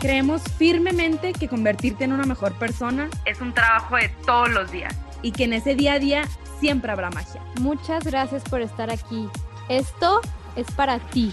Creemos 0.00 0.42
firmemente 0.56 1.32
que 1.32 1.48
convertirte 1.48 2.04
en 2.04 2.12
una 2.12 2.24
mejor 2.24 2.56
persona 2.56 3.10
es 3.24 3.40
un 3.40 3.52
trabajo 3.52 3.96
de 3.96 4.08
todos 4.24 4.48
los 4.48 4.70
días 4.70 4.94
y 5.22 5.32
que 5.32 5.44
en 5.44 5.52
ese 5.52 5.74
día 5.74 5.94
a 5.94 5.98
día 5.98 6.22
siempre 6.60 6.92
habrá 6.92 7.10
magia. 7.10 7.42
Muchas 7.60 8.04
gracias 8.04 8.44
por 8.44 8.60
estar 8.60 8.92
aquí. 8.92 9.28
Esto 9.68 10.20
es 10.54 10.70
para 10.70 11.00
ti. 11.00 11.32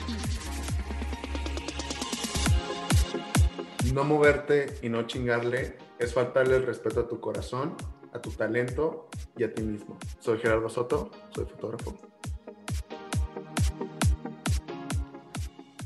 No 3.93 4.03
moverte 4.03 4.75
y 4.81 4.89
no 4.89 5.03
chingarle 5.03 5.77
es 5.99 6.15
faltarle 6.15 6.55
el 6.55 6.65
respeto 6.65 7.01
a 7.01 7.07
tu 7.07 7.19
corazón, 7.19 7.75
a 8.13 8.19
tu 8.19 8.31
talento 8.31 9.09
y 9.37 9.43
a 9.43 9.53
ti 9.53 9.61
mismo. 9.61 9.99
Soy 10.19 10.39
Gerardo 10.39 10.69
Soto, 10.69 11.11
soy 11.29 11.45
fotógrafo. 11.45 12.14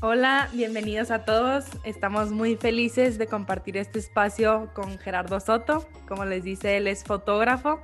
Hola, 0.02 0.48
bienvenidos 0.54 1.10
a 1.10 1.26
todos. 1.26 1.66
Estamos 1.84 2.30
muy 2.30 2.56
felices 2.56 3.18
de 3.18 3.26
compartir 3.26 3.76
este 3.76 3.98
espacio 3.98 4.70
con 4.72 4.96
Gerardo 4.98 5.38
Soto. 5.40 5.86
Como 6.08 6.24
les 6.24 6.42
dice, 6.42 6.78
él 6.78 6.86
es 6.86 7.04
fotógrafo, 7.04 7.82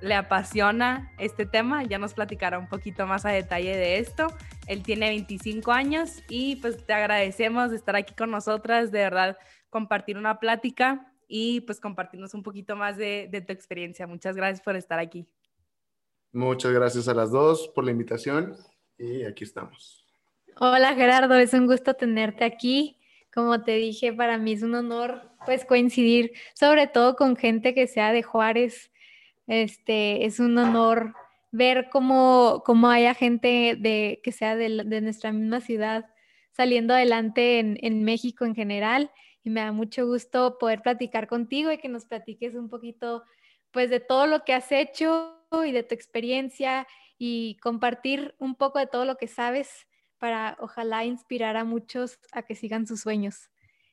le 0.00 0.14
apasiona 0.14 1.12
este 1.18 1.44
tema. 1.44 1.84
Ya 1.84 1.98
nos 1.98 2.14
platicará 2.14 2.58
un 2.58 2.70
poquito 2.70 3.06
más 3.06 3.26
a 3.26 3.32
detalle 3.32 3.76
de 3.76 3.98
esto. 3.98 4.28
Él 4.66 4.82
tiene 4.82 5.10
25 5.10 5.70
años 5.70 6.22
y 6.30 6.56
pues 6.56 6.86
te 6.86 6.94
agradecemos 6.94 7.68
de 7.68 7.76
estar 7.76 7.96
aquí 7.96 8.14
con 8.14 8.30
nosotras, 8.30 8.90
de 8.90 9.00
verdad, 9.00 9.36
compartir 9.68 10.16
una 10.16 10.40
plática 10.40 11.12
y 11.28 11.60
pues 11.60 11.80
compartirnos 11.80 12.32
un 12.32 12.42
poquito 12.42 12.76
más 12.76 12.96
de, 12.96 13.28
de 13.30 13.42
tu 13.42 13.52
experiencia. 13.52 14.06
Muchas 14.06 14.36
gracias 14.36 14.62
por 14.62 14.74
estar 14.74 14.98
aquí. 14.98 15.28
Muchas 16.32 16.72
gracias 16.72 17.08
a 17.08 17.14
las 17.14 17.30
dos 17.30 17.68
por 17.68 17.84
la 17.84 17.90
invitación 17.90 18.56
y 18.96 19.24
aquí 19.24 19.44
estamos. 19.44 19.97
Hola 20.60 20.96
Gerardo, 20.96 21.36
es 21.36 21.54
un 21.54 21.68
gusto 21.68 21.94
tenerte 21.94 22.44
aquí. 22.44 22.98
Como 23.32 23.62
te 23.62 23.76
dije, 23.76 24.12
para 24.12 24.38
mí 24.38 24.54
es 24.54 24.64
un 24.64 24.74
honor 24.74 25.30
pues 25.46 25.64
coincidir, 25.64 26.32
sobre 26.52 26.88
todo 26.88 27.14
con 27.14 27.36
gente 27.36 27.74
que 27.74 27.86
sea 27.86 28.12
de 28.12 28.24
Juárez. 28.24 28.90
Este, 29.46 30.24
es 30.24 30.40
un 30.40 30.58
honor 30.58 31.14
ver 31.52 31.88
cómo, 31.92 32.64
cómo 32.66 32.90
haya 32.90 33.14
gente 33.14 33.76
de, 33.78 34.20
que 34.24 34.32
sea 34.32 34.56
de, 34.56 34.82
de 34.84 35.00
nuestra 35.00 35.30
misma 35.30 35.60
ciudad 35.60 36.06
saliendo 36.50 36.92
adelante 36.92 37.60
en, 37.60 37.78
en, 37.80 38.02
México 38.02 38.44
en 38.44 38.56
general. 38.56 39.12
Y 39.44 39.50
me 39.50 39.60
da 39.60 39.70
mucho 39.70 40.06
gusto 40.08 40.58
poder 40.58 40.82
platicar 40.82 41.28
contigo 41.28 41.70
y 41.70 41.78
que 41.78 41.88
nos 41.88 42.04
platiques 42.04 42.56
un 42.56 42.68
poquito 42.68 43.22
pues 43.70 43.90
de 43.90 44.00
todo 44.00 44.26
lo 44.26 44.42
que 44.42 44.54
has 44.54 44.72
hecho 44.72 45.36
y 45.64 45.70
de 45.70 45.84
tu 45.84 45.94
experiencia 45.94 46.88
y 47.16 47.58
compartir 47.62 48.34
un 48.40 48.56
poco 48.56 48.80
de 48.80 48.88
todo 48.88 49.04
lo 49.04 49.16
que 49.18 49.28
sabes 49.28 49.87
para 50.18 50.56
ojalá 50.60 51.04
inspirar 51.04 51.56
a 51.56 51.64
muchos 51.64 52.18
a 52.32 52.42
que 52.42 52.54
sigan 52.54 52.86
sus 52.86 53.00
sueños. 53.00 53.50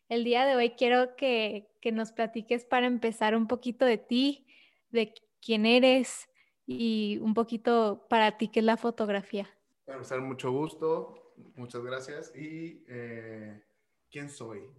El 0.10 0.24
día 0.24 0.46
de 0.46 0.56
hoy 0.56 0.72
quiero 0.72 1.16
que, 1.16 1.68
que 1.82 1.92
nos 1.92 2.12
platiques 2.12 2.66
para 2.66 2.86
empezar 2.86 3.36
un 3.36 3.48
poquito 3.48 3.86
de 3.86 3.98
ti, 3.98 4.48
de 4.90 5.14
quién 5.42 5.66
eres 5.66 6.28
y 6.66 7.20
un 7.22 7.34
poquito 7.34 8.06
para 8.10 8.38
ti 8.38 8.50
qué 8.50 8.60
es 8.60 8.66
la 8.66 8.78
fotografía. 8.78 9.50
Para 9.86 9.98
empezar, 9.98 10.22
mucho 10.22 10.52
gusto, 10.52 11.34
muchas 11.56 11.84
gracias. 11.84 12.36
¿Y 12.36 12.84
eh, 12.88 13.64
quién 14.10 14.30
soy? 14.30 14.70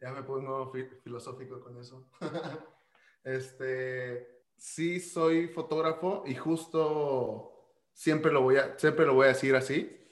Ya 0.00 0.12
me 0.12 0.22
pongo 0.22 0.72
filosófico 1.02 1.60
con 1.60 1.78
eso. 1.78 2.08
este, 3.24 4.42
sí 4.56 5.00
soy 5.00 5.48
fotógrafo 5.48 6.24
y 6.26 6.34
justo 6.34 7.80
siempre 7.92 8.32
lo 8.32 8.42
voy 8.42 8.56
a, 8.56 8.78
siempre 8.78 9.06
lo 9.06 9.14
voy 9.14 9.26
a 9.26 9.28
decir 9.28 9.54
así 9.54 10.03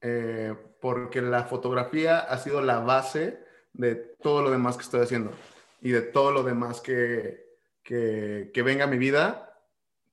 eh, 0.00 0.54
porque 0.80 1.20
la 1.20 1.44
fotografía 1.44 2.18
ha 2.18 2.38
sido 2.38 2.60
la 2.62 2.80
base 2.80 3.42
de 3.72 3.94
todo 3.94 4.42
lo 4.42 4.50
demás 4.50 4.76
que 4.76 4.82
estoy 4.82 5.00
haciendo 5.00 5.32
y 5.80 5.90
de 5.90 6.02
todo 6.02 6.32
lo 6.32 6.42
demás 6.42 6.80
que, 6.80 7.58
que, 7.82 8.50
que 8.52 8.62
venga 8.62 8.84
a 8.84 8.88
mi 8.88 8.98
vida. 8.98 9.60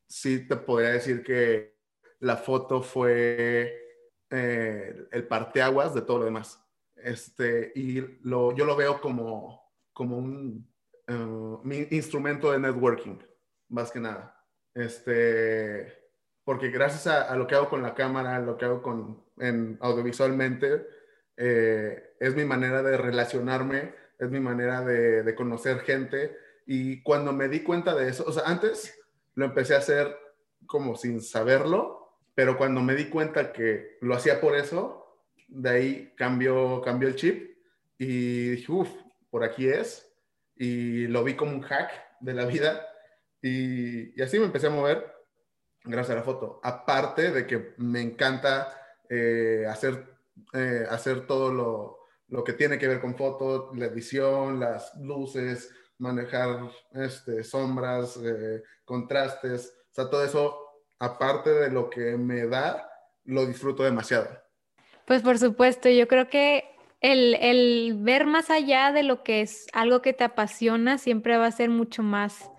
Sí 0.07 0.47
te 0.47 0.55
podría 0.55 0.89
decir 0.89 1.23
que 1.23 1.75
la 2.19 2.37
foto 2.37 2.81
fue 2.81 3.85
eh, 4.29 5.07
el 5.11 5.27
parteaguas 5.27 5.93
de 5.93 6.01
todo 6.01 6.19
lo 6.19 6.25
demás. 6.25 6.63
Este, 6.95 7.71
y 7.75 8.01
lo, 8.23 8.55
yo 8.55 8.65
lo 8.65 8.75
veo 8.75 8.99
como, 9.01 9.71
como 9.93 10.17
un 10.17 10.67
uh, 11.07 11.59
mi 11.63 11.87
instrumento 11.91 12.51
de 12.51 12.59
networking, 12.59 13.17
más 13.69 13.91
que 13.91 13.99
nada. 13.99 14.43
Este, 14.73 16.09
porque 16.43 16.69
gracias 16.69 17.07
a, 17.07 17.23
a, 17.23 17.35
lo 17.35 17.47
que 17.47 17.55
hago 17.55 17.69
con 17.69 17.81
la 17.81 17.93
cámara, 17.93 18.39
lo 18.39 18.57
que 18.57 18.65
hago 18.65 18.81
con, 18.81 19.24
en 19.37 19.77
audiovisualmente, 19.81 20.85
eh, 21.37 22.15
es 22.19 22.35
mi 22.35 22.45
manera 22.45 22.81
de 22.81 22.97
relacionarme, 22.97 23.93
es 24.19 24.29
mi 24.29 24.39
manera 24.39 24.83
de, 24.83 25.23
de, 25.23 25.35
conocer 25.35 25.79
gente. 25.79 26.37
Y 26.65 27.01
cuando 27.03 27.33
me 27.33 27.49
di 27.49 27.61
cuenta 27.61 27.93
de 27.93 28.09
eso, 28.09 28.23
o 28.25 28.31
sea, 28.31 28.43
antes 28.45 28.97
lo 29.35 29.45
empecé 29.45 29.75
a 29.75 29.79
hacer 29.79 30.15
como 30.65 30.95
sin 30.95 31.21
saberlo, 31.21 32.05
pero 32.33 32.57
cuando 32.57 32.81
me 32.81 32.95
di 32.95 33.05
cuenta 33.05 33.53
que 33.53 33.97
lo 34.01 34.15
hacía 34.15 34.41
por 34.41 34.55
eso, 34.55 35.05
de 35.47 35.69
ahí 35.69 36.13
cambió, 36.15 36.81
cambió 36.81 37.07
el 37.07 37.15
chip 37.15 37.57
y 37.97 38.49
dije, 38.51 38.71
uff, 38.71 38.89
por 39.29 39.43
aquí 39.43 39.67
es. 39.67 40.11
Y 40.55 41.07
lo 41.07 41.23
vi 41.23 41.35
como 41.35 41.51
un 41.51 41.61
hack 41.61 41.91
de 42.21 42.33
la 42.33 42.45
vida. 42.45 42.87
Y, 43.41 44.19
y 44.19 44.23
así 44.23 44.39
me 44.39 44.45
empecé 44.45 44.67
a 44.67 44.71
mover 44.71 45.13
gracias 45.83 46.11
a 46.11 46.19
la 46.19 46.23
foto. 46.23 46.59
Aparte 46.63 47.31
de 47.31 47.45
que 47.45 47.73
me 47.77 48.01
encanta 48.01 48.84
eh, 49.09 49.65
hacer, 49.69 50.05
eh, 50.53 50.85
hacer 50.89 51.27
todo 51.27 51.51
lo, 51.51 51.99
lo, 52.29 52.43
que 52.43 52.53
tiene 52.53 52.77
que 52.77 52.87
ver 52.87 53.01
con 53.01 53.15
foto, 53.15 53.71
la 53.75 53.85
edición, 53.85 54.59
las 54.59 54.95
luces, 54.97 55.71
manejar 55.97 56.69
este, 56.93 57.43
sombras, 57.43 58.17
eh, 58.17 58.63
contrastes, 58.83 59.73
o 59.91 59.93
sea, 59.93 60.09
todo 60.09 60.23
eso, 60.23 60.57
aparte 60.99 61.49
de 61.51 61.71
lo 61.71 61.89
que 61.89 62.17
me 62.17 62.47
da, 62.47 62.89
lo 63.25 63.45
disfruto 63.45 63.83
demasiado. 63.83 64.27
Pues 65.05 65.21
por 65.21 65.37
supuesto, 65.37 65.89
yo 65.89 66.07
creo 66.07 66.29
que 66.29 66.65
el, 67.01 67.35
el 67.35 67.95
ver 67.99 68.25
más 68.25 68.49
allá 68.49 68.91
de 68.91 69.03
lo 69.03 69.23
que 69.23 69.41
es 69.41 69.67
algo 69.73 70.01
que 70.01 70.13
te 70.13 70.23
apasiona 70.23 70.97
siempre 70.97 71.37
va 71.37 71.45
a 71.45 71.51
ser 71.51 71.69
mucho 71.69 72.03
más 72.03 72.49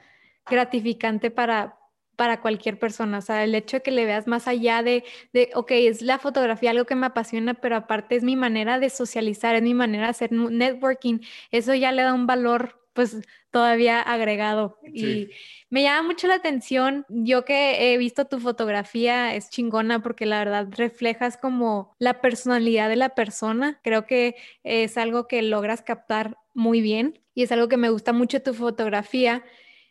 gratificante 0.49 1.31
para, 1.31 1.79
para 2.17 2.41
cualquier 2.41 2.79
persona. 2.79 3.19
O 3.19 3.23
sea, 3.23 3.45
el 3.45 3.55
hecho 3.55 3.79
de 3.79 3.83
que 3.83 3.91
le 3.91 4.05
veas 4.05 4.27
más 4.27 4.49
allá 4.49 4.83
de, 4.83 5.05
de, 5.33 5.51
ok, 5.55 5.71
es 5.73 6.03
la 6.03 6.19
fotografía 6.19 6.71
algo 6.71 6.87
que 6.87 6.97
me 6.97 7.07
apasiona, 7.07 7.55
pero 7.55 7.77
aparte 7.77 8.17
es 8.17 8.25
mi 8.25 8.37
manera 8.37 8.79
de 8.79 8.91
socializar, 8.91 9.55
es 9.55 9.63
mi 9.63 9.75
manera 9.75 10.05
de 10.05 10.11
hacer 10.11 10.33
networking, 10.33 11.21
eso 11.51 11.75
ya 11.75 11.93
le 11.93 12.03
da 12.03 12.15
un 12.15 12.27
valor 12.27 12.83
pues 12.97 13.19
todavía 13.51 14.01
agregado. 14.01 14.79
Sí. 14.83 15.07
Y 15.07 15.31
me 15.69 15.83
llama 15.83 16.09
mucho 16.09 16.27
la 16.27 16.37
atención, 16.37 17.05
yo 17.09 17.45
que 17.45 17.93
he 17.93 17.99
visto 17.99 18.25
tu 18.25 18.41
fotografía, 18.41 19.35
es 19.35 19.51
chingona 19.51 20.01
porque 20.03 20.27
la 20.27 20.39
verdad 20.39 20.69
reflejas 20.71 21.37
como 21.37 21.95
la 21.99 22.21
personalidad 22.23 22.89
de 22.89 22.97
la 22.97 23.11
persona. 23.11 23.79
Creo 23.85 24.07
que 24.07 24.37
es 24.65 24.97
algo 24.97 25.29
que 25.29 25.43
logras 25.43 25.83
captar 25.83 26.39
muy 26.55 26.81
bien 26.81 27.21
y 27.35 27.43
es 27.43 27.53
algo 27.53 27.69
que 27.69 27.77
me 27.77 27.91
gusta 27.91 28.15
mucho 28.15 28.43
tu 28.43 28.55
fotografía. 28.55 29.45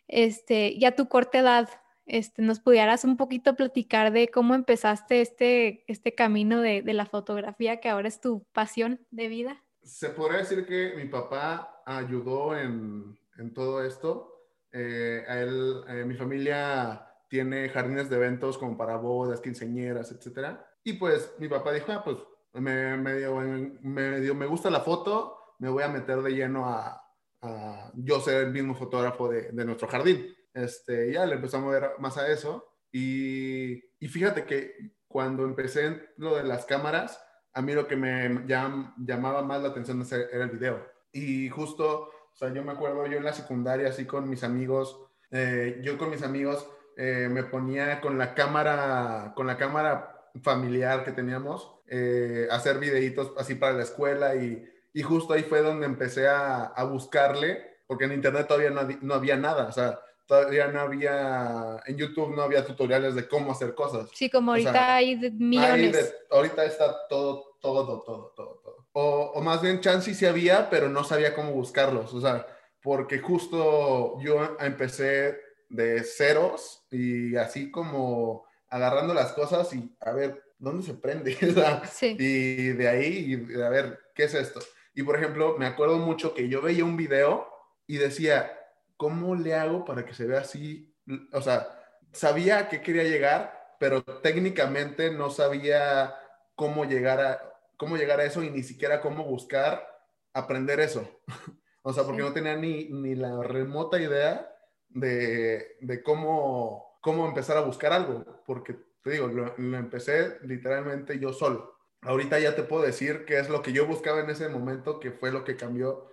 Este, 0.08 0.76
ya 0.78 0.96
tu 0.96 1.08
corta 1.08 1.38
edad, 1.38 1.68
este, 2.06 2.42
nos 2.42 2.60
pudieras 2.60 3.04
un 3.04 3.16
poquito 3.16 3.56
platicar 3.56 4.12
de 4.12 4.28
cómo 4.28 4.54
empezaste 4.54 5.20
este, 5.20 5.84
este 5.88 6.14
camino 6.14 6.60
de, 6.60 6.82
de, 6.82 6.94
la 6.94 7.06
fotografía, 7.06 7.80
que 7.80 7.88
ahora 7.88 8.08
es 8.08 8.20
tu 8.20 8.44
pasión 8.52 9.00
de 9.10 9.28
vida. 9.28 9.62
Se 9.82 10.10
podría 10.10 10.38
decir 10.38 10.66
que 10.66 10.94
mi 10.96 11.06
papá 11.06 11.82
ayudó 11.84 12.56
en, 12.56 13.18
en 13.38 13.52
todo 13.52 13.84
esto. 13.84 14.32
Eh, 14.72 15.24
él, 15.28 15.82
eh, 15.88 16.04
mi 16.04 16.14
familia 16.14 17.06
tiene 17.28 17.68
jardines 17.68 18.08
de 18.08 18.16
eventos 18.16 18.58
como 18.58 18.76
para 18.76 18.96
bodas, 18.96 19.40
quinceañeras, 19.40 20.12
etc. 20.12 20.58
Y 20.84 20.94
pues 20.94 21.34
mi 21.38 21.48
papá 21.48 21.72
dijo, 21.72 21.92
ah, 21.92 22.04
pues 22.04 22.18
me, 22.52 22.96
me, 22.96 23.16
dio, 23.16 23.36
me, 23.36 24.20
dio, 24.20 24.34
me 24.34 24.46
gusta 24.46 24.70
la 24.70 24.80
foto, 24.80 25.38
me 25.58 25.68
voy 25.68 25.82
a 25.82 25.88
meter 25.88 26.22
de 26.22 26.30
lleno 26.30 26.66
a, 26.66 27.02
a 27.42 27.90
yo 27.94 28.20
ser 28.20 28.44
el 28.44 28.52
mismo 28.52 28.74
fotógrafo 28.74 29.28
de, 29.28 29.50
de 29.50 29.64
nuestro 29.64 29.88
jardín. 29.88 30.35
Este, 30.56 31.12
ya 31.12 31.26
le 31.26 31.34
empezó 31.34 31.58
a 31.58 31.60
mover 31.60 31.90
más 31.98 32.16
a 32.16 32.28
eso. 32.28 32.66
Y, 32.90 33.74
y, 34.00 34.08
fíjate 34.08 34.44
que 34.44 34.94
cuando 35.06 35.44
empecé 35.44 36.08
lo 36.16 36.36
de 36.36 36.44
las 36.44 36.64
cámaras, 36.64 37.22
a 37.52 37.60
mí 37.60 37.74
lo 37.74 37.86
que 37.86 37.96
me 37.96 38.46
llam, 38.46 38.94
llamaba 38.96 39.42
más 39.42 39.62
la 39.62 39.68
atención 39.68 40.02
era 40.32 40.44
el 40.44 40.50
video. 40.50 40.86
Y 41.12 41.48
justo 41.50 42.10
O 42.32 42.36
sea, 42.36 42.52
yo 42.52 42.62
me 42.62 42.72
acuerdo 42.72 43.06
yo 43.06 43.18
en 43.18 43.24
la 43.24 43.32
secundaria, 43.32 43.88
así 43.88 44.06
con 44.06 44.28
mis 44.28 44.44
amigos, 44.44 44.98
eh, 45.30 45.80
yo 45.82 45.96
con 45.98 46.10
mis 46.10 46.22
amigos 46.22 46.68
eh, 46.96 47.28
me 47.30 47.44
ponía 47.44 48.00
con 48.00 48.18
la 48.18 48.34
cámara, 48.34 49.32
con 49.34 49.46
la 49.46 49.56
cámara 49.56 50.30
familiar 50.42 51.04
que 51.04 51.12
teníamos, 51.12 51.80
eh, 51.86 52.46
hacer 52.50 52.78
videitos 52.78 53.32
así 53.38 53.54
para 53.54 53.74
la 53.74 53.82
escuela 53.84 54.36
y, 54.36 54.66
y, 54.92 55.02
justo 55.02 55.32
ahí 55.34 55.42
fue 55.44 55.62
donde 55.62 55.86
empecé 55.86 56.28
a, 56.28 56.64
a 56.64 56.84
buscarle, 56.84 57.78
porque 57.86 58.04
en 58.04 58.12
internet 58.12 58.46
todavía 58.46 58.70
no, 58.70 58.82
no 59.02 59.14
había 59.14 59.36
nada, 59.36 59.68
o 59.68 59.72
sea, 59.72 59.98
todavía 60.26 60.68
no 60.68 60.80
había, 60.80 61.82
en 61.86 61.96
YouTube 61.96 62.34
no 62.34 62.42
había 62.42 62.64
tutoriales 62.64 63.14
de 63.14 63.28
cómo 63.28 63.52
hacer 63.52 63.74
cosas. 63.74 64.08
Sí, 64.12 64.28
como 64.28 64.52
ahorita 64.52 64.70
o 64.70 64.72
sea, 64.72 64.94
hay 64.96 65.16
millones. 65.16 65.96
Hay 65.96 66.36
ahorita 66.36 66.64
está 66.64 67.06
todo, 67.08 67.56
todo, 67.60 67.86
todo, 67.86 68.32
todo, 68.34 68.60
todo. 68.64 68.88
O, 68.92 69.32
o, 69.34 69.42
más 69.42 69.62
bien 69.62 69.80
chance 69.80 70.14
sí 70.14 70.26
había, 70.26 70.70
pero 70.70 70.88
no 70.88 71.04
sabía 71.04 71.34
cómo 71.34 71.52
buscarlos, 71.52 72.12
o 72.14 72.20
sea, 72.20 72.46
porque 72.82 73.18
justo 73.18 74.18
yo 74.20 74.56
empecé 74.60 75.38
de 75.68 76.02
ceros 76.02 76.86
y 76.90 77.36
así 77.36 77.70
como 77.70 78.46
agarrando 78.68 79.14
las 79.14 79.32
cosas 79.32 79.72
y 79.74 79.94
a 80.00 80.12
ver, 80.12 80.42
¿dónde 80.58 80.84
se 80.84 80.94
prende? 80.94 81.36
sí. 81.92 82.16
Y 82.18 82.68
de 82.68 82.88
ahí, 82.88 83.48
y 83.48 83.60
a 83.60 83.68
ver, 83.68 84.00
¿qué 84.14 84.24
es 84.24 84.34
esto? 84.34 84.60
Y 84.94 85.02
por 85.02 85.16
ejemplo, 85.16 85.56
me 85.58 85.66
acuerdo 85.66 85.98
mucho 85.98 86.34
que 86.34 86.48
yo 86.48 86.62
veía 86.62 86.84
un 86.84 86.96
video 86.96 87.48
y 87.86 87.98
decía, 87.98 88.50
¿cómo 88.96 89.34
le 89.34 89.54
hago 89.54 89.84
para 89.84 90.04
que 90.04 90.14
se 90.14 90.26
vea 90.26 90.40
así? 90.40 90.94
O 91.32 91.40
sea, 91.40 91.68
sabía 92.12 92.58
a 92.58 92.68
qué 92.68 92.80
quería 92.80 93.04
llegar, 93.04 93.76
pero 93.78 94.02
técnicamente 94.02 95.10
no 95.10 95.30
sabía 95.30 96.14
cómo 96.54 96.84
llegar 96.84 97.20
a, 97.20 97.56
cómo 97.76 97.96
llegar 97.96 98.20
a 98.20 98.24
eso 98.24 98.42
y 98.42 98.50
ni 98.50 98.62
siquiera 98.62 99.00
cómo 99.00 99.24
buscar 99.24 99.86
aprender 100.32 100.80
eso. 100.80 101.08
o 101.82 101.92
sea, 101.92 102.04
porque 102.04 102.22
sí. 102.22 102.28
no 102.28 102.34
tenía 102.34 102.56
ni, 102.56 102.88
ni, 102.90 103.14
la 103.14 103.42
remota 103.42 104.00
idea 104.00 104.50
de, 104.88 105.76
de, 105.80 106.02
cómo, 106.02 106.98
cómo 107.00 107.26
empezar 107.26 107.56
a 107.56 107.62
buscar 107.62 107.92
algo, 107.92 108.42
porque 108.46 108.76
te 109.02 109.10
digo, 109.10 109.28
lo, 109.28 109.54
lo 109.56 109.76
empecé 109.76 110.38
literalmente 110.42 111.18
yo 111.18 111.32
solo. 111.32 111.76
Ahorita 112.02 112.38
ya 112.38 112.54
te 112.54 112.62
puedo 112.62 112.82
decir 112.82 113.24
qué 113.24 113.38
es 113.38 113.48
lo 113.48 113.62
que 113.62 113.72
yo 113.72 113.86
buscaba 113.86 114.20
en 114.20 114.30
ese 114.30 114.48
momento, 114.48 115.00
que 115.00 115.12
fue 115.12 115.32
lo 115.32 115.44
que 115.44 115.56
cambió 115.56 116.08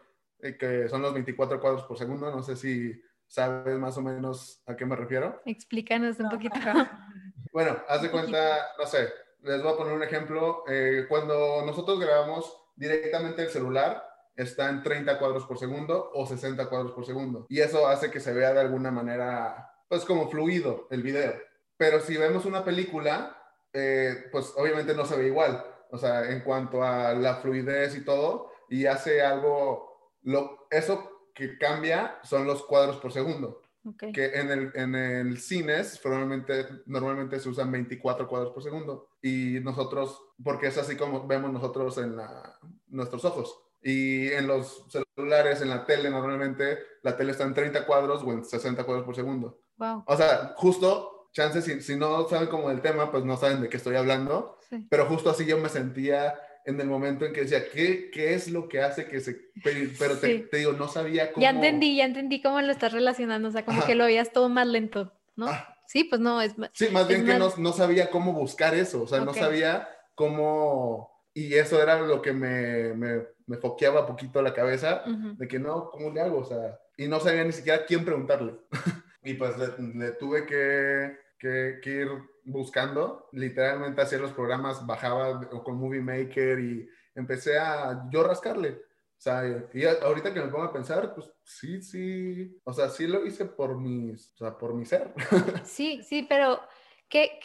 que 0.60 0.90
son 0.90 1.02
los 1.02 1.14
24 1.14 1.60
cuadros 1.60 1.84
por 1.84 1.98
segundo. 1.98 2.30
No 2.30 2.44
sé 2.44 2.56
si 2.56 3.02
sabes 3.28 3.78
más 3.80 3.98
o 3.98 4.02
menos 4.02 4.62
a 4.68 4.76
qué 4.76 4.86
me 4.86 4.96
refiero. 4.96 5.42
Explícanos 5.46 6.20
un 6.20 6.30
poquito. 6.30 6.56
bueno, 7.54 7.78
haz 7.88 8.02
de 8.02 8.12
cuenta, 8.12 8.68
no 8.78 8.86
sé, 8.86 9.10
les 9.42 9.62
voy 9.62 9.74
a 9.74 9.78
poner 9.78 9.94
un 9.94 10.04
ejemplo. 10.04 10.64
Eh, 10.68 11.06
cuando 11.10 11.64
nosotros 11.66 12.00
grabamos 12.00 12.62
directamente 12.76 13.44
el 13.44 13.50
celular, 13.50 14.04
está 14.36 14.70
en 14.70 14.84
30 14.84 15.20
cuadros 15.20 15.46
por 15.46 15.58
segundo 15.58 16.12
o 16.14 16.26
60 16.26 16.68
cuadros 16.68 16.92
por 16.92 17.06
segundo. 17.06 17.46
Y 17.50 17.60
eso 17.60 17.88
hace 17.88 18.12
que 18.12 18.20
se 18.20 18.34
vea 18.34 18.54
de 18.54 18.62
alguna 18.62 18.92
manera, 18.92 19.70
pues 19.88 20.06
como 20.06 20.30
fluido 20.30 20.88
el 20.92 21.04
video. 21.04 21.34
Pero 21.78 22.00
si 22.00 22.18
vemos 22.18 22.46
una 22.46 22.64
película, 22.64 23.38
eh, 23.74 24.26
pues 24.32 24.54
obviamente 24.56 24.94
no 24.94 25.06
se 25.06 25.18
ve 25.18 25.28
igual. 25.28 25.66
O 25.92 25.98
sea, 25.98 26.30
en 26.32 26.42
cuanto 26.42 26.84
a 26.84 27.14
la 27.14 27.36
fluidez 27.36 27.96
y 27.96 28.04
todo, 28.04 28.52
y 28.70 28.86
hace 28.86 29.22
algo 29.22 29.93
lo, 30.24 30.68
eso 30.72 31.30
que 31.34 31.58
cambia 31.58 32.20
son 32.24 32.46
los 32.46 32.64
cuadros 32.64 32.98
por 32.98 33.12
segundo. 33.12 33.62
Okay. 33.86 34.14
Que 34.14 34.26
en 34.40 34.50
el, 34.50 34.72
en 34.76 34.96
el 34.96 35.40
cines 35.42 36.00
normalmente, 36.06 36.66
normalmente 36.86 37.40
se 37.40 37.50
usan 37.50 37.72
24 37.72 38.28
cuadros 38.28 38.54
por 38.54 38.64
segundo. 38.64 39.10
Y 39.22 39.60
nosotros, 39.62 40.22
porque 40.42 40.68
es 40.68 40.78
así 40.78 40.96
como 40.96 41.28
vemos 41.28 41.52
nosotros 41.52 41.98
en 41.98 42.16
la, 42.16 42.58
nuestros 42.88 43.26
ojos. 43.26 43.60
Y 43.82 44.32
en 44.32 44.48
los 44.48 44.86
celulares, 44.90 45.62
en 45.62 45.70
la 45.70 45.86
tele, 45.86 46.10
normalmente 46.10 46.80
la 47.02 47.18
tele 47.18 47.32
está 47.32 47.44
en 47.44 47.54
30 47.54 47.86
cuadros 47.86 48.24
o 48.24 48.32
en 48.32 48.46
60 48.46 48.86
cuadros 48.86 49.06
por 49.06 49.16
segundo. 49.16 49.60
Wow. 49.76 50.04
O 50.08 50.16
sea, 50.16 50.54
justo, 50.56 51.30
chances, 51.34 51.66
si, 51.66 51.82
si 51.82 51.98
no 51.98 52.30
saben 52.30 52.48
como 52.48 52.72
el 52.72 52.80
tema, 52.80 53.12
pues 53.12 53.26
no 53.26 53.36
saben 53.36 53.62
de 53.62 53.68
qué 53.68 53.76
estoy 53.76 53.98
hablando. 53.98 54.58
Sí. 54.70 54.88
Pero 54.90 55.08
justo 55.08 55.30
así 55.30 55.46
yo 55.46 55.58
me 55.58 55.68
sentía 55.68 56.40
en 56.66 56.80
el 56.80 56.88
momento 56.88 57.26
en 57.26 57.34
que 57.34 57.42
decía, 57.42 57.70
¿qué, 57.70 58.10
qué 58.12 58.34
es 58.34 58.50
lo 58.50 58.68
que 58.70 58.82
hace 58.82 59.08
que 59.08 59.20
se... 59.20 59.52
Pero 60.00 60.18
te, 60.18 60.28
Sí. 60.38 60.46
te 60.50 60.58
digo, 60.58 60.74
no 60.74 60.88
sabía 60.88 61.32
cómo... 61.32 61.42
Ya 61.44 61.50
entendí, 61.50 61.96
ya 61.98 62.06
entendí 62.06 62.42
cómo 62.42 62.62
lo 62.62 62.72
estás 62.72 62.94
relacionando, 62.94 63.50
o 63.50 63.52
sea, 63.52 63.66
como 63.66 63.80
Ajá. 63.80 63.88
que 63.88 63.96
lo 63.96 64.06
veías 64.06 64.32
todo 64.32 64.48
más 64.50 64.68
lento, 64.68 65.14
¿no? 65.36 65.48
Ah. 65.48 65.70
Sí, 65.88 66.06
pues 66.06 66.22
no, 66.22 66.42
es... 66.42 66.54
Sí, 66.74 66.88
más 66.92 67.08
bien 67.08 67.22
es 67.22 67.26
que 67.34 67.40
más- 67.40 67.58
no, 67.58 67.64
no 67.64 67.74
sabía 67.74 68.10
cómo 68.10 68.34
buscar 68.34 68.74
eso, 68.74 69.04
o 69.04 69.08
sea, 69.08 69.20
no 69.22 69.32
Ok. 69.32 69.38
sabía 69.38 69.88
cómo... 70.16 71.12
Y 71.36 71.56
eso 71.56 71.82
era 71.82 72.00
lo 72.00 72.22
que 72.22 72.32
me, 72.32 72.94
me, 72.94 73.24
me 73.48 73.58
foqueaba 73.58 74.06
poquito 74.06 74.42
la 74.42 74.54
cabeza, 74.54 75.04
Ujú. 75.08 75.36
de 75.36 75.48
que 75.48 75.58
no, 75.60 75.90
¿cómo 75.90 76.12
le 76.12 76.22
hago? 76.22 76.40
O 76.40 76.46
sea, 76.46 76.80
y 76.96 77.08
no 77.08 77.20
sabía 77.20 77.44
ni 77.44 77.52
siquiera 77.52 77.86
quién 77.86 78.06
preguntarle. 78.06 78.54
y 79.24 79.34
pues 79.34 79.58
le, 79.58 79.68
le 79.96 80.12
tuve 80.12 80.46
que, 80.46 81.18
que, 81.40 81.80
que 81.82 81.90
ir 81.90 82.08
buscando, 82.46 83.30
literalmente 83.32 84.02
hacía 84.02 84.20
los 84.20 84.34
programas, 84.34 84.86
bajaba 84.86 85.50
con 85.50 85.78
Movie 85.78 86.02
Maker 86.02 86.60
y 86.60 86.90
empecé 87.16 87.58
a 87.58 88.08
yo 88.12 88.24
rascarle. 88.24 88.72
O 88.72 89.22
sea, 89.24 89.44
y 89.74 89.86
ahorita 89.86 90.34
que 90.34 90.42
me 90.42 90.50
pongo 90.50 90.66
a 90.66 90.74
pensar, 90.74 91.16
pues 91.16 91.32
sí, 91.44 91.82
sí, 91.82 92.60
o 92.66 92.74
sea, 92.74 92.90
sí 92.90 93.08
lo 93.08 93.26
hice 93.26 93.46
por 93.46 93.80
mis, 93.80 94.34
o 94.34 94.38
sea, 94.40 94.58
por 94.58 94.74
mi 94.74 94.86
ser. 94.86 95.14
Sí, 95.64 96.04
sí, 96.04 96.26
pero 96.28 96.60
que, 97.08 97.40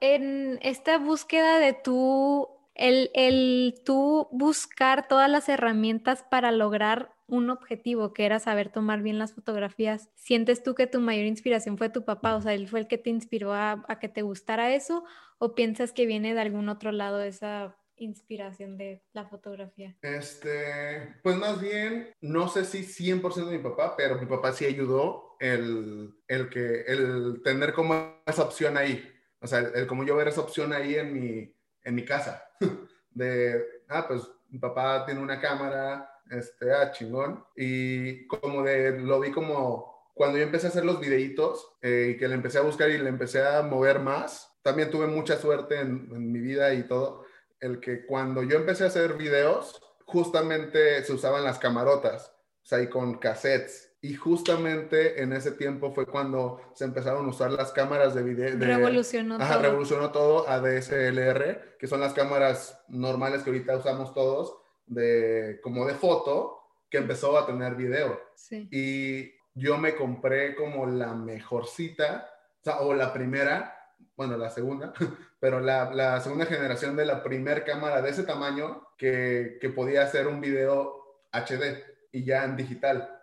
en 0.00 0.58
esta 0.62 0.96
búsqueda 0.96 1.58
de 1.58 1.74
tú, 1.74 2.48
el, 2.74 3.10
el 3.12 3.74
tú 3.84 4.28
buscar 4.30 5.06
todas 5.06 5.28
las 5.28 5.50
herramientas 5.50 6.24
para 6.30 6.50
lograr 6.50 7.17
un 7.28 7.50
objetivo, 7.50 8.12
que 8.12 8.26
era 8.26 8.40
saber 8.40 8.70
tomar 8.70 9.02
bien 9.02 9.18
las 9.18 9.34
fotografías, 9.34 10.08
¿sientes 10.14 10.62
tú 10.62 10.74
que 10.74 10.86
tu 10.86 11.00
mayor 11.00 11.26
inspiración 11.26 11.78
fue 11.78 11.90
tu 11.90 12.04
papá? 12.04 12.34
O 12.34 12.40
sea, 12.40 12.54
él 12.54 12.68
fue 12.68 12.80
el 12.80 12.88
que 12.88 12.98
te 12.98 13.10
inspiró 13.10 13.52
a, 13.52 13.84
a 13.86 13.98
que 13.98 14.08
te 14.08 14.22
gustara 14.22 14.74
eso, 14.74 15.04
o 15.38 15.54
piensas 15.54 15.92
que 15.92 16.06
viene 16.06 16.34
de 16.34 16.40
algún 16.40 16.68
otro 16.68 16.90
lado 16.90 17.22
esa 17.22 17.76
inspiración 17.98 18.76
de 18.76 19.02
la 19.12 19.26
fotografía? 19.26 19.96
Este, 20.02 21.16
pues 21.22 21.36
más 21.36 21.60
bien, 21.60 22.14
no 22.20 22.48
sé 22.48 22.64
si 22.64 22.82
100% 22.82 23.46
de 23.46 23.58
mi 23.58 23.62
papá, 23.62 23.94
pero 23.96 24.18
mi 24.18 24.26
papá 24.26 24.52
sí 24.52 24.64
ayudó 24.64 25.36
el, 25.40 26.14
el 26.26 26.48
que, 26.48 26.82
el 26.82 27.42
tener 27.42 27.72
como 27.72 28.22
esa 28.26 28.42
opción 28.42 28.76
ahí. 28.76 29.04
O 29.40 29.46
sea, 29.46 29.60
el, 29.60 29.74
el 29.74 29.86
como 29.86 30.04
yo 30.04 30.16
ver 30.16 30.28
esa 30.28 30.40
opción 30.40 30.72
ahí 30.72 30.94
en 30.96 31.12
mi, 31.12 31.54
en 31.84 31.94
mi 31.94 32.04
casa. 32.04 32.42
De, 33.10 33.64
ah, 33.88 34.06
pues 34.06 34.22
mi 34.48 34.58
papá 34.58 35.04
tiene 35.04 35.20
una 35.20 35.40
cámara, 35.40 36.08
este, 36.30 36.72
ah, 36.72 36.90
chingón. 36.92 37.44
Y 37.56 38.26
como 38.26 38.62
de, 38.62 38.98
lo 38.98 39.20
vi 39.20 39.30
como, 39.30 40.10
cuando 40.14 40.38
yo 40.38 40.44
empecé 40.44 40.66
a 40.66 40.70
hacer 40.70 40.84
los 40.84 41.00
videitos 41.00 41.76
eh, 41.82 42.12
y 42.14 42.18
que 42.18 42.28
le 42.28 42.34
empecé 42.34 42.58
a 42.58 42.62
buscar 42.62 42.90
y 42.90 42.98
le 42.98 43.08
empecé 43.08 43.46
a 43.46 43.62
mover 43.62 44.00
más, 44.00 44.58
también 44.62 44.90
tuve 44.90 45.06
mucha 45.06 45.36
suerte 45.38 45.80
en, 45.80 46.08
en 46.12 46.32
mi 46.32 46.40
vida 46.40 46.74
y 46.74 46.82
todo 46.84 47.24
el 47.60 47.80
que 47.80 48.06
cuando 48.06 48.42
yo 48.42 48.56
empecé 48.56 48.84
a 48.84 48.88
hacer 48.88 49.14
videos, 49.14 49.80
justamente 50.04 51.02
se 51.04 51.12
usaban 51.12 51.44
las 51.44 51.58
camarotas, 51.58 52.32
o 52.62 52.66
sea, 52.66 52.80
y 52.80 52.88
con 52.88 53.18
cassettes. 53.18 53.88
Y 54.00 54.14
justamente 54.14 55.22
en 55.22 55.32
ese 55.32 55.50
tiempo 55.52 55.92
fue 55.92 56.06
cuando 56.06 56.60
se 56.74 56.84
empezaron 56.84 57.26
a 57.26 57.28
usar 57.28 57.50
las 57.50 57.72
cámaras 57.72 58.14
de 58.14 58.22
video. 58.22 58.56
De, 58.56 58.64
Revolucionó 58.64 59.36
ajá, 59.36 59.54
todo. 59.54 59.62
revolucionó 59.62 60.12
todo 60.12 60.48
a 60.48 60.60
DSLR, 60.60 61.76
que 61.78 61.86
son 61.88 62.00
las 62.00 62.14
cámaras 62.14 62.80
normales 62.88 63.42
que 63.42 63.50
ahorita 63.50 63.76
usamos 63.76 64.14
todos, 64.14 64.57
de, 64.88 65.60
como 65.62 65.86
de 65.86 65.94
foto, 65.94 66.58
que 66.90 66.98
empezó 66.98 67.38
a 67.38 67.46
tener 67.46 67.74
video. 67.74 68.20
Sí. 68.34 68.68
Y 68.70 69.32
yo 69.54 69.78
me 69.78 69.94
compré 69.94 70.54
como 70.54 70.86
la 70.86 71.14
mejorcita, 71.14 72.30
o, 72.60 72.64
sea, 72.64 72.80
o 72.80 72.94
la 72.94 73.12
primera, 73.12 73.74
bueno, 74.16 74.36
la 74.36 74.50
segunda, 74.50 74.92
pero 75.40 75.60
la, 75.60 75.92
la 75.92 76.20
segunda 76.20 76.46
generación 76.46 76.96
de 76.96 77.06
la 77.06 77.22
primer 77.22 77.64
cámara 77.64 78.00
de 78.02 78.10
ese 78.10 78.24
tamaño 78.24 78.88
que, 78.96 79.58
que, 79.60 79.68
podía 79.70 80.02
hacer 80.02 80.26
un 80.26 80.40
video 80.40 81.20
HD 81.32 81.84
y 82.12 82.24
ya 82.24 82.44
en 82.44 82.56
digital. 82.56 83.14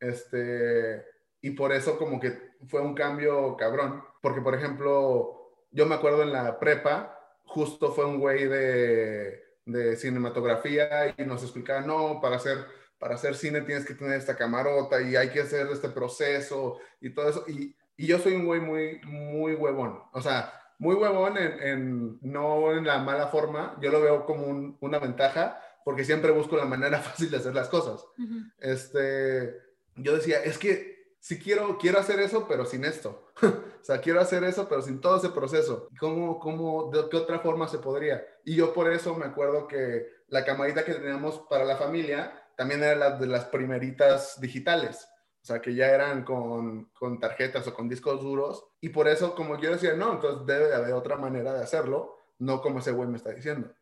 Este, 0.00 1.04
y 1.40 1.50
por 1.50 1.72
eso 1.72 1.98
como 1.98 2.20
que 2.20 2.54
fue 2.66 2.80
un 2.80 2.94
cambio 2.94 3.56
cabrón, 3.56 4.02
porque 4.20 4.40
por 4.40 4.54
ejemplo, 4.54 5.52
yo 5.70 5.86
me 5.86 5.94
acuerdo 5.94 6.22
en 6.22 6.32
la 6.32 6.58
prepa, 6.58 7.18
justo 7.44 7.92
fue 7.92 8.04
un 8.04 8.18
güey 8.18 8.46
de, 8.46 9.42
de 9.64 9.96
cinematografía 9.96 11.14
y 11.16 11.24
nos 11.24 11.42
explicaba, 11.42 11.80
no, 11.80 12.20
para 12.20 12.36
hacer 12.36 12.58
para 13.04 13.16
hacer 13.16 13.34
cine 13.34 13.60
tienes 13.60 13.84
que 13.84 13.92
tener 13.92 14.16
esta 14.16 14.34
camarota 14.34 15.02
y 15.02 15.14
hay 15.14 15.28
que 15.28 15.42
hacer 15.42 15.66
este 15.70 15.90
proceso 15.90 16.78
y 17.02 17.10
todo 17.10 17.28
eso. 17.28 17.44
Y, 17.46 17.76
y 17.98 18.06
yo 18.06 18.18
soy 18.18 18.32
un 18.32 18.46
güey 18.46 18.60
muy, 18.60 18.98
muy 19.04 19.52
huevón. 19.54 20.00
O 20.12 20.22
sea, 20.22 20.54
muy 20.78 20.94
huevón 20.94 21.36
en, 21.36 21.62
en, 21.62 22.18
no 22.22 22.72
en 22.72 22.86
la 22.86 22.98
mala 22.98 23.26
forma. 23.26 23.76
Yo 23.82 23.90
lo 23.90 24.00
veo 24.00 24.24
como 24.24 24.46
un, 24.46 24.78
una 24.80 24.98
ventaja 24.98 25.60
porque 25.84 26.04
siempre 26.04 26.30
busco 26.30 26.56
la 26.56 26.64
manera 26.64 26.98
fácil 27.02 27.30
de 27.30 27.36
hacer 27.36 27.54
las 27.54 27.68
cosas. 27.68 28.02
Uh 28.16 28.22
-huh. 28.22 28.52
Este, 28.58 29.54
yo 29.96 30.14
decía, 30.14 30.42
es 30.42 30.56
que 30.56 30.93
si 31.24 31.38
quiero, 31.38 31.78
quiero 31.78 31.98
hacer 31.98 32.20
eso, 32.20 32.46
pero 32.46 32.66
sin 32.66 32.84
esto. 32.84 33.28
o 33.42 33.82
sea, 33.82 33.98
quiero 33.98 34.20
hacer 34.20 34.44
eso, 34.44 34.68
pero 34.68 34.82
sin 34.82 35.00
todo 35.00 35.16
ese 35.16 35.30
proceso. 35.30 35.88
¿Cómo, 35.98 36.38
cómo, 36.38 36.90
de 36.90 37.08
qué 37.08 37.16
otra 37.16 37.38
forma 37.38 37.66
se 37.66 37.78
podría? 37.78 38.22
Y 38.44 38.56
yo 38.56 38.74
por 38.74 38.92
eso 38.92 39.14
me 39.14 39.24
acuerdo 39.24 39.66
que 39.66 40.06
la 40.28 40.44
camarita 40.44 40.84
que 40.84 40.92
teníamos 40.92 41.38
para 41.48 41.64
la 41.64 41.78
familia 41.78 42.46
también 42.58 42.82
era 42.82 42.94
la 42.94 43.10
de 43.12 43.26
las 43.26 43.46
primeritas 43.46 44.38
digitales. 44.38 45.08
O 45.42 45.46
sea, 45.46 45.62
que 45.62 45.74
ya 45.74 45.86
eran 45.86 46.24
con, 46.24 46.90
con, 46.92 47.18
tarjetas 47.18 47.66
o 47.68 47.72
con 47.72 47.88
discos 47.88 48.20
duros. 48.20 48.62
Y 48.82 48.90
por 48.90 49.08
eso, 49.08 49.34
como 49.34 49.58
yo 49.58 49.70
decía, 49.70 49.94
no, 49.94 50.12
entonces 50.12 50.44
debe 50.44 50.66
de 50.66 50.74
haber 50.74 50.92
otra 50.92 51.16
manera 51.16 51.54
de 51.54 51.62
hacerlo, 51.62 52.18
no 52.38 52.60
como 52.60 52.80
ese 52.80 52.92
güey 52.92 53.08
me 53.08 53.16
está 53.16 53.30
diciendo. 53.30 53.72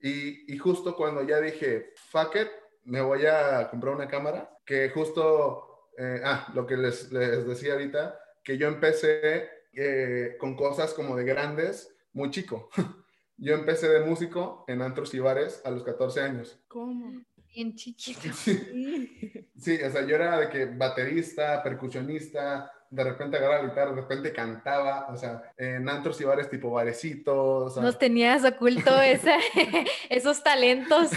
Y, 0.00 0.50
y 0.50 0.56
justo 0.56 0.96
cuando 0.96 1.22
ya 1.22 1.38
dije, 1.38 1.92
fuck 2.10 2.34
it, 2.36 2.48
me 2.84 3.02
voy 3.02 3.26
a 3.26 3.68
comprar 3.68 3.94
una 3.94 4.08
cámara, 4.08 4.56
que 4.64 4.88
justo, 4.88 5.77
eh, 5.98 6.22
ah, 6.24 6.50
lo 6.54 6.66
que 6.66 6.76
les, 6.76 7.10
les, 7.12 7.46
decía 7.46 7.72
ahorita, 7.72 8.18
que 8.44 8.56
yo 8.56 8.68
empecé 8.68 9.48
eh, 9.72 10.36
con 10.38 10.56
cosas 10.56 10.94
como 10.94 11.16
de 11.16 11.24
grandes, 11.24 11.94
muy 12.12 12.30
chico. 12.30 12.70
Yo 13.40 13.54
empecé 13.54 13.88
de 13.88 14.00
músico 14.00 14.64
en 14.66 14.82
antros 14.82 15.14
y 15.14 15.20
bares 15.20 15.62
a 15.64 15.70
los 15.70 15.84
14 15.84 16.22
años. 16.22 16.58
¿Cómo? 16.66 17.22
Bien 17.54 17.72
chiquito. 17.76 18.28
Sí. 18.34 19.48
sí, 19.56 19.78
o 19.80 19.90
sea, 19.92 20.04
yo 20.04 20.16
era 20.16 20.40
de 20.40 20.48
que 20.48 20.64
baterista, 20.66 21.62
percusionista, 21.62 22.72
de 22.90 23.04
repente 23.04 23.36
agarraba 23.36 23.62
la 23.62 23.68
guitarra, 23.68 23.90
de 23.90 24.00
repente 24.00 24.32
cantaba, 24.32 25.08
o 25.12 25.16
sea, 25.16 25.52
en 25.56 25.88
antros 25.88 26.20
y 26.20 26.24
bares 26.24 26.48
tipo 26.48 26.70
barecitos. 26.70 27.36
O 27.36 27.70
sea. 27.70 27.82
Nos 27.82 27.98
tenías 27.98 28.44
oculto 28.44 29.00
ese, 29.00 29.36
esos 30.08 30.42
talentos. 30.42 31.10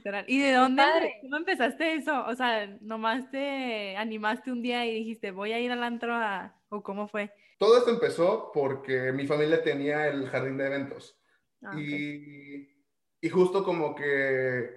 Literal. 0.00 0.24
¿Y 0.28 0.40
de 0.40 0.54
dónde? 0.54 0.82
¿Cómo 1.20 1.36
empezaste 1.36 1.92
eso? 1.92 2.24
O 2.26 2.34
sea, 2.34 2.66
nomás 2.80 3.30
te 3.30 3.98
animaste 3.98 4.50
un 4.50 4.62
día 4.62 4.86
y 4.86 4.94
dijiste, 4.94 5.30
voy 5.30 5.52
a 5.52 5.60
ir 5.60 5.70
al 5.70 5.82
antro 5.82 6.14
a... 6.14 6.56
¿O 6.70 6.82
cómo 6.82 7.06
fue? 7.06 7.30
Todo 7.58 7.76
esto 7.76 7.90
empezó 7.90 8.50
porque 8.54 9.12
mi 9.12 9.26
familia 9.26 9.62
tenía 9.62 10.08
el 10.08 10.26
jardín 10.30 10.56
de 10.56 10.66
eventos. 10.66 11.20
Ah, 11.62 11.78
y, 11.78 12.66
y 13.20 13.28
justo 13.28 13.62
como 13.62 13.94
que 13.94 14.70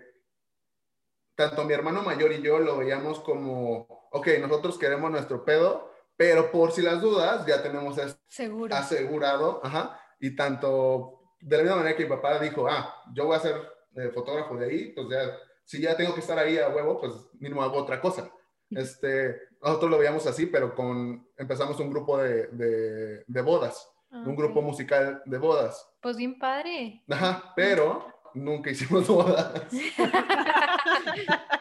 tanto 1.35 1.63
mi 1.63 1.73
hermano 1.73 2.01
mayor 2.01 2.33
y 2.33 2.41
yo 2.41 2.59
lo 2.59 2.77
veíamos 2.77 3.21
como, 3.21 4.09
ok, 4.11 4.27
nosotros 4.41 4.77
queremos 4.77 5.09
nuestro 5.09 5.45
pedo, 5.45 5.89
pero 6.17 6.51
por 6.51 6.73
si 6.73 6.81
las 6.81 7.01
dudas 7.01 7.45
ya 7.45 7.63
tenemos 7.63 7.97
esto 7.97 8.19
Seguro. 8.27 8.75
asegurado, 8.75 9.61
ajá, 9.63 10.01
y 10.19 10.35
tanto 10.35 11.21
de 11.39 11.57
la 11.57 11.63
misma 11.63 11.77
manera 11.77 11.95
que 11.95 12.03
mi 12.03 12.09
papá 12.09 12.39
dijo, 12.39 12.67
ah, 12.67 13.03
yo 13.13 13.25
voy 13.25 13.37
a 13.37 13.39
ser 13.39 13.72
eh, 13.95 14.11
fotógrafo 14.13 14.55
de 14.57 14.65
ahí, 14.65 14.91
pues 14.93 15.07
ya, 15.09 15.37
si 15.63 15.81
ya 15.81 15.95
tengo 15.95 16.13
que 16.13 16.19
estar 16.21 16.37
ahí 16.37 16.57
a 16.57 16.69
huevo, 16.69 16.99
pues 16.99 17.13
mínimo 17.39 17.63
hago 17.63 17.77
otra 17.77 17.99
cosa. 18.01 18.29
Este, 18.69 19.39
nosotros 19.61 19.91
lo 19.91 19.97
veíamos 19.99 20.25
así, 20.27 20.45
pero 20.47 20.73
con, 20.73 21.27
empezamos 21.37 21.79
un 21.79 21.89
grupo 21.91 22.17
de, 22.17 22.47
de, 22.47 23.23
de 23.27 23.41
bodas, 23.41 23.89
Ah, 24.15 24.23
un 24.27 24.35
grupo 24.35 24.61
musical 24.61 25.23
de 25.25 25.37
bodas. 25.39 25.89
Pues 25.99 26.17
bien 26.17 26.37
padre. 26.37 27.01
Ajá, 27.09 27.51
pero 27.55 28.05
nunca 28.35 28.69
hicimos 28.69 29.07
bodas. 29.07 29.51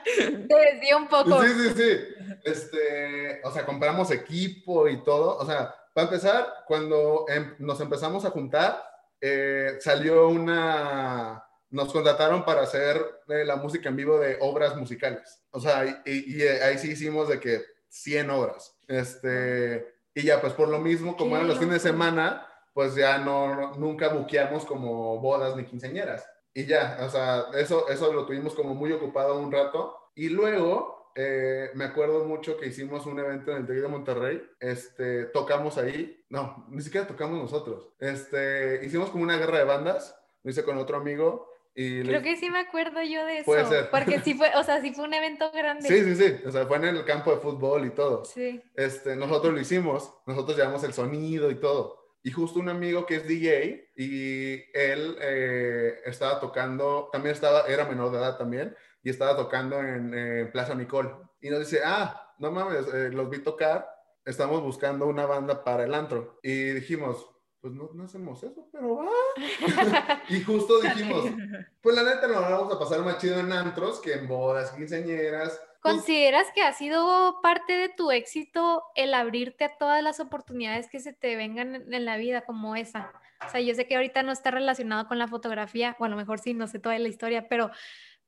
Te 0.05 0.55
desvió 0.55 0.99
un 0.99 1.09
poco. 1.09 1.43
Sí, 1.43 1.49
sí, 1.49 1.71
sí. 1.75 1.99
Este, 2.45 3.41
o 3.45 3.51
sea, 3.51 3.65
compramos 3.65 4.11
equipo 4.11 4.87
y 4.89 5.03
todo. 5.03 5.39
O 5.39 5.47
sea, 5.47 5.75
para 5.95 6.07
empezar, 6.09 6.47
cuando 6.67 7.25
em- 7.29 7.55
nos 7.59 7.81
empezamos 7.81 8.25
a 8.25 8.31
juntar, 8.31 8.83
eh, 9.21 9.77
salió 9.81 10.29
una... 10.29 11.43
Nos 11.73 11.93
contrataron 11.93 12.45
para 12.45 12.63
hacer 12.63 13.05
eh, 13.29 13.45
la 13.45 13.57
música 13.57 13.89
en 13.89 13.97
vivo 13.97 14.19
de 14.19 14.37
obras 14.41 14.77
musicales. 14.77 15.43
O 15.51 15.59
sea, 15.61 16.03
y, 16.07 16.35
y- 16.37 16.43
ahí 16.43 16.79
sí 16.79 16.93
hicimos 16.93 17.29
de 17.29 17.41
que 17.41 17.63
100 17.89 18.31
obras. 18.31 18.77
Este, 18.87 19.95
y 20.15 20.23
ya, 20.23 20.41
pues 20.41 20.53
por 20.53 20.69
lo 20.69 20.79
mismo, 20.79 21.17
como 21.17 21.35
eran 21.37 21.49
los 21.49 21.59
fines 21.59 21.83
de 21.83 21.89
semana, 21.91 22.47
pues 22.75 22.95
ya 22.95 23.19
no, 23.19 23.75
nunca 23.77 24.09
buqueamos 24.09 24.65
como 24.65 25.19
bodas 25.21 25.57
ni 25.57 25.65
quinceañeras. 25.65 26.27
Y 26.55 26.67
ya, 26.67 26.99
o 27.01 27.09
sea, 27.09 27.47
eso, 27.55 27.89
eso 27.89 28.13
lo 28.13 28.27
tuvimos 28.27 28.55
como 28.55 28.75
muy 28.75 28.93
ocupado 28.93 29.39
un 29.39 29.51
rato. 29.51 29.97
Y 30.15 30.29
luego, 30.29 31.11
eh, 31.15 31.71
me 31.75 31.85
acuerdo 31.85 32.25
mucho 32.25 32.59
que 32.59 32.67
hicimos 32.67 33.07
un 33.07 33.19
evento 33.19 33.51
en 33.53 33.59
el 33.59 33.67
TEC 33.67 33.77
de 33.77 33.89
Monterrey. 33.89 34.43
Este, 34.61 35.25
tocamos 35.27 35.79
ahí. 35.79 36.23
No, 36.29 36.67
ni 36.69 36.83
siquiera 36.83 37.07
tocamos 37.07 37.39
nosotros. 37.41 37.89
Este, 37.99 38.81
hicimos 38.85 39.09
como 39.11 39.23
una 39.25 39.39
guerra 39.39 39.59
de 39.59 39.65
bandas. 39.65 40.19
Lo 40.43 40.51
hice 40.51 40.65
con 40.65 40.77
otro 40.77 40.97
amigo. 40.99 41.49
Y 41.75 42.03
Creo 42.03 42.23
que 42.23 42.37
sí 42.37 42.51
me 42.51 42.59
acuerdo 42.59 43.03
yo 43.03 43.25
de 43.25 43.39
eso. 43.39 43.47
Puede 43.47 43.67
ser. 43.67 43.91
Porque 43.91 44.21
sí 44.21 44.35
fue, 44.35 44.51
o 44.57 44.63
sea, 44.63 44.81
sí 44.81 44.93
fue 44.93 45.05
un 45.05 45.15
evento 45.15 45.51
grande. 45.53 45.89
Sí, 45.89 46.05
sí, 46.05 46.17
sí. 46.17 46.47
O 46.47 46.51
sea, 46.51 46.67
fue 46.67 46.77
en 46.77 46.85
el 46.85 47.05
campo 47.05 47.35
de 47.35 47.41
fútbol 47.41 47.87
y 47.87 47.91
todo. 47.91 48.25
Sí. 48.25 48.63
Este, 48.75 49.17
nosotros 49.17 49.55
lo 49.55 49.61
hicimos, 49.61 50.13
nosotros 50.27 50.57
llevamos 50.57 50.85
el 50.85 50.93
sonido 50.93 51.51
y 51.51 51.57
todo. 51.57 52.03
Y 52.25 52.31
justo 52.31 52.61
un 52.61 52.69
amigo 52.69 53.05
que 53.05 53.17
es 53.17 53.27
DJ 53.27 53.91
y 53.97 54.53
él 54.75 55.17
eh, 55.21 56.01
estaba 56.05 56.39
tocando, 56.39 57.09
también 57.11 57.35
estaba, 57.35 57.63
era 57.63 57.85
menor 57.85 58.13
de 58.13 58.19
edad 58.19 58.39
también, 58.39 58.77
y 59.03 59.11
estaba 59.11 59.37
tocando 59.37 59.81
en 59.81 60.13
eh, 60.15 60.47
Plaza 60.53 60.75
Nicole. 60.75 61.11
Y 61.41 61.51
nos 61.51 61.59
dice, 61.59 61.81
ah, 61.85 62.33
no 62.39 62.53
mames, 62.53 62.87
eh, 62.95 63.11
los 63.11 63.29
vi 63.29 63.41
tocar, 63.41 63.89
estamos 64.25 64.63
buscando 64.63 65.07
una 65.07 65.27
banda 65.27 65.65
para 65.65 65.83
el 65.83 65.95
antro. 65.95 66.39
Y 66.45 66.71
dijimos, 66.71 67.29
pues 67.63 67.75
no, 67.75 67.89
no 67.95 68.05
hacemos 68.05 68.43
eso, 68.43 68.69
pero 68.73 68.97
va. 68.97 69.07
y 70.29 70.43
justo 70.43 70.81
dijimos, 70.81 71.27
pues 71.81 71.95
la 71.97 72.03
neta 72.03 72.27
nos 72.27 72.41
vamos 72.41 72.75
a 72.75 72.79
pasar 72.79 73.03
más 73.03 73.19
chido 73.19 73.39
en 73.39 73.53
antros 73.53 74.01
que 74.01 74.15
en 74.15 74.27
bodas, 74.27 74.73
quinceañeras. 74.73 75.61
Pues, 75.81 75.95
¿Consideras 75.95 76.49
que 76.53 76.63
ha 76.63 76.73
sido 76.73 77.41
parte 77.41 77.75
de 77.75 77.89
tu 77.89 78.11
éxito 78.11 78.83
el 78.97 79.15
abrirte 79.15 79.65
a 79.65 79.79
todas 79.79 80.03
las 80.03 80.19
oportunidades 80.19 80.89
que 80.89 80.99
se 80.99 81.13
te 81.13 81.37
vengan 81.37 81.77
en, 81.77 81.95
en 81.95 82.05
la 82.05 82.17
vida 82.17 82.45
como 82.45 82.75
esa? 82.75 83.13
O 83.47 83.51
sea, 83.51 83.61
yo 83.61 83.75
sé 83.75 83.87
que 83.87 83.95
ahorita 83.95 84.25
no 84.25 84.33
está 84.33 84.51
relacionado 84.51 85.07
con 85.07 85.19
la 85.19 85.29
fotografía, 85.29 85.97
o 86.01 86.05
a 86.05 86.09
lo 86.09 86.17
mejor 86.17 86.41
sí, 86.41 86.55
no 86.55 86.67
sé 86.67 86.81
toda 86.81 86.99
la 86.99 87.09
historia, 87.09 87.49
pero, 87.49 87.71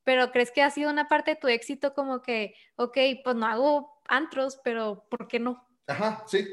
pero 0.04 0.30
¿crees 0.30 0.52
que 0.52 0.62
ha 0.62 0.70
sido 0.70 0.90
una 0.90 1.08
parte 1.08 1.32
de 1.32 1.40
tu 1.40 1.48
éxito 1.48 1.92
como 1.92 2.22
que, 2.22 2.54
ok, 2.76 2.98
pues 3.24 3.34
no 3.34 3.46
hago 3.46 4.00
antros, 4.06 4.60
pero 4.62 5.06
¿por 5.10 5.26
qué 5.26 5.40
no? 5.40 5.66
Ajá, 5.88 6.22
sí. 6.26 6.46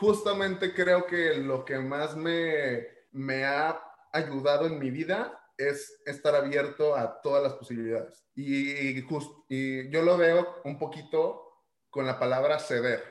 Justamente 0.00 0.72
creo 0.74 1.06
que 1.06 1.34
lo 1.38 1.64
que 1.64 1.78
más 1.78 2.16
me, 2.16 2.86
me 3.12 3.44
ha 3.44 3.80
ayudado 4.12 4.66
en 4.66 4.78
mi 4.78 4.90
vida 4.90 5.38
es 5.56 6.00
estar 6.06 6.34
abierto 6.36 6.94
a 6.94 7.20
todas 7.20 7.42
las 7.42 7.54
posibilidades. 7.54 8.24
Y, 8.34 9.02
jus- 9.02 9.44
y 9.48 9.90
yo 9.90 10.02
lo 10.02 10.16
veo 10.16 10.60
un 10.64 10.78
poquito 10.78 11.42
con 11.90 12.06
la 12.06 12.18
palabra 12.18 12.60
ceder. 12.60 13.02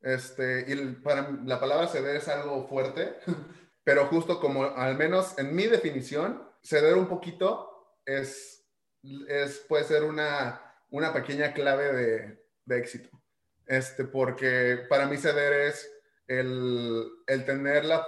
Este, 0.00 0.64
y 0.68 0.76
para 1.02 1.28
la 1.44 1.58
palabra 1.58 1.88
ceder 1.88 2.14
es 2.16 2.28
algo 2.28 2.68
fuerte, 2.68 3.16
pero 3.82 4.06
justo 4.06 4.38
como 4.38 4.64
al 4.64 4.96
menos 4.96 5.36
en 5.38 5.56
mi 5.56 5.66
definición, 5.66 6.48
ceder 6.62 6.94
un 6.94 7.08
poquito 7.08 7.98
es, 8.06 8.64
es 9.28 9.58
puede 9.68 9.82
ser 9.84 10.04
una, 10.04 10.62
una 10.90 11.12
pequeña 11.12 11.52
clave 11.52 11.92
de, 11.92 12.46
de 12.64 12.78
éxito. 12.78 13.10
Este, 13.66 14.04
porque 14.04 14.86
para 14.88 15.06
mí 15.06 15.16
ceder 15.16 15.52
es 15.68 15.90
el, 16.28 17.04
el 17.26 17.44
tener 17.44 17.84
la, 17.84 18.06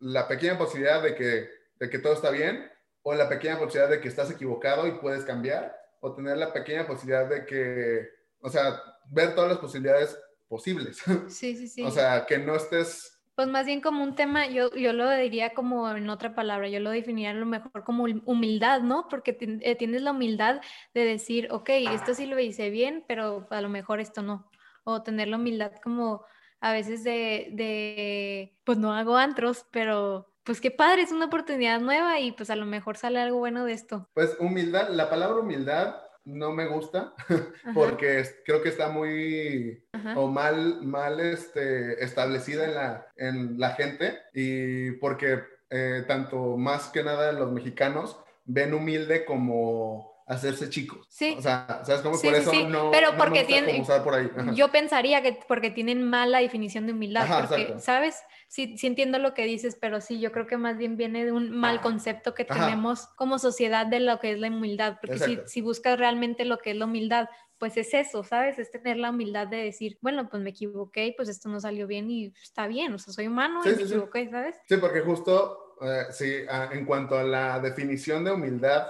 la 0.00 0.26
pequeña 0.26 0.58
posibilidad 0.58 1.02
de 1.02 1.14
que, 1.14 1.48
de 1.78 1.90
que 1.90 1.98
todo 1.98 2.14
está 2.14 2.30
bien 2.30 2.68
o 3.02 3.14
la 3.14 3.28
pequeña 3.28 3.58
posibilidad 3.58 3.90
de 3.90 4.00
que 4.00 4.08
estás 4.08 4.30
equivocado 4.30 4.86
y 4.86 4.92
puedes 4.92 5.24
cambiar 5.24 5.76
o 6.00 6.14
tener 6.14 6.36
la 6.36 6.52
pequeña 6.52 6.86
posibilidad 6.86 7.28
de 7.28 7.44
que, 7.44 8.08
o 8.40 8.48
sea, 8.48 8.80
ver 9.10 9.34
todas 9.34 9.50
las 9.50 9.58
posibilidades 9.58 10.18
posibles. 10.48 11.02
Sí, 11.28 11.56
sí, 11.56 11.68
sí. 11.68 11.84
o 11.84 11.90
sea, 11.90 12.26
que 12.26 12.38
no 12.38 12.56
estés... 12.56 13.14
Pues 13.34 13.46
más 13.46 13.66
bien 13.66 13.80
como 13.80 14.02
un 14.02 14.16
tema, 14.16 14.48
yo, 14.48 14.68
yo 14.74 14.92
lo 14.92 15.08
diría 15.10 15.54
como 15.54 15.88
en 15.90 16.10
otra 16.10 16.34
palabra, 16.34 16.68
yo 16.68 16.80
lo 16.80 16.90
definiría 16.90 17.30
a 17.30 17.34
lo 17.34 17.46
mejor 17.46 17.84
como 17.84 18.02
hum- 18.04 18.22
humildad, 18.26 18.80
¿no? 18.80 19.06
Porque 19.08 19.36
eh, 19.60 19.76
tienes 19.76 20.02
la 20.02 20.10
humildad 20.10 20.60
de 20.92 21.04
decir, 21.04 21.46
ok, 21.52 21.68
esto 21.92 22.14
sí 22.14 22.26
lo 22.26 22.40
hice 22.40 22.70
bien, 22.70 23.04
pero 23.06 23.46
a 23.50 23.60
lo 23.60 23.68
mejor 23.68 24.00
esto 24.00 24.22
no. 24.22 24.50
O 24.82 25.04
tener 25.04 25.28
la 25.28 25.36
humildad 25.36 25.70
como 25.84 26.24
a 26.60 26.72
veces 26.72 27.04
de, 27.04 27.48
de, 27.52 28.56
pues 28.64 28.78
no 28.78 28.92
hago 28.92 29.16
antros, 29.16 29.66
pero 29.70 30.32
pues 30.44 30.60
qué 30.60 30.70
padre, 30.70 31.02
es 31.02 31.12
una 31.12 31.26
oportunidad 31.26 31.80
nueva 31.80 32.20
y 32.20 32.32
pues 32.32 32.50
a 32.50 32.56
lo 32.56 32.64
mejor 32.64 32.96
sale 32.96 33.20
algo 33.20 33.38
bueno 33.38 33.64
de 33.64 33.74
esto. 33.74 34.08
Pues 34.14 34.36
humildad, 34.40 34.88
la 34.88 35.10
palabra 35.10 35.40
humildad 35.40 35.96
no 36.24 36.52
me 36.52 36.66
gusta 36.66 37.14
porque 37.74 38.24
creo 38.44 38.62
que 38.62 38.68
está 38.68 38.88
muy 38.88 39.84
ajá. 39.92 40.18
o 40.18 40.28
mal, 40.28 40.82
mal 40.82 41.20
este, 41.20 42.02
establecida 42.02 42.64
en 42.64 42.74
la, 42.74 43.06
en 43.16 43.58
la 43.58 43.70
gente 43.70 44.18
y 44.32 44.92
porque 44.92 45.42
eh, 45.70 46.04
tanto 46.06 46.56
más 46.56 46.88
que 46.88 47.02
nada 47.02 47.32
los 47.32 47.52
mexicanos 47.52 48.18
ven 48.44 48.72
humilde 48.72 49.24
como 49.24 50.17
hacerse 50.28 50.68
chicos. 50.68 51.06
Sí. 51.08 51.34
O 51.38 51.42
sea, 51.42 51.80
¿sabes 51.84 52.02
cómo? 52.02 52.16
Sí, 52.16 52.26
por 52.26 52.36
sí, 52.36 52.42
eso 52.42 52.50
sí, 52.50 52.64
no, 52.64 52.90
pero 52.90 53.08
no 53.08 53.12
me 53.12 53.18
porque 53.18 53.38
gusta 53.40 53.46
tiene- 53.54 53.70
como 53.72 53.82
usar 53.82 54.04
por 54.04 54.14
ahí. 54.14 54.30
Yo 54.54 54.68
pensaría 54.68 55.22
que 55.22 55.38
porque 55.48 55.70
tienen 55.70 56.02
mala 56.02 56.38
definición 56.40 56.86
de 56.86 56.92
humildad, 56.92 57.24
Ajá, 57.24 57.40
porque, 57.46 57.62
exacto. 57.62 57.82
¿sabes? 57.82 58.16
Sí, 58.48 58.76
sí 58.78 58.86
entiendo 58.86 59.18
lo 59.18 59.34
que 59.34 59.44
dices, 59.44 59.76
pero 59.80 60.00
sí, 60.00 60.20
yo 60.20 60.30
creo 60.32 60.46
que 60.46 60.56
más 60.56 60.76
bien 60.76 60.96
viene 60.96 61.24
de 61.24 61.32
un 61.32 61.50
mal 61.50 61.80
concepto 61.80 62.34
que 62.34 62.46
Ajá. 62.48 62.66
tenemos 62.66 63.06
como 63.16 63.38
sociedad 63.38 63.86
de 63.86 64.00
lo 64.00 64.20
que 64.20 64.32
es 64.32 64.38
la 64.38 64.48
humildad, 64.48 64.98
porque 65.00 65.18
si, 65.18 65.38
si 65.46 65.60
buscas 65.62 65.98
realmente 65.98 66.44
lo 66.44 66.58
que 66.58 66.70
es 66.72 66.76
la 66.76 66.84
humildad, 66.84 67.28
pues 67.58 67.76
es 67.76 67.92
eso, 67.92 68.22
¿sabes? 68.22 68.58
Es 68.58 68.70
tener 68.70 68.98
la 68.98 69.10
humildad 69.10 69.48
de 69.48 69.56
decir, 69.56 69.98
bueno, 70.00 70.28
pues 70.28 70.42
me 70.42 70.50
equivoqué 70.50 71.06
y 71.06 71.12
pues 71.12 71.28
esto 71.28 71.48
no 71.48 71.58
salió 71.58 71.86
bien 71.88 72.08
y 72.10 72.32
está 72.40 72.68
bien, 72.68 72.92
o 72.94 72.98
sea, 72.98 73.12
soy 73.12 73.26
humano 73.26 73.62
Sí, 73.64 73.70
y 73.70 73.72
me 73.72 73.78
sí, 73.78 73.82
sí. 73.88 73.94
equivoqué, 73.94 74.30
¿sabes? 74.30 74.56
Sí, 74.68 74.76
porque 74.76 75.00
justo, 75.00 75.74
eh, 75.82 76.04
sí, 76.10 76.34
ah, 76.48 76.68
en 76.72 76.84
cuanto 76.84 77.18
a 77.18 77.24
la 77.24 77.58
definición 77.58 78.22
de 78.24 78.30
humildad 78.30 78.86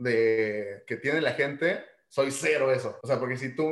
de, 0.00 0.82
que 0.86 0.96
tiene 0.96 1.20
la 1.20 1.32
gente, 1.32 1.84
soy 2.08 2.30
cero 2.30 2.72
eso. 2.72 2.98
O 3.02 3.06
sea, 3.06 3.18
porque 3.18 3.36
si 3.36 3.54
tú, 3.54 3.70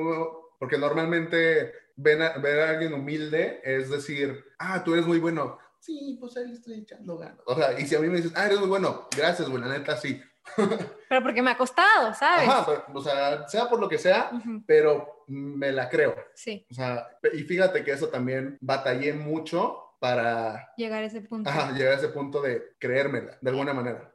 porque 0.59 0.79
normalmente 0.79 1.73
ven 1.97 2.23
a, 2.23 2.39
ver 2.39 2.61
a 2.61 2.71
alguien 2.71 2.95
humilde 2.95 3.61
es 3.65 3.91
decir, 3.91 4.45
ah, 4.59 4.85
tú 4.85 4.95
eres 4.95 5.07
muy 5.07 5.19
bueno. 5.19 5.59
Sí, 5.81 6.17
pues 6.21 6.37
ahí 6.37 6.53
estoy 6.53 6.81
echando 6.81 7.19
ganas. 7.19 7.41
O 7.47 7.55
sea, 7.55 7.79
y 7.79 7.87
si 7.87 7.95
a 7.95 8.01
mí 8.01 8.09
me 8.09 8.17
dices, 8.17 8.33
ah, 8.37 8.47
eres 8.47 8.61
muy 8.61 8.69
bueno, 8.69 9.09
gracias, 9.17 9.49
güey, 9.49 9.63
la 9.63 9.69
neta, 9.69 9.97
sí. 9.97 10.21
pero 11.09 11.23
porque 11.23 11.43
me 11.43 11.51
ha 11.51 11.57
costado, 11.57 12.15
¿sabes? 12.15 12.49
Ajá, 12.49 12.87
o 12.93 13.03
sea, 13.03 13.49
sea 13.49 13.69
por 13.69 13.81
lo 13.81 13.89
que 13.89 13.99
sea, 13.99 14.31
pero 14.67 15.25
me 15.27 15.73
la 15.73 15.89
creo. 15.89 16.15
Sí. 16.35 16.67
O 16.71 16.75
sea, 16.75 17.09
y 17.33 17.43
fíjate 17.43 17.85
que 17.85 17.93
eso 17.93 18.09
también 18.09 18.57
batallé 18.61 19.13
mucho 19.13 19.95
para 19.99 20.73
llegar 20.77 21.03
a 21.03 21.07
ese 21.07 21.21
punto. 21.21 21.51
Ajá, 21.51 21.73
llegar 21.73 21.95
a 21.95 21.97
ese 21.97 22.09
punto 22.09 22.41
de 22.41 22.77
creérmela, 22.79 23.37
de 23.41 23.51
alguna 23.51 23.75
manera. 23.75 24.13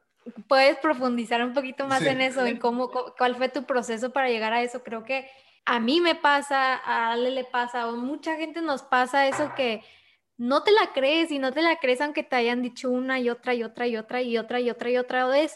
¿Puedes 0.48 0.78
profundizar 0.78 1.44
un 1.44 1.54
poquito 1.54 1.88
más 1.88 2.02
en 2.04 2.22
eso, 2.22 2.46
en 2.46 2.58
cómo, 2.58 2.92
cuál 3.18 3.36
fue 3.36 3.50
tu 3.50 3.64
proceso 3.66 4.12
para 4.12 4.30
llegar 4.30 4.54
a 4.54 4.62
eso? 4.62 4.84
Creo 4.84 5.04
que 5.04 5.28
a 5.66 5.80
mí 5.80 6.02
me 6.02 6.16
pasa, 6.16 6.76
a 6.76 7.12
Ale 7.12 7.32
le 7.32 7.46
pasa, 7.46 7.88
o 7.88 7.96
mucha 7.96 8.36
gente 8.36 8.62
nos 8.62 8.84
pasa 8.84 9.28
eso 9.28 9.54
que 9.56 9.82
no 10.38 10.64
te 10.64 10.72
la 10.72 10.92
crees 10.94 11.32
y 11.32 11.40
no 11.40 11.54
te 11.54 11.62
la 11.62 11.78
crees 11.78 12.02
aunque 12.02 12.24
te 12.24 12.36
hayan 12.36 12.62
dicho 12.62 12.90
una 12.90 13.20
y 13.20 13.30
otra 13.30 13.54
y 13.54 13.64
otra 13.64 13.88
y 13.88 13.98
otra 13.98 14.22
y 14.22 14.38
otra 14.38 14.60
y 14.60 14.70
otra 14.70 14.90
y 14.90 14.98
otra 14.98 15.28
vez. 15.28 15.56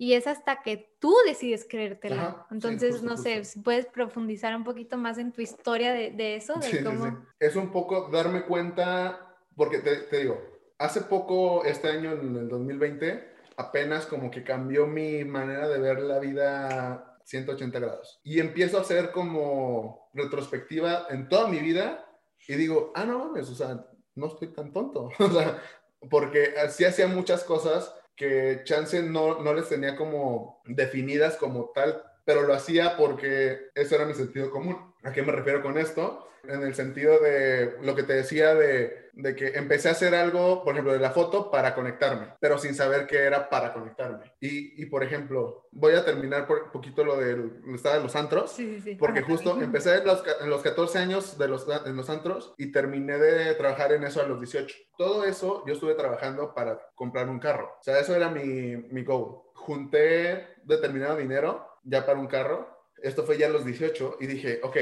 Y 0.00 0.12
es 0.12 0.28
hasta 0.28 0.62
que 0.62 0.94
tú 1.00 1.12
decides 1.26 1.66
creértela. 1.68 2.46
Entonces, 2.52 3.02
no 3.02 3.16
sé, 3.16 3.44
si 3.44 3.58
puedes 3.60 3.86
profundizar 3.86 4.54
un 4.54 4.62
poquito 4.62 4.96
más 4.96 5.18
en 5.18 5.32
tu 5.32 5.40
historia 5.40 5.92
de, 5.92 6.12
de 6.12 6.36
eso. 6.36 6.54
De 6.54 6.70
sí, 6.70 6.84
cómo... 6.84 7.26
Es 7.40 7.56
un 7.56 7.72
poco 7.72 8.08
darme 8.12 8.44
cuenta, 8.44 9.36
porque 9.56 9.78
te, 9.78 9.96
te 10.02 10.18
digo, 10.18 10.40
hace 10.78 11.00
poco, 11.00 11.64
este 11.64 11.88
año, 11.88 12.12
en 12.12 12.36
el 12.36 12.48
2020, 12.48 13.27
apenas 13.58 14.06
como 14.06 14.30
que 14.30 14.44
cambió 14.44 14.86
mi 14.86 15.24
manera 15.24 15.68
de 15.68 15.78
ver 15.78 16.00
la 16.00 16.20
vida 16.20 17.18
180 17.24 17.78
grados. 17.80 18.20
Y 18.22 18.38
empiezo 18.38 18.78
a 18.78 18.82
hacer 18.82 19.10
como 19.10 20.08
retrospectiva 20.14 21.08
en 21.10 21.28
toda 21.28 21.48
mi 21.48 21.58
vida 21.58 22.06
y 22.46 22.54
digo, 22.54 22.92
ah, 22.94 23.04
no 23.04 23.18
mames, 23.18 23.50
o 23.50 23.54
sea, 23.56 23.84
no 24.14 24.26
estoy 24.28 24.54
tan 24.54 24.72
tonto. 24.72 25.10
o 25.18 25.30
sea, 25.30 25.60
porque 26.08 26.54
sí 26.70 26.84
hacía 26.84 27.08
muchas 27.08 27.42
cosas 27.42 27.92
que 28.14 28.62
chance 28.62 29.02
no, 29.02 29.42
no 29.42 29.52
les 29.52 29.68
tenía 29.68 29.96
como 29.96 30.62
definidas 30.64 31.36
como 31.36 31.70
tal, 31.74 32.00
pero 32.24 32.42
lo 32.42 32.54
hacía 32.54 32.96
porque 32.96 33.70
eso 33.74 33.96
era 33.96 34.06
mi 34.06 34.14
sentido 34.14 34.52
común. 34.52 34.94
¿A 35.02 35.12
qué 35.12 35.22
me 35.22 35.32
refiero 35.32 35.62
con 35.62 35.78
esto? 35.78 36.28
En 36.48 36.62
el 36.62 36.74
sentido 36.74 37.18
de 37.20 37.76
lo 37.82 37.94
que 37.94 38.02
te 38.02 38.14
decía 38.14 38.54
de, 38.54 39.10
de, 39.12 39.36
que 39.36 39.48
empecé 39.48 39.88
a 39.88 39.92
hacer 39.92 40.14
algo, 40.14 40.64
por 40.64 40.72
ejemplo, 40.74 40.92
de 40.92 40.98
la 40.98 41.10
foto 41.10 41.50
para 41.50 41.74
conectarme, 41.74 42.34
pero 42.40 42.58
sin 42.58 42.74
saber 42.74 43.06
qué 43.06 43.18
era 43.18 43.48
para 43.48 43.72
conectarme. 43.72 44.32
Y, 44.40 44.82
y 44.82 44.86
por 44.86 45.02
ejemplo, 45.04 45.68
voy 45.72 45.94
a 45.94 46.04
terminar 46.04 46.46
por 46.46 46.72
poquito 46.72 47.04
lo 47.04 47.16
del 47.16 47.62
estado 47.74 47.96
de 47.96 48.02
los 48.02 48.16
antros, 48.16 48.52
sí, 48.52 48.76
sí, 48.76 48.80
sí. 48.80 48.94
porque 48.94 49.22
justo 49.22 49.60
empecé 49.60 49.98
en 49.98 50.06
los, 50.06 50.22
en 50.40 50.50
los 50.50 50.62
14 50.62 50.98
años 50.98 51.38
de 51.38 51.48
los, 51.48 51.66
en 51.84 51.96
los 51.96 52.08
antros 52.10 52.54
y 52.56 52.72
terminé 52.72 53.18
de 53.18 53.54
trabajar 53.54 53.92
en 53.92 54.04
eso 54.04 54.20
a 54.20 54.26
los 54.26 54.40
18. 54.40 54.74
Todo 54.96 55.24
eso 55.24 55.64
yo 55.66 55.74
estuve 55.74 55.94
trabajando 55.94 56.54
para 56.54 56.80
comprar 56.94 57.28
un 57.28 57.38
carro. 57.38 57.76
O 57.80 57.82
sea, 57.82 57.98
eso 58.00 58.16
era 58.16 58.30
mi, 58.30 58.42
mi 58.90 59.04
goal. 59.04 59.42
Junté 59.54 60.56
determinado 60.64 61.16
dinero 61.16 61.68
ya 61.84 62.06
para 62.06 62.18
un 62.18 62.26
carro. 62.26 62.68
Esto 63.02 63.24
fue 63.24 63.38
ya 63.38 63.46
a 63.46 63.50
los 63.50 63.64
18 63.64 64.16
y 64.20 64.26
dije, 64.26 64.60
ok, 64.62 64.76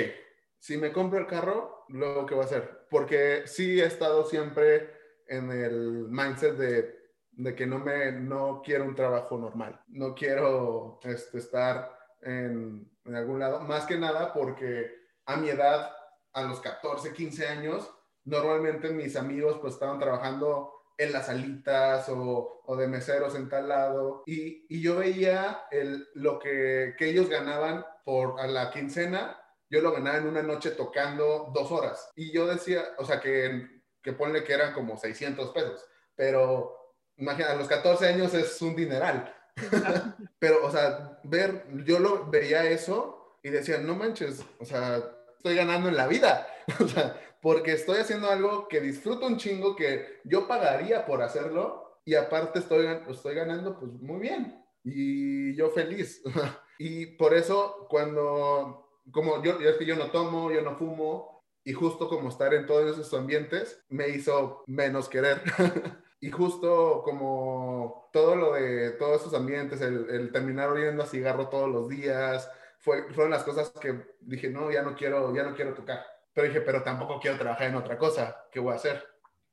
si 0.58 0.76
me 0.76 0.92
compro 0.92 1.18
el 1.18 1.26
carro, 1.26 1.84
luego 1.88 2.26
qué 2.26 2.34
voy 2.34 2.42
a 2.42 2.46
hacer. 2.46 2.86
Porque 2.90 3.42
sí 3.46 3.80
he 3.80 3.84
estado 3.84 4.24
siempre 4.24 4.90
en 5.26 5.50
el 5.50 6.06
mindset 6.08 6.56
de, 6.56 6.96
de 7.32 7.54
que 7.54 7.66
no, 7.66 7.78
me, 7.78 8.12
no 8.12 8.62
quiero 8.64 8.84
un 8.84 8.94
trabajo 8.94 9.38
normal. 9.38 9.80
No 9.88 10.14
quiero 10.14 10.98
este, 11.02 11.38
estar 11.38 11.96
en, 12.22 12.90
en 13.04 13.14
algún 13.14 13.38
lado. 13.38 13.60
Más 13.60 13.86
que 13.86 13.98
nada 13.98 14.32
porque 14.32 14.94
a 15.26 15.36
mi 15.36 15.48
edad, 15.48 15.92
a 16.32 16.42
los 16.42 16.60
14, 16.60 17.12
15 17.12 17.46
años, 17.46 17.90
normalmente 18.24 18.90
mis 18.90 19.16
amigos 19.16 19.58
pues 19.60 19.74
estaban 19.74 19.98
trabajando 19.98 20.72
en 20.98 21.12
las 21.12 21.26
salitas 21.26 22.08
o, 22.08 22.62
o, 22.64 22.76
de 22.76 22.88
meseros 22.88 23.34
en 23.34 23.48
tal 23.48 23.68
lado. 23.68 24.22
Y, 24.26 24.66
y 24.68 24.80
yo 24.80 24.96
veía 24.96 25.64
el, 25.70 26.08
lo 26.14 26.38
que, 26.38 26.94
que, 26.98 27.10
ellos 27.10 27.28
ganaban 27.28 27.84
por 28.04 28.40
a 28.40 28.46
la 28.46 28.70
quincena, 28.70 29.38
yo 29.70 29.80
lo 29.80 29.92
ganaba 29.92 30.18
en 30.18 30.28
una 30.28 30.42
noche 30.42 30.70
tocando 30.70 31.50
dos 31.54 31.70
horas. 31.72 32.10
Y 32.16 32.32
yo 32.32 32.46
decía, 32.46 32.84
o 32.98 33.04
sea, 33.04 33.20
que, 33.20 33.82
que 34.02 34.12
ponle 34.12 34.44
que 34.44 34.52
eran 34.52 34.72
como 34.72 34.96
600 34.96 35.50
pesos, 35.50 35.84
pero 36.14 36.94
imagina, 37.16 37.52
a 37.52 37.56
los 37.56 37.68
14 37.68 38.06
años 38.08 38.34
es 38.34 38.60
un 38.62 38.76
dineral. 38.76 39.34
pero, 40.38 40.64
o 40.66 40.70
sea, 40.70 41.18
ver, 41.24 41.64
yo 41.84 41.98
lo 41.98 42.26
veía 42.30 42.68
eso 42.68 43.38
y 43.42 43.50
decía, 43.50 43.78
no 43.78 43.94
manches, 43.94 44.44
o 44.58 44.64
sea, 44.64 45.02
estoy 45.36 45.56
ganando 45.56 45.88
en 45.88 45.96
la 45.96 46.06
vida. 46.06 46.46
o 46.80 46.88
sea, 46.88 47.20
porque 47.40 47.72
estoy 47.72 47.98
haciendo 47.98 48.30
algo 48.30 48.68
que 48.68 48.80
disfruto 48.80 49.26
un 49.26 49.36
chingo, 49.36 49.76
que 49.76 50.20
yo 50.24 50.48
pagaría 50.48 51.06
por 51.06 51.22
hacerlo 51.22 52.00
y 52.04 52.14
aparte 52.14 52.58
estoy, 52.58 52.86
estoy 53.08 53.34
ganando 53.34 53.78
pues 53.78 53.92
muy 53.92 54.20
bien 54.20 54.66
y 54.86 55.54
yo 55.56 55.70
feliz. 55.70 56.22
y 56.78 57.06
por 57.06 57.34
eso 57.34 57.86
cuando, 57.90 58.85
como 59.10 59.42
yo, 59.42 59.58
es 59.60 59.76
que 59.76 59.86
yo 59.86 59.96
no 59.96 60.10
tomo, 60.10 60.50
yo 60.50 60.62
no 60.62 60.76
fumo 60.76 61.44
y 61.64 61.72
justo 61.72 62.08
como 62.08 62.28
estar 62.28 62.54
en 62.54 62.66
todos 62.66 62.98
esos 62.98 63.12
ambientes 63.18 63.84
me 63.88 64.08
hizo 64.08 64.62
menos 64.66 65.08
querer. 65.08 65.42
y 66.20 66.30
justo 66.30 67.02
como 67.04 68.08
todo 68.12 68.36
lo 68.36 68.54
de 68.54 68.92
todos 68.92 69.20
esos 69.20 69.34
ambientes, 69.34 69.80
el, 69.80 70.08
el 70.10 70.32
terminar 70.32 70.70
oliendo 70.70 71.02
a 71.02 71.06
cigarro 71.06 71.48
todos 71.48 71.68
los 71.68 71.88
días, 71.88 72.50
fue, 72.78 73.12
fueron 73.12 73.32
las 73.32 73.42
cosas 73.42 73.70
que 73.70 74.00
dije, 74.20 74.48
no, 74.48 74.70
ya 74.70 74.82
no 74.82 74.94
quiero, 74.94 75.34
ya 75.34 75.42
no 75.42 75.54
quiero 75.54 75.74
tocar. 75.74 76.06
Pero 76.32 76.46
dije, 76.46 76.60
pero 76.60 76.82
tampoco 76.82 77.18
quiero 77.18 77.36
trabajar 77.36 77.68
en 77.68 77.74
otra 77.74 77.98
cosa. 77.98 78.44
¿Qué 78.52 78.60
voy 78.60 78.72
a 78.72 78.76
hacer? 78.76 79.04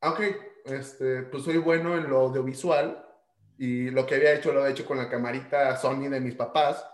Aunque, 0.02 0.62
este, 0.66 1.24
pues 1.24 1.44
soy 1.44 1.58
bueno 1.58 1.98
en 1.98 2.10
lo 2.10 2.20
audiovisual 2.20 3.04
y 3.58 3.90
lo 3.90 4.06
que 4.06 4.16
había 4.16 4.34
hecho 4.34 4.54
lo 4.54 4.66
he 4.66 4.72
hecho 4.72 4.86
con 4.86 4.98
la 4.98 5.10
camarita 5.10 5.76
Sony 5.78 6.10
de 6.10 6.20
mis 6.20 6.36
papás. 6.36 6.86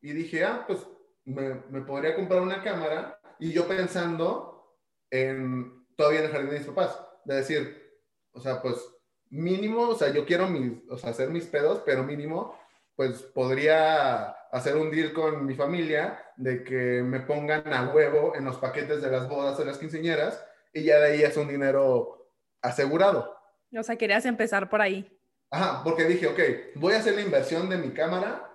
Y 0.00 0.12
dije, 0.12 0.44
ah, 0.44 0.64
pues 0.66 0.80
me, 1.24 1.62
me 1.70 1.80
podría 1.82 2.14
comprar 2.14 2.42
una 2.42 2.62
cámara. 2.62 3.20
Y 3.38 3.52
yo 3.52 3.66
pensando 3.66 4.78
en 5.10 5.84
todavía 5.96 6.20
en 6.20 6.26
el 6.26 6.32
jardín 6.32 6.50
de 6.50 6.58
mis 6.58 6.68
papás. 6.68 7.00
De 7.24 7.36
decir, 7.36 7.82
o 8.32 8.40
sea, 8.40 8.60
pues 8.60 8.76
mínimo, 9.30 9.88
o 9.88 9.94
sea, 9.94 10.12
yo 10.12 10.24
quiero 10.26 10.48
mis, 10.48 10.72
o 10.88 10.98
sea, 10.98 11.10
hacer 11.10 11.30
mis 11.30 11.46
pedos, 11.46 11.82
pero 11.84 12.04
mínimo, 12.04 12.58
pues 12.96 13.22
podría 13.22 14.30
hacer 14.52 14.76
un 14.76 14.90
deal 14.90 15.12
con 15.12 15.44
mi 15.46 15.54
familia 15.54 16.22
de 16.36 16.62
que 16.62 17.02
me 17.02 17.20
pongan 17.20 17.72
a 17.72 17.92
huevo 17.92 18.34
en 18.36 18.44
los 18.44 18.56
paquetes 18.58 19.02
de 19.02 19.10
las 19.10 19.28
bodas 19.28 19.58
de 19.58 19.64
las 19.64 19.78
quinceañeras 19.78 20.44
y 20.72 20.84
ya 20.84 20.98
de 21.00 21.12
ahí 21.12 21.22
es 21.22 21.36
un 21.36 21.48
dinero 21.48 22.30
asegurado. 22.62 23.36
O 23.76 23.82
sea, 23.82 23.96
querías 23.96 24.24
empezar 24.26 24.68
por 24.68 24.80
ahí. 24.80 25.10
Ajá, 25.50 25.82
porque 25.82 26.04
dije, 26.04 26.28
ok, 26.28 26.40
voy 26.76 26.94
a 26.94 26.98
hacer 26.98 27.14
la 27.14 27.22
inversión 27.22 27.68
de 27.68 27.78
mi 27.78 27.90
cámara. 27.90 28.48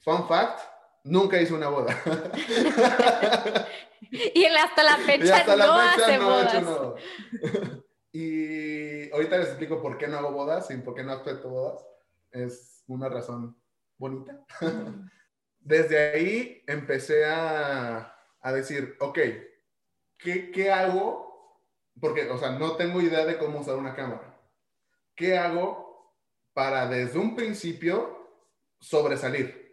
Fun 0.00 0.28
fact, 0.28 0.60
nunca 1.08 1.40
hice 1.40 1.54
una 1.54 1.68
boda. 1.68 1.96
y 4.10 4.44
hasta 4.44 4.82
la 4.82 4.96
fecha, 4.98 5.46
la 5.56 5.66
no, 5.66 5.78
fecha 5.78 6.04
hace 6.04 6.18
no 6.18 6.24
bodas. 6.26 6.54
He 6.54 6.58
hecho 6.58 6.70
nada. 6.70 7.82
y 8.12 9.10
ahorita 9.12 9.38
les 9.38 9.48
explico 9.48 9.80
por 9.82 9.98
qué 9.98 10.06
no 10.08 10.18
hago 10.18 10.32
bodas 10.32 10.70
y 10.70 10.76
por 10.76 10.94
qué 10.94 11.02
no 11.02 11.12
acepto 11.12 11.48
bodas. 11.48 11.84
Es 12.30 12.84
una 12.86 13.08
razón 13.08 13.56
bonita. 13.96 14.44
Desde 15.60 16.12
ahí 16.12 16.62
empecé 16.66 17.24
a, 17.26 18.14
a 18.40 18.52
decir, 18.52 18.96
ok, 19.00 19.18
¿qué, 20.18 20.50
¿qué, 20.50 20.70
hago? 20.70 21.62
Porque, 22.00 22.30
o 22.30 22.38
sea, 22.38 22.52
no 22.52 22.76
tengo 22.76 23.00
idea 23.00 23.26
de 23.26 23.38
cómo 23.38 23.60
usar 23.60 23.76
una 23.76 23.94
cámara. 23.94 24.40
¿Qué 25.14 25.36
hago 25.36 26.14
para 26.52 26.86
desde 26.86 27.18
un 27.18 27.34
principio 27.34 28.30
sobresalir? 28.78 29.67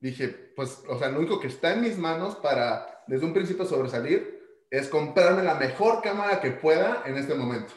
Dije, 0.00 0.28
pues, 0.28 0.82
o 0.88 0.98
sea, 0.98 1.08
lo 1.08 1.18
único 1.18 1.40
que 1.40 1.48
está 1.48 1.72
en 1.72 1.80
mis 1.80 1.98
manos 1.98 2.36
para 2.36 3.02
desde 3.06 3.26
un 3.26 3.32
principio 3.32 3.64
sobresalir 3.64 4.38
es 4.70 4.88
comprarme 4.88 5.42
la 5.42 5.54
mejor 5.54 6.02
cámara 6.02 6.40
que 6.40 6.50
pueda 6.50 7.02
en 7.06 7.16
este 7.16 7.34
momento. 7.34 7.72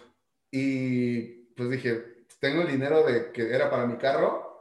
Y 0.52 1.46
pues 1.56 1.70
dije, 1.70 2.26
tengo 2.40 2.62
el 2.62 2.68
dinero 2.68 3.04
de 3.04 3.32
que 3.32 3.54
era 3.54 3.70
para 3.70 3.86
mi 3.86 3.98
carro, 3.98 4.52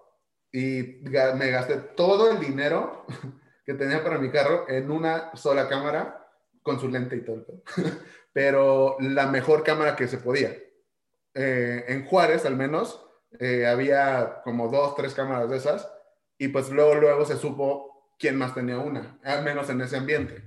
y 0.53 1.01
me 1.03 1.51
gasté 1.51 1.77
todo 1.77 2.31
el 2.31 2.41
dinero 2.41 3.05
que 3.65 3.75
tenía 3.75 4.03
para 4.03 4.19
mi 4.19 4.31
carro 4.31 4.69
en 4.69 4.91
una 4.91 5.35
sola 5.37 5.69
cámara 5.69 6.29
con 6.63 6.81
su 6.81 6.89
lente 6.89 7.17
y 7.17 7.25
todo. 7.25 7.63
Pero 8.33 8.97
la 9.01 9.27
mejor 9.27 9.63
cámara 9.63 9.97
que 9.97 10.09
se 10.09 10.19
podía. 10.19 10.57
Eh, 11.35 11.85
en 11.89 12.05
Juárez, 12.07 12.45
al 12.47 12.57
menos, 12.57 13.05
eh, 13.39 13.67
había 13.67 14.41
como 14.45 14.69
dos, 14.69 14.95
tres 14.97 15.15
cámaras 15.15 15.51
de 15.51 15.57
esas. 15.57 15.93
Y 16.41 16.49
pues 16.49 16.71
luego, 16.71 16.95
luego 16.95 17.27
se 17.27 17.37
supo 17.37 18.15
quién 18.19 18.39
más 18.39 18.55
tenía 18.55 18.79
una, 18.79 19.21
al 19.23 19.45
menos 19.45 19.69
en 19.69 19.83
ese 19.83 19.99
ambiente. 19.99 20.43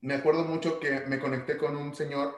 Me 0.00 0.14
acuerdo 0.14 0.44
mucho 0.44 0.78
que 0.78 1.00
me 1.08 1.18
conecté 1.18 1.56
con 1.56 1.76
un 1.76 1.92
señor 1.92 2.36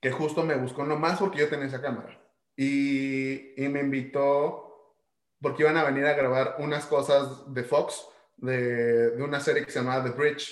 que 0.00 0.10
justo 0.10 0.42
me 0.42 0.56
buscó 0.56 0.84
nomás 0.84 1.18
porque 1.18 1.40
yo 1.40 1.50
tenía 1.50 1.66
esa 1.66 1.82
cámara. 1.82 2.18
Y, 2.56 3.62
y 3.62 3.68
me 3.68 3.80
invitó 3.80 4.96
porque 5.38 5.64
iban 5.64 5.76
a 5.76 5.84
venir 5.84 6.06
a 6.06 6.14
grabar 6.14 6.56
unas 6.60 6.86
cosas 6.86 7.52
de 7.52 7.62
Fox 7.62 8.08
de, 8.38 9.10
de 9.10 9.22
una 9.22 9.38
serie 9.40 9.66
que 9.66 9.70
se 9.70 9.80
llamaba 9.80 10.02
The 10.02 10.16
Bridge, 10.16 10.50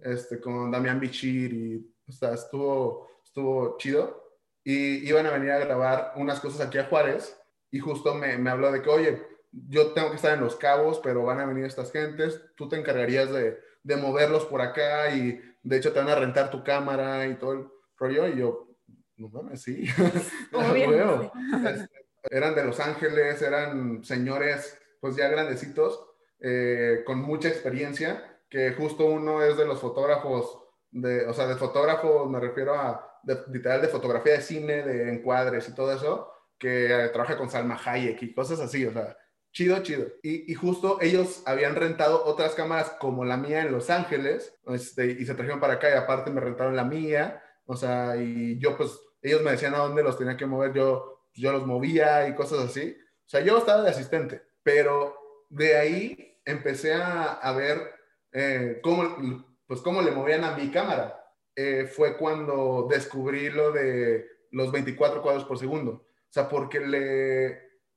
este, 0.00 0.40
con 0.40 0.72
Damián 0.72 0.98
Bichir 0.98 1.52
y 1.52 1.94
o 2.08 2.26
estuvo, 2.34 3.08
estuvo 3.22 3.78
chido. 3.78 4.40
Y 4.64 5.08
iban 5.08 5.26
a 5.26 5.30
venir 5.30 5.52
a 5.52 5.60
grabar 5.60 6.14
unas 6.16 6.40
cosas 6.40 6.66
aquí 6.66 6.78
a 6.78 6.86
Juárez 6.86 7.40
y 7.70 7.78
justo 7.78 8.12
me, 8.12 8.36
me 8.38 8.50
habló 8.50 8.72
de 8.72 8.82
que, 8.82 8.90
oye, 8.90 9.30
yo 9.52 9.92
tengo 9.92 10.10
que 10.10 10.16
estar 10.16 10.34
en 10.34 10.44
Los 10.44 10.56
Cabos, 10.56 11.00
pero 11.02 11.24
van 11.24 11.40
a 11.40 11.46
venir 11.46 11.64
estas 11.64 11.92
gentes, 11.92 12.40
tú 12.56 12.68
te 12.68 12.76
encargarías 12.76 13.30
de, 13.30 13.58
de 13.82 13.96
moverlos 13.96 14.44
por 14.46 14.60
acá 14.60 15.14
y 15.14 15.40
de 15.62 15.76
hecho 15.76 15.92
te 15.92 15.98
van 15.98 16.08
a 16.08 16.14
rentar 16.14 16.50
tu 16.50 16.62
cámara 16.62 17.26
y 17.26 17.36
todo 17.36 17.52
el 17.52 17.68
rollo. 17.96 18.28
Y 18.28 18.38
yo, 18.38 18.68
no 19.16 19.28
mames, 19.28 19.62
sí. 19.62 19.86
Obvio. 20.52 21.32
Este, 21.66 22.36
eran 22.36 22.54
de 22.54 22.64
Los 22.64 22.80
Ángeles, 22.80 23.40
eran 23.42 24.04
señores 24.04 24.78
pues 25.00 25.16
ya 25.16 25.28
grandecitos, 25.28 26.06
eh, 26.40 27.02
con 27.06 27.20
mucha 27.20 27.48
experiencia, 27.48 28.38
que 28.48 28.72
justo 28.72 29.06
uno 29.06 29.42
es 29.42 29.56
de 29.56 29.66
los 29.66 29.80
fotógrafos, 29.80 30.58
de, 30.90 31.26
o 31.26 31.32
sea, 31.32 31.46
de 31.46 31.56
fotógrafo 31.56 32.26
me 32.26 32.40
refiero 32.40 32.74
a 32.74 33.18
de, 33.22 33.38
literal 33.50 33.80
de 33.80 33.88
fotografía 33.88 34.34
de 34.34 34.40
cine, 34.40 34.82
de 34.82 35.12
encuadres 35.12 35.68
y 35.68 35.74
todo 35.74 35.92
eso, 35.92 36.30
que 36.58 37.08
trabaja 37.12 37.38
con 37.38 37.48
Salma 37.48 37.80
Hayek 37.82 38.22
y 38.22 38.34
cosas 38.34 38.60
así, 38.60 38.84
o 38.84 38.92
sea, 38.92 39.16
chido, 39.52 39.82
chido. 39.82 40.06
Y, 40.22 40.50
y, 40.50 40.54
justo 40.54 40.98
ellos 41.00 41.42
habían 41.46 41.76
rentado 41.76 42.24
otras 42.24 42.54
cámaras 42.54 42.90
como 43.00 43.24
la 43.24 43.36
mía 43.36 43.62
en 43.62 43.72
Los 43.72 43.90
Ángeles, 43.90 44.54
este, 44.66 45.06
y 45.06 45.26
se 45.26 45.34
trajeron 45.34 45.60
para 45.60 45.74
acá 45.74 45.90
y 45.90 45.96
aparte 45.96 46.30
me 46.30 46.40
rentaron 46.40 46.76
la 46.76 46.84
mía, 46.84 47.42
o 47.66 47.76
sea, 47.76 48.16
y 48.16 48.58
yo 48.58 48.76
pues, 48.76 48.98
ellos 49.22 49.42
me 49.42 49.52
decían 49.52 49.74
a 49.74 49.78
dónde 49.78 50.02
los 50.02 50.18
tenía 50.18 50.36
que 50.36 50.46
mover, 50.46 50.72
yo, 50.72 51.26
yo 51.34 51.52
los 51.52 51.66
movía 51.66 52.28
y 52.28 52.34
cosas 52.34 52.60
así. 52.60 52.96
O 53.26 53.28
sea, 53.28 53.40
yo 53.40 53.58
estaba 53.58 53.82
de 53.82 53.90
asistente, 53.90 54.42
pero 54.62 55.16
de 55.48 55.76
ahí 55.76 56.40
empecé 56.44 56.94
a, 56.94 57.34
a 57.34 57.52
ver 57.52 57.94
eh, 58.32 58.80
cómo, 58.82 59.44
pues 59.66 59.80
cómo 59.80 60.02
le 60.02 60.10
movían 60.10 60.44
a 60.44 60.56
mi 60.56 60.70
cámara. 60.70 61.16
Eh, 61.54 61.86
fue 61.86 62.16
cuando 62.16 62.86
descubrí 62.90 63.50
lo 63.50 63.72
de 63.72 64.26
los 64.50 64.72
24 64.72 65.22
cuadros 65.22 65.44
por 65.44 65.58
segundo. 65.58 65.92
O 65.92 66.32
sea, 66.32 66.48
porque 66.48 66.80
le, 66.80 67.46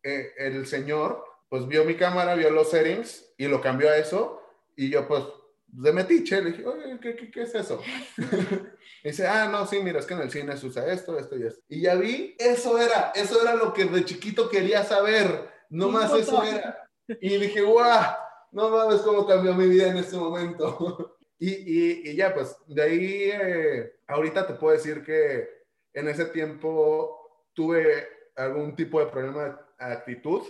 eh, 0.04 0.34
el 0.38 0.66
señor, 0.66 1.24
pues 1.54 1.68
vio 1.68 1.86
mi 1.86 1.94
cámara, 1.94 2.34
vio 2.34 2.50
los 2.50 2.72
settings 2.72 3.32
y 3.38 3.46
lo 3.46 3.62
cambió 3.62 3.88
a 3.88 3.98
eso. 3.98 4.42
Y 4.76 4.90
yo, 4.90 5.08
pues, 5.08 5.24
de 5.68 5.94
metiche, 5.94 6.42
le 6.42 6.50
dije, 6.50 6.66
oye, 6.66 6.98
¿qué, 7.00 7.16
qué, 7.16 7.30
qué 7.30 7.44
es 7.44 7.54
eso? 7.54 7.80
y 9.04 9.10
dice, 9.10 9.28
ah, 9.28 9.48
no, 9.52 9.68
sí, 9.68 9.80
mira, 9.80 10.00
es 10.00 10.08
que 10.08 10.16
en 10.16 10.22
el 10.22 10.32
cine 10.32 10.58
se 10.58 10.66
usa 10.66 10.92
esto, 10.92 11.16
esto 11.20 11.38
y 11.38 11.44
esto. 11.44 11.62
Y 11.70 11.82
ya 11.82 11.94
vi, 11.94 12.36
eso 12.40 12.80
era, 12.80 13.12
eso 13.14 13.40
era 13.40 13.54
lo 13.54 13.72
que 13.72 13.86
de 13.86 14.04
chiquito 14.04 14.50
quería 14.50 14.84
saber. 14.84 15.48
No 15.70 15.90
más 15.90 16.12
eso 16.16 16.42
era. 16.42 16.90
Y 17.22 17.38
dije, 17.38 17.62
guau, 17.62 18.16
no 18.52 18.72
mames 18.72 19.02
cómo 19.02 19.28
cambió 19.28 19.54
mi 19.54 19.68
vida 19.68 19.90
en 19.90 19.98
este 19.98 20.18
momento. 20.18 21.20
y, 21.38 21.52
y, 21.52 22.02
y, 22.10 22.16
ya, 22.16 22.34
pues, 22.34 22.58
de 22.66 22.82
ahí, 22.82 23.30
eh, 23.32 23.94
ahorita 24.08 24.48
te 24.48 24.56
puedo 24.56 24.76
decir 24.76 25.04
que 25.04 25.48
en 25.94 26.08
ese 26.08 26.26
tiempo 26.26 27.46
tuve 27.54 28.08
algún 28.36 28.76
tipo 28.76 29.00
de 29.00 29.06
problema 29.06 29.44
de 29.78 29.86
actitud, 29.86 30.42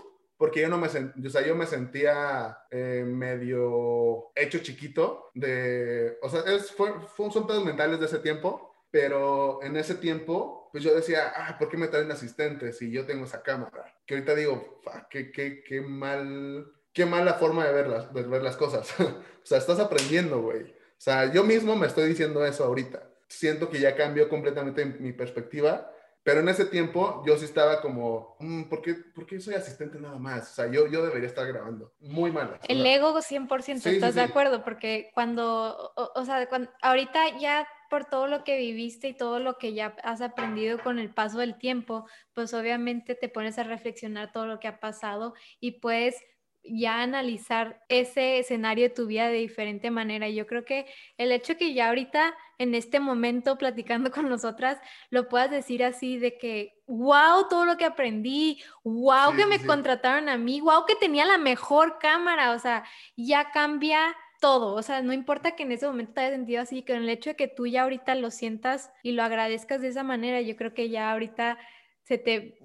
porque 0.44 0.60
yo 0.60 0.68
no 0.68 0.78
me 0.78 0.90
sentía, 0.90 1.26
o 1.26 1.30
sea, 1.30 1.48
yo 1.48 1.56
me 1.56 1.66
sentía 1.66 2.66
eh, 2.70 3.06
medio 3.08 4.34
hecho 4.36 4.60
chiquito 4.60 5.30
de, 5.34 6.18
o 6.22 6.28
sea, 6.28 6.42
es, 6.42 6.70
fue, 6.70 6.92
fue, 7.16 7.32
son 7.32 7.48
pedos 7.48 7.64
mentales 7.64 7.98
de 7.98 8.08
ese 8.08 8.20
tiempo, 8.20 8.76
pero 8.92 9.64
en 9.64 9.78
ese 9.78 9.96
tiempo, 9.96 10.68
pues 10.74 10.84
yo 10.84 10.94
decía, 10.94 11.32
ah, 11.34 11.56
¿por 11.58 11.70
qué 11.70 11.78
me 11.78 11.88
traen 11.88 12.12
asistentes 12.12 12.78
si 12.78 12.92
yo 12.92 13.06
tengo 13.06 13.24
esa 13.24 13.42
cámara? 13.42 13.96
Que 14.06 14.16
ahorita 14.16 14.36
digo, 14.36 14.82
qué, 15.10 15.32
qué, 15.32 15.64
qué 15.64 15.80
mal, 15.80 16.74
qué 16.92 17.06
mala 17.06 17.36
forma 17.36 17.66
de 17.66 17.72
ver 17.72 17.88
las, 17.88 18.14
de 18.14 18.24
ver 18.24 18.44
las 18.44 18.58
cosas. 18.58 18.94
o 19.00 19.46
sea, 19.46 19.60
estás 19.60 19.80
aprendiendo, 19.80 20.42
güey. 20.42 20.64
O 20.64 20.98
sea, 20.98 21.32
yo 21.32 21.46
mismo 21.46 21.78
me 21.78 21.88
estoy 21.88 22.10
diciendo 22.10 22.46
eso 22.46 22.66
ahorita. 22.66 23.02
Siento 23.30 23.70
que 23.70 23.80
ya 23.80 23.96
cambió 23.96 24.28
completamente 24.28 24.84
mi 24.84 25.14
perspectiva 25.14 25.90
pero 26.24 26.40
en 26.40 26.50
ese 26.50 26.66
tiempo 26.66 27.22
yo 27.26 27.38
sí 27.38 27.46
estaba 27.46 27.82
como, 27.82 28.38
mmm, 28.40 28.64
¿por, 28.64 28.82
qué, 28.82 28.94
¿por, 28.94 29.26
qué, 29.26 29.40
soy 29.40 29.56
asistente 29.56 30.00
nada 30.00 30.18
más? 30.18 30.52
O 30.52 30.56
sea, 30.56 30.72
yo, 30.72 30.88
yo 30.88 31.06
debería 31.06 31.28
estar 31.28 31.46
grabando. 31.46 31.94
Muy 32.00 32.32
mal. 32.32 32.60
El 32.68 32.86
ego 32.86 33.14
100%, 33.18 33.62
sí, 33.62 33.72
¿estás 33.72 34.14
sí, 34.14 34.20
de 34.20 34.26
sí. 34.26 34.32
acuerdo? 34.32 34.64
Porque 34.64 35.12
cuando, 35.14 35.94
o, 35.96 36.12
o 36.16 36.26
sea, 36.26 36.48
cuando, 36.48 36.72
ahorita 36.82 37.38
ya 37.40 37.68
por 37.90 38.06
todo 38.06 38.28
lo 38.28 38.44
que 38.44 38.58
viviste 38.58 39.10
y 39.10 39.14
todo 39.14 39.40
lo 39.40 39.58
que 39.58 39.74
ya 39.74 39.96
has 40.02 40.22
aprendido 40.22 40.82
con 40.82 40.98
el 40.98 41.14
paso 41.14 41.38
del 41.38 41.58
tiempo, 41.58 42.08
pues 42.34 42.54
obviamente 42.54 43.14
te 43.16 43.30
pones 43.30 43.60
a 43.60 43.64
reflexionar 43.64 44.32
todo 44.32 44.48
lo 44.48 44.60
que 44.60 44.68
ha 44.68 44.80
pasado 44.80 45.36
y 45.60 45.80
puedes 45.80 46.16
ya 46.64 47.02
analizar 47.02 47.84
ese 47.90 48.40
escenario 48.40 48.86
de 48.86 48.96
tu 48.96 49.06
vida 49.06 49.28
de 49.28 49.40
diferente 49.40 49.92
manera. 49.92 50.30
Yo 50.30 50.48
creo 50.48 50.64
que 50.66 50.86
el 51.18 51.32
hecho 51.32 51.58
que 51.58 51.74
ya 51.74 51.90
ahorita, 51.90 52.36
en 52.58 52.76
este 52.76 53.00
momento, 53.00 53.58
platicando 53.58 54.12
con 54.12 54.30
nosotras, 54.30 54.80
lo 55.10 55.28
puedas 55.28 55.52
decir 55.52 55.84
así 55.84 56.18
de 56.18 56.38
que, 56.38 56.82
wow, 56.88 57.48
todo 57.50 57.66
lo 57.66 57.78
que 57.78 57.86
aprendí, 57.86 58.62
wow, 58.84 59.32
sí, 59.32 59.38
que 59.38 59.46
me 59.46 59.60
sí. 59.60 59.66
contrataron 59.66 60.30
a 60.30 60.38
mí, 60.38 60.62
wow, 60.62 60.86
que 60.86 60.96
tenía 60.96 61.26
la 61.26 61.38
mejor 61.38 62.00
cámara, 62.00 62.52
o 62.52 62.60
sea, 62.60 62.84
ya 63.16 63.52
cambia 63.52 64.16
todo, 64.40 64.76
o 64.76 64.82
sea, 64.82 65.02
no 65.02 65.14
importa 65.14 65.56
que 65.56 65.64
en 65.64 65.72
ese 65.72 65.88
momento 65.88 66.14
te 66.14 66.20
hayas 66.20 66.34
sentido 66.34 66.62
así, 66.62 66.82
que 66.82 66.94
el 66.94 67.08
hecho 67.08 67.30
de 67.30 67.36
que 67.38 67.48
tú 67.48 67.66
ya 67.66 67.84
ahorita 67.84 68.14
lo 68.16 68.30
sientas 68.30 68.92
y 69.02 69.14
lo 69.14 69.24
agradezcas 69.24 69.80
de 69.80 69.88
esa 69.88 70.04
manera, 70.04 70.42
yo 70.42 70.58
creo 70.58 70.74
que 70.74 70.90
ya 70.90 71.12
ahorita 71.14 71.58
se 72.04 72.18
te 72.18 72.58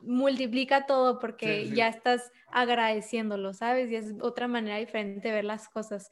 multiplica 0.00 0.86
todo 0.86 1.18
porque 1.18 1.62
sí, 1.62 1.68
sí. 1.70 1.76
ya 1.76 1.88
estás 1.88 2.32
agradeciéndolo, 2.50 3.52
¿sabes? 3.52 3.90
Y 3.90 3.96
es 3.96 4.14
otra 4.20 4.48
manera 4.48 4.78
diferente 4.78 5.28
de 5.28 5.34
ver 5.34 5.44
las 5.44 5.68
cosas. 5.68 6.10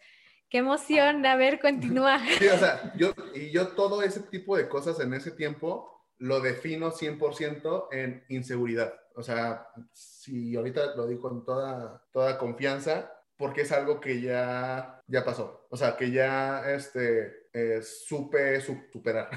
Qué 0.50 0.58
emoción, 0.58 1.24
a 1.26 1.36
ver, 1.36 1.60
continúa. 1.60 2.18
Sí, 2.38 2.46
o 2.48 2.58
sea, 2.58 2.92
yo, 2.96 3.12
y 3.34 3.50
yo 3.50 3.68
todo 3.68 4.02
ese 4.02 4.20
tipo 4.20 4.56
de 4.56 4.68
cosas 4.68 5.00
en 5.00 5.14
ese 5.14 5.30
tiempo 5.30 5.90
lo 6.18 6.40
defino 6.40 6.92
100% 6.92 7.88
en 7.92 8.24
inseguridad. 8.28 8.94
O 9.16 9.22
sea, 9.22 9.68
si 9.92 10.56
ahorita 10.56 10.96
lo 10.96 11.06
digo 11.06 11.22
con 11.22 11.44
toda, 11.44 12.04
toda 12.12 12.38
confianza, 12.38 13.12
porque 13.36 13.62
es 13.62 13.72
algo 13.72 14.00
que 14.00 14.20
ya, 14.20 15.00
ya 15.06 15.24
pasó. 15.24 15.66
O 15.70 15.76
sea, 15.76 15.96
que 15.96 16.10
ya 16.10 16.70
este, 16.70 17.48
eh, 17.52 17.80
supe 17.82 18.60
superar. 18.60 19.28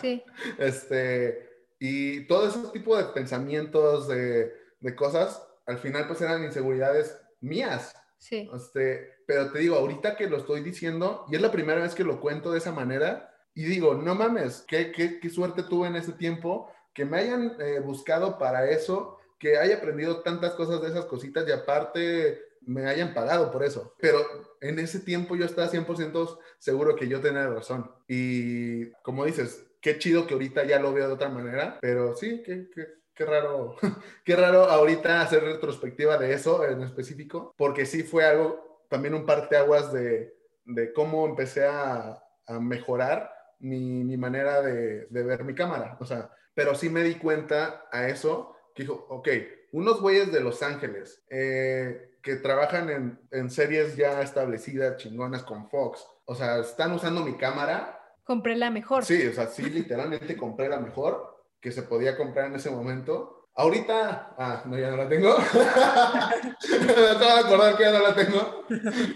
Sí. 0.00 0.22
este, 0.58 1.55
y 1.78 2.26
todo 2.26 2.48
ese 2.48 2.60
tipo 2.72 2.96
de 2.96 3.04
pensamientos, 3.04 4.08
de, 4.08 4.52
de, 4.80 4.96
cosas, 4.96 5.46
al 5.66 5.78
final 5.78 6.06
pues 6.06 6.20
eran 6.20 6.44
inseguridades 6.44 7.20
mías. 7.40 7.94
Sí. 8.18 8.50
Este, 8.54 9.10
pero 9.26 9.52
te 9.52 9.58
digo, 9.58 9.76
ahorita 9.76 10.16
que 10.16 10.28
lo 10.28 10.38
estoy 10.38 10.62
diciendo, 10.62 11.26
y 11.28 11.36
es 11.36 11.42
la 11.42 11.52
primera 11.52 11.82
vez 11.82 11.94
que 11.94 12.04
lo 12.04 12.20
cuento 12.20 12.52
de 12.52 12.58
esa 12.58 12.72
manera, 12.72 13.32
y 13.54 13.64
digo, 13.64 13.94
no 13.94 14.14
mames, 14.14 14.64
qué, 14.66 14.92
qué, 14.92 15.20
qué 15.20 15.30
suerte 15.30 15.62
tuve 15.62 15.88
en 15.88 15.96
ese 15.96 16.12
tiempo, 16.12 16.70
que 16.94 17.04
me 17.04 17.18
hayan 17.18 17.56
eh, 17.60 17.80
buscado 17.80 18.38
para 18.38 18.70
eso, 18.70 19.18
que 19.38 19.58
haya 19.58 19.76
aprendido 19.76 20.22
tantas 20.22 20.54
cosas 20.54 20.80
de 20.80 20.88
esas 20.88 21.04
cositas 21.04 21.46
y 21.46 21.52
aparte 21.52 22.40
me 22.62 22.86
hayan 22.86 23.12
pagado 23.12 23.50
por 23.50 23.64
eso. 23.64 23.94
Pero 24.00 24.18
en 24.60 24.78
ese 24.78 25.00
tiempo 25.00 25.36
yo 25.36 25.44
estaba 25.44 25.70
100% 25.70 26.38
seguro 26.58 26.96
que 26.96 27.08
yo 27.08 27.20
tenía 27.20 27.46
razón. 27.46 27.90
Y 28.08 28.90
como 29.02 29.24
dices, 29.24 29.65
qué 29.80 29.98
chido 29.98 30.26
que 30.26 30.34
ahorita 30.34 30.64
ya 30.64 30.78
lo 30.78 30.92
veo 30.92 31.08
de 31.08 31.14
otra 31.14 31.28
manera, 31.28 31.78
pero 31.80 32.14
sí, 32.14 32.42
qué, 32.44 32.68
qué, 32.74 32.86
qué 33.14 33.24
raro, 33.24 33.76
qué 34.24 34.36
raro 34.36 34.64
ahorita 34.64 35.22
hacer 35.22 35.42
retrospectiva 35.42 36.18
de 36.18 36.34
eso 36.34 36.64
en 36.68 36.82
específico, 36.82 37.54
porque 37.56 37.86
sí 37.86 38.02
fue 38.02 38.24
algo, 38.24 38.84
también 38.88 39.14
un 39.14 39.26
parteaguas 39.26 39.92
de, 39.92 40.34
de 40.64 40.92
cómo 40.92 41.26
empecé 41.26 41.66
a, 41.66 42.22
a 42.46 42.60
mejorar 42.60 43.32
mi, 43.58 44.04
mi 44.04 44.16
manera 44.16 44.60
de, 44.62 45.06
de, 45.06 45.22
ver 45.22 45.44
mi 45.44 45.54
cámara, 45.54 45.96
o 46.00 46.04
sea, 46.04 46.30
pero 46.54 46.74
sí 46.74 46.90
me 46.90 47.02
di 47.02 47.14
cuenta 47.16 47.86
a 47.90 48.08
eso, 48.08 48.54
que 48.74 48.82
dijo, 48.82 49.06
ok, 49.08 49.28
unos 49.72 50.00
güeyes 50.00 50.30
de 50.32 50.40
Los 50.40 50.62
Ángeles 50.62 51.24
eh, 51.30 52.18
que 52.22 52.36
trabajan 52.36 52.90
en, 52.90 53.20
en 53.30 53.50
series 53.50 53.96
ya 53.96 54.20
establecidas, 54.20 54.96
chingonas 54.98 55.42
con 55.42 55.68
Fox, 55.68 56.06
o 56.26 56.34
sea, 56.34 56.58
están 56.58 56.92
usando 56.92 57.24
mi 57.24 57.36
cámara 57.36 57.95
compré 58.26 58.56
la 58.56 58.70
mejor. 58.70 59.04
Sí, 59.04 59.28
o 59.28 59.32
sea, 59.32 59.46
sí, 59.46 59.62
literalmente 59.70 60.36
compré 60.36 60.68
la 60.68 60.80
mejor 60.80 61.46
que 61.60 61.70
se 61.70 61.84
podía 61.84 62.16
comprar 62.16 62.46
en 62.46 62.56
ese 62.56 62.70
momento. 62.70 63.48
Ahorita, 63.54 64.34
ah, 64.36 64.62
no, 64.66 64.76
ya 64.76 64.90
no 64.90 64.96
la 64.96 65.08
tengo. 65.08 65.36
Me 66.86 67.10
acabo 67.10 67.34
de 67.34 67.40
acordar 67.40 67.76
que 67.76 67.82
ya 67.84 67.92
no 67.92 68.00
la 68.00 68.14
tengo. 68.14 68.64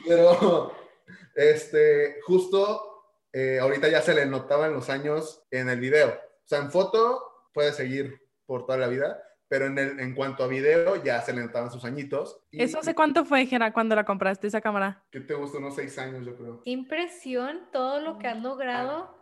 Pero, 0.06 0.72
este, 1.34 2.20
justo 2.22 2.90
eh, 3.32 3.58
ahorita 3.60 3.88
ya 3.88 4.00
se 4.00 4.14
le 4.14 4.26
notaban 4.26 4.72
los 4.72 4.88
años 4.88 5.42
en 5.50 5.68
el 5.68 5.80
video. 5.80 6.08
O 6.08 6.48
sea, 6.48 6.60
en 6.60 6.70
foto 6.70 7.20
puede 7.52 7.72
seguir 7.72 8.20
por 8.46 8.64
toda 8.64 8.78
la 8.78 8.86
vida, 8.86 9.22
pero 9.50 9.66
en, 9.66 9.76
el, 9.78 9.98
en 9.98 10.14
cuanto 10.14 10.44
a 10.44 10.46
video 10.46 11.02
ya 11.02 11.20
se 11.22 11.32
le 11.32 11.42
notaban 11.42 11.72
sus 11.72 11.84
añitos. 11.84 12.40
Y, 12.52 12.62
¿Eso 12.62 12.78
hace 12.78 12.94
cuánto 12.94 13.24
fue, 13.24 13.46
Gera, 13.46 13.72
cuando 13.72 13.96
la 13.96 14.04
compraste 14.04 14.46
esa 14.46 14.60
cámara? 14.60 15.04
¿Qué 15.10 15.18
te 15.18 15.34
gustó? 15.34 15.58
Unos 15.58 15.74
seis 15.74 15.98
años, 15.98 16.24
yo 16.24 16.36
creo. 16.36 16.62
Qué 16.62 16.70
impresión 16.70 17.58
todo 17.72 18.00
lo 18.00 18.18
que 18.18 18.28
has 18.28 18.40
logrado 18.40 19.12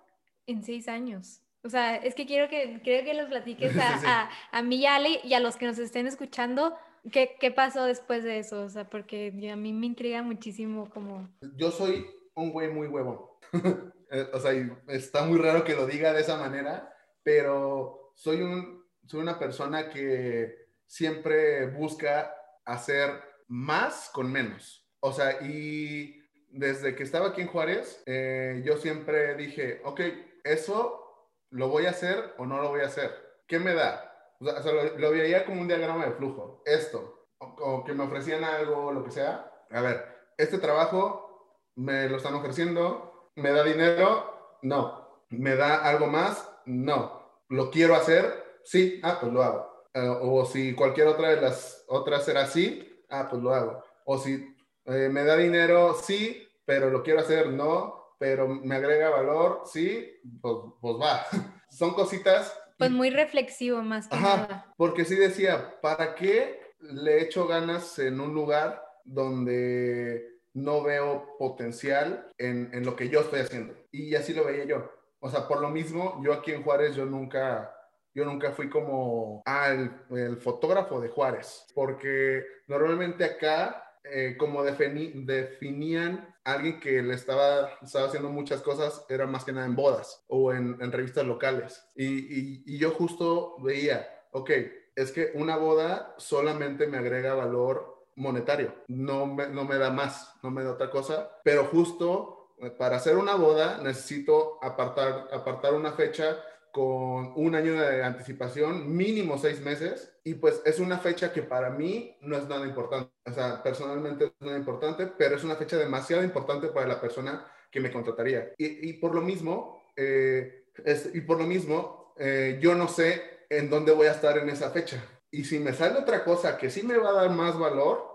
en 0.46 0.62
seis 0.62 0.86
años. 0.86 1.40
O 1.64 1.70
sea, 1.70 1.96
es 1.96 2.14
que 2.14 2.26
quiero 2.26 2.50
que, 2.50 2.82
quiero 2.84 3.06
que 3.06 3.14
los 3.14 3.28
platiques 3.28 3.74
a, 3.78 3.94
sí, 3.94 4.00
sí. 4.00 4.06
a, 4.06 4.28
a 4.52 4.62
mí 4.62 4.76
y 4.76 4.86
a 4.86 4.96
Ale 4.96 5.20
y 5.24 5.32
a 5.32 5.40
los 5.40 5.56
que 5.56 5.64
nos 5.64 5.78
estén 5.78 6.06
escuchando 6.06 6.76
¿Qué, 7.10 7.36
¿Qué, 7.40 7.50
pasó 7.50 7.84
después 7.84 8.22
de 8.22 8.38
eso? 8.38 8.64
O 8.64 8.68
sea, 8.68 8.90
porque 8.90 9.28
a 9.50 9.56
mí 9.56 9.72
me 9.72 9.86
intriga 9.86 10.22
muchísimo 10.22 10.90
como... 10.90 11.28
Yo 11.56 11.70
soy 11.70 12.06
un 12.34 12.52
güey 12.52 12.68
muy 12.70 12.88
huevón. 12.88 13.20
Eh, 14.10 14.26
o 14.32 14.40
sea, 14.40 14.52
está 14.86 15.26
muy 15.26 15.38
raro 15.38 15.64
que 15.64 15.74
lo 15.74 15.84
diga 15.84 16.14
de 16.14 16.22
esa 16.22 16.38
manera, 16.38 16.90
pero 17.22 18.14
soy, 18.14 18.40
un, 18.40 18.82
soy 19.08 19.20
una 19.20 19.38
persona 19.38 19.88
que 19.88 20.68
siempre 20.86 21.66
busca 21.66 22.34
hacer 22.64 23.10
más 23.48 24.10
con 24.12 24.30
menos. 24.30 24.86
O 25.00 25.12
sea, 25.12 25.40
y 25.40 26.22
desde 26.50 26.94
que 26.94 27.04
estaba 27.04 27.28
aquí 27.28 27.40
en 27.40 27.48
Juárez, 27.48 28.02
eh, 28.04 28.62
yo 28.64 28.76
siempre 28.76 29.34
dije, 29.34 29.80
ok, 29.84 30.00
eso 30.44 31.30
lo 31.50 31.68
voy 31.68 31.86
a 31.86 31.90
hacer 31.90 32.34
o 32.36 32.44
no 32.44 32.60
lo 32.60 32.68
voy 32.68 32.82
a 32.82 32.86
hacer. 32.86 33.10
¿Qué 33.46 33.58
me 33.58 33.74
da? 33.74 34.04
O 34.40 34.44
sea, 34.44 34.72
lo, 34.72 35.10
veía 35.10 35.46
como 35.46 35.62
un 35.62 35.68
diagrama 35.68 36.04
de 36.04 36.12
flujo. 36.12 36.62
Esto, 36.66 37.28
o, 37.38 37.84
que 37.84 37.94
me 37.94 38.04
ofrecían 38.04 38.44
algo, 38.44 38.92
lo 38.92 39.04
que 39.04 39.10
sea. 39.10 39.50
A 39.70 39.80
ver, 39.80 40.04
este 40.36 40.58
trabajo 40.58 41.64
me 41.76 42.08
lo 42.10 42.18
están 42.18 42.34
ofreciendo, 42.34 43.30
me 43.36 43.52
da 43.52 43.64
dinero, 43.64 44.58
no. 44.62 45.24
¿Me 45.30 45.56
da 45.56 45.82
algo 45.88 46.08
más? 46.08 46.46
No. 46.66 47.42
¿Lo 47.48 47.70
quiero 47.70 47.94
hacer? 47.94 48.47
Sí, 48.68 49.00
ah, 49.02 49.16
pues 49.18 49.32
lo 49.32 49.42
hago. 49.42 49.88
Eh, 49.94 50.06
o 50.20 50.44
si 50.44 50.74
cualquier 50.74 51.06
otra 51.06 51.30
de 51.30 51.40
las 51.40 51.86
otras 51.88 52.28
era 52.28 52.42
así, 52.42 52.86
ah, 53.08 53.26
pues 53.26 53.42
lo 53.42 53.54
hago. 53.54 53.82
O 54.04 54.18
si 54.18 54.54
eh, 54.84 55.08
me 55.10 55.24
da 55.24 55.38
dinero, 55.38 55.94
sí, 55.94 56.46
pero 56.66 56.90
lo 56.90 57.02
quiero 57.02 57.20
hacer, 57.20 57.48
no, 57.48 58.12
pero 58.18 58.46
me 58.46 58.74
agrega 58.74 59.08
valor, 59.08 59.62
sí, 59.64 60.20
pues, 60.42 60.54
pues 60.82 60.96
va. 61.00 61.24
Son 61.70 61.94
cositas. 61.94 62.54
Pues 62.76 62.90
muy 62.90 63.08
reflexivo 63.08 63.80
más 63.80 64.06
que 64.06 64.16
Ajá, 64.16 64.74
Porque 64.76 65.06
sí 65.06 65.14
decía, 65.14 65.80
¿para 65.80 66.14
qué 66.14 66.60
le 66.78 67.22
echo 67.22 67.46
ganas 67.46 67.98
en 67.98 68.20
un 68.20 68.34
lugar 68.34 68.84
donde 69.02 70.40
no 70.52 70.82
veo 70.82 71.38
potencial 71.38 72.30
en, 72.36 72.68
en 72.74 72.84
lo 72.84 72.96
que 72.96 73.08
yo 73.08 73.20
estoy 73.20 73.40
haciendo? 73.40 73.74
Y 73.92 74.14
así 74.14 74.34
lo 74.34 74.44
veía 74.44 74.66
yo. 74.66 74.92
O 75.20 75.30
sea, 75.30 75.48
por 75.48 75.62
lo 75.62 75.70
mismo, 75.70 76.20
yo 76.22 76.34
aquí 76.34 76.52
en 76.52 76.62
Juárez, 76.62 76.94
yo 76.94 77.06
nunca 77.06 77.74
yo 78.14 78.24
nunca 78.24 78.52
fui 78.52 78.68
como 78.68 79.42
ah, 79.46 79.68
el, 80.10 80.36
fotógrafo 80.38 81.00
de 81.00 81.08
Juárez, 81.08 81.66
porque 81.74 82.44
normalmente 82.66 83.24
acá, 83.24 83.94
eh, 84.04 84.36
como 84.38 84.62
definían 84.64 86.34
alguien 86.44 86.80
que 86.80 87.02
le 87.02 87.14
estaba, 87.14 87.70
estaba 87.82 88.06
haciendo 88.06 88.30
muchas 88.30 88.62
cosas, 88.62 89.04
era 89.08 89.26
más 89.26 89.44
que 89.44 89.52
nada 89.52 89.66
en 89.66 89.76
bodas 89.76 90.24
o 90.28 90.52
en, 90.52 90.78
revistas 90.90 91.26
locales. 91.26 91.84
Y, 91.94 92.62
y, 92.66 92.78
yo 92.78 92.90
justo 92.92 93.56
veía, 93.60 94.08
ok, 94.32 94.50
es 94.96 95.12
que 95.12 95.32
una 95.34 95.56
boda 95.56 96.14
solamente 96.16 96.86
me 96.86 96.98
agrega 96.98 97.34
valor 97.34 98.06
monetario, 98.16 98.74
no 98.88 99.26
me, 99.26 99.46
no 99.48 99.64
me 99.64 99.78
da 99.78 99.90
más, 99.90 100.34
no 100.42 100.50
me 100.50 100.64
da 100.64 100.72
otra 100.72 100.90
cosa, 100.90 101.30
pero 101.44 101.64
justo 101.66 102.38
eh, 102.60 102.70
para 102.70 102.96
hacer 102.96 103.16
una 103.16 103.36
boda 103.36 103.78
necesito 103.82 104.58
apartar, 104.60 105.28
apartar 105.32 105.74
una 105.74 105.92
fecha 105.92 106.36
con 106.78 107.32
un 107.34 107.56
año 107.56 107.72
de 107.72 108.04
anticipación, 108.04 108.96
mínimo 108.96 109.36
seis 109.36 109.60
meses, 109.60 110.12
y 110.22 110.34
pues 110.34 110.62
es 110.64 110.78
una 110.78 110.98
fecha 110.98 111.32
que 111.32 111.42
para 111.42 111.70
mí 111.70 112.16
no 112.20 112.36
es 112.36 112.46
nada 112.46 112.64
importante. 112.64 113.10
O 113.26 113.32
sea, 113.32 113.60
personalmente 113.64 114.26
es 114.26 114.32
nada 114.38 114.56
importante, 114.56 115.08
pero 115.18 115.34
es 115.34 115.42
una 115.42 115.56
fecha 115.56 115.76
demasiado 115.76 116.22
importante 116.22 116.68
para 116.68 116.86
la 116.86 117.00
persona 117.00 117.44
que 117.68 117.80
me 117.80 117.90
contrataría. 117.90 118.52
Y, 118.58 118.92
por 118.92 119.12
lo 119.12 119.22
mismo, 119.22 119.82
eh, 119.96 120.66
y 121.12 121.20
por 121.22 121.38
lo 121.38 121.48
mismo, 121.48 122.14
eh, 122.16 122.60
yo 122.62 122.76
no 122.76 122.86
sé 122.86 123.22
en 123.50 123.68
dónde 123.68 123.90
voy 123.90 124.06
a 124.06 124.12
estar 124.12 124.38
en 124.38 124.48
esa 124.48 124.70
fecha. 124.70 125.04
Y 125.32 125.42
si 125.42 125.58
me 125.58 125.72
sale 125.72 125.98
otra 125.98 126.22
cosa 126.22 126.58
que 126.58 126.70
sí 126.70 126.84
me 126.84 126.96
va 126.96 127.10
a 127.10 127.24
dar 127.24 127.30
más 127.30 127.58
valor, 127.58 128.06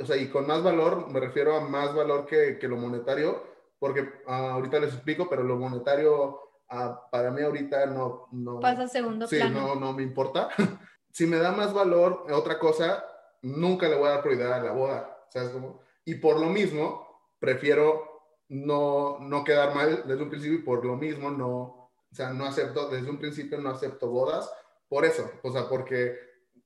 o 0.00 0.06
sea, 0.06 0.16
y 0.16 0.28
con 0.28 0.46
más 0.46 0.62
valor 0.62 1.10
me 1.10 1.20
refiero 1.20 1.54
a 1.54 1.60
más 1.60 1.94
valor 1.94 2.24
que, 2.24 2.58
que 2.58 2.66
lo 2.66 2.76
monetario, 2.76 3.44
porque 3.78 4.08
ah, 4.26 4.52
ahorita 4.52 4.80
les 4.80 4.94
explico, 4.94 5.28
pero 5.28 5.42
lo 5.42 5.56
monetario 5.56 6.49
Ah, 6.70 7.08
para 7.10 7.32
mí 7.32 7.42
ahorita 7.42 7.86
no... 7.86 8.28
no 8.30 8.60
Pasa 8.60 8.86
segundo 8.86 9.26
sí, 9.26 9.40
no, 9.52 9.74
no 9.74 9.92
me 9.92 10.04
importa. 10.04 10.48
si 11.12 11.26
me 11.26 11.38
da 11.38 11.50
más 11.50 11.74
valor 11.74 12.26
otra 12.30 12.58
cosa, 12.58 13.04
nunca 13.42 13.88
le 13.88 13.96
voy 13.96 14.06
a 14.06 14.12
dar 14.12 14.22
prioridad 14.22 14.54
a 14.54 14.62
la 14.62 14.72
boda. 14.72 15.26
¿Sabes 15.30 15.50
cómo? 15.50 15.80
Y 16.04 16.14
por 16.14 16.40
lo 16.40 16.46
mismo, 16.46 17.06
prefiero 17.40 18.10
no, 18.48 19.18
no 19.20 19.44
quedar 19.44 19.74
mal 19.74 20.04
desde 20.06 20.22
un 20.22 20.30
principio 20.30 20.58
y 20.58 20.62
por 20.62 20.84
lo 20.84 20.96
mismo 20.96 21.30
no, 21.30 21.50
o 21.50 22.14
sea, 22.14 22.32
no 22.32 22.44
acepto, 22.44 22.88
desde 22.88 23.10
un 23.10 23.18
principio 23.18 23.58
no 23.58 23.70
acepto 23.70 24.08
bodas. 24.08 24.50
Por 24.88 25.04
eso, 25.04 25.30
o 25.42 25.52
sea, 25.52 25.68
porque 25.68 26.16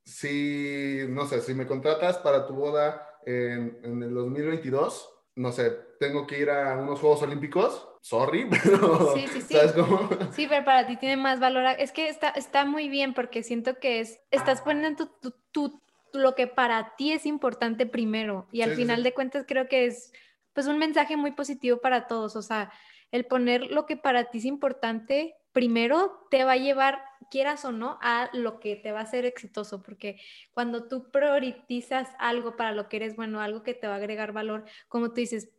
si, 0.04 1.00
no 1.08 1.26
sé, 1.26 1.40
si 1.40 1.54
me 1.54 1.66
contratas 1.66 2.18
para 2.18 2.46
tu 2.46 2.54
boda 2.54 3.06
en, 3.24 3.80
en 3.82 4.02
el 4.02 4.14
2022, 4.14 5.10
no 5.36 5.52
sé, 5.52 5.70
tengo 5.98 6.26
que 6.26 6.38
ir 6.38 6.50
a 6.50 6.78
unos 6.78 7.00
Juegos 7.00 7.22
Olímpicos, 7.22 7.88
sorry, 8.04 8.46
pero 8.50 9.14
sí, 9.14 9.26
sí, 9.28 9.40
sí. 9.40 9.54
¿sabes 9.54 9.72
cómo? 9.72 10.08
Sí, 10.32 10.46
pero 10.46 10.62
para 10.64 10.86
ti 10.86 10.96
tiene 10.96 11.16
más 11.16 11.40
valor. 11.40 11.64
Es 11.78 11.90
que 11.90 12.08
está, 12.08 12.28
está 12.28 12.66
muy 12.66 12.88
bien 12.88 13.14
porque 13.14 13.42
siento 13.42 13.78
que 13.78 14.00
es, 14.00 14.20
estás 14.30 14.60
poniendo 14.60 15.08
tu, 15.52 15.80
lo 16.12 16.34
que 16.34 16.46
para 16.46 16.96
ti 16.96 17.12
es 17.12 17.24
importante 17.24 17.86
primero 17.86 18.46
y 18.52 18.60
al 18.60 18.76
final 18.76 19.02
de 19.02 19.14
cuentas 19.14 19.46
creo 19.48 19.68
que 19.68 19.86
es 19.86 20.12
pues 20.52 20.66
un 20.66 20.78
mensaje 20.78 21.16
muy 21.16 21.32
positivo 21.32 21.78
para 21.80 22.06
todos, 22.06 22.36
o 22.36 22.42
sea, 22.42 22.70
el 23.10 23.24
poner 23.24 23.70
lo 23.70 23.86
que 23.86 23.96
para 23.96 24.30
ti 24.30 24.38
es 24.38 24.44
importante 24.44 25.34
primero 25.52 26.26
te 26.30 26.44
va 26.44 26.52
a 26.52 26.56
llevar, 26.56 27.02
quieras 27.30 27.64
o 27.64 27.72
no, 27.72 27.98
a 28.02 28.28
lo 28.32 28.60
que 28.60 28.76
te 28.76 28.92
va 28.92 29.00
a 29.00 29.04
hacer 29.04 29.24
exitoso, 29.24 29.82
porque 29.82 30.20
cuando 30.52 30.88
tú 30.88 31.10
priorizas 31.10 32.08
algo 32.18 32.56
para 32.56 32.72
lo 32.72 32.88
que 32.88 32.96
eres 32.98 33.16
bueno, 33.16 33.40
algo 33.40 33.62
que 33.62 33.74
te 33.74 33.86
va 33.86 33.94
a 33.94 33.96
agregar 33.96 34.32
valor, 34.32 34.64
como 34.88 35.08
tú 35.08 35.16
dices, 35.16 35.50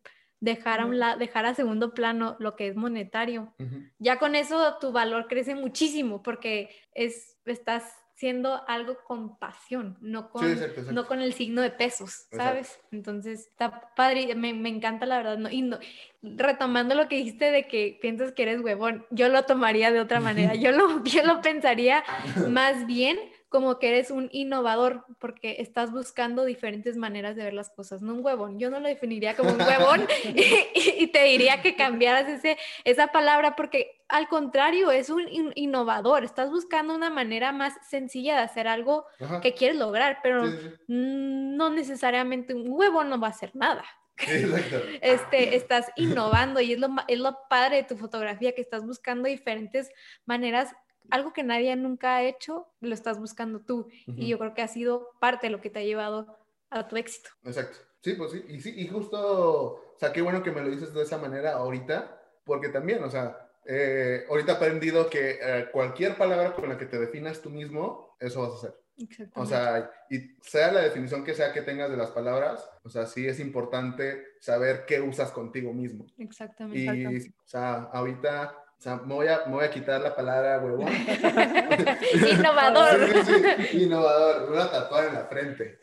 dejar 0.45 0.79
a, 0.79 0.86
un 0.86 0.99
dejar 1.19 1.45
a 1.47 1.55
segundo 1.55 1.93
plano 1.93 2.36
lo 2.39 2.55
que 2.55 2.67
es 2.67 2.75
monetario. 2.75 3.53
Ya 3.97 4.19
con 4.19 4.36
eso 4.36 4.77
tu 4.79 4.91
valor 4.91 5.27
crece 5.27 5.55
muchísimo 5.55 6.21
porque 6.21 6.69
es, 6.93 7.38
estás 7.45 7.84
siendo 8.13 8.62
algo 8.69 8.95
con 9.05 9.38
pasión, 9.38 9.97
no 9.99 10.29
con, 10.29 10.58
No 10.93 11.05
con 11.05 11.19
el 11.19 11.34
signo 11.34 11.62
de 11.62 11.71
pesos, 11.71 12.27
¿sabes? 12.31 12.79
Entonces, 12.91 13.47
está 13.47 13.93
padre, 13.93 14.36
me, 14.36 14.53
me, 14.53 14.69
encanta 14.69 15.05
la 15.05 15.17
verdad. 15.17 15.38
No, 15.38 15.49
y 15.49 15.63
no, 15.63 15.79
retomando 16.21 16.95
lo 16.95 17.10
que 17.10 17.17
dijiste 17.17 17.51
de 17.51 17.67
que 17.67 17.97
piensas 18.01 18.31
que 18.31 18.43
eres 18.43 18.62
huevón, 18.62 19.05
yo 19.10 19.27
lo 19.27 19.43
tomaría 19.43 19.91
de 19.91 19.99
otra 19.99 20.21
manera. 20.21 20.55
Yo 20.65 20.71
lo, 20.71 21.03
yo 21.03 21.23
lo 21.23 21.41
pensaría 21.41 22.03
más 22.49 22.86
bien 22.86 23.17
como 23.56 23.80
que 23.80 23.88
eres 23.88 24.12
un 24.12 24.28
innovador 24.34 25.06
porque 25.18 25.56
estás 25.60 25.89
buscando 25.94 26.44
diferentes 26.44 26.98
maneras 26.98 27.38
de 27.38 27.46
ver 27.46 27.54
las 27.54 27.70
cosas, 27.70 28.02
no 28.02 28.13
un 28.13 28.20
huevón. 28.22 28.60
Yo 28.60 28.70
no 28.70 28.82
lo 28.82 28.89
definiría 28.89 29.38
como 29.38 29.52
un 29.52 29.62
huevón 29.62 30.06
y, 30.76 31.08
te 31.08 31.24
diría 31.24 31.62
que 31.62 31.78
cambiaras 31.78 32.28
ese, 32.28 32.58
esa 32.84 33.08
palabra 33.08 33.56
porque 33.56 34.04
al 34.10 34.28
contrario, 34.28 34.91
es 34.91 35.10
un 35.10 35.24
innovador. 35.56 36.26
Estás 36.26 36.52
buscando 36.52 36.94
una 36.94 37.10
manera 37.10 37.54
más 37.54 37.76
sencilla 37.89 38.36
de 38.36 38.41
hacer 38.41 38.68
algo 38.68 39.06
que 39.41 39.54
quieres 39.54 39.78
lograr, 39.78 40.20
pero 40.22 40.44
no 40.89 41.70
necesariamente 41.70 42.54
un 42.54 42.65
huevón 42.68 43.08
no 43.08 43.22
va 43.22 43.28
a 43.28 43.30
hacer 43.30 43.56
nada. 43.56 43.86
Exacto. 44.18 44.82
Este, 45.02 45.56
estás 45.56 45.91
innovando 45.96 46.60
y 46.60 46.74
es 46.74 46.80
lo, 46.80 46.89
es 47.08 47.20
lo 47.20 47.38
padre 47.50 47.78
de 47.78 47.84
tu 47.84 47.96
fotografía, 47.96 48.54
que 48.54 48.62
estás 48.62 48.86
buscando 48.86 49.30
diferentes 49.30 49.89
maneras 50.26 50.76
algo 51.10 51.34
que 51.34 51.44
nadie 51.44 51.76
nunca 51.76 52.18
ha 52.18 52.24
hecho, 52.24 52.68
lo 52.80 52.94
estás 52.94 53.20
buscando 53.20 53.62
tú. 53.62 53.88
Y 54.08 54.28
yo 54.28 54.39
creo 54.39 54.54
que 54.54 54.62
ha 54.62 54.68
sido 54.68 55.10
parte 55.20 55.48
de 55.48 55.52
lo 55.52 55.62
que 55.62 55.70
te 55.70 55.80
ha 55.80 55.84
llevado 55.84 56.38
a 56.70 56.88
tu 56.88 56.98
éxito. 56.98 57.30
Exacto. 57.44 57.78
Sí, 58.02 58.13
pues 58.13 58.32
sí. 58.32 58.46
Y, 58.50 58.62
sí, 58.62 58.74
y 58.78 58.88
justo, 58.88 59.18
o 59.18 59.98
sea, 59.98 60.13
qué 60.13 60.22
bueno 60.22 60.44
que 60.44 60.52
me 60.52 60.62
lo 60.62 60.70
dices 60.70 60.94
de 60.94 61.02
esa 61.02 61.18
manera 61.18 61.54
ahorita, 61.54 62.22
porque 62.44 62.70
también, 62.70 63.04
o 63.04 63.10
sea, 63.10 63.50
eh, 63.65 64.26
ahorita 64.30 64.52
he 64.52 64.56
aprendido 64.56 65.10
que 65.10 65.39
eh, 65.41 65.70
cualquier 65.72 66.15
palabra 66.15 66.54
con 66.54 66.70
la 66.70 66.78
que 66.78 66.86
te 66.86 67.00
definas 67.00 67.41
tú 67.41 67.50
mismo, 67.50 68.15
eso 68.20 68.41
vas 68.41 68.52
a 68.52 68.56
hacer. 68.56 68.86
O 69.34 69.46
sea, 69.46 69.91
y 70.10 70.20
sea 70.41 70.72
la 70.72 70.82
definición 70.82 71.24
que 71.24 71.34
sea 71.34 71.52
que 71.52 71.62
tengas 71.62 71.91
de 71.91 71.98
las 71.98 72.12
palabras, 72.12 72.70
o 72.84 72.89
sea, 72.89 73.06
sí 73.06 73.28
es 73.28 73.39
importante 73.39 74.24
saber 74.39 74.86
qué 74.86 75.02
usas 75.02 75.32
contigo 75.32 75.74
mismo. 75.74 76.06
Exactamente. 76.18 77.12
Y, 77.12 77.28
o 77.28 77.48
sea, 77.48 77.89
ahorita 77.91 78.56
o 78.78 78.82
sea, 78.82 78.98
me 78.98 79.14
voy 79.14 79.28
a, 79.28 79.46
me 79.48 79.54
voy 79.54 79.66
a 79.66 79.72
quitar 79.72 80.02
la 80.02 80.16
palabra 80.16 80.60
huevón. 80.60 80.88
Innovador. 82.32 83.00
Innovador. 83.74 84.52
Una 84.52 84.70
tatuada 84.70 85.08
en 85.08 85.14
la 85.14 85.26
frente. 85.26 85.80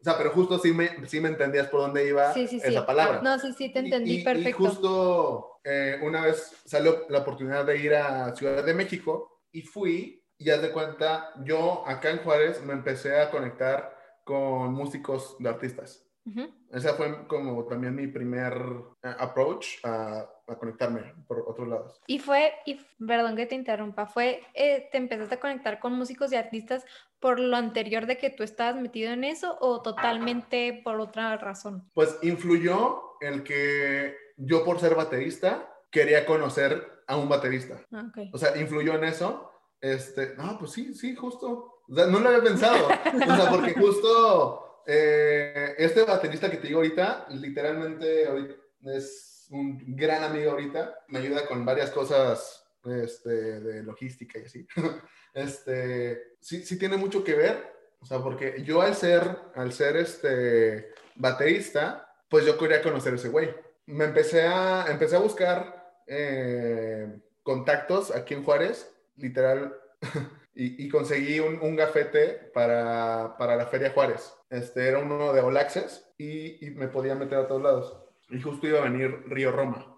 o 0.00 0.04
sea, 0.04 0.16
pero 0.16 0.30
justo 0.30 0.58
sí 0.58 0.72
me, 0.72 1.06
sí 1.06 1.20
me 1.20 1.28
entendías 1.28 1.68
por 1.68 1.80
dónde 1.80 2.08
iba 2.08 2.32
esa 2.32 2.86
palabra. 2.86 3.20
No, 3.22 3.38
sí, 3.38 3.52
sí, 3.52 3.72
te 3.72 3.80
entendí 3.80 4.24
perfecto. 4.24 4.48
Y 4.48 4.52
justo 4.52 5.60
eh, 5.64 5.98
una 6.02 6.22
vez 6.22 6.52
salió 6.64 7.06
la 7.08 7.18
oportunidad 7.18 7.64
de 7.64 7.78
ir 7.78 7.94
a 7.94 8.34
Ciudad 8.34 8.64
de 8.64 8.74
México 8.74 9.42
y 9.52 9.62
fui 9.62 10.24
y 10.38 10.50
haz 10.50 10.62
de 10.62 10.72
cuenta, 10.72 11.32
yo 11.44 11.86
acá 11.86 12.10
en 12.10 12.18
Juárez 12.18 12.62
me 12.62 12.72
empecé 12.72 13.20
a 13.20 13.30
conectar 13.30 13.96
con 14.24 14.72
músicos 14.72 15.36
de 15.38 15.48
artistas. 15.48 16.03
Ujú. 16.26 16.50
Esa 16.70 16.94
fue 16.94 17.26
como 17.26 17.64
también 17.66 17.94
mi 17.94 18.06
primer 18.06 18.54
eh, 19.02 19.14
approach 19.18 19.84
a, 19.84 20.26
a 20.46 20.56
conectarme 20.56 21.14
por 21.28 21.44
otros 21.46 21.68
lados. 21.68 22.00
Y 22.06 22.18
fue, 22.18 22.52
y 22.64 22.80
perdón 23.06 23.36
que 23.36 23.46
te 23.46 23.54
interrumpa, 23.54 24.06
fue, 24.06 24.42
eh, 24.54 24.88
¿te 24.90 24.98
empezaste 24.98 25.34
a 25.34 25.40
conectar 25.40 25.78
con 25.80 25.92
músicos 25.92 26.32
y 26.32 26.36
artistas 26.36 26.84
por 27.20 27.38
lo 27.38 27.56
anterior 27.56 28.06
de 28.06 28.18
que 28.18 28.30
tú 28.30 28.42
estabas 28.42 28.76
metido 28.76 29.12
en 29.12 29.24
eso 29.24 29.56
o 29.60 29.82
totalmente 29.82 30.80
por 30.82 30.98
otra 31.00 31.36
razón? 31.36 31.90
Pues 31.94 32.18
influyó 32.22 33.18
el 33.20 33.42
que 33.42 34.16
yo 34.36 34.64
por 34.64 34.80
ser 34.80 34.94
baterista 34.94 35.70
quería 35.90 36.26
conocer 36.26 37.04
a 37.06 37.16
un 37.16 37.28
baterista. 37.28 37.80
Ah, 37.92 38.06
ok. 38.08 38.30
O 38.32 38.38
sea, 38.38 38.56
influyó 38.56 38.94
en 38.94 39.04
eso. 39.04 39.50
Este, 39.80 40.34
no, 40.36 40.58
pues 40.58 40.72
sí, 40.72 40.94
sí, 40.94 41.14
justo. 41.14 41.82
O 41.86 41.94
sea, 41.94 42.06
no 42.06 42.18
lo 42.18 42.28
había 42.30 42.42
pensado. 42.42 42.86
O 42.86 43.36
sea, 43.36 43.50
porque 43.50 43.74
justo 43.74 44.63
eh, 44.86 45.74
este 45.78 46.02
baterista 46.02 46.50
que 46.50 46.58
te 46.58 46.68
digo 46.68 46.80
ahorita, 46.80 47.26
literalmente 47.30 48.26
ahorita 48.26 48.54
es 48.86 49.46
un 49.50 49.96
gran 49.96 50.22
amigo 50.24 50.52
ahorita. 50.52 51.04
Me 51.08 51.18
ayuda 51.18 51.46
con 51.46 51.64
varias 51.64 51.90
cosas 51.90 52.64
este, 52.84 53.60
de 53.60 53.82
logística 53.82 54.38
y 54.38 54.44
así. 54.44 54.66
Este, 55.34 56.36
sí, 56.38 56.64
sí 56.64 56.78
tiene 56.78 56.96
mucho 56.96 57.24
que 57.24 57.34
ver. 57.34 57.74
O 57.98 58.06
sea, 58.06 58.20
porque 58.20 58.62
yo 58.62 58.82
al 58.82 58.94
ser, 58.94 59.36
al 59.56 59.72
ser 59.72 59.96
este 59.96 60.92
baterista, 61.16 62.14
pues 62.28 62.46
yo 62.46 62.56
quería 62.56 62.80
conocer 62.80 63.14
a 63.14 63.16
ese 63.16 63.30
güey. 63.30 63.50
Me 63.86 64.04
empecé 64.04 64.42
a, 64.42 64.86
empecé 64.88 65.16
a 65.16 65.20
buscar 65.20 66.02
eh, 66.06 67.18
contactos 67.42 68.14
aquí 68.14 68.34
en 68.34 68.44
Juárez, 68.44 68.94
literal, 69.16 69.76
y, 70.54 70.84
y 70.84 70.88
conseguí 70.88 71.40
un, 71.40 71.58
un 71.60 71.76
gafete 71.76 72.50
para, 72.52 73.36
para 73.38 73.56
la 73.56 73.66
Feria 73.66 73.90
Juárez. 73.90 74.34
Este 74.50 74.88
era 74.88 74.98
uno 74.98 75.32
de 75.32 75.40
All 75.40 75.56
Access 75.56 76.12
y, 76.16 76.66
y 76.66 76.70
me 76.70 76.88
podía 76.88 77.14
meter 77.14 77.38
a 77.38 77.48
todos 77.48 77.62
lados. 77.62 77.96
Y 78.30 78.40
justo 78.40 78.66
iba 78.66 78.80
a 78.80 78.84
venir 78.84 79.24
Río 79.26 79.52
Roma. 79.52 79.90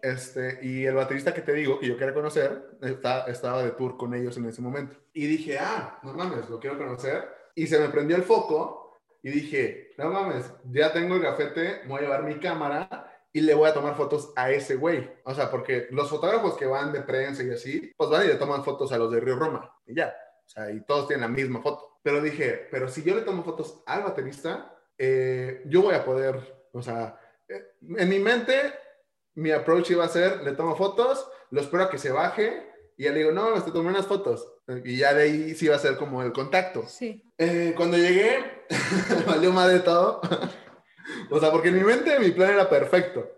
Este, 0.00 0.60
y 0.62 0.84
el 0.84 0.94
baterista 0.94 1.34
que 1.34 1.40
te 1.40 1.52
digo, 1.52 1.80
que 1.80 1.88
yo 1.88 1.96
quería 1.96 2.14
conocer, 2.14 2.78
está, 2.82 3.24
estaba 3.24 3.64
de 3.64 3.72
tour 3.72 3.96
con 3.96 4.14
ellos 4.14 4.36
en 4.36 4.46
ese 4.46 4.62
momento. 4.62 4.96
Y 5.12 5.26
dije, 5.26 5.58
ah, 5.58 5.98
no 6.04 6.12
mames, 6.14 6.48
lo 6.48 6.60
quiero 6.60 6.78
conocer. 6.78 7.28
Y 7.54 7.66
se 7.66 7.80
me 7.80 7.88
prendió 7.88 8.16
el 8.16 8.22
foco 8.22 8.96
y 9.22 9.30
dije, 9.30 9.92
no 9.98 10.10
mames, 10.10 10.52
ya 10.70 10.92
tengo 10.92 11.16
el 11.16 11.22
gafete, 11.22 11.80
voy 11.88 11.98
a 11.98 12.02
llevar 12.02 12.22
mi 12.22 12.38
cámara 12.38 13.05
y 13.36 13.42
le 13.42 13.52
voy 13.52 13.68
a 13.68 13.74
tomar 13.74 13.94
fotos 13.94 14.32
a 14.34 14.50
ese 14.50 14.76
güey. 14.76 15.10
O 15.22 15.34
sea, 15.34 15.50
porque 15.50 15.88
los 15.90 16.08
fotógrafos 16.08 16.56
que 16.56 16.64
van 16.64 16.90
de 16.90 17.02
prensa 17.02 17.42
y 17.42 17.50
así, 17.50 17.92
pues 17.94 18.08
van 18.08 18.24
y 18.24 18.28
le 18.28 18.36
toman 18.36 18.64
fotos 18.64 18.90
a 18.92 18.96
los 18.96 19.12
de 19.12 19.20
Río 19.20 19.36
Roma. 19.36 19.70
Y 19.84 19.94
ya. 19.94 20.16
O 20.42 20.48
sea, 20.48 20.70
y 20.70 20.80
todos 20.80 21.06
tienen 21.06 21.20
la 21.20 21.28
misma 21.28 21.60
foto. 21.60 21.98
Pero 22.02 22.22
dije, 22.22 22.66
pero 22.70 22.88
si 22.88 23.02
yo 23.02 23.14
le 23.14 23.20
tomo 23.20 23.44
fotos 23.44 23.82
al 23.84 24.04
baterista, 24.04 24.74
eh, 24.96 25.62
yo 25.66 25.82
voy 25.82 25.94
a 25.94 26.02
poder, 26.02 26.66
o 26.72 26.80
sea, 26.80 27.20
eh, 27.46 27.72
en 27.98 28.08
mi 28.08 28.20
mente, 28.20 28.72
mi 29.34 29.50
approach 29.50 29.90
iba 29.90 30.06
a 30.06 30.08
ser, 30.08 30.42
le 30.42 30.52
tomo 30.52 30.74
fotos, 30.74 31.30
lo 31.50 31.60
espero 31.60 31.82
a 31.82 31.90
que 31.90 31.98
se 31.98 32.12
baje 32.12 32.72
y 32.96 33.04
ya 33.04 33.12
le 33.12 33.18
digo, 33.18 33.32
no, 33.32 33.62
te 33.62 33.70
tomé 33.70 33.90
unas 33.90 34.06
fotos. 34.06 34.50
Y 34.82 34.96
ya 34.96 35.12
de 35.12 35.24
ahí 35.24 35.54
sí 35.54 35.66
iba 35.66 35.76
a 35.76 35.78
ser 35.78 35.98
como 35.98 36.22
el 36.22 36.32
contacto. 36.32 36.84
Sí. 36.88 37.22
Eh, 37.36 37.74
cuando 37.76 37.98
llegué, 37.98 38.64
valió 39.26 39.52
madre 39.52 39.80
todo. 39.80 40.22
o 41.30 41.40
sea, 41.40 41.50
porque 41.50 41.68
en 41.68 41.78
mi 41.78 41.84
mente 41.84 42.18
mi 42.18 42.30
plan 42.30 42.52
era 42.52 42.68
perfecto. 42.68 43.30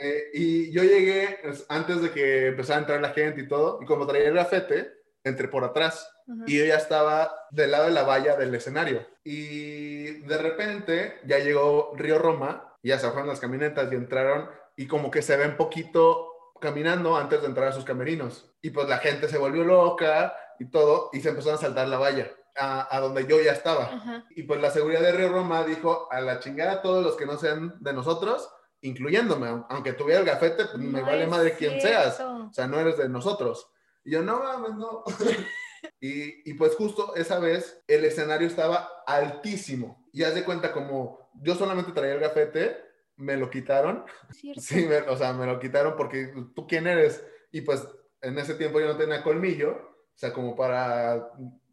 Eh, 0.00 0.30
y 0.34 0.70
yo 0.70 0.82
llegué 0.84 1.40
pues, 1.42 1.66
antes 1.68 2.00
de 2.00 2.10
que 2.10 2.48
empezara 2.48 2.78
a 2.78 2.80
entrar 2.82 3.00
la 3.00 3.10
gente 3.10 3.40
y 3.40 3.48
todo, 3.48 3.80
y 3.82 3.86
como 3.86 4.06
traía 4.06 4.28
el 4.28 4.34
gafete, 4.34 4.92
entré 5.24 5.48
por 5.48 5.64
atrás 5.64 6.08
y 6.46 6.58
yo 6.58 6.64
ya 6.66 6.76
estaba 6.76 7.46
del 7.50 7.70
lado 7.70 7.86
de 7.86 7.92
la 7.92 8.02
valla 8.02 8.36
del 8.36 8.54
escenario. 8.54 9.06
Y 9.24 10.20
de 10.26 10.38
repente 10.38 11.20
ya 11.24 11.38
llegó 11.38 11.92
Río 11.96 12.18
Roma, 12.18 12.76
y 12.82 12.90
ya 12.90 12.98
se 12.98 13.06
bajaron 13.06 13.28
las 13.28 13.40
camionetas 13.40 13.90
y 13.90 13.96
entraron, 13.96 14.48
y 14.76 14.86
como 14.86 15.10
que 15.10 15.22
se 15.22 15.36
ven 15.36 15.56
poquito 15.56 16.52
caminando 16.60 17.16
antes 17.16 17.40
de 17.40 17.46
entrar 17.46 17.68
a 17.68 17.72
sus 17.72 17.84
camerinos. 17.84 18.52
Y 18.60 18.70
pues 18.70 18.88
la 18.88 18.98
gente 18.98 19.28
se 19.28 19.38
volvió 19.38 19.64
loca 19.64 20.36
y 20.58 20.66
todo, 20.66 21.10
y 21.12 21.20
se 21.20 21.30
empezaron 21.30 21.58
a 21.58 21.62
saltar 21.62 21.88
la 21.88 21.98
valla 21.98 22.30
a, 22.58 22.94
a 22.96 23.00
donde 23.00 23.26
yo 23.26 23.40
ya 23.40 23.52
estaba. 23.52 23.84
Ajá. 23.84 24.24
Y 24.30 24.42
pues 24.44 24.60
la 24.60 24.70
seguridad 24.70 25.00
de 25.00 25.12
Río 25.12 25.28
Roma 25.30 25.64
dijo 25.64 26.08
a 26.10 26.20
la 26.20 26.40
chingada 26.40 26.72
a 26.72 26.82
todos 26.82 27.04
los 27.04 27.16
que 27.16 27.26
no 27.26 27.36
sean 27.38 27.76
de 27.80 27.92
nosotros, 27.92 28.50
incluyéndome, 28.80 29.64
aunque 29.68 29.92
tuviera 29.92 30.20
el 30.20 30.26
gafete, 30.26 30.64
pues 30.66 30.78
me 30.78 31.00
No 31.00 31.06
vale 31.06 31.24
es 31.24 31.28
madre 31.28 31.52
quién 31.56 31.80
seas. 31.80 32.16
cierto. 32.16 32.46
O 32.48 32.52
sea, 32.52 32.66
no 32.66 32.78
eres 32.78 32.96
de 32.98 33.08
nosotros. 33.08 33.70
Y 34.04 34.12
yo, 34.12 34.22
no 34.22 34.38
mames, 34.40 34.74
no. 34.76 35.02
y, 36.00 36.50
y 36.50 36.54
pues 36.54 36.74
justo 36.76 37.14
esa 37.16 37.38
vez 37.38 37.82
el 37.86 38.04
escenario 38.04 38.46
estaba 38.46 38.88
altísimo. 39.06 40.08
Y 40.12 40.22
haz 40.24 40.34
de 40.34 40.44
cuenta 40.44 40.72
como 40.72 41.30
yo 41.42 41.54
solamente 41.54 41.92
traía 41.92 42.14
el 42.14 42.20
gafete, 42.20 42.76
me 43.16 43.36
lo 43.36 43.50
quitaron. 43.50 44.04
Cierto. 44.30 44.60
Sí, 44.60 44.86
me- 44.86 44.98
o 45.00 45.16
sea, 45.16 45.32
me 45.32 45.46
lo 45.46 45.58
quitaron 45.58 45.94
porque 45.96 46.32
tú 46.54 46.66
quién 46.66 46.86
eres. 46.86 47.24
Y 47.50 47.62
pues 47.62 47.86
en 48.20 48.38
ese 48.38 48.54
tiempo 48.54 48.80
yo 48.80 48.86
no 48.86 48.96
tenía 48.96 49.22
colmillo. 49.22 49.70
O 49.72 50.18
sea, 50.20 50.32
como 50.32 50.56
para 50.56 51.30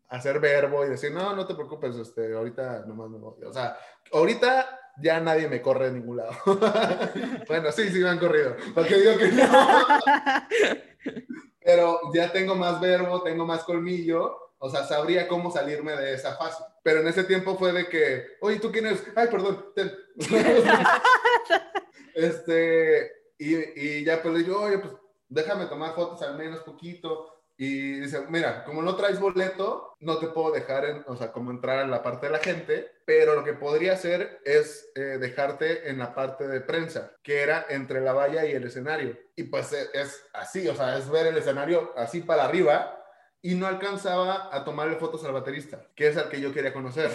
hacer 0.10 0.40
verbo 0.40 0.86
y 0.86 0.90
decir, 0.90 1.12
no, 1.12 1.36
no 1.36 1.46
te 1.46 1.56
preocupes, 1.56 1.96
este, 1.96 2.34
ahorita 2.34 2.86
nomás 2.86 3.10
me 3.10 3.18
voy. 3.18 3.44
O 3.44 3.54
sea, 3.54 3.78
ahorita 4.12 4.80
ya 5.02 5.20
nadie 5.20 5.48
me 5.48 5.62
corre 5.62 5.88
de 5.88 6.00
ningún 6.00 6.18
lado. 6.18 6.34
bueno, 7.48 7.72
sí, 7.72 7.90
sí 7.90 8.00
me 8.00 8.10
han 8.10 8.20
corrido. 8.20 8.56
Porque 8.74 8.96
digo 8.96 9.18
que 9.18 9.28
no. 9.30 9.46
Pero 11.64 12.00
ya 12.14 12.32
tengo 12.32 12.56
más 12.56 12.80
verbo, 12.80 13.24
tengo 13.24 13.46
más 13.46 13.64
colmillo. 13.64 14.38
O 14.58 14.70
sea, 14.70 14.86
sabría 14.86 15.28
cómo 15.28 15.52
salirme 15.52 15.96
de 15.96 16.14
esa 16.14 16.36
fase. 16.36 16.64
Pero 16.84 17.02
en 17.02 17.08
ese 17.08 17.24
tiempo 17.24 17.58
fue 17.58 17.74
de 17.74 17.90
que, 17.90 18.38
oye, 18.42 18.60
¿tú 18.60 18.72
quién 18.72 18.86
eres? 18.86 19.04
Ay, 19.16 19.28
perdón. 19.28 19.74
ten". 19.76 19.92
este, 22.16 23.12
y, 23.38 23.56
y 23.56 24.04
ya 24.06 24.22
pues 24.22 24.34
le 24.34 24.44
digo, 24.44 24.62
oye, 24.62 24.78
pues 24.78 24.94
déjame 25.28 25.66
tomar 25.66 25.94
fotos 25.96 26.22
al 26.22 26.38
menos 26.38 26.62
poquito. 26.62 27.35
Y 27.58 28.00
dice, 28.02 28.26
mira, 28.30 28.66
como 28.66 28.82
no 28.82 28.96
traes 28.96 29.20
boleto, 29.20 29.96
no 30.00 30.18
te 30.20 30.28
puedo 30.28 30.52
dejar, 30.52 30.86
en, 30.86 31.04
o 31.08 31.16
sea, 31.16 31.32
como 31.32 31.52
entrar 31.52 31.80
a 31.80 31.88
la 31.88 32.04
parte 32.04 32.26
de 32.26 32.34
la 32.34 32.40
gente, 32.40 32.92
pero 33.06 33.36
lo 33.36 33.44
que 33.44 33.54
podría 33.54 33.94
hacer 33.94 34.42
es 34.44 34.92
eh, 34.96 35.18
dejarte 35.20 35.90
en 35.90 36.00
la 36.00 36.14
parte 36.14 36.48
de 36.48 36.60
prensa, 36.60 37.14
que 37.24 37.42
era 37.42 37.66
entre 37.70 38.02
la 38.02 38.12
valla 38.12 38.46
y 38.46 38.52
el 38.52 38.66
escenario. 38.66 39.18
Y 39.36 39.44
pues 39.44 39.72
es, 39.72 39.90
es 39.94 40.24
así, 40.34 40.68
o 40.68 40.76
sea, 40.76 40.98
es 40.98 41.10
ver 41.10 41.28
el 41.28 41.38
escenario 41.38 41.94
así 41.96 42.22
para 42.22 42.44
arriba 42.44 43.02
y 43.42 43.56
no 43.56 43.68
alcanzaba 43.68 44.50
a 44.52 44.66
tomarle 44.66 44.96
fotos 44.96 45.24
al 45.24 45.32
baterista, 45.32 45.88
que 45.96 46.08
es 46.08 46.18
al 46.18 46.30
que 46.30 46.42
yo 46.42 46.54
quería 46.54 46.74
conocer. 46.74 47.12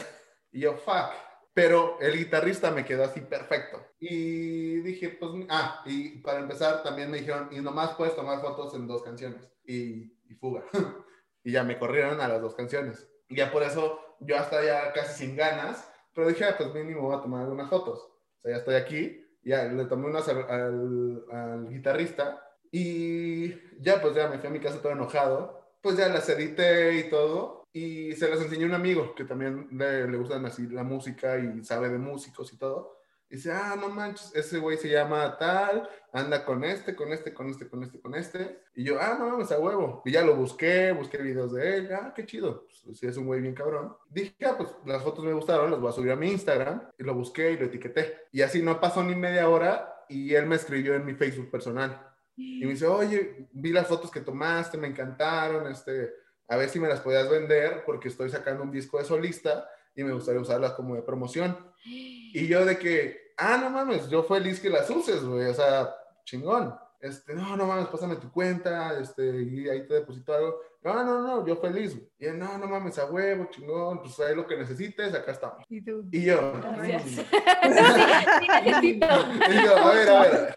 Y 0.52 0.60
yo, 0.60 0.74
fuck. 0.76 1.10
Pero 1.52 1.98
el 2.00 2.16
guitarrista 2.16 2.70
me 2.70 2.84
quedó 2.84 3.04
así 3.04 3.20
perfecto. 3.20 3.84
Y 3.98 4.76
dije, 4.76 5.10
pues, 5.10 5.32
ah, 5.48 5.82
y 5.84 6.20
para 6.20 6.38
empezar 6.38 6.82
también 6.82 7.10
me 7.10 7.18
dijeron, 7.18 7.48
y 7.50 7.60
nomás 7.60 7.94
puedes 7.96 8.14
tomar 8.14 8.40
fotos 8.40 8.74
en 8.74 8.86
dos 8.86 9.02
canciones. 9.02 9.42
Y, 9.64 10.19
y 10.30 10.34
fuga. 10.34 10.64
y 11.44 11.52
ya 11.52 11.64
me 11.64 11.78
corrieron 11.78 12.20
a 12.20 12.28
las 12.28 12.40
dos 12.40 12.54
canciones. 12.54 13.08
Y 13.28 13.36
ya 13.36 13.50
por 13.50 13.62
eso 13.62 14.00
yo 14.20 14.36
hasta 14.36 14.64
ya 14.64 14.92
casi 14.92 15.26
sin 15.26 15.36
ganas, 15.36 15.90
pero 16.14 16.28
dije, 16.28 16.44
ah, 16.44 16.54
pues 16.56 16.72
mínimo 16.74 17.02
voy 17.02 17.16
a 17.16 17.20
tomar 17.20 17.42
algunas 17.42 17.68
fotos. 17.68 17.98
O 17.98 18.42
sea, 18.42 18.52
ya 18.52 18.58
estoy 18.58 18.74
aquí, 18.76 19.24
ya 19.42 19.64
le 19.64 19.84
tomé 19.86 20.06
unas 20.06 20.28
al, 20.28 21.68
guitarrista 21.68 22.42
y 22.70 23.50
ya 23.80 24.00
pues 24.00 24.14
ya 24.14 24.28
me 24.28 24.38
fui 24.38 24.48
a 24.48 24.52
mi 24.52 24.60
casa 24.60 24.80
todo 24.80 24.92
enojado. 24.92 25.60
Pues 25.80 25.96
ya 25.96 26.08
las 26.08 26.28
edité 26.28 26.98
y 26.98 27.10
todo 27.10 27.64
y 27.72 28.12
se 28.12 28.28
las 28.28 28.40
enseñé 28.40 28.64
a 28.64 28.68
un 28.68 28.74
amigo 28.74 29.14
que 29.14 29.24
también 29.24 29.68
le, 29.72 30.06
le 30.06 30.16
gustan 30.18 30.44
así 30.44 30.66
la 30.66 30.82
música 30.82 31.38
y 31.38 31.64
sabe 31.64 31.88
de 31.88 31.98
músicos 31.98 32.52
y 32.52 32.58
todo. 32.58 32.99
Y 33.30 33.36
dice, 33.36 33.52
ah, 33.52 33.76
no 33.80 33.88
manches, 33.88 34.34
ese 34.34 34.58
güey 34.58 34.76
se 34.76 34.88
llama 34.88 35.38
tal, 35.38 35.88
anda 36.12 36.44
con 36.44 36.64
este, 36.64 36.96
con 36.96 37.12
este, 37.12 37.32
con 37.32 37.48
este, 37.48 37.68
con 37.68 37.84
este, 37.84 38.00
con 38.00 38.14
este. 38.16 38.62
Y 38.74 38.82
yo, 38.82 39.00
ah, 39.00 39.16
no 39.16 39.28
mames, 39.28 39.52
a 39.52 39.58
huevo. 39.60 40.02
Y 40.04 40.10
ya 40.10 40.22
lo 40.22 40.34
busqué, 40.34 40.90
busqué 40.90 41.18
videos 41.18 41.52
de 41.52 41.76
él, 41.76 41.90
ah, 41.92 42.12
qué 42.14 42.26
chido. 42.26 42.66
Pues, 42.84 42.98
sí, 42.98 43.06
es 43.06 43.16
un 43.16 43.26
güey 43.26 43.40
bien 43.40 43.54
cabrón. 43.54 43.94
Dije, 44.08 44.34
ah, 44.44 44.56
pues 44.58 44.70
las 44.84 45.02
fotos 45.02 45.24
me 45.24 45.32
gustaron, 45.32 45.70
las 45.70 45.80
voy 45.80 45.90
a 45.90 45.92
subir 45.92 46.10
a 46.10 46.16
mi 46.16 46.28
Instagram. 46.28 46.90
Y 46.98 47.04
lo 47.04 47.14
busqué 47.14 47.52
y 47.52 47.56
lo 47.56 47.66
etiqueté. 47.66 48.26
Y 48.32 48.42
así 48.42 48.62
no 48.62 48.80
pasó 48.80 49.04
ni 49.04 49.14
media 49.14 49.48
hora 49.48 50.04
y 50.08 50.34
él 50.34 50.46
me 50.46 50.56
escribió 50.56 50.96
en 50.96 51.06
mi 51.06 51.14
Facebook 51.14 51.52
personal. 51.52 52.04
Y 52.36 52.64
me 52.64 52.72
dice, 52.72 52.86
oye, 52.86 53.48
vi 53.52 53.70
las 53.70 53.86
fotos 53.86 54.10
que 54.10 54.22
tomaste, 54.22 54.76
me 54.76 54.88
encantaron, 54.88 55.70
este, 55.70 56.14
a 56.48 56.56
ver 56.56 56.68
si 56.68 56.80
me 56.80 56.88
las 56.88 57.00
podías 57.00 57.30
vender 57.30 57.84
porque 57.86 58.08
estoy 58.08 58.28
sacando 58.28 58.64
un 58.64 58.72
disco 58.72 58.98
de 58.98 59.04
solista 59.04 59.68
y 59.94 60.02
me 60.02 60.12
gustaría 60.12 60.40
usarlas 60.40 60.72
como 60.72 60.96
de 60.96 61.02
promoción. 61.02 61.56
Y 61.84 62.46
yo 62.46 62.64
de 62.64 62.78
que, 62.78 63.29
ah, 63.40 63.56
no 63.60 63.70
mames, 63.70 64.08
yo 64.08 64.22
feliz 64.22 64.60
que 64.60 64.70
las 64.70 64.88
uses, 64.90 65.24
güey, 65.24 65.46
o 65.48 65.54
sea, 65.54 65.94
chingón. 66.24 66.74
Este, 67.00 67.32
no, 67.34 67.56
no 67.56 67.64
mames, 67.66 67.86
pásame 67.88 68.16
tu 68.16 68.30
cuenta, 68.30 68.98
este, 69.00 69.24
y 69.42 69.66
ahí 69.70 69.86
te 69.86 69.94
deposito 69.94 70.34
algo. 70.34 70.60
No, 70.82 71.02
no, 71.02 71.20
no, 71.22 71.46
yo 71.46 71.56
feliz, 71.56 71.94
güey. 71.94 72.08
Y 72.18 72.26
él, 72.26 72.38
no, 72.38 72.58
no 72.58 72.66
mames, 72.66 72.98
a 72.98 73.06
huevo, 73.06 73.46
chingón, 73.50 74.00
pues 74.02 74.18
ahí 74.20 74.34
lo 74.34 74.46
que 74.46 74.56
necesites, 74.58 75.14
acá 75.14 75.32
estamos. 75.32 75.64
¿Y 75.70 75.82
tú? 75.82 76.04
Y 76.12 76.24
yo, 76.26 76.52
Gracias. 76.60 77.04
mm. 77.06 78.40
Sí, 78.40 78.48
necesito. 78.64 79.06
Y 79.50 79.64
yo, 79.64 79.76
a 79.78 79.94
ver, 79.94 80.08
a 80.10 80.20
ver. 80.20 80.56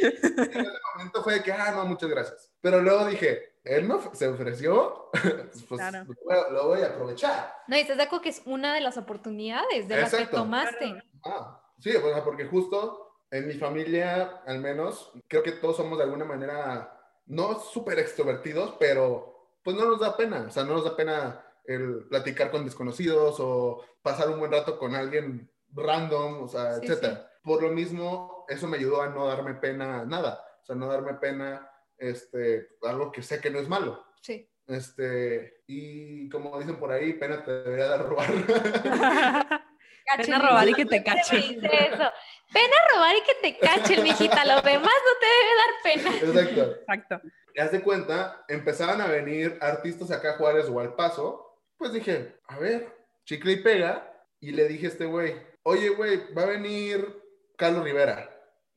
En 0.00 0.60
ese 0.60 0.72
momento 0.96 1.22
fue 1.22 1.34
de 1.34 1.42
que, 1.42 1.52
ah, 1.52 1.72
no, 1.72 1.84
muchas 1.84 2.08
gracias. 2.08 2.50
Pero 2.62 2.80
luego 2.80 3.06
dije, 3.06 3.56
él 3.64 3.84
me 3.84 3.94
of- 3.94 4.14
se 4.14 4.28
ofreció, 4.28 5.10
pues 5.68 5.78
Claro. 5.80 6.04
lo, 6.26 6.50
lo 6.50 6.68
voy 6.68 6.80
a 6.82 6.86
aprovechar. 6.86 7.52
No, 7.68 7.76
y 7.76 7.80
estás 7.80 7.98
de 7.98 8.04
acuerdo 8.04 8.22
que 8.22 8.30
es 8.30 8.42
una 8.46 8.74
de 8.74 8.80
las 8.80 8.96
oportunidades 8.96 9.88
de 9.88 9.96
las 10.00 10.10
que 10.10 10.16
Exacto. 10.16 10.38
tomaste. 10.38 11.02
Ah, 11.24 11.61
Sí, 11.82 11.90
o 11.96 12.00
sea, 12.00 12.22
porque 12.22 12.46
justo 12.46 13.16
en 13.28 13.48
mi 13.48 13.54
familia, 13.54 14.42
al 14.46 14.60
menos, 14.60 15.12
creo 15.26 15.42
que 15.42 15.52
todos 15.52 15.76
somos 15.76 15.98
de 15.98 16.04
alguna 16.04 16.24
manera, 16.24 16.96
no 17.26 17.58
súper 17.58 17.98
extrovertidos, 17.98 18.76
pero 18.78 19.56
pues 19.64 19.76
no 19.76 19.84
nos 19.86 19.98
da 19.98 20.16
pena, 20.16 20.44
o 20.48 20.50
sea, 20.50 20.62
no 20.62 20.74
nos 20.74 20.84
da 20.84 20.94
pena 20.94 21.44
el 21.64 22.06
platicar 22.08 22.52
con 22.52 22.64
desconocidos 22.64 23.36
o 23.40 23.84
pasar 24.00 24.28
un 24.28 24.38
buen 24.38 24.52
rato 24.52 24.78
con 24.78 24.94
alguien 24.94 25.50
random, 25.70 26.44
o 26.44 26.48
sea, 26.48 26.74
Sí, 26.74 26.86
etcétera. 26.86 27.28
Por 27.42 27.62
lo 27.62 27.70
mismo, 27.70 28.44
eso 28.48 28.68
me 28.68 28.76
ayudó 28.76 29.02
a 29.02 29.08
no 29.08 29.26
darme 29.26 29.54
pena 29.54 30.04
nada, 30.04 30.44
o 30.62 30.64
sea, 30.64 30.76
no 30.76 30.86
darme 30.86 31.14
pena, 31.14 31.68
este, 31.98 32.68
algo 32.82 33.10
que 33.10 33.22
sé 33.22 33.40
que 33.40 33.50
no 33.50 33.58
es 33.58 33.68
malo. 33.68 34.04
Sí. 34.20 34.48
Este, 34.68 35.64
y 35.66 36.28
como 36.28 36.60
dicen 36.60 36.76
por 36.76 36.92
ahí, 36.92 37.14
pena 37.14 37.42
te 37.42 37.50
debería 37.50 37.88
dar 37.88 38.08
robar. 38.08 38.28
Ven 40.18 40.34
a 40.34 40.38
robar 40.38 40.68
y 40.68 40.74
que 40.74 40.86
te 40.86 41.02
cachen. 41.02 41.40
Dice 41.40 41.66
eso. 41.66 42.10
Ven 42.50 42.70
a 42.70 42.94
robar 42.94 43.16
y 43.16 43.22
que 43.22 43.34
te 43.42 43.58
cachen, 43.58 44.02
mijita. 44.02 44.44
Lo 44.44 44.60
demás 44.62 44.92
no 45.06 45.12
te 45.20 45.26
debe 45.26 45.54
dar 45.56 45.72
pena. 45.82 46.40
Exacto. 46.40 46.76
Exacto. 46.80 47.20
Y 47.54 47.60
haz 47.60 47.72
de 47.72 47.82
cuenta, 47.82 48.44
empezaban 48.48 49.00
a 49.00 49.06
venir 49.06 49.58
artistas 49.60 50.10
acá 50.10 50.30
a 50.30 50.36
Juárez 50.36 50.68
o 50.68 50.80
al 50.80 50.94
Paso, 50.94 51.58
pues 51.76 51.92
dije, 51.92 52.38
a 52.46 52.58
ver, 52.58 52.88
chicle 53.24 53.52
y 53.52 53.56
pega, 53.56 54.10
y 54.40 54.52
le 54.52 54.66
dije 54.68 54.86
a 54.86 54.88
este 54.88 55.04
güey, 55.04 55.34
oye, 55.62 55.90
güey, 55.90 56.32
va 56.32 56.42
a 56.42 56.46
venir 56.46 57.06
Carlos 57.56 57.84
Rivera, 57.84 58.30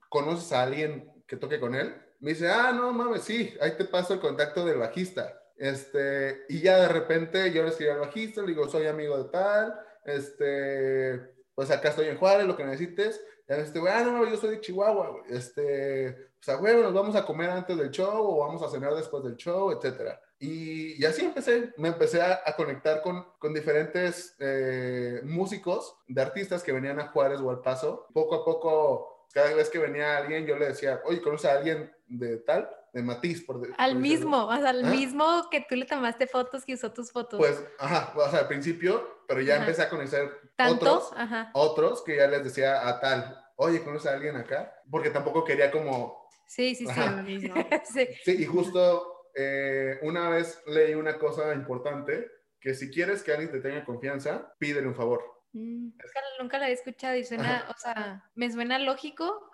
¿conoces 0.09 0.51
a 0.51 0.63
alguien 0.63 1.11
que 1.25 1.37
toque 1.37 1.59
con 1.59 1.73
él? 1.73 1.95
Me 2.19 2.31
dice, 2.31 2.49
ah, 2.49 2.71
no 2.73 2.91
mames, 2.91 3.23
sí, 3.23 3.55
ahí 3.61 3.71
te 3.77 3.85
paso 3.85 4.13
el 4.13 4.19
contacto 4.19 4.65
del 4.65 4.77
bajista. 4.77 5.41
Este, 5.57 6.45
y 6.49 6.59
ya 6.59 6.77
de 6.77 6.89
repente 6.89 7.51
yo 7.53 7.63
le 7.63 7.69
escribí 7.69 7.91
al 7.91 7.99
bajista, 7.99 8.41
le 8.41 8.47
digo, 8.47 8.67
soy 8.67 8.87
amigo 8.87 9.17
de 9.23 9.29
tal, 9.29 9.79
este, 10.05 11.21
pues 11.53 11.71
acá 11.71 11.89
estoy 11.89 12.07
en 12.07 12.17
Juárez, 12.17 12.47
lo 12.47 12.55
que 12.55 12.65
necesites. 12.65 13.21
Ya 13.47 13.57
este, 13.57 13.79
güey, 13.79 13.93
ah, 13.93 14.03
no, 14.03 14.27
yo 14.27 14.37
soy 14.37 14.51
de 14.51 14.61
Chihuahua, 14.61 15.09
güey. 15.09 15.23
Este, 15.29 16.09
o 16.09 16.43
sea, 16.43 16.55
güey, 16.55 16.81
nos 16.81 16.93
vamos 16.93 17.15
a 17.15 17.25
comer 17.25 17.49
antes 17.49 17.77
del 17.77 17.91
show 17.91 18.25
o 18.25 18.45
vamos 18.45 18.61
a 18.63 18.69
cenar 18.69 18.93
después 18.95 19.23
del 19.23 19.35
show, 19.35 19.71
etcétera. 19.71 20.19
Y, 20.39 21.03
así 21.05 21.25
empecé, 21.25 21.73
me 21.77 21.89
empecé 21.89 22.21
a, 22.21 22.41
a 22.45 22.55
conectar 22.55 23.01
con, 23.01 23.25
con 23.39 23.53
diferentes 23.53 24.35
eh, 24.39 25.21
músicos 25.23 25.97
de 26.07 26.21
artistas 26.21 26.61
que 26.61 26.73
venían 26.73 26.99
a 26.99 27.07
Juárez 27.07 27.39
o 27.39 27.49
al 27.49 27.61
Paso. 27.61 28.07
Poco 28.13 28.35
a 28.35 28.45
poco, 28.45 29.27
cada 29.33 29.53
vez 29.53 29.69
que 29.69 29.79
venía 29.79 30.17
alguien, 30.17 30.45
yo 30.45 30.57
le 30.57 30.67
decía, 30.67 31.01
oye, 31.05 31.21
¿conoces 31.21 31.49
a 31.49 31.53
alguien 31.53 31.91
de 32.07 32.37
tal? 32.37 32.69
De 32.95 33.03
Matiz, 33.03 33.43
por 33.45 33.59
de- 33.59 33.73
Al 33.77 33.91
por 33.91 34.01
mismo, 34.01 34.45
o 34.45 34.55
sea, 34.55 34.69
al 34.69 34.85
¿Ah? 34.85 34.89
mismo 34.89 35.49
que 35.51 35.65
tú 35.67 35.75
le 35.75 35.83
tomaste 35.83 36.27
fotos, 36.27 36.63
que 36.63 36.75
usó 36.75 36.93
tus 36.93 37.11
fotos. 37.11 37.37
Pues, 37.37 37.61
ajá, 37.77 38.13
o 38.15 38.29
sea, 38.29 38.39
al 38.39 38.47
principio, 38.47 39.19
pero 39.27 39.41
ya 39.41 39.55
Ajá. 39.55 39.63
empecé 39.65 39.81
a 39.81 39.89
conocer 39.89 40.31
otros, 40.71 41.11
Ajá. 41.13 41.51
otros 41.53 42.01
que 42.05 42.15
ya 42.15 42.27
les 42.27 42.45
decía 42.45 42.87
a 42.87 43.01
tal, 43.01 43.37
oye, 43.57 43.83
¿conoces 43.83 44.09
a 44.09 44.13
alguien 44.13 44.37
acá? 44.37 44.73
Porque 44.89 45.09
tampoco 45.09 45.43
quería 45.43 45.71
como, 45.71 46.25
Sí, 46.47 46.73
sí, 46.73 46.85
sí. 46.85 46.89
Ajá. 46.91 47.17
Lo 47.17 47.23
mismo. 47.23 47.53
sí. 47.93 48.07
sí, 48.23 48.41
y 48.41 48.45
justo 48.45 49.25
eh, 49.35 49.99
una 50.03 50.29
vez 50.29 50.63
leí 50.65 50.93
una 50.95 51.19
cosa 51.19 51.53
importante, 51.53 52.31
que 52.61 52.73
si 52.75 52.89
quieres 52.89 53.23
que 53.23 53.33
alguien 53.33 53.51
te 53.51 53.59
tenga 53.59 53.83
confianza, 53.83 54.55
pídele 54.57 54.87
un 54.87 54.95
favor. 54.95 55.21
Mm, 55.51 55.87
Nunca, 55.87 56.19
nunca 56.39 56.59
la 56.59 56.69
he 56.69 56.71
escuchado 56.71 57.15
y 57.17 57.25
suena, 57.25 57.65
o 57.69 57.77
sea, 57.77 58.23
me 58.35 58.49
suena 58.49 58.79
lógico 58.79 59.49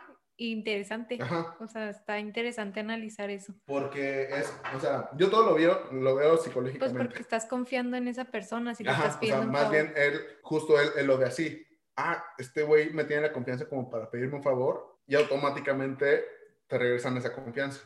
interesante. 0.50 1.18
Ajá, 1.22 1.56
O 1.60 1.68
sea, 1.68 1.90
está 1.90 2.20
interesante 2.20 2.80
analizar 2.80 3.30
eso. 3.30 3.54
porque 3.66 4.24
es, 4.24 4.54
o 4.76 4.80
sea, 4.80 5.10
yo 5.18 5.30
todo 5.30 5.46
lo 5.46 5.56
veo, 5.56 5.92
lo 5.92 6.16
veo 6.16 6.30
Pues 6.32 6.44
psicológicamente. 6.44 7.04
porque 7.04 7.22
estás 7.22 7.46
confiando 7.46 7.98
en 7.98 8.08
esa 8.08 8.26
persona, 8.26 8.74
si 8.74 8.84
le 8.84 8.90
Ajá, 8.90 9.00
estás 9.08 9.16
o 9.18 9.20
sea, 9.20 9.20
pidiendo 9.20 9.52
más 9.52 9.62
favor. 9.64 9.76
bien 9.78 9.94
él, 9.96 10.22
justo 10.42 10.80
él, 10.80 10.90
él 10.98 11.06
lo 11.08 11.18
ve 11.18 11.26
así. 11.26 11.66
Ah, 11.96 12.24
este 12.38 12.64
güey 12.64 12.92
me 12.94 13.04
tiene 13.04 13.24
la 13.24 13.34
confianza 13.34 13.68
como 13.68 13.90
para 13.90 14.10
pedirme 14.10 14.38
un 14.38 14.44
favor 14.44 15.00
y 15.06 15.16
automáticamente 15.16 16.26
te 16.68 16.78
regresan 16.78 17.18
esa 17.18 17.34
confianza. 17.34 17.82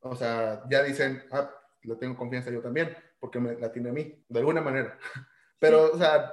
O 0.00 0.14
sea, 0.14 0.62
ya 0.70 0.82
dicen, 0.82 1.24
ah, 1.32 1.50
le 1.82 1.96
tengo 1.96 2.16
confianza 2.16 2.50
yo 2.50 2.60
también, 2.60 2.96
porque 3.18 3.40
me 3.40 3.54
la 3.56 3.72
tiene 3.72 3.90
a 3.90 3.92
mí, 3.92 4.24
de 4.28 4.38
alguna 4.38 4.60
manera. 4.60 4.96
Pero, 5.58 5.92
o 5.92 5.98
sea, 5.98 6.32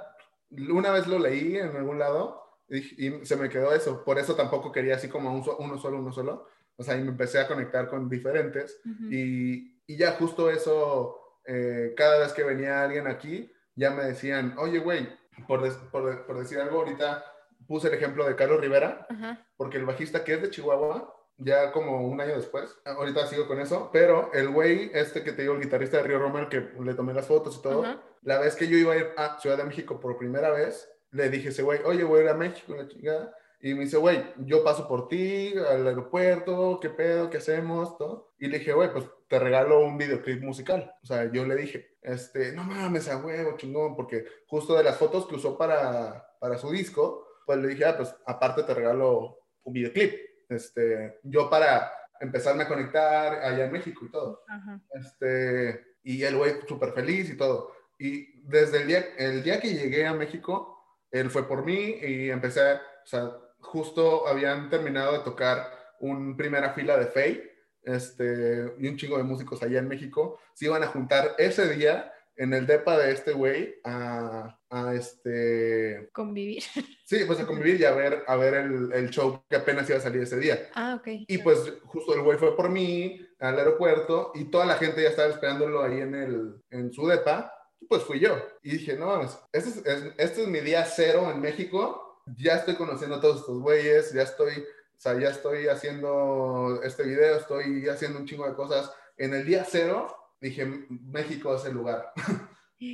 una 0.69 0.91
vez 0.91 1.07
lo 1.07 1.17
leí 1.17 1.57
en 1.57 1.75
algún 1.75 1.97
lado 1.97 2.44
y, 2.69 3.07
y 3.07 3.25
se 3.25 3.35
me 3.35 3.49
quedó 3.49 3.73
eso. 3.73 4.03
Por 4.03 4.17
eso 4.19 4.35
tampoco 4.35 4.71
quería 4.71 4.95
así 4.95 5.07
como 5.09 5.31
un 5.33 5.43
uno 5.59 5.77
solo, 5.77 5.99
uno 5.99 6.11
solo. 6.11 6.47
O 6.77 6.83
sea, 6.83 6.97
y 6.97 7.01
me 7.03 7.09
empecé 7.09 7.39
a 7.39 7.47
conectar 7.47 7.87
con 7.87 8.09
diferentes 8.09 8.81
Ujú. 8.85 9.05
y, 9.11 9.81
y 9.87 9.97
ya 9.97 10.11
justo 10.13 10.49
eso, 10.49 11.39
eh, 11.45 11.93
cada 11.95 12.19
vez 12.19 12.33
que 12.33 12.43
venía 12.43 12.83
alguien 12.83 13.07
aquí, 13.07 13.49
ya 13.75 13.91
me 13.91 14.03
decían, 14.03 14.55
oye, 14.57 14.79
güey, 14.79 15.07
por, 15.47 15.61
por, 15.91 16.25
por 16.25 16.39
decir 16.39 16.59
algo, 16.59 16.79
ahorita 16.79 17.23
puse 17.67 17.87
el 17.87 17.93
ejemplo 17.93 18.25
de 18.27 18.35
Carlos 18.35 18.59
Rivera, 18.59 19.05
Ajá. 19.09 19.45
porque 19.57 19.77
el 19.77 19.85
bajista 19.85 20.23
que 20.23 20.33
es 20.33 20.41
de 20.41 20.49
Chihuahua, 20.49 21.13
ya 21.37 21.71
como 21.71 22.05
un 22.07 22.19
año 22.21 22.35
después, 22.35 22.77
ahorita 22.85 23.27
sigo 23.27 23.47
con 23.47 23.59
eso, 23.59 23.89
pero 23.91 24.31
el 24.33 24.49
güey, 24.49 24.91
este 24.93 25.23
que 25.23 25.31
te 25.33 25.41
digo, 25.43 25.53
el 25.55 25.61
guitarrista 25.61 25.97
de 25.97 26.03
Río 26.03 26.19
Roma, 26.19 26.41
el 26.41 26.49
que 26.49 26.71
le 26.81 26.93
tomé 26.93 27.13
las 27.13 27.27
fotos 27.27 27.57
y 27.57 27.61
todo, 27.61 27.83
Ajá. 27.83 28.01
la 28.21 28.39
vez 28.39 28.55
que 28.55 28.67
yo 28.67 28.77
iba 28.77 28.93
a 28.93 28.97
ir 28.97 29.07
a 29.17 29.39
Ciudad 29.39 29.57
de 29.57 29.63
México 29.65 29.99
por 29.99 30.17
primera 30.17 30.49
vez, 30.51 30.89
le 31.15 31.29
dije 31.29 31.47
a 31.47 31.51
ese 31.51 31.63
güey, 31.63 31.79
oye, 31.85 32.03
voy 32.03 32.19
a 32.19 32.23
ir 32.23 32.29
a 32.29 32.33
México, 32.33 32.75
la 32.75 32.87
chingada. 32.87 33.33
Y 33.61 33.73
me 33.73 33.85
dice, 33.85 33.97
güey, 33.97 34.21
yo 34.39 34.63
paso 34.63 34.87
por 34.87 35.07
ti 35.07 35.53
al 35.57 35.87
aeropuerto, 35.87 36.77
¿qué 36.81 36.89
pedo? 36.89 37.29
¿Qué 37.29 37.37
hacemos? 37.37 37.97
Todo. 37.97 38.33
Y 38.37 38.47
le 38.47 38.59
dije, 38.59 38.73
güey, 38.73 38.91
pues 38.91 39.05
te 39.27 39.39
regalo 39.39 39.79
un 39.79 39.97
videoclip 39.97 40.43
musical. 40.43 40.93
O 41.01 41.05
sea, 41.05 41.31
yo 41.31 41.45
le 41.45 41.55
dije, 41.55 41.95
este, 42.01 42.51
no 42.51 42.63
mames, 42.63 43.07
a 43.07 43.17
huevo, 43.17 43.55
chingón, 43.57 43.95
porque 43.95 44.25
justo 44.47 44.75
de 44.75 44.83
las 44.83 44.97
fotos 44.97 45.25
que 45.25 45.35
usó 45.35 45.57
para, 45.57 46.35
para 46.39 46.57
su 46.57 46.69
disco, 46.69 47.25
pues 47.45 47.57
le 47.59 47.69
dije, 47.69 47.85
ah, 47.85 47.95
pues 47.95 48.13
aparte 48.25 48.63
te 48.63 48.73
regalo 48.73 49.39
un 49.63 49.73
videoclip. 49.73 50.13
Este, 50.49 51.19
yo 51.23 51.49
para 51.49 51.91
empezarme 52.19 52.63
a 52.63 52.67
conectar 52.67 53.35
allá 53.35 53.65
en 53.65 53.71
México 53.71 54.05
y 54.05 54.11
todo. 54.11 54.43
Ajá. 54.47 54.81
Este, 54.93 55.95
y 56.03 56.21
el 56.23 56.35
güey 56.35 56.55
súper 56.67 56.91
feliz 56.91 57.29
y 57.29 57.37
todo. 57.37 57.71
Y 57.97 58.41
desde 58.41 58.81
el 58.81 58.87
día, 58.87 59.05
el 59.17 59.43
día 59.43 59.59
que 59.61 59.73
llegué 59.73 60.05
a 60.05 60.13
México, 60.13 60.74
él 61.19 61.29
fue 61.29 61.47
por 61.47 61.63
mí 61.65 61.97
y 62.01 62.29
empecé, 62.29 62.61
a- 62.61 62.81
o 63.03 63.07
sea, 63.07 63.31
justo 63.59 64.27
habían 64.27 64.69
terminado 64.69 65.13
de 65.13 65.19
tocar 65.19 65.69
un 65.99 66.35
primera 66.37 66.73
fila 66.73 66.97
de 66.97 67.07
Faye, 67.07 67.51
este, 67.83 68.73
y 68.79 68.87
un 68.87 68.97
chingo 68.97 69.17
de 69.17 69.23
músicos 69.23 69.61
allá 69.63 69.79
en 69.79 69.87
México, 69.87 70.39
se 70.53 70.65
iban 70.65 70.83
a 70.83 70.87
juntar 70.87 71.35
ese 71.37 71.69
día 71.73 72.11
en 72.37 72.53
el 72.53 72.67
depa 72.67 72.97
de 72.97 73.11
este 73.13 73.31
güey 73.31 73.75
a, 73.85 74.59
a 74.69 74.93
este, 74.93 76.09
Convivir. 76.11 76.63
sí, 77.05 77.23
pues 77.25 77.39
a 77.39 77.45
convivir 77.45 77.79
y 77.79 77.85
a 77.85 77.91
ver, 77.93 78.23
a 78.27 78.35
ver 78.35 78.55
el, 78.55 78.91
el 78.91 79.09
show 79.09 79.41
que 79.49 79.55
apenas 79.55 79.87
iba 79.89 79.99
a 79.99 80.01
salir 80.01 80.23
ese 80.23 80.37
día. 80.37 80.69
Ah, 80.73 80.95
ok. 80.99 81.07
Y 81.27 81.37
pues 81.37 81.59
justo 81.85 82.13
el 82.13 82.21
güey 82.23 82.37
fue 82.37 82.55
por 82.57 82.69
mí 82.69 83.25
al 83.39 83.57
aeropuerto 83.57 84.31
y 84.35 84.45
toda 84.45 84.65
la 84.65 84.75
gente 84.75 85.01
ya 85.01 85.09
estaba 85.09 85.29
esperándolo 85.29 85.81
ahí 85.81 86.01
en, 86.01 86.13
el, 86.15 86.55
en 86.71 86.91
su 86.91 87.07
depa. 87.07 87.53
Pues 87.87 88.03
fui 88.03 88.19
yo. 88.19 88.35
Y 88.63 88.71
dije, 88.71 88.95
no 88.97 89.07
mames, 89.07 89.37
este 89.51 89.69
es, 89.69 89.77
es- 89.85 90.13
este 90.17 90.41
es 90.43 90.47
mi 90.47 90.59
día 90.59 90.83
cero 90.85 91.29
en 91.31 91.39
México. 91.41 92.21
Ya 92.37 92.55
estoy 92.55 92.75
conociendo 92.75 93.17
a 93.17 93.21
todos 93.21 93.41
estos 93.41 93.59
güeyes, 93.59 94.11
ya 94.11 94.23
estoy, 94.23 94.53
o 94.61 94.99
sea, 94.99 95.13
ya 95.19 95.29
estoy 95.29 95.67
haciendo 95.67 96.79
este 96.83 97.03
video, 97.03 97.37
estoy 97.37 97.87
haciendo 97.87 98.17
un 98.19 98.25
chingo 98.25 98.47
de 98.47 98.55
cosas. 98.55 98.91
En 99.17 99.33
el 99.33 99.45
día 99.45 99.63
cero 99.69 100.15
dije, 100.41 100.65
México 100.89 101.55
es 101.55 101.65
el 101.65 101.73
lugar. 101.75 102.11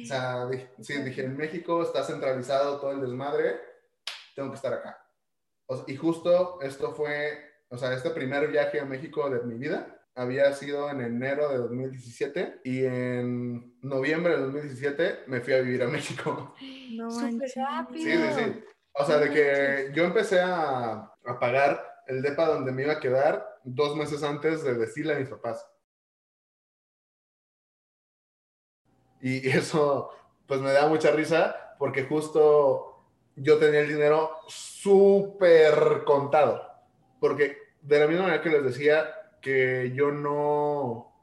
o 0.03 0.05
sea, 0.05 0.45
dije- 0.47 0.69
sí, 0.81 1.01
dije, 1.01 1.23
en 1.23 1.37
México 1.37 1.81
está 1.81 2.03
centralizado 2.03 2.79
todo 2.79 2.91
el 2.91 3.01
desmadre, 3.01 3.59
tengo 4.35 4.49
que 4.49 4.55
estar 4.57 4.73
acá. 4.73 4.97
O 5.65 5.77
sea, 5.77 5.85
y 5.87 5.95
justo 5.95 6.59
esto 6.61 6.93
fue, 6.93 7.39
o 7.69 7.77
sea, 7.77 7.93
este 7.93 8.09
primer 8.09 8.47
viaje 8.49 8.79
a 8.81 8.85
México 8.85 9.29
de 9.29 9.41
mi 9.43 9.55
vida 9.55 9.97
había 10.21 10.53
sido 10.53 10.89
en 10.89 11.01
enero 11.01 11.49
de 11.49 11.57
2017 11.57 12.61
y 12.63 12.85
en 12.85 13.79
noviembre 13.81 14.35
de 14.35 14.43
2017 14.43 15.19
me 15.27 15.41
fui 15.41 15.53
a 15.53 15.61
vivir 15.61 15.83
a 15.83 15.87
México. 15.87 16.55
No 16.91 17.09
Súper 17.11 17.51
rápido. 17.55 18.03
Sí, 18.03 18.11
sí, 18.11 18.43
sí. 18.43 18.63
O 18.93 19.05
sea, 19.05 19.17
de 19.17 19.29
que 19.31 19.91
yo 19.93 20.03
empecé 20.03 20.41
a, 20.41 21.11
a 21.25 21.39
pagar 21.39 21.81
el 22.07 22.21
depa 22.21 22.45
donde 22.45 22.71
me 22.71 22.83
iba 22.83 22.93
a 22.93 22.99
quedar 22.99 23.59
dos 23.63 23.95
meses 23.95 24.23
antes 24.23 24.63
de 24.63 24.73
decirle 24.75 25.13
a 25.13 25.19
mis 25.19 25.29
papás. 25.29 25.65
Y 29.21 29.47
eso, 29.49 30.11
pues 30.45 30.59
me 30.61 30.71
da 30.71 30.87
mucha 30.87 31.11
risa 31.11 31.75
porque 31.79 32.03
justo 32.03 33.05
yo 33.35 33.57
tenía 33.57 33.81
el 33.81 33.87
dinero 33.87 34.31
súper 34.47 36.03
contado. 36.05 36.61
Porque 37.19 37.57
de 37.81 37.99
la 37.99 38.07
misma 38.07 38.23
manera 38.23 38.43
que 38.43 38.49
les 38.49 38.63
decía 38.63 39.20
que 39.41 39.91
yo 39.95 40.11
no, 40.11 40.81
o 40.81 41.13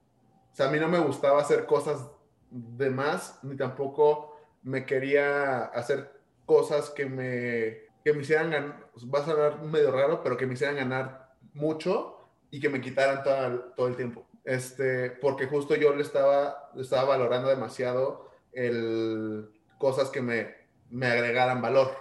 sea, 0.52 0.68
a 0.68 0.70
mí 0.70 0.78
no 0.78 0.88
me 0.88 0.98
gustaba 0.98 1.40
hacer 1.40 1.66
cosas 1.66 2.06
de 2.50 2.90
más, 2.90 3.38
ni 3.42 3.56
tampoco 3.56 4.36
me 4.62 4.84
quería 4.84 5.64
hacer 5.66 6.12
cosas 6.44 6.90
que 6.90 7.06
me, 7.06 7.88
que 8.04 8.12
me 8.12 8.22
hicieran 8.22 8.50
ganar, 8.50 8.86
va 9.14 9.20
a 9.20 9.24
sonar 9.24 9.62
medio 9.62 9.90
raro, 9.92 10.22
pero 10.22 10.36
que 10.36 10.46
me 10.46 10.54
hicieran 10.54 10.76
ganar 10.76 11.30
mucho 11.54 12.16
y 12.50 12.58
que 12.60 12.68
me 12.68 12.80
quitaran 12.80 13.22
todo 13.22 13.46
el, 13.46 13.60
todo 13.76 13.88
el 13.88 13.96
tiempo. 13.96 14.26
Este, 14.44 15.10
porque 15.10 15.46
justo 15.46 15.74
yo 15.76 15.94
le 15.94 16.02
estaba, 16.02 16.70
le 16.74 16.82
estaba 16.82 17.04
valorando 17.04 17.48
demasiado 17.48 18.30
el, 18.52 19.48
cosas 19.78 20.08
que 20.10 20.22
me, 20.22 20.54
me 20.90 21.06
agregaran 21.06 21.60
valor. 21.60 21.94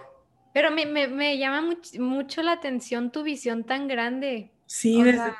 Pero 0.54 0.70
me, 0.70 0.86
me, 0.86 1.06
me 1.08 1.36
llama 1.38 1.60
much- 1.60 1.98
mucho 2.00 2.42
la 2.42 2.52
atención 2.52 3.12
tu 3.12 3.22
visión 3.22 3.64
tan 3.64 3.86
grande. 3.86 4.50
Sí, 4.66 5.00
O 5.00 5.04
desde- 5.04 5.18
sea, 5.18 5.36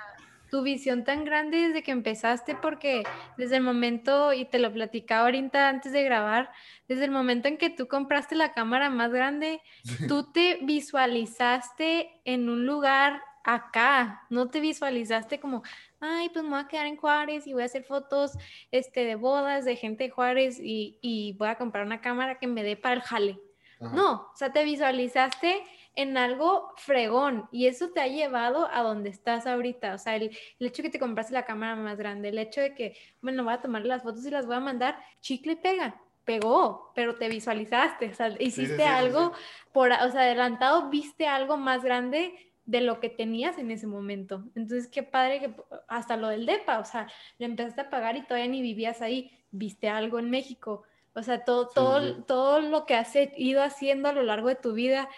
tu 0.50 0.62
visión 0.62 1.04
tan 1.04 1.24
grande 1.24 1.68
desde 1.68 1.82
que 1.82 1.90
empezaste, 1.90 2.54
porque 2.54 3.02
desde 3.36 3.56
el 3.56 3.62
momento, 3.62 4.32
y 4.32 4.44
te 4.44 4.58
lo 4.58 4.72
platicaba 4.72 5.26
ahorita 5.26 5.68
antes 5.68 5.92
de 5.92 6.02
grabar, 6.02 6.50
desde 6.88 7.04
el 7.04 7.10
momento 7.10 7.48
en 7.48 7.58
que 7.58 7.70
tú 7.70 7.88
compraste 7.88 8.34
la 8.34 8.52
cámara 8.52 8.90
más 8.90 9.12
grande, 9.12 9.60
tú 10.08 10.30
te 10.32 10.58
visualizaste 10.62 12.20
en 12.24 12.48
un 12.48 12.66
lugar 12.66 13.22
acá, 13.44 14.26
no 14.28 14.48
te 14.50 14.60
visualizaste 14.60 15.40
como, 15.40 15.62
ay, 16.00 16.28
pues 16.28 16.44
me 16.44 16.50
voy 16.50 16.60
a 16.60 16.68
quedar 16.68 16.86
en 16.86 16.96
Juárez 16.96 17.46
y 17.46 17.54
voy 17.54 17.62
a 17.62 17.66
hacer 17.66 17.84
fotos 17.84 18.32
este, 18.70 19.04
de 19.04 19.14
bodas 19.14 19.64
de 19.64 19.76
gente 19.76 20.04
de 20.04 20.10
Juárez 20.10 20.58
y, 20.60 20.98
y 21.00 21.34
voy 21.38 21.48
a 21.48 21.56
comprar 21.56 21.86
una 21.86 22.00
cámara 22.00 22.38
que 22.38 22.46
me 22.46 22.62
dé 22.62 22.76
para 22.76 22.96
el 22.96 23.02
jale. 23.02 23.40
Ajá. 23.80 23.94
No, 23.94 24.12
o 24.12 24.36
sea, 24.36 24.52
te 24.52 24.64
visualizaste 24.64 25.62
en 25.98 26.16
algo 26.16 26.72
fregón 26.76 27.48
y 27.50 27.66
eso 27.66 27.90
te 27.90 28.00
ha 28.00 28.06
llevado 28.06 28.68
a 28.72 28.82
donde 28.82 29.10
estás 29.10 29.48
ahorita. 29.48 29.94
O 29.94 29.98
sea, 29.98 30.14
el, 30.14 30.30
el 30.60 30.66
hecho 30.68 30.80
de 30.80 30.88
que 30.88 30.92
te 30.92 31.00
compraste 31.00 31.34
la 31.34 31.44
cámara 31.44 31.74
más 31.74 31.98
grande, 31.98 32.28
el 32.28 32.38
hecho 32.38 32.60
de 32.60 32.72
que, 32.72 32.96
bueno, 33.20 33.42
voy 33.42 33.52
a 33.52 33.60
tomar 33.60 33.84
las 33.84 34.04
fotos 34.04 34.24
y 34.24 34.30
las 34.30 34.46
voy 34.46 34.54
a 34.54 34.60
mandar, 34.60 34.96
chicle 35.20 35.56
pega. 35.56 36.00
Pegó, 36.24 36.92
pero 36.94 37.16
te 37.16 37.28
visualizaste, 37.28 38.10
o 38.10 38.14
sea, 38.14 38.28
hiciste 38.38 38.76
sí, 38.76 38.76
sí, 38.76 38.82
algo 38.82 39.32
por, 39.72 39.90
o 39.90 40.10
sea, 40.10 40.20
adelantado, 40.20 40.90
viste 40.90 41.26
algo 41.26 41.56
más 41.56 41.82
grande 41.82 42.52
de 42.66 42.82
lo 42.82 43.00
que 43.00 43.08
tenías 43.08 43.56
en 43.56 43.70
ese 43.70 43.86
momento. 43.86 44.44
Entonces, 44.54 44.88
qué 44.88 45.02
padre 45.02 45.40
que 45.40 45.54
hasta 45.88 46.18
lo 46.18 46.28
del 46.28 46.44
DEPA, 46.44 46.80
o 46.80 46.84
sea, 46.84 47.08
le 47.38 47.46
empezaste 47.46 47.80
a 47.80 47.90
pagar 47.90 48.16
y 48.16 48.26
todavía 48.26 48.46
ni 48.46 48.60
vivías 48.60 49.00
ahí, 49.00 49.32
viste 49.50 49.88
algo 49.88 50.18
en 50.18 50.28
México. 50.28 50.84
O 51.14 51.22
sea, 51.22 51.44
todo, 51.44 51.68
todo, 51.68 52.22
todo 52.24 52.60
lo 52.60 52.86
que 52.86 52.94
has 52.94 53.12
ido 53.36 53.62
haciendo 53.62 54.10
a 54.10 54.12
lo 54.12 54.22
largo 54.22 54.48
de 54.48 54.54
tu 54.54 54.74
vida 54.74 55.08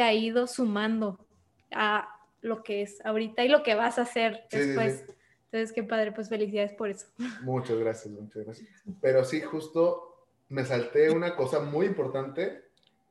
te 0.00 0.04
ha 0.04 0.14
ido 0.14 0.46
sumando 0.46 1.18
a 1.72 2.08
lo 2.40 2.62
que 2.62 2.80
es 2.80 3.04
ahorita 3.04 3.44
y 3.44 3.48
lo 3.48 3.62
que 3.62 3.74
vas 3.74 3.98
a 3.98 4.02
hacer 4.02 4.46
Sí, 4.50 4.56
sí, 4.56 4.62
sí. 4.62 4.66
después. 4.70 5.04
Entonces, 5.44 5.72
qué 5.74 5.82
padre, 5.82 6.10
pues 6.12 6.30
felicidades 6.30 6.72
por 6.72 6.88
eso. 6.88 7.06
Muchas 7.42 7.76
gracias, 7.76 8.14
muchas 8.14 8.44
gracias. 8.46 8.68
Pero 9.02 9.24
sí, 9.26 9.42
justo 9.42 10.24
me 10.48 10.64
salté 10.64 11.10
una 11.10 11.36
cosa 11.36 11.60
muy 11.60 11.84
importante, 11.84 12.62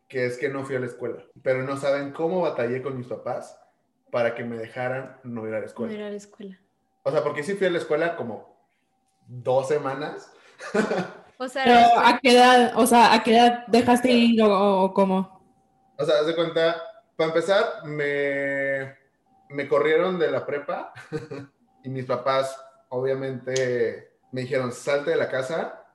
que 0.08 0.26
es 0.26 0.40
que 0.40 0.50
no 0.50 0.64
fui 0.66 0.78
a 0.78 0.80
la 0.80 0.88
escuela. 0.88 1.24
Pero 1.44 1.62
no 1.62 1.78
saben 1.78 2.12
cómo 2.12 2.42
batallé 2.42 2.82
con 2.82 2.98
mis 2.98 3.06
papás 3.06 3.56
para 4.12 4.34
que 4.34 4.44
me 4.44 4.58
dejaran 4.58 5.18
no 5.24 5.44
ir 5.48 5.54
a 5.54 5.58
la 5.58 5.60
No 5.60 5.66
escuela. 5.68 5.94
ir 5.94 6.02
a 6.02 6.10
la 6.10 6.16
escuela. 6.18 6.60
O 7.04 7.12
sea, 7.12 7.22
porque 7.22 7.44
sí 7.44 7.54
fui 7.54 7.68
a 7.68 7.70
la 7.72 7.78
escuela 7.78 8.16
como 8.16 8.58
dos 9.28 9.68
semanas. 9.68 10.34
O 11.38 11.48
sea, 11.48 11.64
Pero 11.66 11.78
escuela- 11.80 12.10
¿a 12.10 12.20
qué 12.20 12.32
edad, 12.32 12.74
o 12.78 12.88
sea, 12.88 13.14
a 13.14 13.22
qué 13.24 13.36
edad 13.38 13.68
dejaste 13.68 14.12
ir 14.12 14.42
o, 14.42 14.82
o 14.86 14.94
cómo? 14.94 15.39
O 16.00 16.06
sea, 16.06 16.20
haz 16.20 16.28
de 16.28 16.36
cuenta, 16.36 16.82
para 17.18 17.28
empezar, 17.28 17.84
me, 17.84 18.98
me 19.50 19.68
corrieron 19.68 20.18
de 20.18 20.32
la 20.32 20.46
prepa 20.46 20.94
y 21.84 21.90
mis 21.90 22.06
papás, 22.06 22.58
obviamente, 22.88 24.18
me 24.32 24.42
dijeron, 24.42 24.72
salte 24.72 25.12
de 25.12 25.18
la 25.18 25.30
casa 25.30 25.86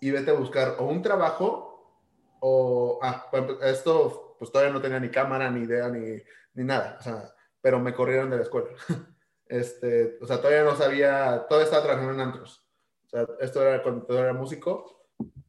y 0.00 0.10
vete 0.10 0.32
a 0.32 0.34
buscar 0.34 0.76
o 0.80 0.84
un 0.86 1.00
trabajo 1.00 2.00
o... 2.40 2.98
Ah, 3.02 3.30
esto, 3.62 4.34
pues 4.36 4.50
todavía 4.50 4.72
no 4.72 4.82
tenía 4.82 4.98
ni 4.98 5.10
cámara, 5.10 5.48
ni 5.48 5.60
idea, 5.60 5.88
ni, 5.88 6.20
ni 6.54 6.64
nada. 6.64 6.96
O 6.98 7.02
sea, 7.02 7.32
pero 7.60 7.78
me 7.78 7.94
corrieron 7.94 8.30
de 8.30 8.36
la 8.36 8.42
escuela. 8.42 8.68
Este, 9.46 10.16
o 10.22 10.26
sea, 10.26 10.38
todavía 10.38 10.64
no 10.64 10.74
sabía, 10.74 11.44
todavía 11.46 11.66
estaba 11.66 11.82
trabajando 11.82 12.14
en 12.14 12.20
antros. 12.20 12.66
O 13.04 13.08
sea, 13.10 13.26
esto 13.38 13.62
era 13.62 13.82
cuando 13.82 14.18
era 14.18 14.32
músico. 14.32 15.01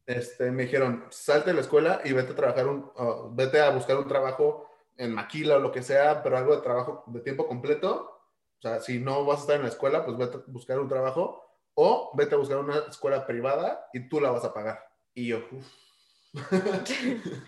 Este, 0.06 0.50
me 0.50 0.64
dijeron, 0.64 1.06
salte 1.10 1.50
de 1.50 1.54
la 1.54 1.62
escuela 1.62 2.00
y 2.04 2.12
vete 2.12 2.32
a 2.32 2.36
trabajar 2.36 2.66
un, 2.66 2.90
uh, 2.96 3.34
vete 3.34 3.60
a 3.60 3.70
buscar 3.70 3.96
un 3.96 4.06
trabajo 4.06 4.68
en 4.96 5.12
maquila 5.12 5.56
o 5.56 5.60
lo 5.60 5.72
que 5.72 5.82
sea, 5.82 6.22
pero 6.22 6.36
algo 6.36 6.54
de 6.54 6.62
trabajo 6.62 7.04
de 7.06 7.20
tiempo 7.20 7.46
completo. 7.46 8.10
O 8.58 8.60
sea, 8.60 8.80
si 8.80 8.98
no 8.98 9.24
vas 9.24 9.38
a 9.38 9.40
estar 9.42 9.56
en 9.56 9.62
la 9.62 9.68
escuela, 9.68 10.04
pues 10.04 10.16
vete 10.16 10.36
a 10.36 10.42
buscar 10.46 10.78
un 10.78 10.88
trabajo 10.88 11.42
o 11.74 12.12
vete 12.14 12.34
a 12.34 12.38
buscar 12.38 12.58
una 12.58 12.78
escuela 12.88 13.26
privada 13.26 13.86
y 13.92 14.08
tú 14.08 14.20
la 14.20 14.30
vas 14.30 14.44
a 14.44 14.52
pagar. 14.52 14.80
Y 15.14 15.28
yo, 15.28 15.38
uff. 15.50 15.66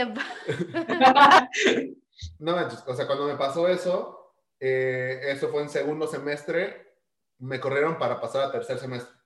Above. 0.00 0.20
No 2.38 2.54
manches, 2.54 2.84
o 2.86 2.94
sea, 2.94 3.06
cuando 3.06 3.26
me 3.26 3.36
pasó 3.36 3.66
eso, 3.66 4.34
eh, 4.58 5.20
eso 5.24 5.48
fue 5.48 5.62
en 5.62 5.70
segundo 5.70 6.06
semestre, 6.06 6.98
me 7.38 7.58
corrieron 7.58 7.98
para 7.98 8.20
pasar 8.20 8.42
a 8.44 8.52
tercer 8.52 8.78
semestre. 8.78 9.19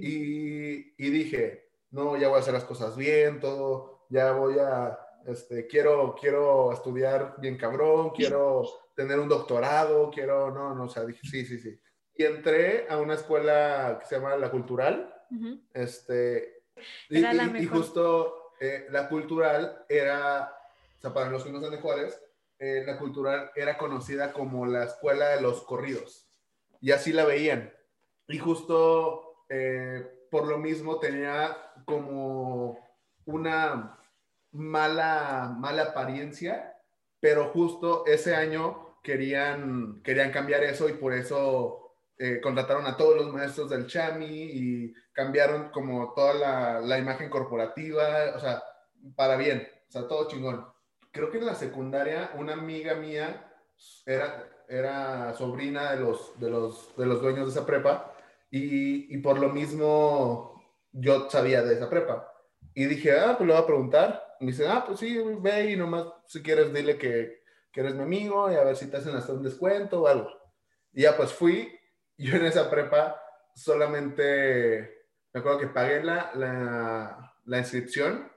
Y, 0.00 0.94
y 0.98 1.10
dije, 1.10 1.68
no, 1.90 2.16
ya 2.16 2.28
voy 2.28 2.36
a 2.36 2.40
hacer 2.40 2.54
las 2.54 2.64
cosas 2.64 2.96
bien, 2.96 3.40
todo, 3.40 4.06
ya 4.08 4.32
voy 4.32 4.58
a, 4.58 4.98
este, 5.26 5.66
quiero, 5.66 6.14
quiero 6.20 6.72
estudiar 6.72 7.34
bien 7.38 7.56
cabrón, 7.56 8.10
quiero 8.10 8.62
tener 8.94 9.18
un 9.18 9.28
doctorado, 9.28 10.10
quiero, 10.10 10.50
no, 10.52 10.74
no, 10.74 10.84
o 10.84 10.88
sea, 10.88 11.04
dije, 11.04 11.20
sí, 11.24 11.44
sí, 11.44 11.58
sí. 11.58 11.78
Y 12.14 12.24
entré 12.24 12.86
a 12.88 12.98
una 12.98 13.14
escuela 13.14 13.98
que 14.00 14.06
se 14.06 14.16
llama 14.16 14.36
La 14.36 14.50
Cultural, 14.50 15.12
Ujú. 15.30 15.60
este, 15.74 16.62
y, 17.10 17.18
y- 17.18 17.62
y 17.62 17.66
justo 17.66 18.52
eh, 18.60 18.86
La 18.90 19.08
Cultural 19.08 19.84
era, 19.88 20.50
o 20.96 21.00
sea, 21.00 21.12
para 21.12 21.28
los 21.30 21.44
que 21.44 21.50
no 21.52 21.60
son 21.60 21.70
de 21.72 21.78
Juárez, 21.80 22.22
eh, 22.58 22.84
La 22.86 22.98
Cultural 22.98 23.50
era 23.54 23.76
conocida 23.76 24.32
como 24.32 24.64
la 24.64 24.84
escuela 24.84 25.28
de 25.30 25.42
los 25.42 25.62
corridos, 25.62 26.26
y 26.80 26.92
así 26.92 27.12
la 27.12 27.24
veían. 27.26 27.72
Y 28.28 28.38
justo 28.38 29.25
eh, 29.48 30.26
por 30.30 30.46
lo 30.46 30.58
mismo 30.58 30.98
tenía 30.98 31.56
como 31.84 32.78
una 33.24 33.98
mala, 34.52 35.54
mala 35.58 35.82
apariencia, 35.84 36.74
pero 37.20 37.46
justo 37.50 38.04
ese 38.06 38.34
año 38.34 38.98
querían, 39.02 40.02
querían 40.02 40.32
cambiar 40.32 40.64
eso 40.64 40.88
y 40.88 40.94
por 40.94 41.12
eso 41.12 41.96
eh, 42.18 42.40
contrataron 42.40 42.86
a 42.86 42.96
todos 42.96 43.16
los 43.16 43.32
maestros 43.32 43.70
del 43.70 43.86
Chami 43.86 44.26
y 44.26 44.94
cambiaron 45.12 45.70
como 45.70 46.12
toda 46.14 46.34
la, 46.34 46.80
la 46.80 46.98
imagen 46.98 47.30
corporativa, 47.30 48.34
o 48.34 48.40
sea, 48.40 48.62
para 49.14 49.36
bien, 49.36 49.68
o 49.88 49.92
sea, 49.92 50.08
todo 50.08 50.28
chingón. 50.28 50.66
Creo 51.12 51.30
que 51.30 51.38
en 51.38 51.46
la 51.46 51.54
secundaria 51.54 52.32
una 52.36 52.54
amiga 52.54 52.94
mía 52.94 53.50
era, 54.04 54.48
era 54.68 55.34
sobrina 55.34 55.92
de 55.92 56.00
los, 56.00 56.38
de, 56.38 56.50
los, 56.50 56.96
de 56.96 57.06
los 57.06 57.22
dueños 57.22 57.46
de 57.46 57.52
esa 57.52 57.66
prepa 57.66 58.15
y, 58.50 59.14
y 59.14 59.18
por 59.18 59.38
lo 59.38 59.48
mismo 59.50 60.62
yo 60.92 61.28
sabía 61.30 61.62
de 61.62 61.74
esa 61.74 61.90
prepa. 61.90 62.32
Y 62.74 62.86
dije, 62.86 63.18
ah, 63.18 63.34
pues 63.36 63.46
le 63.46 63.54
voy 63.54 63.62
a 63.62 63.66
preguntar. 63.66 64.36
Me 64.40 64.48
dice, 64.48 64.66
ah, 64.68 64.84
pues 64.86 65.00
sí, 65.00 65.18
ve 65.40 65.70
y 65.70 65.76
nomás 65.76 66.06
si 66.26 66.42
quieres 66.42 66.72
dile 66.72 66.98
que, 66.98 67.42
que 67.72 67.80
eres 67.80 67.94
mi 67.94 68.02
amigo 68.02 68.50
y 68.50 68.54
a 68.54 68.64
ver 68.64 68.76
si 68.76 68.90
te 68.90 68.96
hacen 68.96 69.16
hasta 69.16 69.32
un 69.32 69.42
descuento 69.42 70.02
o 70.02 70.06
algo. 70.06 70.30
Y 70.92 71.02
ya 71.02 71.16
pues 71.16 71.32
fui, 71.32 71.78
yo 72.18 72.36
en 72.36 72.46
esa 72.46 72.70
prepa 72.70 73.20
solamente, 73.54 75.06
me 75.32 75.40
acuerdo 75.40 75.58
que 75.58 75.68
pagué 75.68 76.02
la, 76.02 76.30
la, 76.34 77.34
la 77.44 77.58
inscripción 77.58 78.30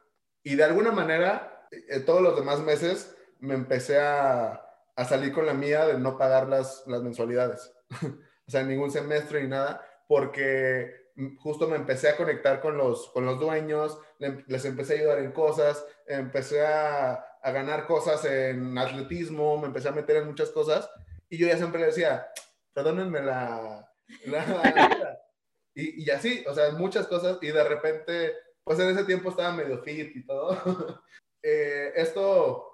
y 0.43 0.55
de 0.55 0.63
alguna 0.63 0.91
manera 0.91 1.67
eh, 1.71 1.99
todos 1.99 2.21
los 2.21 2.35
demás 2.35 2.59
meses 2.61 3.15
me 3.39 3.53
empecé 3.53 3.99
a, 3.99 4.61
a 4.95 5.05
salir 5.05 5.33
con 5.33 5.45
la 5.45 5.53
mía 5.53 5.85
de 5.85 5.97
no 5.97 6.17
pagar 6.17 6.47
las, 6.47 6.83
las 6.87 7.01
mensualidades. 7.01 7.73
o 8.01 8.51
sea, 8.51 8.63
ningún 8.63 8.91
semestre 8.91 9.41
ni 9.41 9.49
nada, 9.49 9.85
porque 10.09 11.11
mm, 11.15 11.37
justo 11.37 11.67
me 11.67 11.75
empecé 11.75 12.09
a 12.09 12.17
conectar 12.17 12.59
con 12.61 12.75
los, 12.77 13.11
con 13.11 13.27
los 13.27 13.39
dueños, 13.39 13.99
le- 14.17 14.43
les 14.47 14.65
empecé 14.65 14.95
a 14.95 14.97
ayudar 15.01 15.19
en 15.19 15.31
cosas, 15.31 15.85
empecé 16.07 16.65
a, 16.65 17.13
a 17.13 17.51
ganar 17.51 17.85
cosas 17.85 18.25
en 18.25 18.75
atletismo, 18.75 19.59
me 19.59 19.67
empecé 19.67 19.87
a 19.89 19.91
meter 19.93 20.17
en 20.17 20.25
muchas 20.27 20.49
cosas 20.49 20.89
y 21.29 21.37
yo 21.37 21.45
ya 21.47 21.57
siempre 21.57 21.79
le 21.79 21.87
decía, 21.87 22.27
perdónenme 22.73 23.21
la... 23.21 23.87
la- 24.25 24.45
la- 24.47 25.19
y, 25.75 26.03
y 26.05 26.09
así, 26.09 26.43
o 26.47 26.55
sea, 26.55 26.71
muchas 26.71 27.05
cosas 27.05 27.37
y 27.43 27.51
de 27.51 27.63
repente, 27.63 28.33
pues 28.63 28.79
en 28.79 28.89
ese 28.89 29.03
tiempo 29.05 29.29
estaba 29.29 29.53
medio 29.53 29.81
fit 29.83 30.15
y 30.15 30.25
todo. 30.25 30.57
Eh, 31.41 31.93
esto 31.95 32.65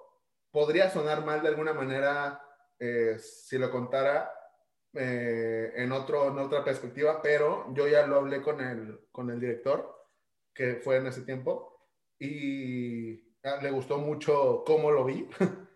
podría 0.50 0.90
sonar 0.90 1.24
mal 1.24 1.40
de 1.40 1.46
alguna 1.50 1.72
manera 1.72 2.42
eh, 2.80 3.16
si 3.20 3.58
lo 3.58 3.70
contara 3.70 4.28
eh, 4.98 5.72
en, 5.76 5.92
otro, 5.92 6.28
en 6.28 6.38
otra 6.38 6.64
perspectiva, 6.64 7.20
pero 7.22 7.72
yo 7.74 7.86
ya 7.86 8.06
lo 8.06 8.16
hablé 8.16 8.42
con 8.42 8.60
el, 8.60 9.00
con 9.12 9.30
el 9.30 9.40
director, 9.40 9.94
que 10.54 10.76
fue 10.76 10.96
en 10.96 11.06
ese 11.06 11.22
tiempo, 11.22 11.76
y 12.18 13.34
ah, 13.44 13.58
le 13.62 13.70
gustó 13.70 13.98
mucho 13.98 14.64
cómo 14.66 14.90
lo 14.90 15.04
vi. 15.04 15.28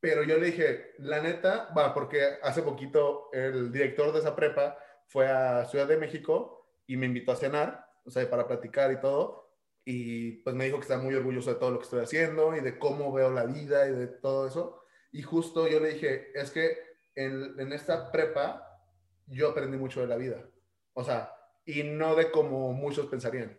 Pero 0.00 0.22
yo 0.22 0.36
le 0.36 0.46
dije, 0.46 0.92
la 0.98 1.22
neta, 1.22 1.72
va, 1.74 1.94
porque 1.94 2.20
hace 2.42 2.60
poquito 2.60 3.30
el 3.32 3.72
director 3.72 4.12
de 4.12 4.18
esa 4.18 4.36
prepa 4.36 4.76
fue 5.06 5.26
a 5.30 5.64
Ciudad 5.64 5.88
de 5.88 5.96
México 5.96 6.68
y 6.86 6.98
me 6.98 7.06
invitó 7.06 7.32
a 7.32 7.36
cenar, 7.36 7.86
o 8.04 8.10
sea, 8.10 8.28
para 8.28 8.46
platicar 8.46 8.92
y 8.92 9.00
todo. 9.00 9.56
Y 9.82 10.42
pues 10.42 10.54
me 10.54 10.66
dijo 10.66 10.76
que 10.76 10.82
está 10.82 10.98
muy 10.98 11.14
orgulloso 11.14 11.54
de 11.54 11.58
todo 11.58 11.70
lo 11.70 11.78
que 11.78 11.84
estoy 11.84 12.02
haciendo 12.02 12.54
y 12.54 12.60
de 12.60 12.78
cómo 12.78 13.14
veo 13.14 13.30
la 13.30 13.46
vida 13.46 13.88
y 13.88 13.92
de 13.92 14.08
todo 14.08 14.46
eso. 14.46 14.82
Y 15.10 15.22
justo 15.22 15.68
yo 15.68 15.80
le 15.80 15.94
dije, 15.94 16.38
es 16.38 16.50
que 16.50 16.76
en, 17.14 17.58
en 17.58 17.72
esta 17.72 18.10
prepa 18.10 18.70
yo 19.26 19.50
aprendí 19.50 19.76
mucho 19.76 20.00
de 20.00 20.06
la 20.06 20.16
vida. 20.16 20.44
O 20.92 21.04
sea, 21.04 21.32
y 21.64 21.82
no 21.82 22.14
de 22.14 22.30
como 22.30 22.72
muchos 22.72 23.06
pensarían. 23.06 23.58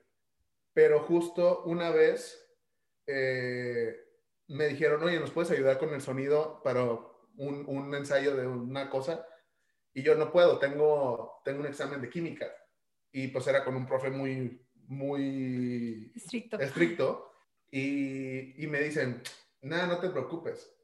Pero 0.74 0.99
justo 1.01 1.64
una 1.64 1.89
vez 1.91 2.41
eh, 3.08 3.95
me 4.47 4.68
dijeron, 4.68 5.01
oye, 5.03 5.20
¿nos 5.20 5.32
puedes 5.32 5.51
ayudar 5.51 5.78
con 5.80 5.93
el 5.93 6.01
sonido 6.01 6.62
para 6.64 6.84
un, 6.84 7.66
un 7.68 7.93
ensayo 7.95 8.36
de 8.36 8.47
una 8.47 8.89
cosa? 8.89 9.26
Y 9.93 10.03
yo 10.03 10.16
no 10.16 10.32
puedo, 10.32 10.60
tengo, 10.60 11.41
tengo 11.45 11.62
un 11.62 11.68
examen 11.68 12.01
de 12.01 12.10
química. 12.10 12.47
Y 13.12 13.30
pues 13.30 13.47
era 13.47 13.64
con 13.64 13.76
un 13.76 13.86
profe 13.88 14.10
muy, 14.10 14.62
muy 14.88 16.12
Estricto. 16.16 16.60
estricto. 16.60 17.32
Y, 17.72 18.62
y 18.64 18.68
me 18.68 18.82
dicen, 18.82 19.22
nada, 19.62 19.88
no 19.88 19.99
te 19.99 20.10
preocupes. 20.10 20.75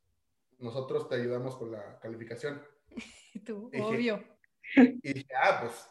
Nosotros 0.62 1.10
te 1.10 1.16
ayudamos 1.16 1.56
con 1.58 1.72
la 1.72 2.00
calificación. 2.00 2.62
Tú, 3.46 3.70
Dije- 3.72 3.84
obvio. 3.84 4.24
Y 4.76 5.14
dije, 5.14 5.28
ah, 5.44 5.60
pues, 5.62 5.90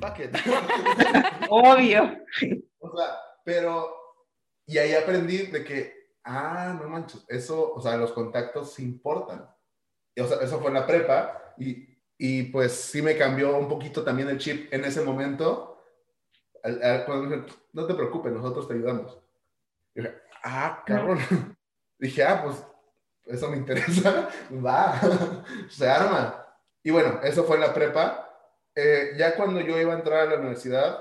fuck 0.00 0.20
it. 0.20 0.36
Obvio. 1.50 2.18
O 2.78 2.96
sea, 2.96 3.16
pero, 3.44 3.92
y 4.66 4.78
ahí 4.78 4.94
aprendí 4.94 5.38
de 5.46 5.64
que, 5.64 6.10
ah, 6.24 6.78
no 6.80 6.88
manches, 6.88 7.24
eso, 7.28 7.72
o 7.72 7.80
sea, 7.80 7.96
los 7.96 8.12
contactos 8.12 8.72
sí 8.74 8.84
importan. 8.84 9.48
Y, 10.14 10.20
o 10.20 10.26
sea, 10.28 10.38
eso 10.42 10.58
fue 10.60 10.68
en 10.68 10.74
la 10.74 10.86
prepa 10.86 11.54
y, 11.58 11.88
y 12.18 12.44
pues 12.44 12.72
sí 12.72 13.02
me 13.02 13.16
cambió 13.16 13.56
un 13.58 13.68
poquito 13.68 14.04
también 14.04 14.28
el 14.28 14.38
chip 14.38 14.72
en 14.72 14.84
ese 14.84 15.00
momento. 15.02 15.82
Al- 16.62 16.82
al- 16.82 17.04
cuando 17.04 17.46
no 17.72 17.86
te 17.86 17.94
preocupes, 17.94 18.32
nosotros 18.32 18.68
te 18.68 18.74
ayudamos. 18.74 19.18
Y 19.94 20.02
dije, 20.02 20.14
ah, 20.44 20.82
cabrón. 20.86 21.18
Dije, 21.98 22.22
ah, 22.24 22.42
pues, 22.44 22.64
eso 23.26 23.48
me 23.48 23.56
interesa. 23.58 24.28
Va, 24.64 25.00
se 25.68 25.88
arma. 25.88 26.46
Y 26.82 26.90
bueno, 26.90 27.20
eso 27.22 27.44
fue 27.44 27.58
la 27.58 27.72
prepa. 27.72 28.30
Eh, 28.74 29.12
ya 29.16 29.36
cuando 29.36 29.60
yo 29.60 29.78
iba 29.78 29.92
a 29.94 29.96
entrar 29.98 30.20
a 30.20 30.30
la 30.30 30.36
universidad, 30.36 31.00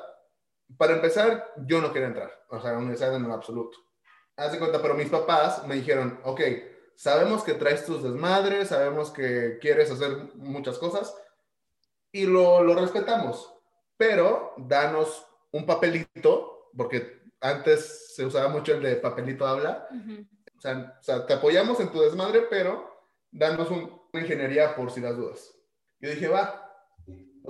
para 0.78 0.94
empezar, 0.94 1.52
yo 1.66 1.82
no 1.82 1.92
quería 1.92 2.08
entrar, 2.08 2.32
o 2.50 2.60
sea, 2.60 2.72
a 2.72 2.74
la 2.74 2.80
universidad 2.80 3.16
en 3.16 3.28
lo 3.28 3.34
absoluto. 3.34 3.78
Haz 4.36 4.52
de 4.52 4.60
cuenta, 4.60 4.82
pero 4.82 4.96
mis 4.96 5.10
papás 5.10 5.66
me 5.68 5.76
dijeron, 5.76 6.20
ok, 6.24 6.42
sabemos 6.96 7.44
que 7.44 7.54
traes 7.54 7.86
tus 7.86 8.04
desmadres, 8.04 8.70
sabemos 8.70 9.12
que 9.12 9.58
quieres 9.60 9.92
hacer 9.92 10.12
muchas 10.36 10.78
cosas 10.78 11.16
y 12.12 12.26
lo, 12.26 12.64
lo 12.64 12.76
respetamos, 12.76 13.54
pero 13.98 14.54
danos 14.58 15.26
un 15.52 15.66
papelito, 15.66 16.70
porque 16.76 17.22
antes 17.42 18.16
se 18.16 18.26
usaba 18.26 18.50
mucho 18.50 18.74
el 18.74 18.82
de 18.82 18.96
papelito 18.96 19.46
habla, 19.46 19.88
sea, 20.64 20.98
o 21.00 21.04
sea, 21.04 21.26
te 21.28 21.34
apoyamos 21.34 21.80
en 21.80 21.92
tu 21.92 22.02
desmadre, 22.02 22.44
pero 22.50 22.90
danos 23.32 23.70
un- 23.70 24.02
una 24.14 24.22
ingeniería 24.24 24.76
por 24.76 24.90
si 24.92 25.02
las 25.02 25.16
dudas. 25.18 25.54
Yo 26.00 26.10
dije, 26.10 26.28
va, 26.28 26.72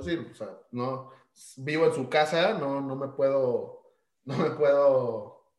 sí, 0.03 0.27
o 0.31 0.35
sea, 0.35 0.49
no, 0.71 1.11
vivo 1.57 1.85
en 1.85 1.93
su 1.93 2.09
casa, 2.09 2.53
no, 2.53 2.81
no 2.81 2.95
me 2.95 3.07
puedo, 3.09 3.93
no 4.25 4.37
me 4.37 4.51
puedo 4.51 5.51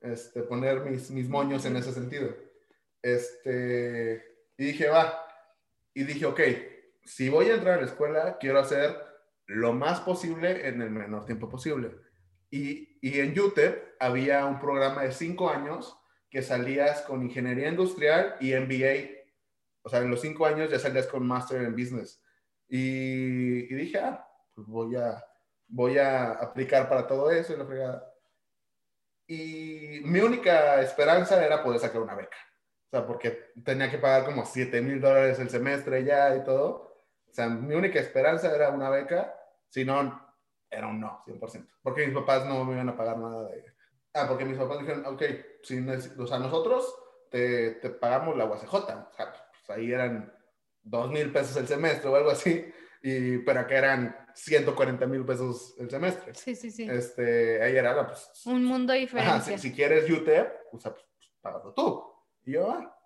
este, 0.00 0.42
poner 0.42 0.80
mis, 0.80 1.10
mis 1.10 1.28
moños 1.28 1.64
en 1.66 1.76
ese 1.76 1.92
sentido. 1.92 2.34
Este, 3.02 4.24
y 4.56 4.64
dije, 4.66 4.88
va, 4.88 5.26
y 5.94 6.04
dije, 6.04 6.26
ok, 6.26 6.40
si 7.04 7.28
voy 7.28 7.50
a 7.50 7.54
entrar 7.54 7.78
a 7.78 7.80
la 7.82 7.86
escuela, 7.86 8.38
quiero 8.38 8.60
hacer 8.60 8.96
lo 9.46 9.72
más 9.72 10.00
posible 10.00 10.68
en 10.68 10.80
el 10.82 10.90
menor 10.90 11.24
tiempo 11.24 11.48
posible. 11.48 11.96
Y, 12.50 12.98
y 13.00 13.20
en 13.20 13.38
UTEP 13.38 13.94
había 14.00 14.44
un 14.46 14.58
programa 14.60 15.02
de 15.02 15.12
cinco 15.12 15.50
años 15.50 15.96
que 16.30 16.42
salías 16.42 17.02
con 17.02 17.22
ingeniería 17.22 17.68
industrial 17.68 18.36
y 18.40 18.54
MBA. 18.54 19.20
O 19.82 19.88
sea, 19.88 20.00
en 20.00 20.10
los 20.10 20.20
cinco 20.20 20.46
años 20.46 20.70
ya 20.70 20.78
salías 20.78 21.06
con 21.06 21.26
Master 21.26 21.62
en 21.62 21.72
Business. 21.72 22.22
Y, 22.68 23.72
y 23.72 23.74
dije, 23.74 23.98
ah, 23.98 24.26
pues 24.54 24.66
voy 24.68 24.96
a, 24.96 25.24
voy 25.66 25.98
a 25.98 26.32
aplicar 26.32 26.88
para 26.88 27.06
todo 27.06 27.30
eso 27.30 27.52
y 27.52 27.56
la 27.56 27.66
fregada. 27.66 28.14
Y 29.26 30.00
mi 30.04 30.20
única 30.20 30.80
esperanza 30.80 31.44
era 31.44 31.62
poder 31.62 31.80
sacar 31.80 32.00
una 32.00 32.14
beca. 32.14 32.36
O 32.86 32.90
sea, 32.90 33.06
porque 33.06 33.52
tenía 33.64 33.90
que 33.90 33.98
pagar 33.98 34.24
como 34.24 34.44
7 34.44 34.80
mil 34.80 35.00
dólares 35.00 35.38
el 35.38 35.48
semestre 35.50 36.04
ya 36.04 36.34
y 36.36 36.44
todo. 36.44 36.96
O 37.28 37.32
sea, 37.32 37.48
mi 37.48 37.74
única 37.74 38.00
esperanza 38.00 38.52
era 38.54 38.70
una 38.70 38.90
beca, 38.90 39.32
si 39.68 39.84
no, 39.84 40.20
era 40.68 40.88
un 40.88 41.00
no, 41.00 41.22
100%. 41.26 41.68
Porque 41.82 42.06
mis 42.06 42.16
papás 42.16 42.44
no 42.46 42.64
me 42.64 42.74
iban 42.74 42.88
a 42.88 42.96
pagar 42.96 43.18
nada 43.18 43.48
de... 43.48 43.64
Ah, 44.14 44.26
porque 44.28 44.44
mis 44.44 44.58
papás 44.58 44.80
dijeron, 44.80 45.06
ok, 45.06 45.22
si 45.62 45.78
o 45.78 46.26
sea, 46.26 46.38
nosotros 46.38 46.94
te, 47.30 47.72
te 47.72 47.90
pagamos 47.90 48.36
la 48.36 48.44
UACJ. 48.44 48.74
O 48.74 48.86
sea, 48.86 49.10
pues 49.10 49.78
ahí 49.78 49.92
eran 49.92 50.32
2 50.82 51.10
mil 51.10 51.32
pesos 51.32 51.56
el 51.56 51.66
semestre 51.66 52.08
o 52.08 52.16
algo 52.16 52.30
así, 52.30 52.64
y, 53.02 53.38
pero 53.38 53.60
acá 53.60 53.78
eran 53.78 54.16
140 54.34 55.06
mil 55.06 55.24
pesos 55.24 55.74
el 55.78 55.90
semestre. 55.90 56.34
Sí, 56.34 56.54
sí, 56.54 56.70
sí. 56.70 56.88
Este, 56.90 57.62
ahí 57.62 57.76
era, 57.76 58.06
pues, 58.06 58.30
Un 58.46 58.64
mundo 58.64 58.92
de 58.92 59.08
Ajá, 59.16 59.40
si, 59.40 59.58
si 59.58 59.72
quieres 59.72 60.10
UTEP, 60.10 60.52
o 60.72 60.78
sea, 60.78 60.92
pues, 60.92 61.04
pues, 61.16 61.30
págalo 61.40 61.72
tú. 61.72 62.04
Y 62.44 62.52
yo, 62.52 62.70
ah, 62.70 62.96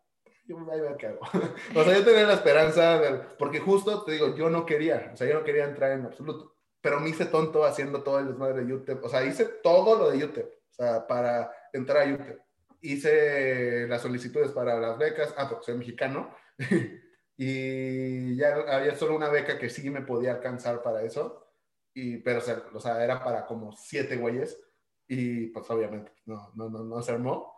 yo 0.46 0.58
voy 0.58 0.78
a 0.78 0.82
ver 0.82 0.96
qué 0.96 1.06
hago. 1.08 1.20
o 1.74 1.84
sea, 1.84 1.98
yo 1.98 2.04
tenía 2.04 2.24
la 2.24 2.34
esperanza, 2.34 2.98
de, 2.98 3.18
porque 3.38 3.60
justo 3.60 4.04
te 4.04 4.12
digo, 4.12 4.34
yo 4.34 4.50
no 4.50 4.66
quería, 4.66 5.10
o 5.12 5.16
sea, 5.16 5.28
yo 5.28 5.34
no 5.34 5.44
quería 5.44 5.64
entrar 5.64 5.92
en 5.92 6.06
absoluto, 6.06 6.56
pero 6.80 7.00
me 7.00 7.08
hice 7.08 7.26
tonto 7.26 7.64
haciendo 7.64 8.02
todo 8.02 8.18
el 8.18 8.28
desmadre 8.28 8.64
de 8.64 8.74
UTEP, 8.74 9.04
o 9.04 9.08
sea, 9.08 9.24
hice 9.24 9.44
todo 9.62 9.96
lo 9.96 10.10
de 10.10 10.24
UTEP, 10.24 10.46
o 10.46 10.72
sea, 10.72 11.06
para 11.06 11.50
entrar 11.72 12.08
a 12.08 12.14
UTEP. 12.14 12.43
Hice 12.84 13.86
las 13.88 14.02
solicitudes 14.02 14.52
para 14.52 14.78
las 14.78 14.98
becas, 14.98 15.34
ah, 15.38 15.48
porque 15.48 15.64
soy 15.64 15.78
mexicano, 15.78 16.34
y 17.36 18.36
ya 18.36 18.54
había 18.68 18.94
solo 18.94 19.16
una 19.16 19.30
beca 19.30 19.58
que 19.58 19.70
sí 19.70 19.88
me 19.88 20.02
podía 20.02 20.32
alcanzar 20.32 20.82
para 20.82 21.02
eso, 21.02 21.48
y, 21.94 22.18
pero, 22.18 22.40
o 22.74 22.80
sea, 22.80 23.02
era 23.02 23.24
para 23.24 23.46
como 23.46 23.72
siete 23.72 24.16
güeyes, 24.16 24.60
y 25.08 25.46
pues 25.46 25.70
obviamente 25.70 26.12
no, 26.26 26.52
no, 26.54 26.68
no, 26.68 26.84
no 26.84 27.02
se 27.02 27.12
armó. 27.12 27.54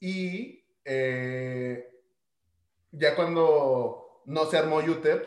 Y 0.00 0.64
eh, 0.84 1.92
ya 2.90 3.14
cuando 3.14 4.22
no 4.26 4.46
se 4.46 4.58
armó 4.58 4.78
UTEP, 4.78 5.26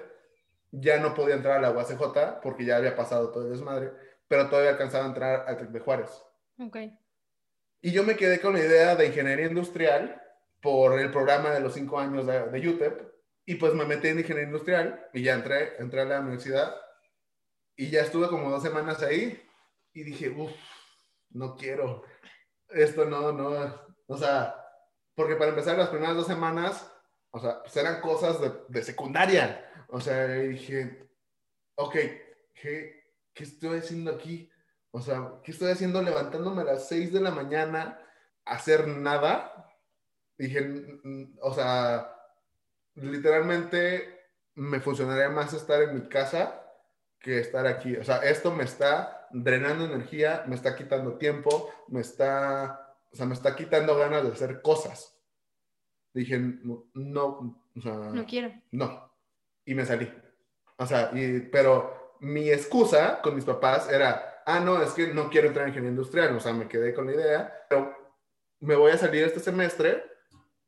ya 0.71 0.99
no 0.99 1.13
podía 1.13 1.35
entrar 1.35 1.57
a 1.57 1.61
la 1.61 1.71
UACJ 1.71 2.41
porque 2.41 2.65
ya 2.65 2.77
había 2.77 2.95
pasado 2.95 3.31
todo 3.31 3.45
el 3.45 3.51
desmadre, 3.51 3.91
pero 4.27 4.49
todavía 4.49 4.71
alcanzaba 4.71 5.05
a 5.05 5.09
entrar 5.09 5.45
al 5.47 5.57
TEC 5.57 5.69
de 5.69 5.79
Juárez. 5.79 6.23
Ok. 6.59 6.77
Y 7.85 7.91
yo 7.91 8.03
me 8.03 8.15
quedé 8.15 8.41
con 8.41 8.53
la 8.53 8.61
idea 8.61 8.95
de 8.95 9.05
ingeniería 9.05 9.45
industrial 9.45 10.19
por 10.59 10.99
el 10.99 11.11
programa 11.11 11.51
de 11.51 11.59
los 11.59 11.75
cinco 11.75 11.99
años 11.99 12.25
de, 12.25 12.49
de 12.49 12.67
UTEP. 12.67 13.13
Y 13.45 13.55
pues 13.55 13.75
me 13.75 13.85
metí 13.85 14.07
en 14.07 14.17
ingeniería 14.17 14.47
industrial 14.47 15.07
y 15.13 15.21
ya 15.21 15.35
entré, 15.35 15.77
entré 15.77 16.01
a 16.01 16.05
la 16.05 16.19
universidad. 16.21 16.75
Y 17.75 17.91
ya 17.91 18.01
estuve 18.01 18.27
como 18.27 18.49
dos 18.49 18.63
semanas 18.63 19.03
ahí 19.03 19.39
y 19.93 20.01
dije, 20.01 20.29
uff, 20.31 20.51
no 21.29 21.55
quiero, 21.55 22.03
esto 22.69 23.05
no, 23.05 23.31
no, 23.31 23.79
o 24.07 24.17
sea, 24.17 24.55
porque 25.13 25.35
para 25.35 25.51
empezar 25.51 25.77
las 25.77 25.89
primeras 25.89 26.15
dos 26.15 26.25
semanas, 26.25 26.91
o 27.29 27.39
sea, 27.39 27.61
pues 27.61 27.77
eran 27.77 28.01
cosas 28.01 28.41
de, 28.41 28.51
de 28.67 28.81
secundaria, 28.83 29.63
o 29.89 30.01
sea, 30.01 30.25
dije, 30.27 31.07
ok, 31.75 31.93
¿qué, 32.55 33.13
¿qué 33.31 33.43
estoy 33.43 33.77
haciendo 33.77 34.09
aquí? 34.09 34.49
O 34.95 35.01
sea, 35.01 35.29
¿qué 35.43 35.51
estoy 35.51 35.71
haciendo 35.71 36.01
levantándome 36.01 36.61
a 36.61 36.65
las 36.65 36.87
6 36.87 37.11
de 37.11 37.19
la 37.19 37.29
mañana 37.31 37.99
a 38.45 38.53
hacer 38.55 38.87
nada? 38.87 39.67
Dije, 40.37 40.61
"Mm, 40.61 40.99
mm, 41.03 41.37
o 41.41 41.53
sea, 41.53 42.15
literalmente 42.95 44.21
me 44.55 44.79
funcionaría 44.79 45.27
más 45.29 45.51
estar 45.53 45.81
en 45.81 45.95
mi 45.95 46.07
casa 46.07 46.61
que 47.19 47.39
estar 47.39 47.67
aquí. 47.67 47.97
O 47.97 48.05
sea, 48.05 48.19
esto 48.19 48.53
me 48.53 48.63
está 48.63 49.27
drenando 49.31 49.83
energía, 49.83 50.45
me 50.47 50.55
está 50.55 50.77
quitando 50.77 51.17
tiempo, 51.17 51.73
me 51.89 51.99
está, 51.99 52.95
o 53.11 53.15
sea, 53.17 53.25
me 53.25 53.33
está 53.33 53.53
quitando 53.53 53.97
ganas 53.97 54.23
de 54.23 54.31
hacer 54.31 54.61
cosas. 54.61 55.13
Dije, 56.13 56.39
no, 56.39 56.85
no, 56.93 57.25
o 57.75 57.81
sea, 57.81 57.95
No 57.95 58.25
quiero. 58.25 58.53
no. 58.71 59.11
Y 59.65 59.73
me 59.75 59.85
salí. 59.85 60.09
O 60.77 60.85
sea, 60.85 61.09
y, 61.13 61.41
pero 61.51 62.15
mi 62.21 62.49
excusa 62.49 63.19
con 63.21 63.35
mis 63.35 63.43
papás 63.43 63.89
era, 63.91 64.31
ah, 64.45 64.59
no, 64.59 64.81
es 64.81 64.91
que 64.91 65.13
no 65.13 65.29
quiero 65.29 65.47
entrar 65.47 65.65
en 65.65 65.69
ingeniería 65.69 65.95
industrial. 65.95 66.35
O 66.35 66.39
sea, 66.39 66.53
me 66.53 66.67
quedé 66.67 66.93
con 66.93 67.07
la 67.07 67.13
idea, 67.13 67.65
pero 67.69 67.95
me 68.59 68.75
voy 68.75 68.91
a 68.91 68.97
salir 68.97 69.23
este 69.23 69.39
semestre 69.39 70.03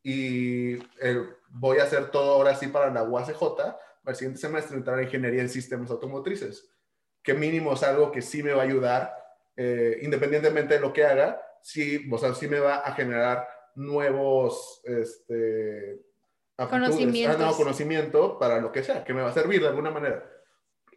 y 0.03 0.75
eh, 1.01 1.23
voy 1.49 1.79
a 1.79 1.83
hacer 1.83 2.11
todo 2.11 2.33
ahora 2.33 2.55
sí 2.55 2.67
para 2.67 2.91
la 2.91 3.03
UACJ, 3.03 3.39
para 3.55 3.77
el 4.05 4.15
siguiente 4.15 4.39
semestre 4.39 4.77
entrar 4.77 4.97
en 4.99 5.05
ingeniería 5.05 5.41
en 5.41 5.49
sistemas 5.49 5.91
automotrices, 5.91 6.69
que 7.21 7.33
mínimo 7.33 7.73
es 7.73 7.83
algo 7.83 8.11
que 8.11 8.21
sí 8.21 8.43
me 8.43 8.53
va 8.53 8.61
a 8.61 8.65
ayudar, 8.65 9.13
eh, 9.55 9.99
independientemente 10.01 10.75
de 10.75 10.79
lo 10.79 10.93
que 10.93 11.03
haga, 11.03 11.41
sí, 11.61 12.07
o 12.11 12.17
sea, 12.17 12.33
sí 12.33 12.47
me 12.47 12.59
va 12.59 12.77
a 12.77 12.93
generar 12.93 13.47
nuevos, 13.75 14.81
este, 14.85 16.01
aptitudes, 16.57 17.27
ah, 17.27 17.35
no, 17.37 17.53
conocimiento 17.53 18.39
para 18.39 18.59
lo 18.59 18.71
que 18.71 18.83
sea, 18.83 19.03
que 19.03 19.13
me 19.13 19.21
va 19.21 19.29
a 19.29 19.33
servir 19.33 19.61
de 19.61 19.67
alguna 19.67 19.91
manera. 19.91 20.23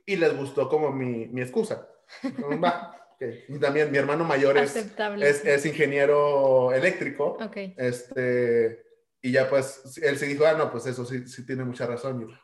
Y 0.07 0.17
les 0.17 0.37
gustó 0.37 0.69
como 0.69 0.93
mi, 0.93 1.27
mi 1.27 1.43
excusa. 1.43 1.90
Dijeron, 2.23 2.63
Va, 2.63 2.97
ok. 3.15 3.23
Y 3.49 3.59
también 3.59 3.91
mi 3.91 3.99
hermano 3.99 4.25
mayor 4.25 4.57
es, 4.59 4.75
es, 4.77 5.45
es 5.45 5.67
ingeniero 5.67 6.73
eléctrico. 6.73 7.39
Ok. 7.41 7.57
Este, 7.77 8.85
y 9.23 9.33
ya 9.33 9.49
pues 9.49 9.99
él 10.03 10.19
se 10.19 10.27
dijo, 10.27 10.47
ah, 10.47 10.55
no, 10.55 10.71
pues 10.71 10.87
eso 10.87 11.05
sí, 11.05 11.27
sí 11.27 11.45
tiene 11.45 11.65
mucha 11.65 11.87
razón. 11.87 12.23
Y 12.23 12.23
yo, 12.23 12.39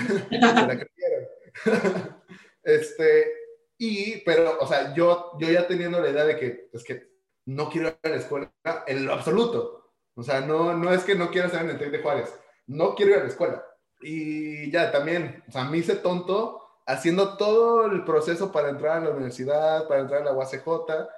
"Bueno, 0.00 0.20
se 0.60 0.66
la 0.66 0.78
creyeron. 0.78 1.28
este, 2.62 3.32
y, 3.78 4.18
pero, 4.18 4.58
o 4.60 4.66
sea, 4.66 4.94
yo, 4.94 5.32
yo 5.40 5.50
ya 5.50 5.66
teniendo 5.66 6.00
la 6.00 6.10
idea 6.10 6.24
de 6.24 6.36
que, 6.36 6.70
es 6.72 6.84
que 6.84 7.10
no 7.46 7.68
quiero 7.68 7.88
ir 7.88 7.98
a 8.02 8.08
la 8.08 8.16
escuela 8.16 8.52
en 8.86 9.06
lo 9.06 9.12
absoluto. 9.12 9.94
O 10.14 10.22
sea, 10.22 10.40
no, 10.40 10.76
no 10.76 10.92
es 10.92 11.04
que 11.04 11.14
no 11.14 11.30
quiera 11.30 11.46
estar 11.46 11.64
en 11.64 11.70
el 11.70 11.78
TEC 11.78 11.90
de 11.90 12.02
Juárez, 12.02 12.32
no 12.66 12.94
quiero 12.94 13.12
ir 13.12 13.18
a 13.18 13.22
la 13.22 13.28
escuela. 13.28 13.64
Y 14.02 14.70
ya 14.70 14.92
también, 14.92 15.42
o 15.48 15.52
sea, 15.52 15.64
me 15.64 15.78
hice 15.78 15.96
tonto 15.96 16.61
haciendo 16.86 17.36
todo 17.36 17.86
el 17.86 18.04
proceso 18.04 18.52
para 18.52 18.70
entrar 18.70 18.98
a 18.98 19.00
la 19.00 19.10
universidad, 19.10 19.86
para 19.88 20.00
entrar 20.00 20.22
a 20.22 20.24
la 20.24 20.32
UACJ. 20.32 21.08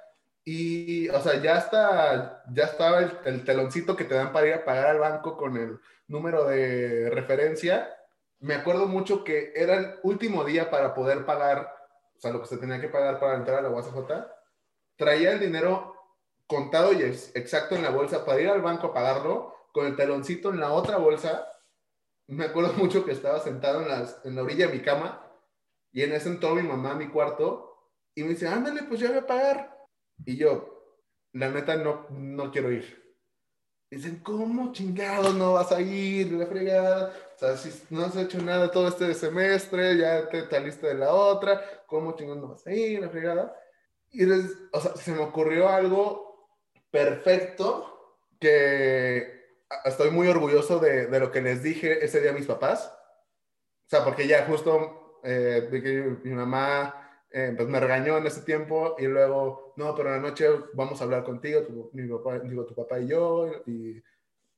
Y, 0.43 1.09
o 1.09 1.19
sea, 1.21 1.41
ya, 1.41 1.57
está, 1.57 2.43
ya 2.51 2.65
estaba 2.65 2.99
el, 2.99 3.17
el 3.25 3.43
teloncito 3.43 3.95
que 3.95 4.03
te 4.03 4.13
dan 4.13 4.31
para 4.31 4.47
ir 4.47 4.53
a 4.53 4.65
pagar 4.65 4.87
al 4.87 4.99
banco 4.99 5.37
con 5.37 5.57
el 5.57 5.79
número 6.07 6.45
de 6.45 7.09
referencia. 7.09 7.89
Me 8.39 8.53
acuerdo 8.53 8.85
mucho 8.85 9.23
que 9.23 9.53
era 9.55 9.75
el 9.75 9.95
último 10.03 10.43
día 10.43 10.69
para 10.69 10.93
poder 10.93 11.25
pagar, 11.25 11.73
o 12.15 12.19
sea, 12.19 12.31
lo 12.31 12.41
que 12.41 12.47
se 12.47 12.57
tenía 12.57 12.79
que 12.79 12.89
pagar 12.89 13.19
para 13.19 13.35
entrar 13.35 13.57
a 13.57 13.61
la 13.63 13.69
UACJ. 13.69 14.27
Traía 14.97 15.31
el 15.31 15.39
dinero 15.39 15.95
contado 16.45 16.93
y 16.93 17.01
ex- 17.01 17.35
exacto 17.35 17.73
en 17.73 17.81
la 17.81 17.89
bolsa 17.89 18.23
para 18.23 18.39
ir 18.39 18.49
al 18.49 18.61
banco 18.61 18.87
a 18.87 18.93
pagarlo, 18.93 19.55
con 19.73 19.87
el 19.87 19.95
teloncito 19.95 20.51
en 20.51 20.59
la 20.59 20.71
otra 20.73 20.97
bolsa. 20.97 21.51
Me 22.27 22.45
acuerdo 22.45 22.73
mucho 22.73 23.03
que 23.03 23.13
estaba 23.13 23.39
sentado 23.39 23.81
en, 23.81 23.89
las, 23.89 24.23
en 24.23 24.35
la 24.35 24.43
orilla 24.43 24.67
de 24.67 24.73
mi 24.73 24.81
cama 24.81 25.24
y 25.95 26.03
en 26.03 26.11
ese 26.11 26.27
entró 26.27 26.53
mi 26.53 26.61
mamá 26.61 26.91
a 26.91 26.95
mi 26.95 27.07
cuarto 27.07 27.93
y 28.13 28.23
me 28.23 28.29
dice, 28.31 28.49
ándale, 28.49 28.83
pues 28.83 28.99
ya 28.99 29.07
voy 29.07 29.19
a 29.19 29.25
pagar. 29.25 29.77
Y 30.25 30.35
yo, 30.35 30.99
la 31.31 31.49
neta, 31.49 31.77
no, 31.77 32.07
no 32.11 32.51
quiero 32.51 32.69
ir. 32.69 33.15
Dicen, 33.89 34.19
¿cómo 34.19 34.73
chingados 34.73 35.33
no 35.35 35.53
vas 35.53 35.71
a 35.71 35.79
ir? 35.79 36.33
La 36.33 36.47
fregada. 36.47 37.13
O 37.37 37.39
sea, 37.39 37.55
si 37.55 37.71
no 37.91 38.03
has 38.03 38.17
hecho 38.17 38.39
nada 38.41 38.69
todo 38.71 38.89
este 38.89 39.13
semestre, 39.13 39.97
ya 39.97 40.27
te 40.27 40.49
saliste 40.49 40.87
de 40.87 40.95
la 40.95 41.13
otra, 41.13 41.61
¿cómo 41.87 42.13
chingados 42.17 42.41
no 42.41 42.49
vas 42.49 42.67
a 42.67 42.73
ir? 42.73 42.99
La 42.99 43.09
fregada. 43.09 43.57
Y 44.11 44.25
les- 44.25 44.51
o 44.73 44.81
sea, 44.81 44.95
se 44.97 45.13
me 45.13 45.19
ocurrió 45.19 45.69
algo 45.69 46.49
perfecto 46.91 48.17
que 48.37 49.45
estoy 49.85 50.11
muy 50.11 50.27
orgulloso 50.27 50.79
de, 50.79 51.07
de 51.07 51.19
lo 51.21 51.31
que 51.31 51.41
les 51.41 51.63
dije 51.63 52.03
ese 52.03 52.19
día 52.19 52.31
a 52.31 52.33
mis 52.33 52.47
papás. 52.47 52.91
O 53.85 53.89
sea, 53.89 54.03
porque 54.03 54.27
ya 54.27 54.45
justo 54.45 55.04
eh, 55.25 55.67
vi 55.71 55.81
que 55.81 56.17
mi 56.23 56.31
mamá 56.31 57.05
eh, 57.31 57.53
pues 57.55 57.67
me 57.67 57.79
regañó 57.79 58.17
en 58.17 58.27
ese 58.27 58.41
tiempo 58.41 58.95
y 58.97 59.07
luego, 59.07 59.73
no, 59.75 59.93
pero 59.95 60.09
en 60.09 60.21
la 60.21 60.29
noche 60.29 60.47
vamos 60.73 61.01
a 61.01 61.03
hablar 61.03 61.23
contigo, 61.23 61.63
tu, 61.63 61.89
mi 61.93 62.07
papá, 62.07 62.39
digo, 62.39 62.65
tu 62.65 62.75
papá 62.75 62.99
y 62.99 63.07
yo, 63.07 63.51
y 63.65 64.01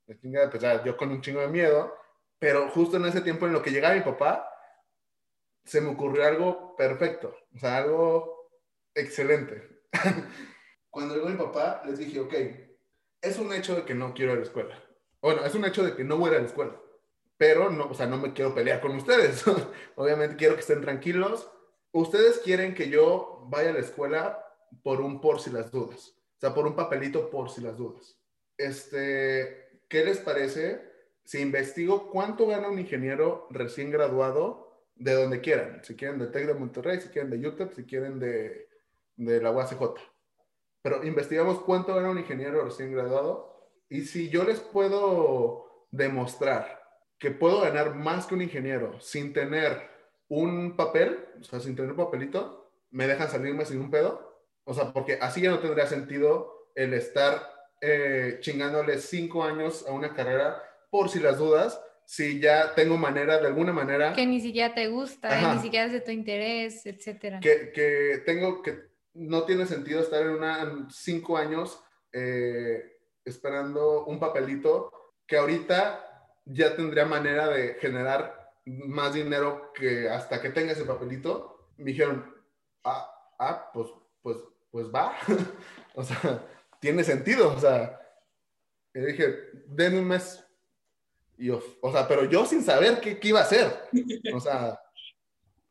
pues 0.05 0.19
ya 0.61 0.83
yo 0.83 0.95
con 0.95 1.09
un 1.09 1.21
chingo 1.21 1.41
de 1.41 1.47
miedo, 1.47 1.95
pero 2.37 2.69
justo 2.69 2.97
en 2.97 3.05
ese 3.05 3.21
tiempo 3.21 3.47
en 3.47 3.53
lo 3.53 3.61
que 3.61 3.71
llegaba 3.71 3.95
mi 3.95 4.01
papá, 4.01 4.47
se 5.65 5.81
me 5.81 5.89
ocurrió 5.89 6.25
algo 6.25 6.75
perfecto, 6.75 7.35
o 7.55 7.59
sea, 7.59 7.77
algo 7.77 8.51
excelente. 8.93 9.81
Cuando 10.89 11.15
llegó 11.15 11.29
mi 11.29 11.37
papá, 11.37 11.81
les 11.85 11.97
dije, 11.97 12.19
ok, 12.19 12.33
es 13.21 13.39
un 13.39 13.51
hecho 13.53 13.75
de 13.75 13.85
que 13.85 13.95
no 13.95 14.13
quiero 14.13 14.33
ir 14.33 14.37
a 14.37 14.41
la 14.41 14.45
escuela. 14.45 14.83
Bueno, 15.21 15.43
es 15.45 15.55
un 15.55 15.65
hecho 15.65 15.83
de 15.83 15.95
que 15.95 16.03
no 16.03 16.17
voy 16.17 16.29
a 16.29 16.33
ir 16.33 16.37
a 16.37 16.41
la 16.41 16.47
escuela, 16.47 16.79
pero 17.37 17.69
no, 17.69 17.89
o 17.89 17.93
sea, 17.93 18.07
no 18.07 18.17
me 18.17 18.33
quiero 18.33 18.53
pelear 18.53 18.81
con 18.81 18.95
ustedes. 18.95 19.45
Obviamente 19.95 20.35
quiero 20.35 20.55
que 20.55 20.61
estén 20.61 20.81
tranquilos. 20.81 21.49
Ustedes 21.91 22.39
quieren 22.39 22.73
que 22.73 22.89
yo 22.89 23.45
vaya 23.49 23.69
a 23.69 23.73
la 23.73 23.79
escuela 23.79 24.43
por 24.83 25.01
un 25.01 25.21
por 25.21 25.39
si 25.39 25.51
las 25.51 25.71
dudas. 25.71 26.15
O 26.37 26.39
sea, 26.39 26.53
por 26.53 26.67
un 26.67 26.75
papelito 26.75 27.29
por 27.29 27.49
si 27.49 27.61
las 27.61 27.77
dudas. 27.77 28.19
Este, 28.57 29.81
¿qué 29.87 30.03
les 30.03 30.17
parece 30.17 30.81
si 31.23 31.39
investigo 31.39 32.09
cuánto 32.09 32.47
gana 32.47 32.69
un 32.69 32.79
ingeniero 32.79 33.47
recién 33.51 33.91
graduado 33.91 34.85
de 34.95 35.13
donde 35.13 35.41
quieran? 35.41 35.81
Si 35.83 35.95
quieren 35.95 36.19
de 36.19 36.27
TEC 36.27 36.47
de 36.47 36.53
Monterrey, 36.55 36.99
si 36.99 37.09
quieren 37.09 37.29
de 37.29 37.47
UTEP, 37.47 37.73
si 37.73 37.85
quieren 37.85 38.19
de, 38.19 38.67
de 39.15 39.41
la 39.41 39.51
UACJ. 39.51 39.81
Pero 40.81 41.03
investigamos 41.03 41.59
cuánto 41.61 41.93
gana 41.93 42.09
un 42.09 42.19
ingeniero 42.19 42.63
recién 42.63 42.91
graduado 42.91 43.71
y 43.89 44.01
si 44.01 44.29
yo 44.29 44.43
les 44.43 44.59
puedo 44.59 45.87
demostrar 45.91 46.86
que 47.19 47.31
puedo 47.31 47.61
ganar 47.61 47.95
más 47.95 48.25
que 48.27 48.35
un 48.35 48.41
ingeniero 48.41 48.99
sin 48.99 49.33
tener 49.33 49.81
un 50.29 50.75
papel, 50.75 51.25
o 51.39 51.43
sea, 51.43 51.59
sin 51.59 51.75
tener 51.75 51.91
un 51.91 51.97
papelito, 51.97 52.71
me 52.91 53.07
dejan 53.07 53.29
salirme 53.29 53.65
sin 53.65 53.79
un 53.79 53.91
pedo. 53.91 54.43
O 54.65 54.73
sea, 54.73 54.91
porque 54.91 55.17
así 55.21 55.41
ya 55.41 55.49
no 55.51 55.59
tendría 55.59 55.87
sentido 55.87 56.69
el 56.75 56.93
estar 56.93 57.41
eh, 57.81 58.37
chingándole 58.41 58.99
cinco 58.99 59.43
años 59.43 59.85
a 59.87 59.91
una 59.91 60.13
carrera 60.13 60.61
por 60.89 61.09
si 61.09 61.19
las 61.19 61.37
dudas, 61.37 61.81
si 62.05 62.39
ya 62.39 62.73
tengo 62.75 62.97
manera, 62.97 63.37
de 63.39 63.47
alguna 63.47 63.73
manera, 63.73 64.13
Que 64.13 64.25
ni 64.25 64.39
siquiera 64.39 64.73
te 64.73 64.87
gusta, 64.87 65.29
Ajá. 65.29 65.55
ni 65.55 65.61
siquiera 65.61 65.85
es 65.85 65.91
de 65.93 66.01
tu 66.01 66.11
interés, 66.11 66.85
etcétera. 66.85 67.39
que, 67.39 67.71
que 67.71 68.21
tengo 68.25 68.61
que 68.61 68.87
no 69.13 69.43
tiene 69.43 69.65
sentido 69.65 69.99
estar 70.01 70.21
en 70.21 70.29
una 70.29 70.87
cinco 70.91 71.37
años 71.37 71.81
eh, 72.13 72.97
esperando 73.25 74.05
un 74.05 74.19
papelito 74.19 74.91
que 75.25 75.37
ahorita 75.37 76.06
ya 76.49 76.75
tendría 76.75 77.05
manera 77.05 77.47
de 77.49 77.75
generar 77.75 78.53
más 78.65 79.13
dinero 79.13 79.71
que 79.73 80.09
hasta 80.09 80.41
que 80.41 80.49
tenga 80.49 80.73
ese 80.73 80.85
papelito. 80.85 81.69
Me 81.77 81.91
dijeron, 81.91 82.33
ah, 82.83 83.09
ah 83.39 83.71
pues, 83.73 83.89
pues, 84.21 84.37
pues 84.71 84.87
va. 84.87 85.15
o 85.95 86.03
sea, 86.03 86.45
tiene 86.79 87.03
sentido. 87.03 87.53
O 87.53 87.59
sea, 87.59 87.99
y 88.93 88.99
dije, 88.99 89.49
denme 89.67 89.99
un 89.99 90.07
mes. 90.07 90.43
Y 91.37 91.49
o 91.51 91.61
sea, 91.91 92.07
pero 92.07 92.25
yo 92.25 92.45
sin 92.45 92.63
saber 92.63 92.99
qué, 92.99 93.19
qué 93.19 93.27
iba 93.27 93.39
a 93.39 93.43
hacer. 93.43 93.71
O 94.33 94.39
sea, 94.39 94.79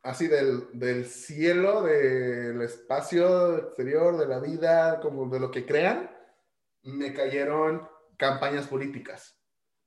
así 0.03 0.29
del, 0.29 0.69
del 0.73 1.07
cielo, 1.07 1.83
del 1.83 2.63
espacio 2.63 3.59
exterior, 3.59 4.17
de 4.17 4.27
la 4.29 4.39
vida, 4.39 5.01
como 5.01 5.29
de 5.29 5.41
lo 5.41 5.51
que 5.51 5.67
crean, 5.67 6.09
me 6.85 7.13
cayeron 7.13 7.89
campañas 8.17 8.69
políticas. 8.69 9.37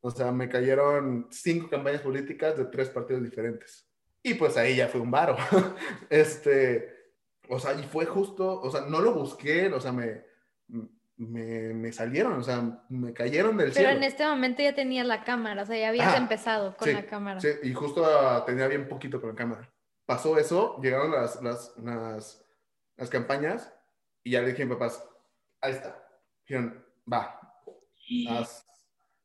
O 0.02 0.12
sea, 0.12 0.32
me 0.32 0.47
cayeron 0.47 1.28
cinco 1.30 1.70
campañas 1.70 2.02
políticas 2.02 2.58
de 2.58 2.66
tres 2.66 2.89
partidos 2.89 3.24
diferentes. 3.24 3.89
Y 4.24 4.34
pues 4.36 4.58
ahí 4.58 4.76
ya 4.76 4.88
fue 4.88 5.02
un 5.02 5.12
varo. 5.12 5.38
este, 6.10 7.14
o 7.50 7.60
sea, 7.60 7.74
y 7.74 7.84
fue 7.84 8.06
justo, 8.06 8.62
o 8.62 8.70
sea, 8.70 8.82
no 8.82 9.02
lo 9.02 9.14
busqué, 9.14 9.68
o 9.68 9.82
sea, 9.82 9.91
me, 9.91 10.24
me, 11.18 11.74
me 11.74 11.91
salieron, 11.91 12.34
o 12.34 12.43
sea, 12.43 12.86
me 12.89 13.14
cayeron 13.14 13.58
del 13.58 13.72
Pero 13.72 13.89
cielo. 13.89 13.89
en 13.89 14.04
este 14.04 14.26
momento 14.26 14.62
ya 14.62 14.74
tenías 14.74 15.06
la 15.06 15.24
cámara, 15.24 15.64
o 15.64 15.66
sea, 15.66 15.78
ya 15.78 15.89
habías 15.89 16.08
Ajá, 16.08 16.18
empezado 16.18 16.78
con 16.78 16.88
sí, 16.88 16.93
la 16.93 17.06
cámara. 17.06 17.39
Sí, 17.39 17.50
y 17.64 17.74
justo 17.74 18.06
ah, 18.06 18.43
tenía 18.45 18.68
bien 18.68 18.88
poquito 18.88 19.20
con 19.20 19.32
la 19.32 19.36
cámara. 19.36 19.70
Pasó 20.06 20.38
eso, 20.38 20.80
llegaron 20.82 21.12
las, 21.12 21.41
las, 21.41 21.76
las, 21.78 22.45
las 22.95 23.10
campañas 23.10 23.74
y 24.24 24.32
ya 24.32 24.41
le 24.41 24.50
dije 24.50 24.64
a 24.64 24.66
mis 24.66 24.76
papás, 24.76 25.04
ahí 25.62 25.74
está. 25.74 26.02
Dijeron, 26.47 26.86
va, 27.12 27.39
haz, 28.30 28.66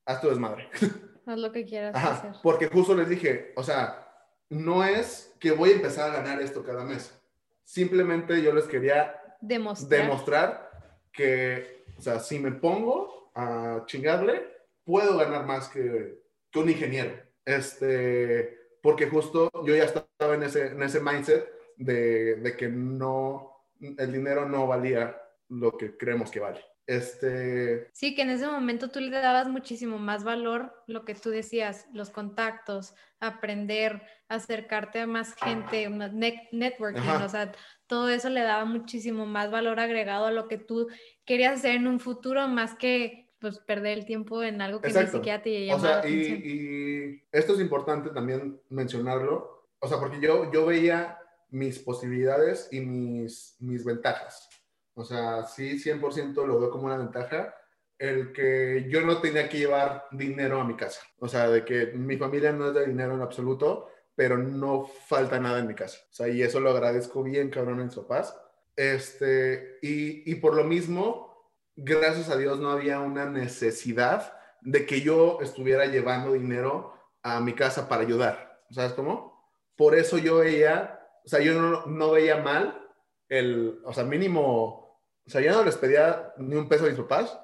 haz 0.07 0.21
tu 0.21 0.29
desmadre. 0.29 0.69
Haz 1.27 1.39
lo 1.39 1.51
que 1.53 1.65
quieras 1.65 1.95
Ajá, 1.97 2.13
hacer. 2.19 2.33
porque 2.43 2.67
justo 2.69 2.95
les 2.95 3.09
dije, 3.09 3.55
o 3.57 3.63
sea, 3.63 4.07
no 4.51 4.85
es 4.85 5.35
que 5.41 5.53
voy 5.53 5.71
a 5.71 5.77
empezar 5.77 6.11
a 6.11 6.21
ganar 6.21 6.43
esto 6.43 6.63
cada 6.63 6.85
mes. 6.85 7.19
Simplemente 7.65 8.43
yo 8.43 8.53
les 8.53 8.65
quería 8.67 9.19
Demostrar. 9.41 10.03
demostrar 10.03 10.71
que, 11.11 11.85
o 11.97 12.03
sea, 12.03 12.19
si 12.21 12.39
me 12.39 12.53
pongo 12.53 13.31
a 13.35 13.85
chingarle, 13.87 14.47
puedo 14.85 15.17
ganar 15.17 15.47
más 15.47 15.69
que, 15.69 16.23
que 16.51 16.59
un 16.59 16.69
ingeniero. 16.69 17.15
Este, 17.47 18.59
porque 18.83 19.07
justo 19.09 19.51
yo 19.65 19.75
ya 19.75 19.85
estaba 19.85 20.35
en 20.35 20.43
ese, 20.43 20.67
en 20.69 20.83
ese 20.83 21.01
mindset 21.01 21.49
de, 21.79 22.35
de 22.37 22.55
que 22.55 22.69
no, 22.69 23.65
el 23.81 24.13
dinero 24.13 24.47
no 24.47 24.67
valía 24.67 25.19
lo 25.49 25.75
que 25.79 25.97
creemos 25.97 26.31
que 26.31 26.41
vale. 26.41 26.61
Este, 26.87 27.89
Sí, 27.93 28.15
que 28.15 28.23
en 28.23 28.31
ese 28.31 28.47
momento 28.47 28.91
tú 28.91 29.01
le 29.01 29.11
dabas 29.11 29.49
muchísimo 29.49 29.99
más 29.99 30.23
valor, 30.25 30.75
lo 30.87 31.05
que 31.05 31.15
tú 31.15 31.31
decías, 31.31 31.87
los 31.93 32.11
contactos, 32.11 32.95
aprender, 33.21 34.03
acercarte 34.29 35.01
a 35.01 35.07
más 35.07 35.35
gente, 35.35 35.89
net- 35.89 36.49
networking, 36.53 37.01
Ajá. 37.01 37.25
o 37.25 37.29
sea, 37.29 37.53
todo 37.87 38.11
eso 38.11 38.29
le 38.29 38.43
daba 38.43 38.65
muchísimo 38.67 39.25
más 39.27 39.51
valor 39.51 39.81
agregado 39.81 40.27
a 40.27 40.31
lo 40.31 40.47
que 40.49 40.59
tú 40.59 40.89
querías 41.25 41.55
hacer 41.55 41.77
en 41.77 41.87
un 41.87 42.01
futuro, 42.01 42.47
más 42.49 42.75
que 42.75 43.23
pues 43.39 43.59
perder 43.59 43.99
el 43.99 44.07
tiempo 44.07 44.43
en 44.43 44.63
algo 44.63 44.81
que 44.81 44.89
Exacto. 44.89 45.13
ni 45.13 45.19
siquiera 45.19 45.43
te 45.43 45.65
O 45.65 45.77
llamaba 45.77 45.97
la 45.97 46.03
sea, 46.03 46.11
y, 46.11 46.15
y 46.33 47.23
esto 47.31 47.53
es 47.55 47.61
importante 47.61 48.09
también 48.11 48.59
mencionarlo. 48.71 49.69
O 49.81 49.87
sea, 49.89 49.99
porque 49.99 50.19
yo, 50.19 50.51
yo 50.51 50.65
veía 50.65 51.19
mis 51.51 51.79
posibilidades 51.79 52.69
y 52.73 52.81
mis, 52.81 53.57
mis 53.61 53.85
ventajas. 53.85 54.49
O 54.95 55.05
sea, 55.05 55.45
sí, 55.45 55.79
100% 55.79 56.47
lo 56.47 56.61
veo 56.61 56.71
como 56.71 56.87
una 56.87 56.97
ventaja 56.97 57.55
el 57.99 58.33
que 58.33 58.87
yo 58.89 59.01
no 59.03 59.21
tenía 59.21 59.49
que 59.49 59.59
llevar 59.59 60.07
dinero 60.11 60.61
a 60.61 60.65
mi 60.65 60.77
casa. 60.77 61.01
O 61.19 61.29
sea, 61.29 61.49
de 61.49 61.65
que 61.65 61.87
mi 61.95 62.17
familia 62.17 62.53
no 62.53 62.69
es 62.69 62.75
de 62.75 62.87
dinero 62.87 63.15
en 63.15 63.23
absoluto, 63.23 63.89
pero 64.15 64.37
no 64.39 64.87
falta 65.07 65.39
nada 65.39 65.61
en 65.61 65.69
mi 65.69 65.75
casa. 65.75 65.99
O 66.11 66.13
sea, 66.13 66.29
y 66.29 66.43
eso 66.43 66.61
lo 66.61 66.71
agradezco 66.71 67.23
bien, 67.23 67.51
cabrón, 67.51 67.81
en 67.81 67.91
su 67.91 68.07
paz. 68.07 68.37
Este, 68.77 69.79
y, 69.83 70.31
y 70.31 70.35
por 70.37 70.55
lo 70.55 70.65
mismo, 70.65 71.51
gracias 71.77 72.31
a 72.31 72.37
Dios 72.37 72.59
no 72.59 72.71
había 72.71 73.01
una 73.01 73.27
necesidad 73.27 74.35
de 74.61 74.87
que 74.87 75.01
yo 75.03 75.39
estuviera 75.41 75.87
llevando 75.87 76.33
dinero 76.33 76.95
a 77.23 77.41
mi 77.41 77.55
casa 77.55 77.89
para 77.89 78.03
ayudar. 78.03 78.63
¿Sabes 78.71 78.93
cómo? 78.93 79.35
Por 79.77 79.95
eso 79.95 80.19
yo 80.19 80.39
veía, 80.39 81.01
o 81.25 81.29
sea, 81.29 81.41
yo 81.41 81.61
no, 81.61 81.87
no 81.87 82.11
veía 82.13 82.37
mal 82.37 82.81
el, 83.29 83.81
o 83.85 83.93
sea, 83.93 84.05
mínimo, 84.05 84.84
o 85.27 85.31
sea, 85.31 85.41
yo 85.41 85.53
no 85.53 85.65
les 85.65 85.77
pedía 85.77 86.33
ni 86.39 86.55
un 86.55 86.69
peso 86.69 86.85
a 86.85 86.89
mis 86.89 86.99
papás, 86.99 87.39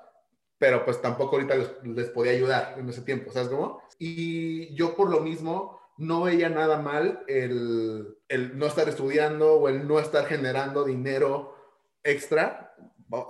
pero 0.58 0.84
pues 0.84 1.00
tampoco 1.00 1.36
ahorita 1.36 1.54
les, 1.54 1.70
les 1.84 2.08
podía 2.10 2.32
ayudar 2.32 2.74
en 2.78 2.88
ese 2.88 3.02
tiempo, 3.02 3.32
¿sabes 3.32 3.48
cómo? 3.48 3.82
Y 3.98 4.74
yo 4.74 4.94
por 4.94 5.10
lo 5.10 5.20
mismo 5.20 5.80
no 5.96 6.22
veía 6.22 6.48
nada 6.48 6.78
mal 6.78 7.24
el, 7.26 8.18
el 8.28 8.58
no 8.58 8.66
estar 8.66 8.88
estudiando 8.88 9.54
o 9.54 9.68
el 9.68 9.86
no 9.86 9.98
estar 9.98 10.26
generando 10.26 10.84
dinero 10.84 11.54
extra 12.02 12.74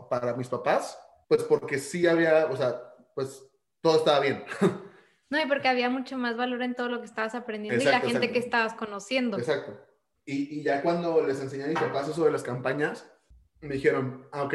para 0.08 0.34
mis 0.34 0.48
papás, 0.48 0.98
pues 1.28 1.42
porque 1.44 1.78
sí 1.78 2.06
había, 2.06 2.46
o 2.46 2.56
sea, 2.56 2.94
pues 3.14 3.44
todo 3.80 3.96
estaba 3.96 4.20
bien. 4.20 4.44
No, 5.32 5.40
y 5.40 5.46
porque 5.46 5.68
había 5.68 5.88
mucho 5.88 6.18
más 6.18 6.36
valor 6.36 6.60
en 6.60 6.74
todo 6.74 6.88
lo 6.88 6.98
que 6.98 7.06
estabas 7.06 7.36
aprendiendo 7.36 7.80
y 7.80 7.84
la 7.84 8.00
gente 8.00 8.16
exacto. 8.16 8.32
que 8.32 8.38
estabas 8.40 8.74
conociendo. 8.74 9.38
Exacto. 9.38 9.78
Y, 10.24 10.58
y 10.58 10.64
ya 10.64 10.82
cuando 10.82 11.24
les 11.24 11.40
enseñé 11.40 11.62
a 11.62 11.68
mis 11.68 11.78
papás 11.78 12.16
de 12.16 12.30
las 12.32 12.42
campañas, 12.42 13.08
me 13.60 13.74
dijeron, 13.74 14.26
ah, 14.32 14.44
ok, 14.44 14.54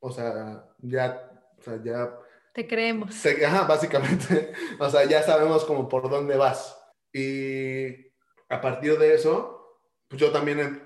o 0.00 0.10
sea, 0.10 0.68
ya, 0.78 1.30
o 1.58 1.62
sea, 1.62 1.80
ya 1.82 2.18
Te 2.54 2.66
creemos. 2.66 3.14
Se- 3.14 3.44
ajá, 3.46 3.66
básicamente. 3.66 4.52
O 4.78 4.88
sea, 4.90 5.04
ya 5.04 5.22
sabemos 5.22 5.64
como 5.64 5.88
por 5.88 6.10
dónde 6.10 6.36
vas. 6.36 6.76
Y 7.12 8.12
a 8.48 8.60
partir 8.60 8.98
de 8.98 9.14
eso, 9.14 9.80
pues 10.08 10.20
yo 10.20 10.30
también 10.32 10.58
em- 10.60 10.80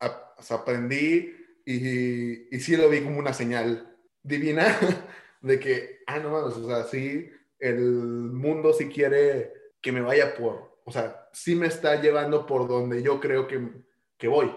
a- 0.00 0.34
o 0.38 0.42
sea, 0.42 0.58
aprendí 0.58 1.34
y, 1.66 2.54
y 2.54 2.60
sí 2.60 2.76
lo 2.76 2.88
vi 2.88 3.02
como 3.02 3.18
una 3.18 3.32
señal 3.32 3.96
divina 4.22 4.64
de 5.42 5.58
que, 5.58 6.00
ah, 6.06 6.18
no 6.18 6.34
o 6.34 6.50
sea, 6.50 6.84
sí, 6.84 7.30
el 7.58 7.80
mundo 7.80 8.72
sí 8.72 8.88
quiere 8.88 9.52
que 9.80 9.92
me 9.92 10.00
vaya 10.02 10.34
por, 10.34 10.80
o 10.84 10.92
sea, 10.92 11.28
sí 11.32 11.54
me 11.56 11.66
está 11.66 12.00
llevando 12.00 12.46
por 12.46 12.68
donde 12.68 13.02
yo 13.02 13.20
creo 13.20 13.46
que, 13.46 13.70
que 14.18 14.28
voy. 14.28 14.54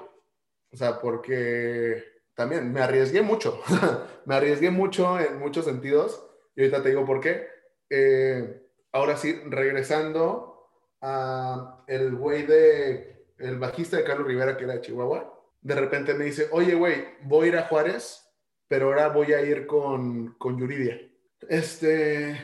O 0.72 0.78
sea, 0.78 1.00
porque 1.00 2.04
también 2.36 2.72
me 2.72 2.82
arriesgué 2.82 3.22
mucho. 3.22 3.62
me 4.26 4.36
arriesgué 4.36 4.70
mucho 4.72 5.20
en 5.20 5.40
muchos 5.40 5.66
sentidos. 5.66 6.24
Y 6.56 6.62
ahorita 6.62 6.84
te 6.84 6.90
digo 6.90 7.06
por 7.06 7.20
qué. 7.22 7.48
Eh, 7.90 8.62
ahora 8.92 9.18
sí, 9.18 9.40
regresando 9.46 10.70
a 11.02 11.84
el 11.88 12.16
güey 12.16 12.44
de, 12.44 13.28
el 13.38 13.60
bajista 13.60 13.98
de 13.98 14.04
Carlos 14.04 14.28
Rivera, 14.28 14.58
que 14.58 14.64
era 14.66 14.74
de 14.74 14.82
Chihuahua, 14.82 15.34
de 15.62 15.76
repente 15.76 16.14
me 16.14 16.26
dice, 16.26 16.48
oye, 16.52 16.76
güey, 16.76 17.06
voy 17.24 17.46
a 17.48 17.50
ir 17.50 17.58
a 17.58 17.64
Juárez, 17.68 18.24
pero 18.68 18.88
ahora 18.88 19.10
voy 19.10 19.34
a 19.34 19.42
ir 19.42 19.68
con, 19.68 20.34
con 20.38 20.58
Yuridia. 20.60 21.00
Este, 21.50 22.38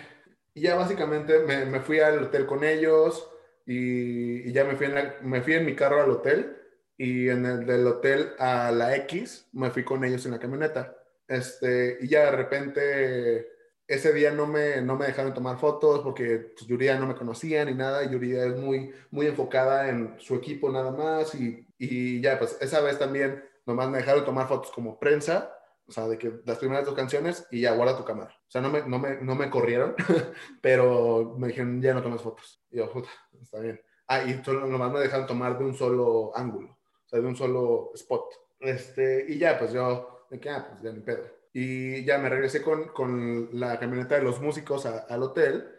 y 0.54 0.62
ya 0.62 0.76
básicamente 0.76 1.40
me, 1.40 1.66
me 1.66 1.80
fui 1.82 2.00
al 2.00 2.24
hotel 2.24 2.46
con 2.46 2.64
ellos 2.64 3.30
y, 3.66 4.48
y 4.50 4.54
ya 4.54 4.64
me 4.66 4.76
fui, 4.76 4.86
en 4.88 4.96
la- 4.96 5.16
me 5.22 5.42
fui 5.42 5.54
en 5.54 5.66
mi 5.66 5.76
carro 5.76 6.02
al 6.02 6.12
hotel 6.12 6.58
y 6.98 7.30
en 7.30 7.46
el 7.46 7.66
del 7.66 7.88
hotel 7.88 8.34
a 8.39 8.72
la 8.72 8.96
X 8.98 9.48
me 9.54 9.72
fui 9.72 9.84
con 9.84 10.04
ellos 10.04 10.26
en 10.26 10.32
la 10.32 10.39
camioneta. 10.39 10.96
Este, 11.28 11.98
y 12.02 12.08
ya 12.08 12.26
de 12.26 12.32
repente 12.32 13.54
ese 13.88 14.14
día 14.14 14.32
no 14.32 14.48
me, 14.48 14.82
no 14.82 14.96
me 14.96 15.08
dejaron 15.08 15.34
tomar 15.34 15.60
fotos 15.60 16.02
porque 16.02 16.52
pues, 16.56 16.66
Yuridia 16.68 17.00
no 17.00 17.08
me 17.08 17.16
conocía 17.16 17.66
ni 17.66 17.74
nada. 17.74 18.04
y 18.04 18.10
Yuridia 18.12 18.46
es 18.46 18.56
muy, 18.56 18.94
muy 19.12 19.28
enfocada 19.28 19.89
en 19.89 20.16
su 20.20 20.36
equipo 20.36 20.70
nada 20.72 20.91
más. 20.91 21.36
Y, 21.36 21.68
y 21.78 22.22
ya, 22.22 22.39
pues 22.39 22.58
esa 22.62 22.82
vez 22.82 22.98
también 23.00 23.44
nomás 23.66 23.89
me 23.89 23.98
dejaron 23.98 24.26
tomar 24.26 24.48
fotos 24.48 24.72
como 24.72 25.00
prensa. 25.00 25.54
O 25.86 25.91
sea, 25.91 26.08
de 26.08 26.18
que 26.18 26.32
las 26.46 26.58
primeras 26.60 26.86
dos 26.86 26.96
canciones 26.96 27.46
y 27.52 27.62
ya 27.62 27.74
guarda 27.74 27.98
tu 27.98 28.06
cámara. 28.06 28.34
O 28.48 28.52
sea, 28.52 28.62
no 28.62 28.70
me, 28.70 28.88
no 28.88 29.00
me, 29.00 29.18
no 29.18 29.36
me 29.36 29.50
corrieron, 29.50 29.96
pero 30.62 31.36
me 31.38 31.48
dijeron, 31.48 31.82
ya 31.82 31.94
no 31.94 32.02
tomas 32.02 32.22
fotos. 32.22 32.64
Y 32.72 32.78
yo, 32.78 32.89
puta, 32.91 33.10
está 33.41 33.60
bien. 33.60 33.82
Ah, 34.08 34.24
y 34.24 34.41
nomás 34.48 34.91
me 34.91 35.00
dejaron 35.00 35.28
tomar 35.28 35.58
de 35.58 35.66
un 35.66 35.74
solo 35.76 36.32
ángulo, 36.36 36.78
sea, 37.14 37.22
de 37.22 37.28
un 37.28 37.36
solo 37.36 37.91
spot. 37.95 38.26
Este, 38.59 39.26
y 39.30 39.38
ya, 39.38 39.57
pues 39.59 39.74
yo, 39.74 40.28
de 40.30 40.39
que, 40.39 40.49
ah, 40.49 40.68
pues 40.70 40.82
ya 40.84 40.91
ni 40.91 41.01
pedo. 41.01 41.24
Y 41.53 42.03
ya 42.05 42.18
me 42.18 42.30
regresé 42.30 42.61
con, 42.61 42.89
con 42.89 43.49
la 43.59 43.80
camioneta 43.80 44.16
de 44.16 44.24
los 44.24 44.41
músicos 44.41 44.86
a- 44.86 44.99
al 44.99 45.24
hotel. 45.24 45.70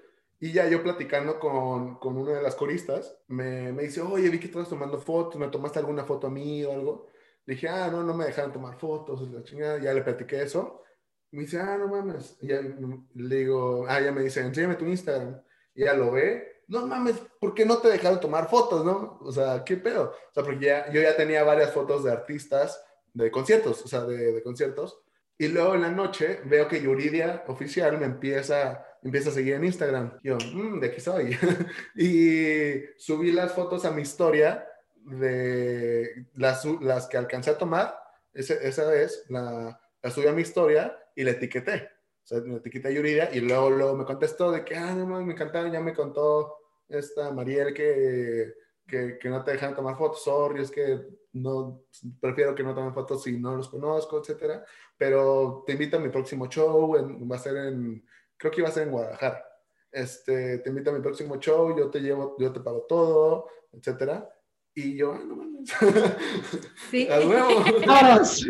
Y 0.40 0.52
ya 0.52 0.68
yo 0.68 0.82
platicando 0.82 1.38
con, 1.40 1.96
con 1.98 2.16
una 2.18 2.32
de 2.34 2.42
las 2.42 2.54
coristas, 2.54 3.16
me, 3.28 3.72
me 3.72 3.84
dice, 3.84 4.00
oye, 4.02 4.28
vi 4.30 4.38
que 4.38 4.46
estabas 4.46 4.68
tomando 4.68 4.98
fotos, 5.00 5.40
¿me 5.40 5.48
tomaste 5.48 5.78
alguna 5.78 6.04
foto 6.04 6.26
a 6.26 6.30
mí 6.30 6.64
o 6.64 6.72
algo? 6.72 7.08
Le 7.46 7.54
dije, 7.54 7.68
ah, 7.68 7.88
no, 7.90 8.02
no 8.02 8.14
me 8.14 8.26
dejaron 8.26 8.52
tomar 8.52 8.78
fotos, 8.78 9.22
la 9.32 9.42
chingada. 9.42 9.78
Ya 9.78 9.92
le 9.94 10.02
platiqué 10.02 10.42
eso. 10.42 10.82
Me 11.30 11.42
dice, 11.42 11.58
ah, 11.60 11.76
no 11.78 11.88
mames. 11.88 12.36
Y 12.40 12.48
ya 12.48 12.60
le 12.60 13.36
digo, 13.36 13.86
ah, 13.88 14.00
ya 14.00 14.12
me 14.12 14.22
dice, 14.22 14.40
enséñame 14.40 14.76
tu 14.76 14.84
Instagram. 14.86 15.42
Y 15.74 15.84
ya 15.84 15.94
lo 15.94 16.12
ve. 16.12 16.53
No 16.68 16.86
mames, 16.86 17.16
¿por 17.40 17.54
qué 17.54 17.64
no 17.66 17.78
te 17.78 17.88
dejaron 17.88 18.20
tomar 18.20 18.48
fotos, 18.48 18.84
no? 18.84 19.18
O 19.22 19.32
sea, 19.32 19.62
¿qué 19.64 19.76
pedo? 19.76 20.12
O 20.30 20.32
sea, 20.34 20.42
porque 20.44 20.66
ya, 20.66 20.90
yo 20.90 21.00
ya 21.00 21.16
tenía 21.16 21.42
varias 21.44 21.72
fotos 21.72 22.04
de 22.04 22.12
artistas 22.12 22.82
de 23.12 23.30
conciertos, 23.30 23.82
o 23.84 23.88
sea, 23.88 24.00
de, 24.04 24.42
conciertos. 24.42 25.00
Y 25.38 25.48
luego 25.48 25.74
en 25.74 25.82
la 25.82 25.90
noche 25.90 26.40
veo 26.44 26.66
que 26.68 26.80
Yuridia 26.80 27.44
oficial 27.48 27.98
me 27.98 28.06
empieza, 28.06 28.84
empieza 29.02 29.30
a 29.30 29.32
seguir 29.32 29.54
en 29.54 29.64
Instagram. 29.64 30.18
Yo, 30.22 30.36
"Mm, 30.36 30.80
de 30.80 30.86
aquí 30.86 31.00
soy. 31.00 31.30
y 31.96 32.82
subí 32.98 33.32
las 33.32 33.52
fotos 33.52 33.84
a 33.84 33.90
mi 33.90 34.02
historia 34.02 34.66
de 34.96 36.26
las, 36.34 36.64
que 37.08 37.16
alcancé 37.16 37.50
a 37.50 37.58
tomar. 37.58 37.96
Ese- 38.32 38.66
esa 38.66 38.88
vez 38.88 39.24
la 39.28 39.78
subí 40.10 40.26
a 40.26 40.32
mi 40.32 40.42
historia 40.42 40.96
y 41.14 41.24
la 41.24 41.32
etiqueté. 41.32 41.88
O 42.24 42.26
sea, 42.26 42.40
me 42.40 42.56
etiqueté 42.56 42.88
a 42.88 42.90
Yuridia 42.90 43.30
y 43.34 43.40
luego, 43.40 43.68
luego 43.70 43.96
me 43.96 44.04
contestó 44.06 44.50
de 44.50 44.64
que, 44.64 44.74
ah, 44.76 44.94
no 44.94 45.06
mames, 45.06 45.26
me 45.26 45.32
encantaron, 45.34 45.70
ya 45.70 45.80
me 45.80 45.92
contó 45.94 46.56
esta 46.88 47.30
Mariel 47.32 47.74
que, 47.74 48.54
que, 48.86 49.18
que 49.18 49.28
no 49.28 49.44
te 49.44 49.52
dejan 49.52 49.74
tomar 49.76 49.96
fotos, 49.98 50.24
sorry, 50.24 50.62
es 50.62 50.70
que 50.70 51.06
no, 51.34 51.82
prefiero 52.20 52.54
que 52.54 52.62
no 52.62 52.74
tomen 52.74 52.94
fotos 52.94 53.22
si 53.24 53.38
no 53.38 53.54
los 53.56 53.68
conozco, 53.68 54.18
etcétera, 54.20 54.64
pero 54.96 55.64
te 55.66 55.72
invito 55.72 55.98
a 55.98 56.00
mi 56.00 56.08
próximo 56.08 56.46
show, 56.48 56.96
en- 56.96 57.30
va 57.30 57.36
a 57.36 57.40
ser 57.40 57.56
en, 57.56 58.06
creo 58.38 58.50
que 58.52 58.60
iba 58.60 58.68
a 58.68 58.72
ser 58.72 58.84
en 58.84 58.92
Guadalajara, 58.92 59.44
este, 59.92 60.58
te 60.58 60.68
invito 60.70 60.90
a 60.90 60.94
mi 60.94 61.00
próximo 61.00 61.36
show, 61.38 61.76
yo 61.76 61.90
te 61.90 62.00
llevo, 62.00 62.36
yo 62.38 62.52
te 62.52 62.60
pago 62.60 62.86
todo, 62.88 63.48
etcétera, 63.72 64.30
y 64.74 64.96
yo, 64.96 65.12
ah, 65.12 65.20
no 65.26 65.36
mames, 65.36 65.70
Sí. 66.90 67.06
Vámonos. 67.86 68.46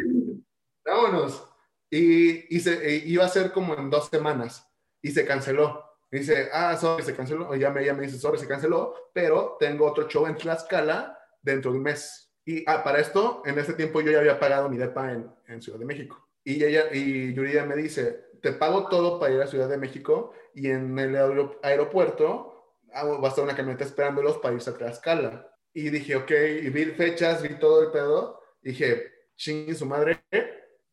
vámonos. 0.84 1.48
Y, 1.90 2.56
y 2.56 2.60
se, 2.60 2.86
e 2.86 2.96
iba 3.06 3.24
a 3.24 3.28
ser 3.28 3.52
como 3.52 3.74
en 3.76 3.90
dos 3.90 4.08
semanas 4.08 4.66
y 5.00 5.10
se 5.10 5.24
canceló. 5.24 5.84
Y 6.10 6.18
dice, 6.18 6.48
ah, 6.52 6.76
sorry, 6.76 7.02
se 7.04 7.14
canceló. 7.14 7.48
O 7.48 7.54
ya 7.54 7.70
me, 7.70 7.82
ella 7.82 7.94
me 7.94 8.02
dice, 8.02 8.18
sorry, 8.18 8.38
se 8.38 8.48
canceló, 8.48 8.94
pero 9.12 9.56
tengo 9.58 9.86
otro 9.86 10.08
show 10.08 10.26
en 10.26 10.36
Tlaxcala 10.36 11.18
dentro 11.42 11.70
de 11.72 11.78
un 11.78 11.84
mes. 11.84 12.32
Y 12.44 12.62
ah, 12.68 12.82
para 12.84 13.00
esto, 13.00 13.42
en 13.46 13.58
ese 13.58 13.74
tiempo 13.74 14.00
yo 14.00 14.12
ya 14.12 14.18
había 14.18 14.38
pagado 14.38 14.68
mi 14.68 14.76
depa 14.76 15.12
en, 15.12 15.30
en 15.48 15.62
Ciudad 15.62 15.78
de 15.78 15.84
México. 15.86 16.28
Y 16.44 16.62
ella, 16.62 16.84
y 16.92 17.32
Yuridia 17.32 17.64
me 17.64 17.74
dice, 17.74 18.26
te 18.42 18.52
pago 18.52 18.88
todo 18.88 19.18
para 19.18 19.34
ir 19.34 19.40
a 19.40 19.46
Ciudad 19.46 19.68
de 19.68 19.78
México 19.78 20.32
y 20.54 20.68
en 20.68 20.98
el 20.98 21.16
aero- 21.16 21.58
aeropuerto 21.62 22.74
ah, 22.92 23.04
va 23.04 23.26
a 23.26 23.28
estar 23.30 23.44
una 23.44 23.56
camioneta 23.56 23.84
esperándolos 23.84 24.38
para 24.38 24.54
irse 24.54 24.70
a 24.70 24.76
Tlaxcala. 24.76 25.50
Y 25.72 25.90
dije, 25.90 26.16
ok, 26.16 26.30
y 26.62 26.68
vi 26.68 26.84
fechas, 26.86 27.42
vi 27.42 27.58
todo 27.58 27.82
el 27.82 27.90
pedo. 27.90 28.40
Dije, 28.62 29.10
ching 29.36 29.74
su 29.74 29.86
madre, 29.86 30.22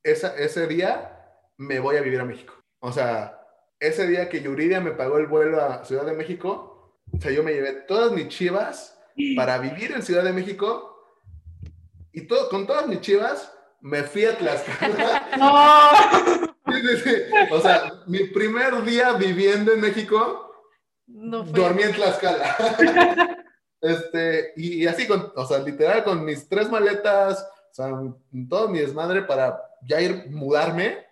esa, 0.03 0.35
ese 0.37 0.67
día 0.67 1.17
me 1.57 1.79
voy 1.79 1.97
a 1.97 2.01
vivir 2.01 2.19
a 2.19 2.25
México. 2.25 2.53
O 2.79 2.91
sea, 2.91 3.39
ese 3.79 4.07
día 4.07 4.29
que 4.29 4.41
Yuridia 4.41 4.79
me 4.79 4.91
pagó 4.91 5.17
el 5.17 5.27
vuelo 5.27 5.61
a 5.61 5.83
Ciudad 5.85 6.05
de 6.05 6.13
México, 6.13 6.99
o 7.11 7.19
sea, 7.21 7.31
yo 7.31 7.43
me 7.43 7.53
llevé 7.53 7.73
todas 7.73 8.11
mis 8.11 8.27
chivas 8.29 8.97
para 9.35 9.57
vivir 9.57 9.91
en 9.91 10.01
Ciudad 10.03 10.23
de 10.23 10.33
México 10.33 10.87
y 12.11 12.21
todo, 12.27 12.49
con 12.49 12.65
todas 12.67 12.87
mis 12.87 13.01
chivas 13.01 13.51
me 13.81 14.03
fui 14.03 14.25
a 14.25 14.37
Tlaxcala. 14.37 15.27
No. 15.37 16.51
Sí, 16.71 16.79
sí, 16.87 16.97
sí. 17.03 17.15
O 17.51 17.59
sea, 17.59 17.91
mi 18.07 18.25
primer 18.27 18.83
día 18.83 19.13
viviendo 19.13 19.73
en 19.73 19.81
México, 19.81 20.53
No 21.07 21.43
fue. 21.43 21.53
dormí 21.53 21.81
en 21.83 21.93
Tlaxcala. 21.93 23.37
Este, 23.81 24.53
y, 24.57 24.83
y 24.83 24.87
así, 24.87 25.07
con, 25.07 25.33
o 25.35 25.43
sea, 25.43 25.57
literal, 25.57 26.03
con 26.03 26.23
mis 26.23 26.47
tres 26.47 26.69
maletas, 26.69 27.41
o 27.71 27.73
sea, 27.73 27.89
todo 28.47 28.69
mi 28.69 28.77
desmadre 28.77 29.23
para 29.23 29.59
ya 29.87 30.01
ir 30.01 30.29
mudarme. 30.29 31.05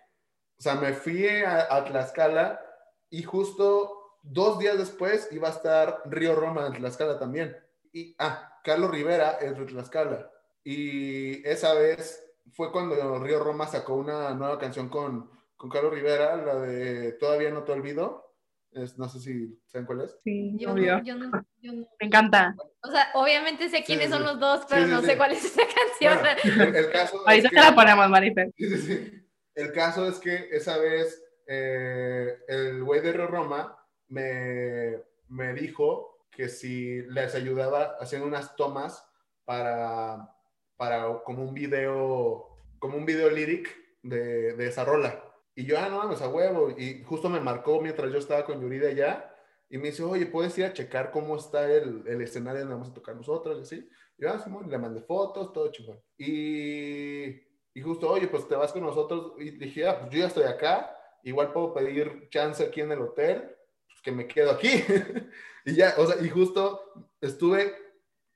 O 0.58 0.62
sea, 0.62 0.74
me 0.74 0.92
fui 0.92 1.26
a, 1.26 1.74
a 1.74 1.84
Tlaxcala 1.84 2.60
y 3.08 3.22
justo 3.22 4.18
dos 4.22 4.58
días 4.58 4.78
después 4.78 5.28
iba 5.32 5.48
a 5.48 5.52
estar 5.52 6.02
Río 6.04 6.34
Roma 6.34 6.66
en 6.66 6.74
Tlaxcala 6.74 7.18
también. 7.18 7.56
Y, 7.92 8.14
ah, 8.18 8.58
Carlos 8.62 8.90
Rivera 8.90 9.38
es 9.40 9.58
de 9.58 9.64
Tlaxcala. 9.64 10.30
Y 10.62 11.46
esa 11.48 11.74
vez 11.74 12.24
fue 12.52 12.70
cuando 12.70 13.18
Río 13.18 13.42
Roma 13.42 13.66
sacó 13.66 13.94
una 13.94 14.34
nueva 14.34 14.58
canción 14.58 14.88
con, 14.88 15.30
con 15.56 15.70
Carlos 15.70 15.94
Rivera, 15.94 16.36
la 16.36 16.56
de 16.56 17.12
Todavía 17.12 17.50
no 17.50 17.64
te 17.64 17.72
olvido. 17.72 18.29
Es, 18.72 18.96
no 18.98 19.08
sé 19.08 19.18
si 19.18 19.60
saben 19.66 19.84
cuál 19.86 20.02
es. 20.02 20.16
Sí, 20.22 20.56
Yo 20.58 20.72
obvio. 20.72 20.98
no, 20.98 21.04
yo 21.04 21.14
no, 21.16 21.30
yo 21.60 21.72
no. 21.72 21.88
Me 22.00 22.06
encanta. 22.06 22.54
O 22.82 22.90
sea, 22.90 23.10
obviamente 23.14 23.68
sé 23.68 23.82
quiénes 23.82 24.06
sí, 24.06 24.12
son 24.12 24.22
los 24.22 24.38
dos, 24.38 24.64
pero 24.68 24.84
sí, 24.84 24.90
no 24.90 25.00
sí. 25.00 25.06
sé 25.06 25.16
cuál 25.16 25.32
es 25.32 25.44
esa 25.44 25.62
canción. 25.74 26.18
Bueno, 26.54 26.68
el, 26.70 26.76
el 26.84 26.90
caso 26.92 27.18
Ahorita 27.26 27.34
es 27.34 27.42
te 27.42 27.56
que- 27.56 27.60
la 27.62 27.74
ponemos, 27.74 28.08
Marifer. 28.08 28.50
Sí, 28.56 28.68
sí, 28.68 28.78
sí. 28.78 29.26
El 29.56 29.72
caso 29.72 30.06
es 30.08 30.18
que 30.20 30.48
esa 30.52 30.78
vez 30.78 31.22
eh, 31.46 32.38
el 32.48 32.82
güey 32.84 33.00
de 33.00 33.12
Roma 33.12 33.76
me, 34.08 35.02
me 35.28 35.52
dijo 35.52 36.26
que 36.30 36.48
si 36.48 37.02
les 37.02 37.34
ayudaba 37.34 37.96
haciendo 38.00 38.28
unas 38.28 38.54
tomas 38.54 39.04
para, 39.44 40.32
para 40.76 41.22
como 41.24 41.42
un 41.42 41.52
video, 41.52 42.56
como 42.78 42.96
un 42.96 43.04
video 43.04 43.28
lyric 43.30 43.68
de, 44.02 44.54
de 44.54 44.66
esa 44.68 44.84
rola. 44.84 45.22
Y 45.54 45.64
yo, 45.64 45.78
ah, 45.78 45.88
no 45.88 45.98
mames, 45.98 46.22
a 46.22 46.28
huevo. 46.28 46.70
Y 46.76 47.02
justo 47.02 47.28
me 47.28 47.40
marcó 47.40 47.80
mientras 47.80 48.10
yo 48.12 48.18
estaba 48.18 48.44
con 48.44 48.60
Yurida 48.60 48.88
allá. 48.88 49.34
Y 49.68 49.78
me 49.78 49.88
dice, 49.88 50.02
oye, 50.02 50.26
¿puedes 50.26 50.56
ir 50.58 50.64
a 50.64 50.72
checar 50.72 51.10
cómo 51.10 51.36
está 51.36 51.70
el, 51.70 52.02
el 52.06 52.20
escenario 52.22 52.60
donde 52.60 52.74
vamos 52.74 52.90
a 52.90 52.94
tocar 52.94 53.14
nosotros? 53.14 53.58
Y 53.58 53.62
así. 53.62 53.88
Y 54.18 54.22
yo, 54.22 54.30
ah, 54.30 54.38
Simón, 54.38 54.68
le 54.68 54.78
mandé 54.78 55.00
fotos, 55.00 55.52
todo 55.52 55.70
chingón. 55.70 56.00
Y, 56.18 57.26
y 57.72 57.80
justo, 57.82 58.10
oye, 58.10 58.26
pues 58.26 58.48
te 58.48 58.56
vas 58.56 58.72
con 58.72 58.82
nosotros. 58.82 59.34
Y 59.38 59.50
dije, 59.52 59.86
ah, 59.86 60.00
pues 60.00 60.12
yo 60.12 60.18
ya 60.18 60.26
estoy 60.26 60.44
acá. 60.44 60.96
Igual 61.22 61.52
puedo 61.52 61.74
pedir 61.74 62.28
chance 62.30 62.64
aquí 62.64 62.80
en 62.80 62.92
el 62.92 63.00
hotel. 63.00 63.54
Pues 63.86 64.00
que 64.02 64.12
me 64.12 64.26
quedo 64.26 64.50
aquí. 64.50 64.84
y 65.64 65.74
ya, 65.74 65.94
o 65.98 66.06
sea, 66.06 66.20
y 66.20 66.28
justo 66.28 66.80
estuve 67.20 67.74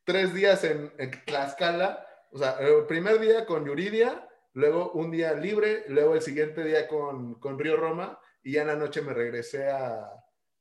tres 0.05 0.35
días 0.35 0.63
en, 0.65 0.93
en 0.99 1.11
Tlaxcala. 1.25 2.07
O 2.31 2.39
sea, 2.39 2.59
el 2.61 2.87
primer 2.87 3.19
día 3.21 3.47
con 3.47 3.65
Yuridia, 3.65 4.29
luego 4.55 4.93
un 4.93 5.11
día 5.11 5.35
libre, 5.35 5.85
luego 5.89 6.15
el 6.15 6.23
siguiente 6.23 6.65
día 6.65 6.89
con, 6.89 7.35
con 7.35 7.59
Río 7.59 7.77
Roma. 7.77 8.19
Y 8.43 8.53
ya 8.53 8.63
en 8.63 8.69
la 8.69 8.77
noche 8.77 9.03
me 9.03 9.15
regresé 9.15 9.71
a, 9.71 10.11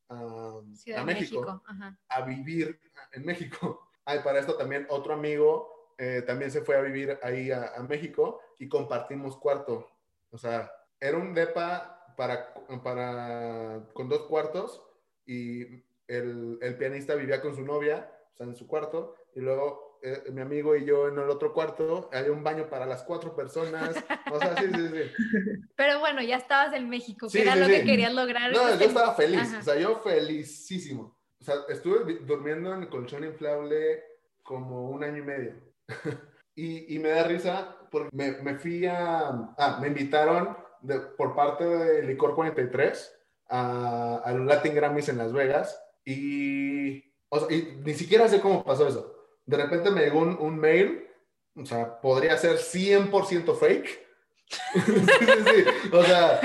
a, 0.09 0.15
a 0.15 0.61
México 0.63 1.05
México. 1.05 1.63
Ajá. 1.65 1.97
a 2.07 2.21
vivir 2.21 2.79
en 3.13 3.25
México. 3.25 3.89
Ay, 4.05 4.19
para 4.23 4.39
esto 4.39 4.55
también 4.55 4.85
otro 4.89 5.13
amigo 5.13 5.73
eh, 5.97 6.23
también 6.25 6.51
se 6.51 6.61
fue 6.61 6.75
a 6.75 6.81
vivir 6.81 7.17
ahí 7.21 7.51
a, 7.51 7.73
a 7.75 7.83
México 7.83 8.41
y 8.59 8.67
compartimos 8.67 9.37
cuarto. 9.37 9.89
O 10.31 10.37
sea, 10.37 10.71
era 10.99 11.17
un 11.17 11.33
depa 11.33 12.13
para, 12.17 12.53
para, 12.83 13.87
con 13.93 14.09
dos 14.09 14.23
cuartos 14.23 14.83
y 15.25 15.83
el, 16.07 16.57
el 16.61 16.77
pianista 16.77 17.15
vivía 17.15 17.41
con 17.41 17.55
su 17.55 17.63
novia, 17.63 18.11
o 18.33 18.37
sea, 18.37 18.47
en 18.47 18.55
su 18.55 18.67
cuarto, 18.67 19.15
y 19.35 19.39
luego 19.39 19.92
eh, 20.03 20.23
mi 20.31 20.41
amigo 20.41 20.75
y 20.75 20.85
yo 20.85 21.07
en 21.07 21.17
el 21.17 21.29
otro 21.29 21.53
cuarto, 21.53 22.09
había 22.13 22.31
un 22.31 22.43
baño 22.43 22.69
para 22.69 22.85
las 22.85 23.03
cuatro 23.03 23.35
personas. 23.35 23.95
O 24.31 24.39
sea, 24.39 24.55
sí, 24.57 24.65
sí, 24.73 24.87
sí. 24.89 25.63
Pero 25.75 25.99
bueno, 25.99 26.21
ya 26.21 26.37
estabas 26.37 26.73
en 26.73 26.89
México, 26.89 27.27
que 27.27 27.31
Sí, 27.31 27.41
era 27.41 27.53
sí, 27.53 27.59
lo 27.59 27.65
sí. 27.65 27.71
que 27.71 27.85
querías 27.85 28.13
lograr. 28.13 28.51
No, 28.51 28.75
yo 28.77 28.85
estaba 28.85 29.13
feliz, 29.15 29.39
Ajá. 29.41 29.59
o 29.59 29.63
sea, 29.63 29.75
yo 29.79 29.99
felicísimo. 30.01 31.17
O 31.39 31.43
sea, 31.43 31.55
estuve 31.69 32.19
durmiendo 32.19 32.73
en 32.73 32.83
el 32.83 32.89
colchón 32.89 33.23
inflable 33.23 34.03
como 34.43 34.89
un 34.89 35.03
año 35.03 35.17
y 35.17 35.25
medio. 35.25 35.53
y, 36.55 36.95
y 36.95 36.99
me 36.99 37.09
da 37.09 37.23
risa 37.23 37.77
porque 37.91 38.09
me, 38.13 38.31
me 38.41 38.55
fui 38.55 38.85
a... 38.85 39.29
Ah, 39.57 39.77
me 39.81 39.87
invitaron 39.87 40.57
de- 40.81 40.99
por 40.99 41.35
parte 41.35 41.65
de 41.65 42.03
Licor 42.03 42.35
43 42.35 43.19
a, 43.49 44.21
a 44.23 44.31
los 44.33 44.45
Latin 44.45 44.73
Grammys 44.75 45.09
en 45.09 45.17
Las 45.17 45.31
Vegas 45.33 45.79
y, 46.05 46.99
o 47.29 47.39
sea, 47.39 47.55
y 47.55 47.79
ni 47.83 47.93
siquiera 47.93 48.27
sé 48.27 48.39
cómo 48.41 48.63
pasó 48.63 48.87
eso. 48.87 49.22
De 49.45 49.57
repente 49.57 49.91
me 49.91 50.01
llegó 50.01 50.19
un, 50.19 50.37
un 50.39 50.57
mail, 50.57 51.07
o 51.55 51.65
sea, 51.65 51.99
podría 51.99 52.37
ser 52.37 52.57
100% 52.57 53.55
fake. 53.55 54.03
sí, 54.73 54.81
sí, 54.85 55.43
sí. 55.45 55.89
O 55.91 56.03
sea, 56.03 56.39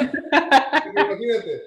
imagínate, 0.91 1.63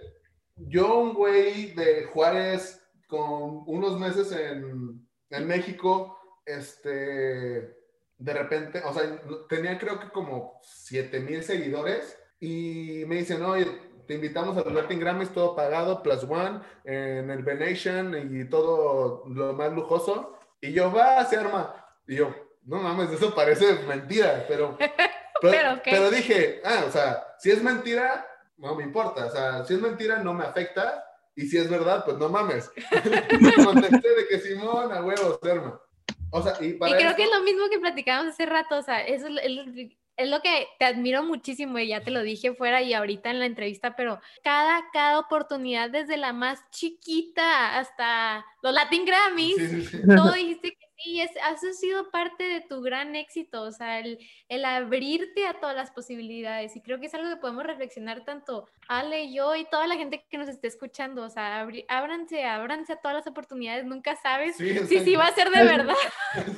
yo 0.55 0.99
un 0.99 1.13
güey 1.13 1.73
de 1.73 2.05
Juárez 2.05 2.81
con 3.07 3.63
unos 3.67 3.99
meses 3.99 4.31
en, 4.31 5.07
en 5.29 5.47
México, 5.47 6.17
este, 6.45 7.81
de 8.17 8.33
repente, 8.33 8.81
o 8.85 8.93
sea, 8.93 9.21
tenía 9.49 9.77
creo 9.77 9.99
que 9.99 10.09
como 10.09 10.59
7 10.63 11.19
mil 11.19 11.43
seguidores 11.43 12.17
y 12.39 13.03
me 13.07 13.17
dicen, 13.17 13.43
oye, 13.43 13.65
te 14.07 14.15
invitamos 14.15 14.57
a 14.57 14.61
los 14.61 14.73
Latin 14.73 14.99
Grammys, 14.99 15.33
todo 15.33 15.55
pagado, 15.55 16.03
plus 16.03 16.23
one, 16.23 16.59
en 16.83 17.29
el 17.29 17.43
Venetian 17.43 18.13
y 18.31 18.45
todo 18.49 19.23
lo 19.27 19.53
más 19.53 19.71
lujoso. 19.73 20.37
Y 20.61 20.71
yo, 20.73 20.91
va, 20.91 21.25
se 21.25 21.37
arma. 21.37 21.75
Y 22.07 22.15
yo, 22.17 22.33
no 22.65 22.77
mames, 22.81 23.11
eso 23.11 23.33
parece 23.35 23.73
mentira, 23.87 24.45
pero... 24.47 24.77
Pero, 25.43 25.53
Pero, 25.57 25.81
¿qué? 25.81 25.89
pero 25.89 26.11
dije, 26.11 26.61
ah, 26.63 26.83
o 26.87 26.91
sea, 26.91 27.23
si 27.39 27.49
es 27.49 27.63
mentira, 27.63 28.27
no 28.57 28.75
me 28.75 28.83
importa. 28.83 29.25
O 29.25 29.29
sea, 29.31 29.65
si 29.65 29.73
es 29.73 29.81
mentira, 29.81 30.19
no 30.19 30.35
me 30.35 30.43
afecta. 30.45 31.03
Y 31.35 31.47
si 31.47 31.57
es 31.57 31.67
verdad, 31.67 32.05
pues 32.05 32.17
no 32.17 32.29
mames. 32.29 32.69
Contesté 33.65 34.07
de 34.15 34.27
que 34.29 34.39
Simón, 34.39 34.91
a 34.93 35.03
huevos, 35.03 35.39
Serma. 35.41 35.81
O 36.29 36.43
sea, 36.43 36.53
y 36.61 36.65
Y 36.67 36.73
para 36.73 36.95
creo 36.95 37.07
esto- 37.09 37.17
que 37.17 37.23
es 37.23 37.31
lo 37.31 37.41
mismo 37.41 37.67
que 37.71 37.79
platicábamos 37.79 38.33
hace 38.33 38.45
rato, 38.45 38.77
o 38.77 38.83
sea, 38.83 39.01
eso 39.01 39.25
es, 39.29 39.57
es 40.23 40.29
lo- 40.29 40.41
que 40.41 40.67
te 40.79 40.85
admiro 40.85 41.23
muchísimo 41.23 41.77
y 41.79 41.87
ya 41.87 42.01
te 42.01 42.11
lo 42.11 42.21
dije 42.23 42.53
fuera 42.53 42.81
y 42.81 42.93
ahorita 42.93 43.29
en 43.29 43.39
la 43.39 43.45
entrevista, 43.45 43.95
pero 43.95 44.19
cada, 44.43 44.83
cada 44.93 45.19
oportunidad, 45.19 45.89
desde 45.89 46.17
la 46.17 46.33
más 46.33 46.59
chiquita 46.71 47.77
hasta 47.77 48.45
los 48.61 48.73
Latin 48.73 49.05
Grammys, 49.05 49.55
Sí, 49.57 49.67
sí, 49.67 49.81
sí. 49.85 49.97
todo 50.15 50.31
dijiste 50.33 50.71
que 50.71 50.87
sí, 51.03 51.19
es, 51.21 51.31
eso 51.31 51.67
ha 51.69 51.73
sido 51.73 52.11
parte 52.11 52.43
de 52.43 52.61
tu 52.61 52.81
gran 52.81 53.15
éxito, 53.15 53.63
o 53.63 53.71
sea, 53.71 53.99
el, 53.99 54.19
el 54.49 54.65
abrirte 54.65 55.47
a 55.47 55.59
todas 55.59 55.75
las 55.75 55.89
posibilidades. 55.91 56.75
Y 56.75 56.81
creo 56.81 56.99
que 56.99 57.07
es 57.07 57.13
algo 57.15 57.27
que 57.29 57.37
podemos 57.37 57.63
reflexionar 57.63 58.23
tanto 58.23 58.67
Ale, 58.87 59.33
yo 59.33 59.55
y 59.55 59.65
toda 59.65 59.87
la 59.87 59.95
gente 59.95 60.23
que 60.29 60.37
nos 60.37 60.47
esté 60.47 60.67
escuchando, 60.67 61.23
o 61.23 61.29
sea, 61.29 61.65
abri- 61.65 61.85
ábranse, 61.87 62.43
ábranse 62.45 62.93
a 62.93 62.97
todas 62.97 63.15
las 63.17 63.25
oportunidades, 63.27 63.83
nunca 63.85 64.15
sabes 64.15 64.57
Sí, 64.57 64.77
si 64.87 64.99
sí 64.99 65.15
va 65.15 65.25
a 65.25 65.33
ser 65.33 65.49
de 65.49 65.63
verdad. 65.77 65.95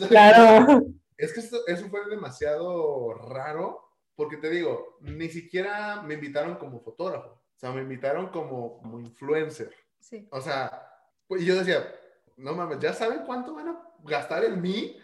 Claro. 0.10 0.84
Es 1.18 1.34
que 1.34 1.40
esto- 1.42 1.66
eso 1.68 1.88
fue 1.90 2.06
demasiado 2.10 3.14
raro, 3.14 3.90
porque 4.16 4.38
te 4.38 4.50
digo, 4.50 4.98
ni 5.02 5.30
siquiera 5.30 6.02
me 6.02 6.16
invitaron 6.16 6.56
como 6.56 6.80
fotógrafo, 6.82 7.30
o 7.30 7.60
sea, 7.60 7.72
me 7.72 7.82
invitaron 7.82 8.28
como, 8.30 8.78
como 8.78 9.00
influencer. 9.00 9.74
Sí. 10.00 10.28
O 10.32 10.42
sea, 10.42 10.90
pues 11.28 11.44
yo 11.44 11.56
decía, 11.56 11.94
no 12.38 12.54
mames, 12.54 12.80
¿ya 12.80 12.94
saben 12.94 13.24
cuánto 13.26 13.54
van 13.54 13.70
a 13.70 13.90
gastar 14.04 14.44
en 14.44 14.62
mí? 14.62 15.00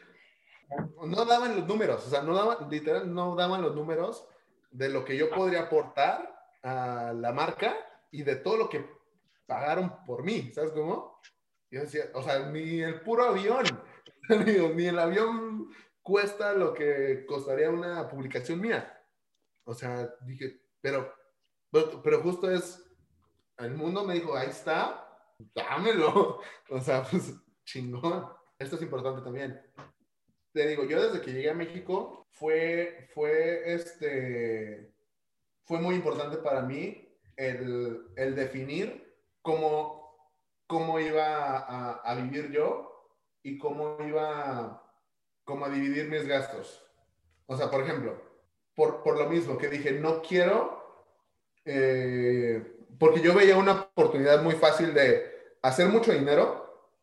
No 1.03 1.25
daban 1.25 1.55
los 1.55 1.67
números, 1.67 2.05
o 2.05 2.09
sea, 2.09 2.21
no 2.21 2.35
daban, 2.35 2.69
literal, 2.69 3.11
no 3.11 3.35
daban 3.35 3.61
los 3.61 3.75
números 3.75 4.27
de 4.69 4.89
lo 4.89 5.03
que 5.03 5.17
yo 5.17 5.29
podría 5.31 5.61
aportar 5.61 6.35
a 6.61 7.11
la 7.15 7.31
marca 7.31 7.75
y 8.11 8.21
de 8.23 8.35
todo 8.35 8.57
lo 8.57 8.69
que 8.69 8.85
pagaron 9.47 10.05
por 10.05 10.23
mí, 10.23 10.51
¿sabes 10.53 10.71
cómo? 10.71 11.19
Yo 11.71 11.81
decía, 11.81 12.05
o 12.13 12.21
sea, 12.21 12.39
ni 12.49 12.81
el 12.81 13.01
puro 13.01 13.23
avión, 13.25 13.63
ni 14.75 14.85
el 14.85 14.99
avión 14.99 15.69
cuesta 16.09 16.53
lo 16.53 16.73
que 16.73 17.23
costaría 17.27 17.69
una 17.69 18.09
publicación 18.09 18.59
mía. 18.59 18.99
O 19.63 19.75
sea, 19.75 20.11
dije, 20.25 20.59
pero, 20.81 21.13
pero, 21.71 22.01
pero 22.01 22.23
justo 22.23 22.49
es, 22.49 22.83
el 23.59 23.75
mundo 23.75 24.03
me 24.03 24.15
dijo, 24.15 24.35
ahí 24.35 24.49
está, 24.49 25.07
dámelo. 25.53 26.41
O 26.71 26.79
sea, 26.81 27.03
pues 27.03 27.33
chingón. 27.63 28.27
Esto 28.57 28.75
es 28.75 28.81
importante 28.81 29.21
también. 29.21 29.59
Te 30.51 30.67
digo, 30.67 30.83
yo 30.83 31.01
desde 31.01 31.21
que 31.21 31.31
llegué 31.31 31.51
a 31.51 31.55
México 31.55 32.27
fue, 32.31 33.07
fue 33.13 33.73
este, 33.73 34.93
fue 35.63 35.79
muy 35.79 35.95
importante 35.95 36.37
para 36.37 36.61
mí 36.61 37.07
el, 37.35 38.07
el 38.15 38.35
definir 38.35 39.15
cómo, 39.43 40.15
cómo 40.67 40.99
iba 40.99 41.57
a, 41.57 41.91
a 42.01 42.15
vivir 42.15 42.51
yo 42.51 43.11
y 43.43 43.57
cómo 43.57 43.97
iba 44.07 44.88
cómo 45.49 45.65
a 45.65 45.69
dividir 45.69 46.07
mis 46.07 46.27
gastos. 46.27 46.85
O 47.47 47.57
sea, 47.57 47.69
por 47.69 47.81
ejemplo, 47.81 48.21
por, 48.75 49.01
por 49.01 49.17
lo 49.17 49.27
mismo 49.27 49.57
que 49.57 49.67
dije, 49.67 49.91
no 49.93 50.21
quiero, 50.21 51.03
eh, 51.65 52.77
porque 52.99 53.19
yo 53.19 53.33
veía 53.33 53.57
una 53.57 53.81
oportunidad 53.81 54.43
muy 54.43 54.53
fácil 54.53 54.93
de 54.93 55.57
hacer 55.63 55.87
mucho 55.87 56.13
dinero, 56.13 56.93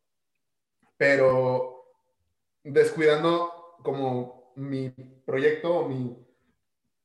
pero 0.96 1.84
descuidando 2.62 3.76
como 3.82 4.52
mi 4.54 4.90
proyecto 5.26 5.74
o 5.74 5.88
mi, 5.88 6.16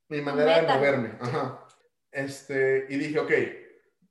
mi 0.09 0.21
manera 0.21 0.61
de 0.61 0.67
moverme. 0.67 1.17
Ajá. 1.19 1.65
Este, 2.11 2.85
y 2.89 2.97
dije, 2.97 3.19
ok, 3.19 3.31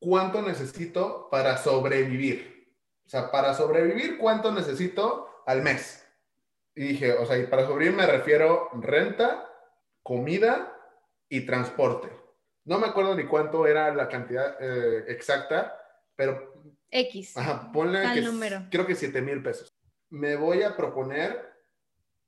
¿cuánto 0.00 0.42
necesito 0.42 1.28
para 1.30 1.56
sobrevivir? 1.58 2.74
O 3.06 3.08
sea, 3.08 3.30
para 3.30 3.54
sobrevivir, 3.54 4.18
¿cuánto 4.18 4.50
necesito 4.52 5.42
al 5.46 5.62
mes? 5.62 5.99
Y 6.74 6.88
dije, 6.88 7.12
o 7.12 7.26
sea, 7.26 7.38
y 7.38 7.46
para 7.46 7.66
sobrevivir 7.66 7.96
me 7.96 8.06
refiero 8.06 8.70
renta, 8.74 9.48
comida 10.02 10.76
y 11.28 11.44
transporte. 11.46 12.08
No 12.64 12.78
me 12.78 12.86
acuerdo 12.86 13.14
ni 13.14 13.26
cuánto 13.26 13.66
era 13.66 13.94
la 13.94 14.08
cantidad 14.08 14.56
eh, 14.60 15.04
exacta, 15.08 15.76
pero 16.14 16.54
X. 16.90 17.36
Ajá, 17.36 17.70
ponle 17.72 18.02
Tal 18.02 18.14
que 18.14 18.22
número. 18.22 18.66
creo 18.70 18.86
que 18.86 18.94
7 18.94 19.20
mil 19.22 19.42
pesos. 19.42 19.72
Me 20.10 20.36
voy 20.36 20.62
a 20.62 20.76
proponer 20.76 21.50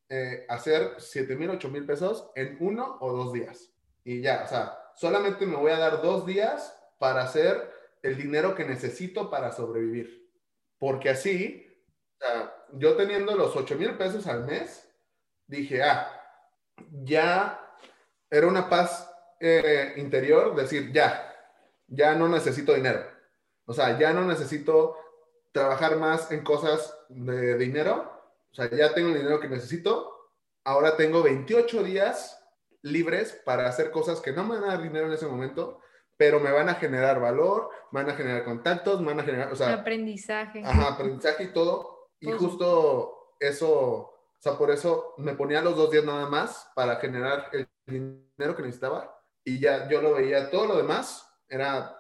eh, 0.09 0.47
hacer 0.49 0.95
7 0.99 1.37
mil, 1.37 1.51
8 1.51 1.69
mil 1.69 1.85
pesos 1.85 2.31
en 2.35 2.57
uno 2.61 2.99
o 3.01 3.13
dos 3.13 3.33
días. 3.33 3.73
Y 4.05 4.21
ya, 4.21 4.43
o 4.45 4.49
sea, 4.49 4.79
solamente 4.97 5.47
me 5.47 5.57
voy 5.57 5.73
a 5.73 5.79
dar 5.79 6.03
dos 6.03 6.27
días 6.27 6.79
para 6.99 7.23
hacer 7.23 7.71
el 8.03 8.17
dinero 8.17 8.55
que 8.55 8.65
necesito 8.65 9.31
para 9.31 9.53
sobrevivir. 9.53 10.31
Porque 10.79 11.11
así, 11.11 11.67
o 12.15 12.25
sea, 12.25 12.62
yo 12.73 12.97
teniendo 12.97 13.37
los 13.37 13.55
8 13.57 13.77
mil 13.77 13.97
pesos 13.97 14.27
al 14.27 14.45
mes, 14.45 14.89
dije, 15.47 15.83
ah, 15.83 16.09
ya 17.05 17.61
era 18.31 18.47
una 18.47 18.69
paz 18.69 19.09
eh, 19.41 19.95
interior, 19.97 20.55
decir, 20.55 20.93
ya, 20.93 21.35
ya 21.87 22.15
no 22.15 22.29
necesito 22.29 22.75
dinero. 22.75 23.05
O 23.67 23.75
sea, 23.75 23.99
ya 23.99 24.13
no 24.13 24.25
necesito 24.25 24.97
trabajar 25.53 25.97
más 25.97 26.31
en 26.31 26.43
cosas 26.43 26.97
de 27.09 27.57
dinero. 27.57 28.11
O 28.51 28.55
sea, 28.55 28.71
ya 28.71 28.95
tengo 28.95 29.09
el 29.09 29.19
dinero 29.19 29.41
que 29.41 29.49
necesito. 29.49 30.31
Ahora 30.65 30.97
tengo 30.97 31.23
28 31.23 31.83
días 31.83 32.39
libres 32.83 33.41
para 33.45 33.69
hacer 33.69 33.91
cosas 33.91 34.21
que 34.21 34.33
no 34.33 34.45
me 34.45 34.57
van 34.57 34.65
a 34.65 34.75
dar 34.75 34.83
dinero 34.83 35.07
en 35.07 35.13
ese 35.13 35.27
momento, 35.27 35.81
pero 36.17 36.41
me 36.41 36.51
van 36.51 36.69
a 36.69 36.75
generar 36.75 37.21
valor, 37.21 37.71
van 37.91 38.11
a 38.11 38.15
generar 38.15 38.45
contactos, 38.45 39.01
me 39.01 39.09
van 39.09 39.21
a 39.21 39.25
generar, 39.25 39.53
o 39.53 39.57
sea, 39.57 39.73
Aprendizaje. 39.73 40.63
Ajá, 40.65 40.95
aprendizaje 40.95 41.45
y 41.45 41.53
todo. 41.53 41.92
Y 42.23 42.27
Todo. 42.31 42.39
justo 42.39 43.35
eso, 43.39 43.71
o 43.73 44.27
sea, 44.39 44.57
por 44.57 44.71
eso 44.71 45.15
me 45.19 45.35
ponía 45.35 45.61
los 45.61 45.77
dos 45.77 45.91
días 45.91 46.05
nada 46.05 46.27
más 46.27 46.71
para 46.75 46.97
generar 46.97 47.51
el 47.53 47.69
dinero 47.87 48.57
que 48.57 48.63
necesitaba. 48.63 49.15
Y 49.45 49.59
ya 49.59 49.89
yo 49.89 50.01
lo 50.01 50.15
veía, 50.15 50.49
todo 50.51 50.67
lo 50.67 50.77
demás 50.77 51.29
era 51.49 51.99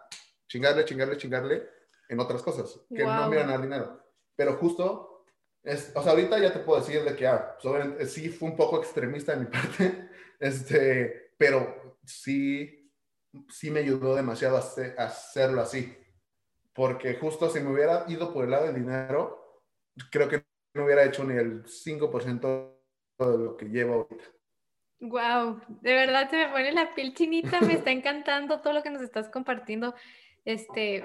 chingarle, 0.48 0.84
chingarle, 0.84 1.16
chingarle 1.16 1.68
en 2.08 2.20
otras 2.20 2.42
cosas 2.42 2.80
que 2.94 3.04
no 3.04 3.28
me 3.28 3.36
iban 3.36 3.48
a 3.48 3.52
dar 3.52 3.62
dinero. 3.62 4.00
Pero 4.36 4.56
justo, 4.56 5.24
es, 5.62 5.92
o 5.94 6.02
sea, 6.02 6.12
ahorita 6.12 6.38
ya 6.38 6.52
te 6.52 6.60
puedo 6.60 6.80
decir 6.80 7.02
de 7.04 7.14
que 7.16 7.26
ah, 7.26 7.54
pues, 7.54 7.64
obviamente, 7.66 8.06
sí 8.06 8.28
fue 8.28 8.48
un 8.48 8.56
poco 8.56 8.78
extremista 8.78 9.32
de 9.34 9.40
mi 9.40 9.46
parte, 9.50 10.08
este, 10.38 11.32
pero 11.36 11.98
sí, 12.04 12.92
sí 13.48 13.70
me 13.70 13.80
ayudó 13.80 14.14
demasiado 14.14 14.56
a, 14.56 14.60
hacer- 14.60 14.94
a 14.98 15.04
hacerlo 15.06 15.60
así 15.62 15.98
porque 16.74 17.16
justo 17.16 17.50
si 17.50 17.60
me 17.60 17.70
hubiera 17.72 18.04
ido 18.08 18.32
por 18.32 18.44
el 18.44 18.50
lado 18.50 18.64
del 18.66 18.76
dinero, 18.76 19.41
creo 20.10 20.28
que 20.28 20.44
no 20.74 20.84
hubiera 20.84 21.04
hecho 21.04 21.24
ni 21.24 21.34
el 21.34 21.64
5% 21.64 22.72
de 23.18 23.38
lo 23.38 23.56
que 23.56 23.66
llevo 23.66 23.94
ahorita. 23.94 24.24
Wow, 25.00 25.60
de 25.80 25.92
verdad 25.92 26.30
se 26.30 26.36
me 26.36 26.48
pone 26.48 26.72
la 26.72 26.94
piel 26.94 27.12
chinita, 27.14 27.60
me 27.60 27.74
está 27.74 27.90
encantando 27.90 28.60
todo 28.60 28.72
lo 28.72 28.82
que 28.82 28.90
nos 28.90 29.02
estás 29.02 29.28
compartiendo. 29.28 29.94
Este, 30.44 31.04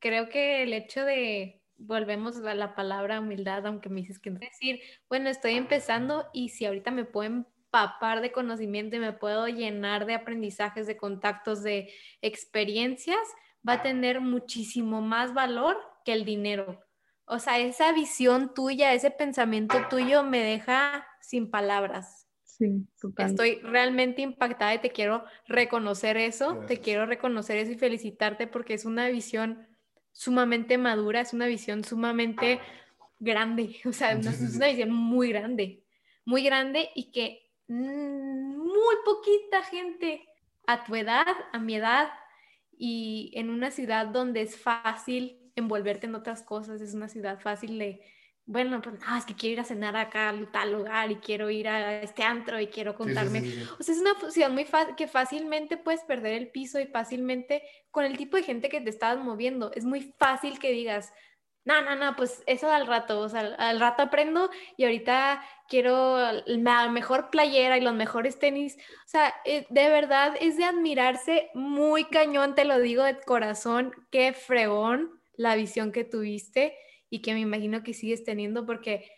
creo 0.00 0.28
que 0.28 0.62
el 0.62 0.74
hecho 0.74 1.04
de, 1.04 1.62
volvemos 1.78 2.36
a 2.44 2.54
la 2.54 2.74
palabra 2.74 3.20
humildad, 3.20 3.66
aunque 3.66 3.88
me 3.88 4.02
dices 4.02 4.18
que 4.18 4.30
no, 4.30 4.38
decir, 4.38 4.80
bueno, 5.08 5.30
estoy 5.30 5.54
empezando 5.54 6.26
y 6.32 6.50
si 6.50 6.66
ahorita 6.66 6.90
me 6.90 7.04
puedo 7.04 7.30
empapar 7.30 8.20
de 8.20 8.32
conocimiento 8.32 8.96
y 8.96 9.00
me 9.00 9.12
puedo 9.12 9.48
llenar 9.48 10.04
de 10.04 10.14
aprendizajes, 10.14 10.86
de 10.86 10.96
contactos, 10.96 11.62
de 11.62 11.90
experiencias, 12.20 13.18
va 13.66 13.74
a 13.74 13.82
tener 13.82 14.20
muchísimo 14.20 15.00
más 15.00 15.32
valor 15.32 15.78
que 16.04 16.12
el 16.12 16.24
dinero. 16.24 16.80
O 17.28 17.38
sea, 17.38 17.58
esa 17.58 17.92
visión 17.92 18.54
tuya, 18.54 18.92
ese 18.94 19.10
pensamiento 19.10 19.78
tuyo 19.90 20.22
me 20.22 20.38
deja 20.42 21.06
sin 21.20 21.50
palabras. 21.50 22.26
Sí, 22.44 22.86
total. 23.00 23.26
Estoy 23.30 23.56
realmente 23.62 24.22
impactada 24.22 24.74
y 24.74 24.80
te 24.80 24.90
quiero 24.90 25.24
reconocer 25.46 26.16
eso, 26.16 26.64
te 26.66 26.78
quiero 26.80 27.06
reconocer 27.06 27.56
eso 27.58 27.72
y 27.72 27.76
felicitarte 27.78 28.46
porque 28.46 28.74
es 28.74 28.84
una 28.84 29.08
visión 29.08 29.66
sumamente 30.12 30.78
madura, 30.78 31.20
es 31.20 31.32
una 31.32 31.46
visión 31.46 31.84
sumamente 31.84 32.60
grande, 33.20 33.76
o 33.84 33.92
sea, 33.92 34.16
una- 34.16 34.30
es 34.30 34.56
una 34.56 34.68
visión 34.68 34.90
muy 34.92 35.28
grande, 35.30 35.84
muy 36.24 36.42
grande 36.42 36.88
y 36.94 37.12
que 37.12 37.50
mm, 37.68 38.56
muy 38.56 38.94
poquita 39.04 39.62
gente 39.62 40.26
a 40.66 40.84
tu 40.84 40.94
edad, 40.96 41.26
a 41.52 41.58
mi 41.58 41.76
edad 41.76 42.08
y 42.76 43.32
en 43.34 43.50
una 43.50 43.70
ciudad 43.70 44.06
donde 44.06 44.42
es 44.42 44.56
fácil 44.60 45.47
envolverte 45.58 46.06
en 46.06 46.14
otras 46.14 46.42
cosas, 46.42 46.80
es 46.80 46.94
una 46.94 47.08
ciudad 47.08 47.40
fácil 47.40 47.78
de 47.78 48.00
bueno, 48.48 48.80
pues 48.80 48.96
ah, 49.06 49.18
es 49.18 49.26
que 49.26 49.34
quiero 49.34 49.52
ir 49.52 49.60
a 49.60 49.64
cenar 49.64 49.94
acá 49.94 50.30
a 50.30 50.50
tal 50.50 50.72
lugar 50.72 51.10
y 51.10 51.16
quiero 51.16 51.50
ir 51.50 51.68
a 51.68 52.00
este 52.00 52.22
antro 52.22 52.58
y 52.58 52.68
quiero 52.68 52.94
contarme. 52.94 53.42
sí, 53.42 53.50
sí, 53.50 53.60
sí. 53.60 53.70
O 53.78 53.82
sea, 53.82 53.94
es 53.94 54.00
una 54.00 54.30
ciudad 54.30 54.48
muy 54.48 54.64
fácil 54.64 54.96
que 54.96 55.06
fácilmente 55.06 55.76
puedes 55.76 56.00
perder 56.04 56.32
el 56.32 56.48
piso 56.48 56.80
y 56.80 56.86
fácilmente 56.86 57.62
con 57.90 58.06
el 58.06 58.16
tipo 58.16 58.38
de 58.38 58.44
gente 58.44 58.70
que 58.70 58.80
te 58.80 58.88
estás 58.88 59.18
moviendo, 59.18 59.70
es 59.74 59.84
muy 59.84 60.14
fácil 60.18 60.58
que 60.58 60.72
digas, 60.72 61.12
no, 61.66 61.82
no, 61.82 61.94
no, 61.94 62.16
pues 62.16 62.42
eso 62.46 62.72
al 62.72 62.86
rato, 62.86 63.20
o 63.20 63.28
sea, 63.28 63.40
al, 63.40 63.56
al 63.58 63.80
rato 63.80 64.02
aprendo 64.02 64.48
y 64.78 64.84
ahorita 64.84 65.44
quiero 65.68 66.16
la 66.46 66.88
mejor 66.88 67.28
playera 67.28 67.76
y 67.76 67.82
los 67.82 67.92
mejores 67.92 68.38
tenis. 68.38 68.78
O 68.78 69.08
sea, 69.08 69.34
eh, 69.44 69.66
de 69.68 69.90
verdad 69.90 70.34
es 70.40 70.56
de 70.56 70.64
admirarse 70.64 71.50
muy 71.52 72.06
cañón, 72.06 72.54
te 72.54 72.64
lo 72.64 72.78
digo 72.78 73.02
de 73.02 73.20
corazón, 73.20 73.92
qué 74.10 74.32
fregón 74.32 75.17
la 75.38 75.56
visión 75.56 75.92
que 75.92 76.04
tuviste 76.04 76.76
y 77.08 77.22
que 77.22 77.32
me 77.32 77.40
imagino 77.40 77.82
que 77.82 77.94
sigues 77.94 78.24
teniendo 78.24 78.66
porque 78.66 79.10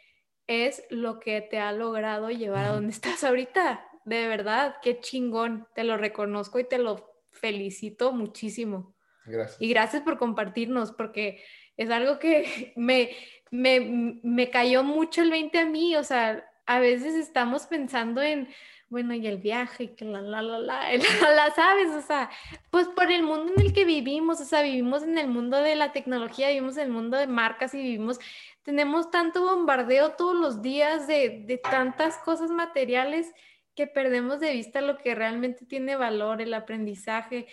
es 0.47 0.85
lo 0.91 1.19
que 1.19 1.41
te 1.41 1.59
ha 1.59 1.73
logrado 1.73 2.31
llevar 2.31 2.67
a 2.67 2.73
donde 2.73 2.93
estás 2.93 3.25
ahorita. 3.25 3.85
De 4.05 4.29
verdad, 4.29 4.77
qué 4.83 5.01
chingón. 5.01 5.67
Te 5.75 5.83
lo 5.83 5.97
reconozco 5.97 6.61
y 6.61 6.65
te 6.65 6.79
lo 6.79 7.11
felicito 7.33 8.13
muchísimo. 8.13 8.95
Gracias. 9.25 9.61
Y 9.61 9.69
gracias 9.71 10.03
por 10.03 10.19
compartirnos, 10.19 10.93
porque 10.93 11.43
es 11.77 11.91
algo 11.91 12.19
que 12.19 12.73
me, 12.77 13.11
me, 13.51 14.21
me 14.23 14.51
cayó 14.51 14.85
mucho 14.85 15.23
el 15.23 15.31
20 15.31 15.59
a 15.59 15.67
mí. 15.67 15.97
O 15.97 16.05
sea, 16.05 16.47
a 16.67 16.81
veces 16.81 17.15
estamos 17.15 17.67
pensando 17.67 18.21
en, 18.21 18.49
bueno, 18.91 19.15
y 19.15 19.27
el 19.27 19.39
viaje, 19.39 19.85
y 19.85 19.89
que 19.89 20.05
la, 20.05 20.21
la, 20.21 20.43
la, 20.43 20.59
la, 20.59 20.89
la, 20.91 21.51
¿sabes? 21.55 21.89
O 21.91 22.03
sea, 22.03 22.29
pues 22.71 22.89
por 22.89 23.11
el 23.11 23.23
mundo 23.23 23.53
en 23.57 23.61
el 23.61 23.73
que 23.73 23.85
vivimos, 23.85 24.41
o 24.41 24.45
sea, 24.45 24.63
vivimos 24.63 25.05
en 25.05 25.17
el 25.17 25.29
mundo 25.29 25.57
de 25.59 25.77
la 25.77 25.93
tecnología, 25.93 26.49
vivimos 26.49 26.77
en 26.77 26.87
el 26.87 26.93
mundo 26.93 27.17
de 27.17 27.29
marcas 27.29 27.73
y 27.73 27.79
vivimos, 27.79 28.19
tenemos 28.63 29.11
tanto 29.11 29.43
bombardeo 29.45 30.11
todos 30.17 30.37
los 30.37 30.61
días 30.61 31.07
de, 31.07 31.45
de 31.47 31.57
tantas 31.57 32.19
cosas 32.19 32.51
materiales 32.51 33.33
que 33.77 33.87
perdemos 33.87 34.41
de 34.41 34.53
vista 34.53 34.81
lo 34.81 34.99
que 34.99 35.15
realmente 35.15 35.65
tiene 35.65 35.97
valor, 35.97 36.43
el 36.43 36.53
aprendizaje, 36.53 37.47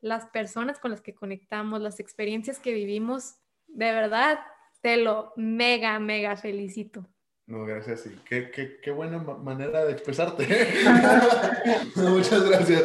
las 0.00 0.26
personas 0.26 0.78
con 0.78 0.92
las 0.92 1.00
que 1.00 1.14
conectamos, 1.14 1.80
las 1.80 1.98
experiencias 2.00 2.60
que 2.60 2.72
vivimos. 2.72 3.34
De 3.66 3.92
verdad, 3.92 4.38
te 4.80 4.96
lo 4.96 5.32
mega, 5.36 5.98
mega 5.98 6.36
felicito. 6.36 7.08
No, 7.46 7.64
gracias. 7.64 8.00
Sí. 8.00 8.18
Qué, 8.28 8.50
qué, 8.50 8.80
qué 8.80 8.90
buena 8.90 9.18
ma- 9.18 9.36
manera 9.36 9.84
de 9.84 9.92
expresarte. 9.92 10.46
Muchas 11.96 12.48
gracias. 12.48 12.84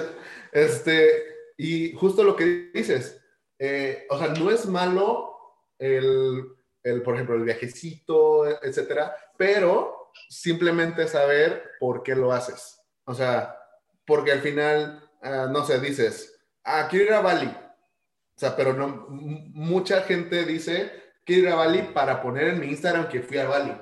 Este, 0.51 1.35
y 1.57 1.93
justo 1.93 2.23
lo 2.23 2.35
que 2.35 2.69
dices, 2.73 3.19
eh, 3.57 4.05
o 4.09 4.17
sea, 4.19 4.27
no 4.29 4.51
es 4.51 4.65
malo 4.65 5.35
el, 5.79 6.43
el, 6.83 7.01
por 7.01 7.15
ejemplo, 7.15 7.35
el 7.35 7.43
viajecito, 7.43 8.45
etcétera, 8.63 9.15
pero 9.37 10.11
simplemente 10.29 11.07
saber 11.07 11.71
por 11.79 12.03
qué 12.03 12.15
lo 12.15 12.31
haces. 12.31 12.79
O 13.05 13.13
sea, 13.13 13.57
porque 14.05 14.31
al 14.31 14.41
final, 14.41 15.09
ah, 15.21 15.47
no 15.51 15.65
sé, 15.65 15.79
dices, 15.79 16.39
ah, 16.63 16.87
quiero 16.89 17.05
ir 17.05 17.13
a 17.13 17.21
Bali. 17.21 17.47
O 17.47 18.39
sea, 18.41 18.55
pero 18.55 18.73
no, 18.73 19.07
mucha 19.09 20.01
gente 20.01 20.45
dice, 20.45 20.91
quiero 21.25 21.43
ir 21.43 21.49
a 21.49 21.55
Bali 21.55 21.81
para 21.93 22.21
poner 22.21 22.47
en 22.49 22.59
mi 22.59 22.67
Instagram 22.67 23.07
que 23.07 23.21
fui 23.21 23.37
a 23.37 23.47
Bali. 23.47 23.73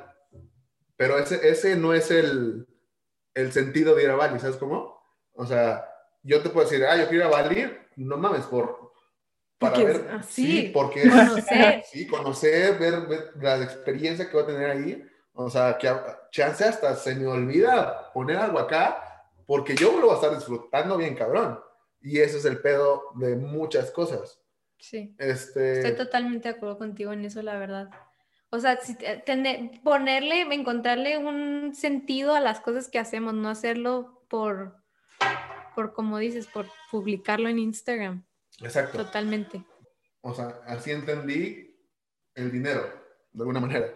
Pero 0.99 1.17
ese, 1.17 1.47
ese 1.47 1.77
no 1.77 1.93
es 1.93 2.11
el, 2.11 2.67
el 3.33 3.53
sentido 3.53 3.95
de 3.95 4.03
ir 4.03 4.09
a 4.09 4.17
Bali, 4.17 4.37
¿sabes 4.37 4.57
cómo? 4.57 5.01
O 5.31 5.45
sea, 5.45 5.89
yo 6.23 6.41
te 6.41 6.49
puedo 6.49 6.69
decir, 6.69 6.85
ah, 6.85 6.97
yo 6.97 7.07
quiero 7.07 7.23
ir 7.25 7.33
a 7.33 7.41
Bali, 7.41 7.71
no 7.95 8.17
mames, 8.17 8.45
por... 8.47 8.91
Para 9.57 9.75
Porque 9.75 9.85
ver, 9.85 9.95
es 9.95 10.11
así. 10.11 10.45
sí, 10.45 10.71
porque 10.73 11.09
Conocer. 11.09 11.83
sí, 11.89 12.05
conocer, 12.05 12.77
ver, 12.77 13.07
ver 13.07 13.31
la 13.39 13.63
experiencia 13.63 14.27
que 14.27 14.33
voy 14.33 14.43
a 14.43 14.47
tener 14.47 14.69
ahí. 14.71 15.09
O 15.31 15.49
sea, 15.49 15.77
que 15.77 15.89
chance 16.31 16.65
hasta 16.65 16.93
se 16.97 17.15
me 17.15 17.27
olvida 17.27 18.11
poner 18.11 18.35
algo 18.35 18.59
acá, 18.59 19.25
porque 19.47 19.75
yo 19.75 19.93
lo 20.01 20.07
voy 20.07 20.11
a 20.11 20.15
estar 20.15 20.35
disfrutando 20.35 20.97
bien 20.97 21.15
cabrón. 21.15 21.61
Y 22.01 22.19
ese 22.19 22.39
es 22.39 22.45
el 22.45 22.59
pedo 22.59 23.03
de 23.15 23.37
muchas 23.37 23.89
cosas. 23.91 24.41
Sí. 24.77 25.15
Este, 25.17 25.79
Estoy 25.79 25.95
totalmente 25.95 26.49
de 26.49 26.55
acuerdo 26.55 26.77
contigo 26.77 27.13
en 27.13 27.23
eso, 27.23 27.41
la 27.41 27.57
verdad. 27.57 27.89
O 28.51 28.59
sea, 28.59 28.77
si 28.81 28.97
te- 28.97 29.17
tener- 29.17 29.81
ponerle, 29.83 30.41
encontrarle 30.41 31.17
un 31.17 31.73
sentido 31.75 32.33
a 32.33 32.39
las 32.39 32.59
cosas 32.61 32.89
que 32.89 32.97
hacemos, 32.99 33.33
no 33.33 33.49
hacerlo 33.49 34.23
por, 34.29 34.75
por 35.75 35.93
como 35.93 36.17
dices, 36.17 36.47
por 36.47 36.65
publicarlo 36.91 37.47
en 37.49 37.59
Instagram. 37.59 38.25
exacto. 38.61 38.97
Totalmente. 38.97 39.63
O 40.21 40.33
sea, 40.33 40.59
así 40.65 40.91
entendí 40.91 41.77
el 42.35 42.51
dinero, 42.51 42.81
de 43.31 43.41
alguna 43.41 43.59
manera. 43.59 43.87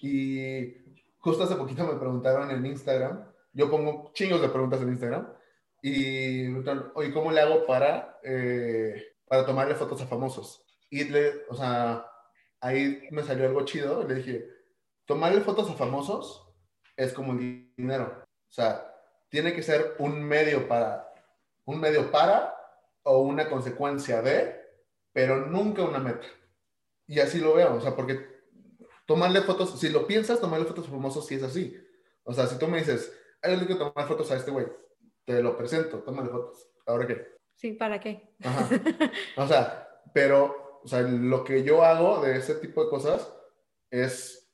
Y 0.00 0.74
justo 1.18 1.44
hace 1.44 1.56
poquito 1.56 1.84
me 1.86 1.98
preguntaron 1.98 2.50
en 2.50 2.64
Instagram, 2.66 3.24
yo 3.52 3.70
pongo 3.70 4.12
chingos 4.12 4.40
de 4.42 4.48
preguntas 4.50 4.80
en 4.82 4.88
Instagram, 4.90 5.26
y 5.82 6.48
oye, 6.94 7.12
¿cómo 7.12 7.32
le 7.32 7.40
hago 7.40 7.64
para, 7.66 8.18
eh, 8.22 9.02
para 9.26 9.46
tomarle 9.46 9.74
fotos 9.74 10.00
a 10.02 10.06
famosos? 10.06 10.62
Y, 10.90 11.04
le, 11.04 11.44
o 11.48 11.54
sea, 11.54 12.04
ahí 12.66 13.08
me 13.10 13.22
salió 13.22 13.46
algo 13.46 13.64
chido, 13.64 14.06
le 14.06 14.16
dije, 14.16 14.48
tomarle 15.04 15.40
fotos 15.40 15.70
a 15.70 15.74
famosos 15.74 16.52
es 16.96 17.12
como 17.12 17.32
el 17.32 17.72
dinero. 17.76 18.22
O 18.24 18.52
sea, 18.52 18.92
tiene 19.28 19.52
que 19.52 19.62
ser 19.62 19.94
un 19.98 20.22
medio 20.22 20.66
para, 20.66 21.12
un 21.64 21.80
medio 21.80 22.10
para 22.10 22.54
o 23.02 23.20
una 23.20 23.48
consecuencia 23.48 24.22
de, 24.22 24.60
pero 25.12 25.46
nunca 25.46 25.82
una 25.82 25.98
meta. 25.98 26.26
Y 27.06 27.20
así 27.20 27.38
lo 27.38 27.54
veo, 27.54 27.76
o 27.76 27.80
sea, 27.80 27.94
porque 27.94 28.26
tomarle 29.06 29.42
fotos, 29.42 29.78
si 29.78 29.88
lo 29.88 30.06
piensas, 30.06 30.40
tomarle 30.40 30.66
fotos 30.66 30.88
a 30.88 30.90
famosos 30.90 31.26
sí 31.26 31.36
es 31.36 31.42
así. 31.42 31.76
O 32.24 32.32
sea, 32.32 32.46
si 32.46 32.58
tú 32.58 32.66
me 32.66 32.78
dices, 32.78 33.12
"Ay, 33.42 33.54
yo 33.54 33.60
le 33.60 33.66
quiero 33.66 33.92
tomar 33.92 34.08
fotos 34.08 34.30
a 34.32 34.36
este 34.36 34.50
güey, 34.50 34.66
te 35.24 35.40
lo 35.42 35.56
presento, 35.56 35.98
tómale 35.98 36.30
fotos. 36.30 36.68
¿Ahora 36.86 37.06
qué? 37.06 37.36
Sí, 37.54 37.72
¿para 37.72 38.00
qué? 38.00 38.34
Ajá. 38.42 38.68
O 39.36 39.46
sea, 39.46 39.88
pero, 40.12 40.65
o 40.86 40.88
sea, 40.88 41.00
lo 41.00 41.42
que 41.42 41.64
yo 41.64 41.82
hago 41.82 42.20
de 42.20 42.38
ese 42.38 42.54
tipo 42.54 42.84
de 42.84 42.90
cosas 42.90 43.28
es 43.90 44.48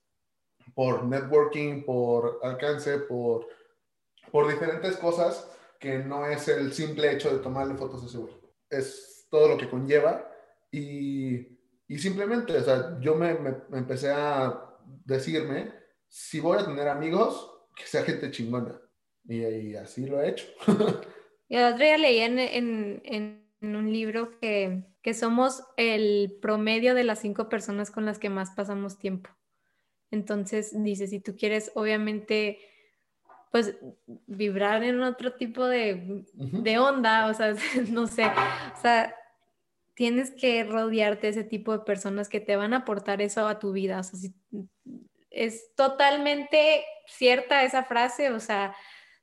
por 0.74 1.04
networking, 1.04 1.84
por 1.84 2.40
alcance, 2.42 3.00
por, 3.00 3.46
por 4.30 4.50
diferentes 4.50 4.96
cosas 4.96 5.46
que 5.78 5.98
no 5.98 6.26
es 6.26 6.48
el 6.48 6.72
simple 6.72 7.12
hecho 7.12 7.36
de 7.36 7.42
tomarle 7.42 7.74
fotos 7.74 8.02
a 8.02 8.06
ese 8.06 8.16
güey. 8.16 8.32
Es 8.70 9.26
todo 9.30 9.46
lo 9.46 9.59
que 9.59 9.68
conlleva. 9.68 10.26
Y, 10.70 11.36
y 11.86 11.98
simplemente, 11.98 12.56
o 12.56 12.64
sea, 12.64 12.98
yo 12.98 13.14
me, 13.14 13.34
me, 13.34 13.54
me 13.68 13.76
empecé 13.76 14.10
a 14.10 14.59
decirme, 15.04 15.70
si 16.09 16.40
voy 16.40 16.59
a 16.59 16.64
tener 16.64 16.88
amigos, 16.88 17.52
que 17.76 17.84
sea 17.84 18.04
gente 18.04 18.30
chingona. 18.30 18.80
Y, 19.28 19.44
y 19.44 19.76
así 19.76 20.06
lo 20.06 20.22
he 20.22 20.30
hecho. 20.30 20.46
Y 21.46 21.56
el 21.56 21.74
otro 21.74 21.84
día 21.84 21.98
leí 21.98 22.20
en, 22.20 22.38
en, 22.38 23.02
en 23.04 23.76
un 23.76 23.92
libro 23.92 24.38
que, 24.40 24.91
que 25.03 25.15
somos 25.15 25.65
el 25.77 26.39
promedio 26.41 26.95
de 26.95 27.05
las 27.05 27.19
cinco 27.20 27.49
personas 27.49 27.91
con 27.91 28.05
las 28.07 28.19
que 28.19 28.31
más 28.31 28.51
pasamos 28.53 28.99
tiempo. 28.99 29.31
Entonces, 30.11 30.70
dice, 30.74 31.07
si 31.07 31.20
tú 31.20 31.37
quieres, 31.37 31.73
obviamente, 31.74 32.59
pues 33.51 33.77
vibrar 34.27 34.83
en 34.85 35.03
otro 35.03 35.35
tipo 35.35 35.66
de, 35.66 36.24
de 36.35 36.79
onda, 36.79 37.27
o 37.27 37.35
sea, 37.35 37.55
no 37.91 38.07
sé, 38.07 38.24
o 38.27 38.81
sea, 38.81 39.15
tienes 39.95 40.31
que 40.31 40.65
rodearte 40.65 41.27
de 41.27 41.31
ese 41.31 41.45
tipo 41.45 41.73
de 41.73 41.85
personas 41.85 42.29
que 42.29 42.41
te 42.41 42.57
van 42.57 42.73
a 42.73 42.79
aportar 42.79 43.20
eso 43.20 43.47
a 43.47 43.59
tu 43.59 43.73
vida. 43.73 44.01
O 44.01 44.03
sea, 44.03 44.19
si- 44.19 44.35
es 45.31 45.74
totalmente 45.74 46.85
cierta 47.07 47.65
esa 47.65 47.85
frase, 47.85 48.31
o 48.31 48.39
sea, 48.41 48.74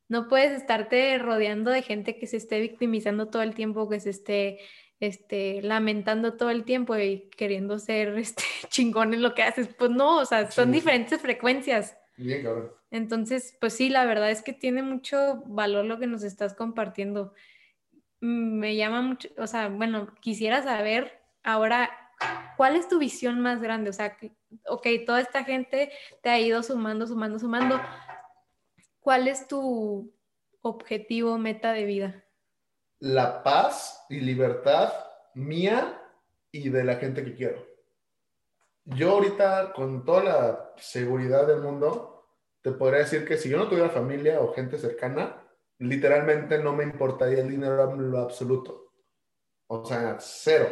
no 0.07 0.27
puedes 0.27 0.51
estarte 0.51 1.17
rodeando 1.19 1.69
de 1.71 1.83
gente 1.83 2.17
que 2.17 2.25
se 2.27 2.37
esté 2.37 2.59
victimizando 2.59 3.29
todo 3.29 3.43
el 3.43 3.53
tiempo, 3.53 3.87
que 3.89 3.99
se 3.99 4.09
esté 4.09 4.59
este, 4.99 5.61
lamentando 5.61 6.33
todo 6.35 6.49
el 6.49 6.63
tiempo 6.65 6.97
y 6.97 7.29
queriendo 7.37 7.79
ser 7.79 8.17
este, 8.17 8.43
chingón 8.69 9.13
en 9.13 9.21
lo 9.21 9.33
que 9.33 9.43
haces. 9.43 9.67
Pues 9.77 9.91
no, 9.91 10.17
o 10.19 10.25
sea, 10.25 10.51
son 10.51 10.67
Sí. 10.69 10.71
diferentes 10.73 11.21
frecuencias. 11.21 11.97
Bien, 12.17 12.43
cabrón. 12.43 12.71
Entonces, 12.91 13.55
pues 13.61 13.73
sí, 13.73 13.89
la 13.89 14.05
verdad 14.05 14.29
es 14.31 14.41
que 14.41 14.51
tiene 14.51 14.81
mucho 14.81 15.43
valor 15.45 15.85
lo 15.85 15.99
que 15.99 16.07
nos 16.07 16.23
estás 16.23 16.53
compartiendo. 16.53 17.33
Mm, 18.19 18.59
Me 18.59 18.75
llama 18.75 19.01
mucho, 19.01 19.29
o 19.37 19.47
sea, 19.47 19.69
bueno, 19.69 20.13
quisiera 20.21 20.61
saber 20.63 21.21
ahora, 21.43 21.89
¿cuál 22.57 22.75
es 22.75 22.87
tu 22.89 22.99
visión 22.99 23.39
más 23.39 23.61
grande? 23.61 23.89
O 23.91 23.93
sea, 23.93 24.17
ok, 24.67 24.87
toda 25.05 25.21
esta 25.21 25.43
gente 25.45 25.91
te 26.21 26.29
ha 26.29 26.39
ido 26.39 26.61
sumando, 26.63 27.07
sumando, 27.07 27.39
sumando. 27.39 27.79
¿Cuál 28.99 29.27
es 29.29 29.47
tu 29.47 30.13
objetivo, 30.61 31.37
meta 31.37 31.71
de 31.71 31.85
vida? 31.85 32.23
La 32.99 33.43
paz 33.43 34.05
y 34.09 34.19
libertad 34.19 34.93
mía 35.33 36.01
y 36.51 36.69
de 36.69 36.83
la 36.83 36.95
gente 36.95 37.23
que 37.23 37.33
quiero. 37.33 37.65
Yo 38.85 39.11
ahorita, 39.11 39.73
con 39.73 40.03
toda 40.03 40.23
la 40.23 40.73
seguridad 40.77 41.45
del 41.45 41.61
mundo, 41.61 42.27
te 42.61 42.71
podría 42.71 42.99
decir 42.99 43.25
que 43.25 43.37
si 43.37 43.49
yo 43.49 43.57
no 43.57 43.67
tuviera 43.67 43.89
familia 43.89 44.41
o 44.41 44.53
gente 44.53 44.77
cercana, 44.77 45.43
literalmente 45.77 46.57
no 46.59 46.75
me 46.75 46.83
importaría 46.83 47.39
el 47.41 47.49
dinero 47.49 47.91
en 47.91 48.11
lo 48.11 48.19
absoluto. 48.19 48.93
O 49.67 49.85
sea, 49.85 50.17
cero. 50.19 50.67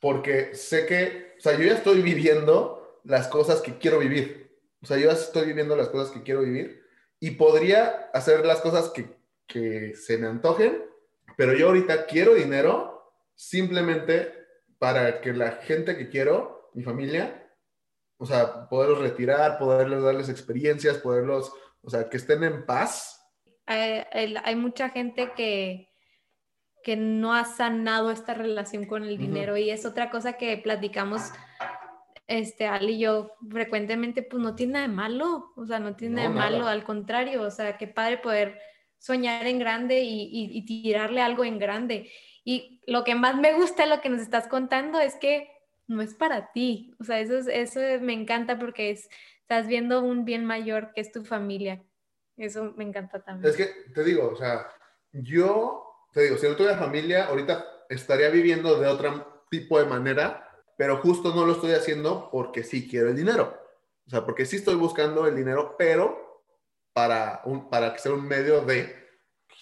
Porque 0.00 0.54
sé 0.54 0.84
que, 0.86 1.34
o 1.38 1.40
sea, 1.40 1.52
yo 1.56 1.64
ya 1.64 1.74
estoy 1.74 2.02
viviendo 2.02 3.00
las 3.04 3.28
cosas 3.28 3.60
que 3.60 3.78
quiero 3.78 3.98
vivir. 3.98 4.60
O 4.82 4.86
sea, 4.86 4.96
yo 4.96 5.06
ya 5.06 5.12
estoy 5.12 5.46
viviendo 5.46 5.76
las 5.76 5.88
cosas 5.88 6.12
que 6.12 6.22
quiero 6.22 6.40
vivir 6.40 6.82
y 7.20 7.32
podría 7.32 8.10
hacer 8.12 8.44
las 8.44 8.60
cosas 8.60 8.90
que, 8.90 9.16
que 9.46 9.94
se 9.94 10.18
me 10.18 10.26
antojen, 10.26 10.84
pero 11.36 11.52
yo 11.54 11.68
ahorita 11.68 12.06
quiero 12.06 12.34
dinero 12.34 13.12
simplemente 13.34 14.32
para 14.78 15.20
que 15.20 15.32
la 15.32 15.52
gente 15.52 15.96
que 15.96 16.08
quiero, 16.08 16.70
mi 16.74 16.82
familia, 16.82 17.38
o 18.18 18.26
sea, 18.26 18.68
poderlos 18.68 19.00
retirar, 19.00 19.58
poderles 19.58 20.02
darles 20.02 20.28
experiencias, 20.28 20.98
poderlos, 20.98 21.52
o 21.82 21.90
sea, 21.90 22.08
que 22.08 22.16
estén 22.16 22.44
en 22.44 22.64
paz. 22.66 23.18
Hay, 23.66 24.02
hay- 24.12 24.34
hay 24.44 24.56
mucha 24.56 24.90
gente 24.90 25.32
que, 25.36 25.88
que 26.82 26.96
no 26.96 27.34
ha 27.34 27.44
sanado 27.44 28.10
esta 28.10 28.34
relación 28.34 28.86
con 28.86 29.04
el 29.04 29.18
dinero 29.18 29.56
y 29.56 29.70
es 29.70 29.86
otra 29.86 30.10
cosa 30.10 30.34
que 30.34 30.56
platicamos, 30.58 31.22
este, 32.26 32.66
Ali 32.66 32.94
y 32.94 32.98
yo 33.00 33.32
frecuentemente, 33.50 34.22
pues 34.22 34.42
no 34.42 34.54
tiene 34.54 34.74
nada 34.74 34.88
de 34.88 34.94
malo, 34.94 35.52
o 35.56 35.66
sea, 35.66 35.78
no 35.78 35.94
tiene 35.96 36.16
nada 36.16 36.28
de 36.28 36.34
malo, 36.34 36.58
nada. 36.60 36.72
al 36.72 36.84
contrario, 36.84 37.42
o 37.42 37.50
sea, 37.50 37.76
qué 37.76 37.86
padre 37.86 38.18
poder 38.18 38.58
soñar 39.02 39.48
en 39.48 39.58
grande 39.58 40.00
y, 40.00 40.64
tirarle 40.64 41.20
algo 41.20 41.44
en 41.44 41.58
grande. 41.58 42.08
Y 42.44 42.80
lo 42.86 43.02
que 43.02 43.16
más 43.16 43.36
me 43.36 43.52
gusta, 43.54 43.84
lo 43.86 44.00
que 44.00 44.08
nos 44.08 44.20
estás 44.20 44.46
contando, 44.46 45.00
es 45.00 45.16
que 45.16 45.50
no 45.88 46.02
es 46.02 46.14
para 46.14 46.52
ti, 46.52 46.94
o 47.00 47.04
sea, 47.04 47.18
eso, 47.18 47.36
es- 47.36 47.48
eso 47.48 47.80
me 48.00 48.12
encanta 48.12 48.58
porque 48.58 48.90
es, 48.90 49.10
estás 49.40 49.66
viendo 49.66 50.02
un 50.02 50.24
bien 50.24 50.44
mayor 50.44 50.92
que 50.94 51.00
es 51.00 51.10
tu 51.10 51.24
familia. 51.24 51.82
Eso 52.36 52.72
me 52.76 52.84
encanta 52.84 53.20
también. 53.22 53.50
Es 53.50 53.56
que 53.56 53.66
te 53.92 54.04
digo, 54.04 54.28
o 54.28 54.36
sea, 54.36 54.68
yo, 55.12 55.84
te 56.12 56.22
digo, 56.22 56.38
si 56.38 56.46
no 56.46 56.54
tuviera 56.54 56.78
familia, 56.78 57.26
ahorita 57.26 57.66
estaría 57.90 58.30
viviendo 58.30 58.78
de 58.80 58.86
otro 58.86 59.44
tipo 59.50 59.80
de 59.80 59.86
manera, 59.86 60.48
pero 60.78 60.98
justo 60.98 61.34
no 61.34 61.44
lo 61.44 61.52
estoy 61.52 61.72
haciendo 61.72 62.30
porque 62.30 62.62
sí 62.62 62.88
quiero 62.88 63.08
el 63.08 63.16
dinero. 63.16 63.58
O 64.06 64.10
sea, 64.10 64.24
porque 64.24 64.46
sí 64.46 64.56
estoy 64.56 64.76
buscando 64.76 65.26
el 65.26 65.34
dinero, 65.34 65.74
pero 65.76 66.31
para, 66.92 67.42
un, 67.44 67.68
para 67.68 67.92
que 67.92 67.98
sea 67.98 68.12
un 68.12 68.26
medio 68.26 68.62
de 68.62 68.94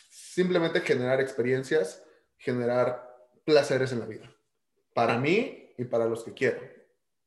simplemente 0.09 0.81
generar 0.81 1.21
experiencias, 1.21 2.03
generar 2.39 3.29
placeres 3.45 3.93
en 3.93 4.01
la 4.01 4.07
vida. 4.07 4.31
Para 4.95 5.19
mí 5.19 5.73
y 5.77 5.85
para 5.85 6.07
los 6.07 6.25
que 6.25 6.35
quiero. 6.35 6.61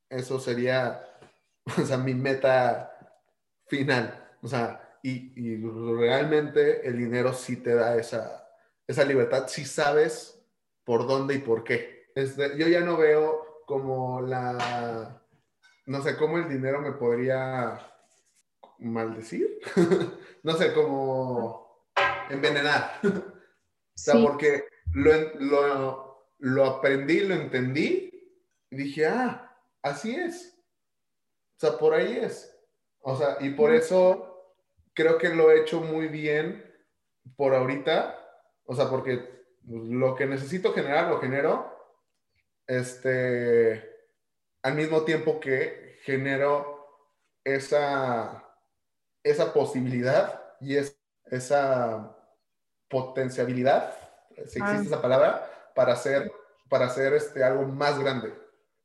Eso 0.09 0.39
sería, 0.39 1.17
o 1.77 1.85
sea, 1.85 1.97
mi 1.97 2.13
meta 2.13 2.91
final. 3.67 4.37
O 4.41 4.47
sea, 4.47 4.97
y, 5.01 5.33
y 5.35 5.57
realmente 5.97 6.87
el 6.87 6.97
dinero 6.97 7.33
sí 7.33 7.57
te 7.57 7.75
da 7.75 7.97
esa, 7.97 8.47
esa 8.87 9.03
libertad 9.03 9.47
si 9.47 9.65
sabes 9.65 10.39
por 10.83 11.07
dónde 11.07 11.35
y 11.35 11.39
por 11.39 11.63
qué. 11.63 12.11
Este, 12.15 12.57
yo 12.57 12.67
ya 12.67 12.81
no 12.81 12.97
veo 12.97 13.63
como 13.65 14.21
la, 14.21 15.21
no 15.85 16.01
sé, 16.01 16.15
cómo 16.17 16.37
el 16.37 16.49
dinero 16.49 16.81
me 16.81 16.91
podría 16.91 17.92
maldecir. 18.83 19.59
no 20.43 20.53
sé, 20.55 20.73
como 20.73 21.87
envenenar. 22.29 22.99
o 23.03 23.09
sea, 23.95 24.15
Sí. 24.15 24.23
porque 24.25 24.65
lo, 24.93 25.11
lo, 25.39 26.27
lo 26.39 26.65
aprendí, 26.65 27.21
lo 27.21 27.35
entendí 27.35 28.09
y 28.69 28.75
dije, 28.75 29.05
ah, 29.05 29.55
así 29.81 30.15
es. 30.15 30.57
O 31.57 31.59
sea, 31.59 31.77
por 31.77 31.93
ahí 31.93 32.17
es. 32.17 32.49
O 32.99 33.15
sea, 33.15 33.37
y 33.39 33.51
por 33.51 33.73
eso 33.73 34.55
creo 34.93 35.17
que 35.17 35.29
lo 35.29 35.51
he 35.51 35.61
hecho 35.61 35.79
muy 35.81 36.07
bien 36.07 36.63
por 37.35 37.53
ahorita. 37.53 38.19
O 38.65 38.75
sea, 38.75 38.89
porque 38.89 39.45
lo 39.67 40.15
que 40.15 40.25
necesito 40.25 40.73
generar 40.73 41.09
lo 41.09 41.19
genero. 41.19 41.71
Este, 42.65 43.89
al 44.63 44.75
mismo 44.75 45.03
tiempo 45.03 45.39
que 45.39 45.99
genero 46.03 46.87
esa, 47.43 48.52
esa 49.23 49.53
posibilidad 49.53 50.41
y 50.59 50.75
es, 50.77 50.99
esa 51.25 52.15
potenciabilidad, 52.89 53.95
si 54.35 54.59
existe 54.59 54.63
Ah. 54.63 54.81
esa 54.81 55.01
palabra, 55.01 55.49
para 55.75 55.93
hacer, 55.93 56.31
para 56.69 56.85
hacer 56.85 57.13
este, 57.13 57.43
algo 57.43 57.63
más 57.63 57.99
grande. 57.99 58.33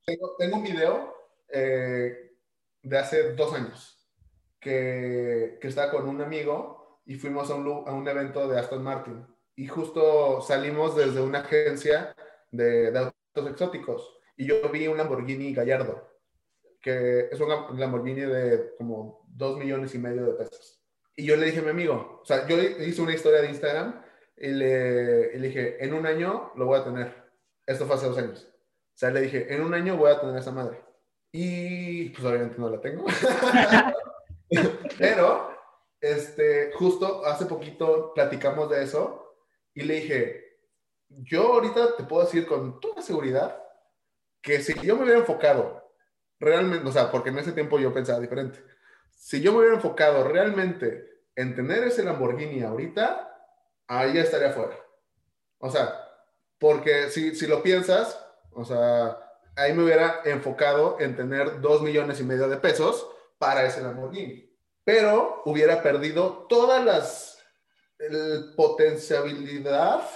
Tengo, 0.07 0.37
tengo 0.39 0.57
un 0.57 0.63
video 0.63 1.15
eh, 1.49 2.33
de 2.83 2.99
hace 2.99 3.35
dos 3.35 3.53
años 3.55 4.09
que, 4.61 5.59
que 5.61 5.69
estaba 5.69 5.91
con 5.91 6.09
un 6.09 6.21
amigo 6.23 7.03
y 7.05 7.17
fuimos 7.17 7.51
a 7.51 7.55
un, 7.55 7.67
a 7.87 7.93
un 7.93 8.07
evento 8.09 8.49
de 8.49 8.59
Aston 8.59 8.83
Martin. 8.83 9.27
Y 9.57 9.67
justo 9.67 10.41
salimos 10.41 10.97
desde 10.97 11.21
una 11.21 11.41
agencia 11.41 12.15
de, 12.51 12.91
de 12.91 12.99
autos 12.99 13.51
exóticos. 13.51 14.19
Y 14.37 14.47
yo 14.47 14.69
vi 14.71 14.87
un 14.87 14.97
Lamborghini 14.97 15.53
Gallardo, 15.53 16.09
que 16.81 17.29
es 17.31 17.41
un 17.41 17.49
Lam- 17.49 17.77
Lamborghini 17.79 18.21
de 18.23 18.75
como 18.77 19.25
dos 19.29 19.59
millones 19.59 19.95
y 19.95 19.99
medio 19.99 20.27
de 20.27 20.33
pesos. 20.35 20.81
Y 21.17 21.25
yo 21.27 21.37
le 21.37 21.47
dije 21.47 21.59
a 21.59 21.63
mi 21.63 21.71
amigo, 21.71 22.21
o 22.23 22.25
sea, 22.25 22.47
yo 22.47 22.57
le 22.57 22.87
hice 22.87 23.03
una 23.03 23.15
historia 23.15 23.41
de 23.43 23.49
Instagram 23.49 24.03
y 24.37 24.49
le, 24.49 25.33
y 25.35 25.39
le 25.39 25.49
dije, 25.49 25.85
en 25.85 25.93
un 25.95 26.07
año 26.07 26.53
lo 26.57 26.67
voy 26.67 26.79
a 26.79 26.85
tener. 26.85 27.13
Esto 27.67 27.87
fue 27.87 27.97
hace 27.97 28.07
dos 28.07 28.19
años. 28.19 28.47
O 28.49 28.99
sea, 28.99 29.11
le 29.11 29.21
dije, 29.23 29.53
en 29.53 29.63
un 29.63 29.75
año 29.75 29.97
voy 29.97 30.11
a 30.13 30.21
tener 30.21 30.37
esa 30.37 30.53
madre. 30.53 30.81
Y 31.33 32.09
pues 32.11 32.25
obviamente 32.25 32.57
no 32.59 32.71
la 32.71 32.81
tengo. 32.81 33.05
Pero, 34.99 35.51
este, 36.01 36.73
justo 36.73 37.25
hace 37.27 37.47
poquito 37.47 38.13
platicamos 38.15 38.71
de 38.71 38.83
eso 38.85 39.37
y 39.75 39.83
le 39.83 39.95
dije, 39.95 40.45
yo 41.09 41.55
ahorita 41.55 41.97
te 41.97 42.05
puedo 42.05 42.25
decir 42.25 42.47
con 42.47 42.81
toda 42.81 43.03
seguridad 43.03 43.63
que 44.41 44.61
si 44.61 44.75
yo 44.87 44.97
me 44.97 45.03
hubiera 45.03 45.19
enfocado 45.21 45.88
realmente, 46.41 46.89
o 46.89 46.93
sea, 46.93 47.11
porque 47.11 47.31
en 47.31 47.39
ese 47.39 47.53
tiempo 47.53 47.79
yo 47.79 47.93
pensaba 47.93 48.21
diferente, 48.21 48.63
si 49.11 49.41
yo 49.41 49.53
me 49.53 49.59
hubiera 49.59 49.75
enfocado 49.75 50.25
realmente 50.25 51.23
en 51.35 51.55
tener 51.55 51.85
ese 51.85 52.05
Lamborghini 52.05 52.63
ahorita, 52.63 53.29
ahí 53.87 54.15
ya 54.15 54.23
estaría 54.23 54.53
fuera. 54.53 54.77
O 55.59 55.71
sea, 55.71 55.95
porque 56.59 57.11
si, 57.11 57.35
si 57.35 57.47
lo 57.47 57.63
piensas, 57.63 58.25
o 58.53 58.65
sea, 58.65 59.19
ahí 59.57 59.73
me 59.73 59.85
hubiera 59.85 60.23
enfocado 60.25 60.97
en 61.01 61.17
tener 61.17 61.61
dos 61.61 61.83
millones 61.83 62.21
y 62.21 62.25
medio 62.25 62.49
de 62.49 62.57
pesos 62.57 63.09
para 63.39 63.65
ese 63.65 63.83
Lamborghini. 63.83 64.49
Pero 64.85 65.43
hubiera 65.45 65.83
perdido 65.83 66.47
todas 66.49 66.85
las 66.85 67.39
el 67.99 68.55
potencialidad 68.57 70.09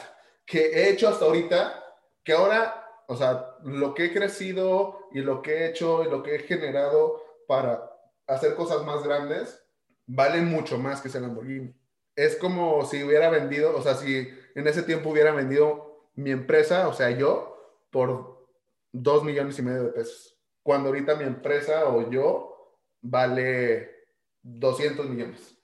que 0.47 0.66
he 0.66 0.90
hecho 0.90 1.09
hasta 1.09 1.24
ahorita 1.24 1.85
que 2.23 2.32
ahora, 2.32 2.86
o 3.09 3.16
sea, 3.16 3.51
lo 3.64 3.94
que 3.94 4.06
he 4.06 4.12
crecido 4.12 5.09
y 5.12 5.20
lo 5.20 5.43
que 5.43 5.52
he 5.52 5.68
hecho 5.68 6.05
y 6.05 6.10
lo 6.10 6.22
que 6.22 6.36
he 6.36 6.39
generado 6.40 7.22
para 7.47 7.90
hacer 8.26 8.55
cosas 8.55 8.84
más 8.84 9.02
grandes, 9.02 9.62
vale 10.06 10.40
mucho 10.40 10.78
más 10.78 11.01
que 11.01 11.09
ese 11.09 11.20
Lamborghini. 11.20 11.74
Es 12.14 12.36
como 12.36 12.84
si 12.84 13.02
hubiera 13.02 13.30
vendido, 13.30 13.76
o 13.76 13.82
sea, 13.82 13.94
si 13.94 14.28
en 14.55 14.66
ese 14.66 14.82
tiempo 14.82 15.10
hubiera 15.10 15.32
vendido 15.32 16.09
mi 16.14 16.30
empresa, 16.30 16.89
o 16.89 16.93
sea, 16.93 17.10
yo, 17.10 17.86
por 17.90 18.47
dos 18.93 19.24
millones 19.24 19.59
y 19.59 19.62
medio 19.62 19.84
de 19.84 19.90
pesos. 19.90 20.39
Cuando 20.62 20.89
ahorita 20.89 21.16
mi 21.16 21.24
empresa 21.24 21.89
o 21.89 22.10
yo 22.10 22.76
vale 23.01 24.06
200 24.43 25.09
millones. 25.09 25.56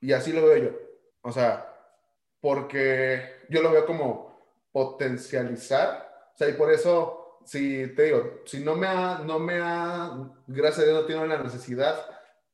Y 0.00 0.12
así 0.12 0.32
lo 0.32 0.46
veo 0.46 0.56
yo. 0.56 0.70
O 1.22 1.32
sea, 1.32 1.74
porque 2.40 3.22
yo 3.48 3.62
lo 3.62 3.70
veo 3.72 3.86
como 3.86 4.38
potencializar. 4.70 6.30
O 6.34 6.36
sea, 6.36 6.48
y 6.48 6.52
por 6.52 6.70
eso, 6.70 7.23
si 7.44 7.86
te 7.94 8.02
digo, 8.04 8.40
si 8.44 8.60
no 8.64 8.74
me 8.76 8.86
ha, 8.86 9.18
no 9.18 9.38
me 9.38 9.58
ha, 9.60 10.30
gracias 10.46 10.80
a 10.80 10.90
Dios, 10.90 11.00
no 11.02 11.06
tengo 11.06 11.26
la 11.26 11.42
necesidad 11.42 11.96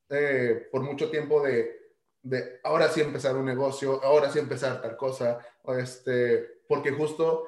eh, 0.08 0.68
por 0.70 0.82
mucho 0.82 1.10
tiempo 1.10 1.42
de, 1.42 1.92
de 2.22 2.60
ahora 2.64 2.88
sí 2.88 3.00
empezar 3.00 3.36
un 3.36 3.44
negocio, 3.46 4.02
ahora 4.02 4.30
sí 4.30 4.38
empezar 4.38 4.80
tal 4.82 4.96
cosa, 4.96 5.38
este, 5.78 6.60
porque 6.68 6.90
justo 6.90 7.46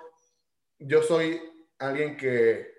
yo 0.78 1.02
soy 1.02 1.40
alguien 1.78 2.16
que 2.16 2.73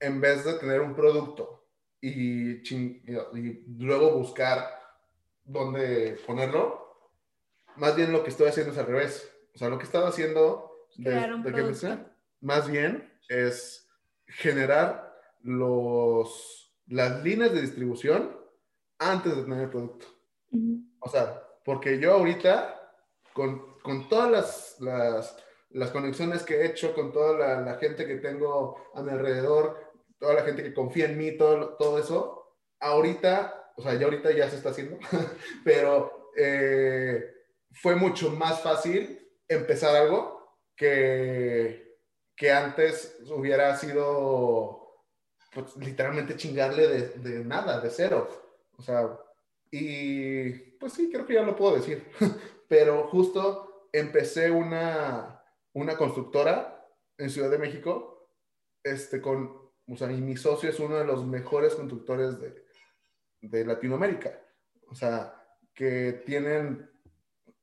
en 0.00 0.20
vez 0.20 0.44
de 0.44 0.54
tener 0.54 0.80
un 0.80 0.94
producto 0.94 1.66
y, 2.00 2.62
ching- 2.62 3.02
y 3.34 3.84
luego 3.84 4.12
buscar 4.12 4.68
dónde 5.44 6.18
ponerlo, 6.26 6.86
más 7.76 7.96
bien 7.96 8.12
lo 8.12 8.22
que 8.22 8.30
estoy 8.30 8.48
haciendo 8.48 8.72
es 8.72 8.78
al 8.78 8.86
revés. 8.86 9.30
O 9.54 9.58
sea, 9.58 9.68
lo 9.68 9.78
que 9.78 9.84
he 9.84 9.86
estado 9.86 10.06
haciendo 10.06 10.86
de- 10.96 11.10
que 11.42 11.60
empecé, 11.60 11.98
más 12.40 12.68
bien 12.70 13.07
es 13.28 13.88
generar 14.26 15.14
los, 15.42 16.74
las 16.86 17.22
líneas 17.22 17.52
de 17.52 17.62
distribución 17.62 18.36
antes 18.98 19.36
de 19.36 19.42
tener 19.42 19.60
el 19.64 19.70
producto. 19.70 20.06
O 21.00 21.08
sea, 21.08 21.42
porque 21.64 21.98
yo 21.98 22.14
ahorita, 22.14 22.92
con, 23.32 23.78
con 23.80 24.08
todas 24.08 24.30
las, 24.30 24.76
las, 24.80 25.36
las 25.70 25.90
conexiones 25.90 26.42
que 26.42 26.56
he 26.56 26.66
hecho, 26.66 26.94
con 26.94 27.12
toda 27.12 27.38
la, 27.38 27.60
la 27.60 27.78
gente 27.78 28.06
que 28.06 28.16
tengo 28.16 28.90
a 28.94 29.02
mi 29.02 29.10
alrededor, 29.10 29.76
toda 30.18 30.34
la 30.34 30.42
gente 30.42 30.62
que 30.62 30.74
confía 30.74 31.06
en 31.06 31.18
mí, 31.18 31.36
todo, 31.36 31.76
todo 31.76 31.98
eso, 31.98 32.56
ahorita, 32.80 33.72
o 33.76 33.82
sea, 33.82 33.94
ya 33.94 34.06
ahorita 34.06 34.32
ya 34.32 34.48
se 34.50 34.56
está 34.56 34.70
haciendo, 34.70 34.98
pero 35.64 36.30
eh, 36.36 37.22
fue 37.72 37.94
mucho 37.94 38.30
más 38.30 38.60
fácil 38.62 39.30
empezar 39.46 39.94
algo 39.94 40.58
que, 40.74 41.87
que 42.38 42.52
antes 42.52 43.18
hubiera 43.30 43.76
sido, 43.76 45.04
pues, 45.52 45.76
literalmente 45.76 46.36
chingarle 46.36 46.86
de, 46.86 47.08
de 47.18 47.44
nada, 47.44 47.80
de 47.80 47.90
cero. 47.90 48.28
O 48.76 48.82
sea, 48.82 49.18
y 49.72 50.50
pues 50.78 50.92
sí, 50.92 51.10
creo 51.10 51.26
que 51.26 51.34
ya 51.34 51.42
lo 51.42 51.56
puedo 51.56 51.74
decir. 51.74 52.06
Pero 52.68 53.08
justo 53.08 53.88
empecé 53.92 54.50
una, 54.52 55.42
una 55.72 55.96
constructora 55.96 56.86
en 57.16 57.28
Ciudad 57.30 57.50
de 57.50 57.58
México, 57.58 58.30
este, 58.84 59.20
con, 59.20 59.72
o 59.88 59.96
sea, 59.96 60.12
y 60.12 60.20
mi 60.20 60.36
socio 60.36 60.70
es 60.70 60.78
uno 60.78 60.96
de 60.96 61.04
los 61.04 61.26
mejores 61.26 61.74
constructores 61.74 62.38
de, 62.40 62.64
de 63.40 63.64
Latinoamérica. 63.64 64.40
O 64.86 64.94
sea, 64.94 65.34
que 65.74 66.22
tienen, 66.24 66.88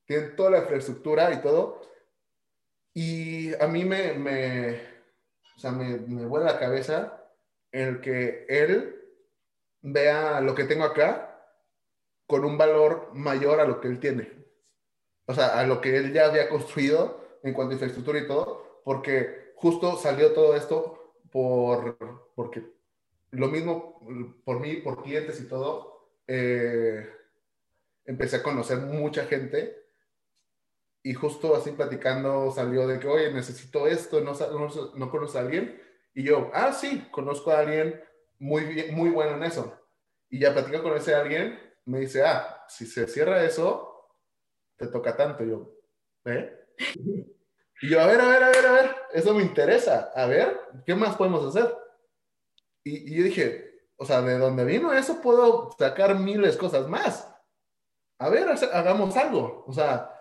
tienen 0.06 0.36
toda 0.36 0.52
la 0.52 0.60
infraestructura 0.60 1.32
y 1.34 1.42
todo. 1.42 1.82
Y 2.98 3.54
a 3.62 3.68
mí 3.68 3.84
me, 3.84 4.14
me, 4.14 4.72
o 5.58 5.60
sea, 5.60 5.72
me, 5.72 5.98
me 5.98 6.40
la 6.40 6.58
cabeza 6.58 7.22
el 7.70 8.00
que 8.00 8.46
él 8.48 8.96
vea 9.82 10.40
lo 10.40 10.56
que 10.56 10.64
tengo 10.64 10.86
acá 10.86 11.46
con 12.26 12.46
un 12.46 12.58
valor 12.58 13.10
mayor 13.14 13.60
a 13.60 13.66
lo 13.66 13.82
que 13.82 13.90
él 13.90 14.00
tiene. 14.00 14.32
O 15.26 15.34
sea, 15.34 15.60
a 15.60 15.66
lo 15.66 15.82
que 15.82 15.98
él 15.98 16.14
ya 16.14 16.28
había 16.28 16.48
construido 16.48 17.40
en 17.44 17.54
cuanto 17.54 17.72
a 17.72 17.74
infraestructura 17.74 18.20
y 18.20 18.28
todo, 18.28 18.82
porque 18.86 19.52
justo 19.58 19.98
salió 19.98 20.32
todo 20.32 20.56
esto 20.56 21.18
por, 21.34 21.98
porque 22.34 22.64
lo 23.32 23.50
mismo 23.50 24.00
por 24.46 24.62
mí, 24.62 24.78
por 24.78 25.04
clientes 25.04 25.42
y 25.42 25.50
todo, 25.50 26.14
eh, 26.28 27.10
empecé 28.06 28.38
a 28.38 28.44
conocer 28.44 28.78
mucha 28.78 29.26
gente 29.26 29.85
y 31.06 31.14
justo 31.14 31.56
así 31.56 31.70
platicando 31.72 32.52
salió 32.52 32.88
de 32.88 33.00
que, 33.00 33.08
oye, 33.08 33.32
necesito 33.32 33.86
esto, 33.86 34.22
no, 34.22 34.34
no, 34.34 34.92
no 34.96 35.12
conozco 35.12 35.38
a 35.38 35.42
alguien. 35.42 35.80
Y 36.16 36.24
yo, 36.24 36.50
ah, 36.52 36.74
sí, 36.74 37.08
conozco 37.12 37.52
a 37.52 37.60
alguien 37.60 38.04
muy, 38.40 38.66
bien- 38.66 38.96
muy 38.96 39.12
bueno 39.12 39.38
en 39.38 39.44
eso. 39.44 39.72
Y 40.32 40.40
ya 40.40 40.52
platico 40.52 40.82
con 40.82 40.98
ese 40.98 41.14
alguien, 41.14 41.60
me 41.86 42.00
dice, 42.00 42.24
ah, 42.26 42.66
si 42.68 42.88
se 42.88 43.06
cierra 43.06 43.44
eso, 43.44 44.10
te 44.78 44.88
toca 44.88 45.16
tanto. 45.16 45.44
Yo, 45.44 45.76
¿eh? 46.26 46.52
Y 47.82 47.90
yo, 47.90 48.02
a 48.02 48.08
ver, 48.08 48.20
a 48.22 48.28
ver, 48.28 48.44
a 48.44 48.50
ver, 48.50 48.66
a 48.66 48.72
ver, 48.72 48.96
eso 49.14 49.34
me 49.36 49.44
interesa. 49.44 50.12
A 50.16 50.26
ver, 50.26 50.60
¿qué 50.88 50.96
más 50.96 51.16
podemos 51.18 51.46
hacer? 51.46 51.78
Y, 52.84 53.16
yo 53.16 53.24
dije, 53.26 53.80
o 53.98 54.06
sea, 54.06 54.22
de 54.24 54.40
donde 54.40 54.66
vino 54.66 54.92
eso 54.94 55.22
puedo 55.22 55.70
sacar 55.78 56.18
miles 56.18 56.54
de 56.54 56.58
cosas 56.58 56.88
más. 56.88 57.32
A 58.18 58.30
ver, 58.30 58.48
hagamos 58.50 59.16
algo. 59.18 59.66
O 59.68 59.74
sea, 59.74 60.15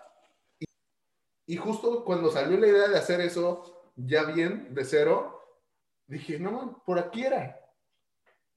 y 1.47 1.57
justo 1.57 2.03
cuando 2.03 2.31
salió 2.31 2.57
la 2.57 2.67
idea 2.67 2.87
de 2.87 2.97
hacer 2.97 3.21
eso 3.21 3.91
ya 3.95 4.23
bien, 4.23 4.73
de 4.73 4.83
cero, 4.83 5.41
dije, 6.07 6.39
no, 6.39 6.51
man, 6.51 6.77
por 6.85 6.99
aquí 6.99 7.23
era. 7.23 7.59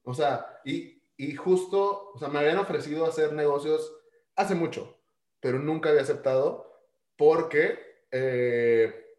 O 0.03 0.13
sea, 0.13 0.61
y, 0.65 1.01
y 1.17 1.35
justo, 1.35 2.11
o 2.13 2.17
sea, 2.17 2.29
me 2.29 2.39
habían 2.39 2.57
ofrecido 2.57 3.05
hacer 3.05 3.33
negocios 3.33 3.95
hace 4.35 4.55
mucho, 4.55 4.97
pero 5.39 5.59
nunca 5.59 5.89
había 5.89 6.01
aceptado 6.01 6.83
porque, 7.15 8.05
eh, 8.11 9.17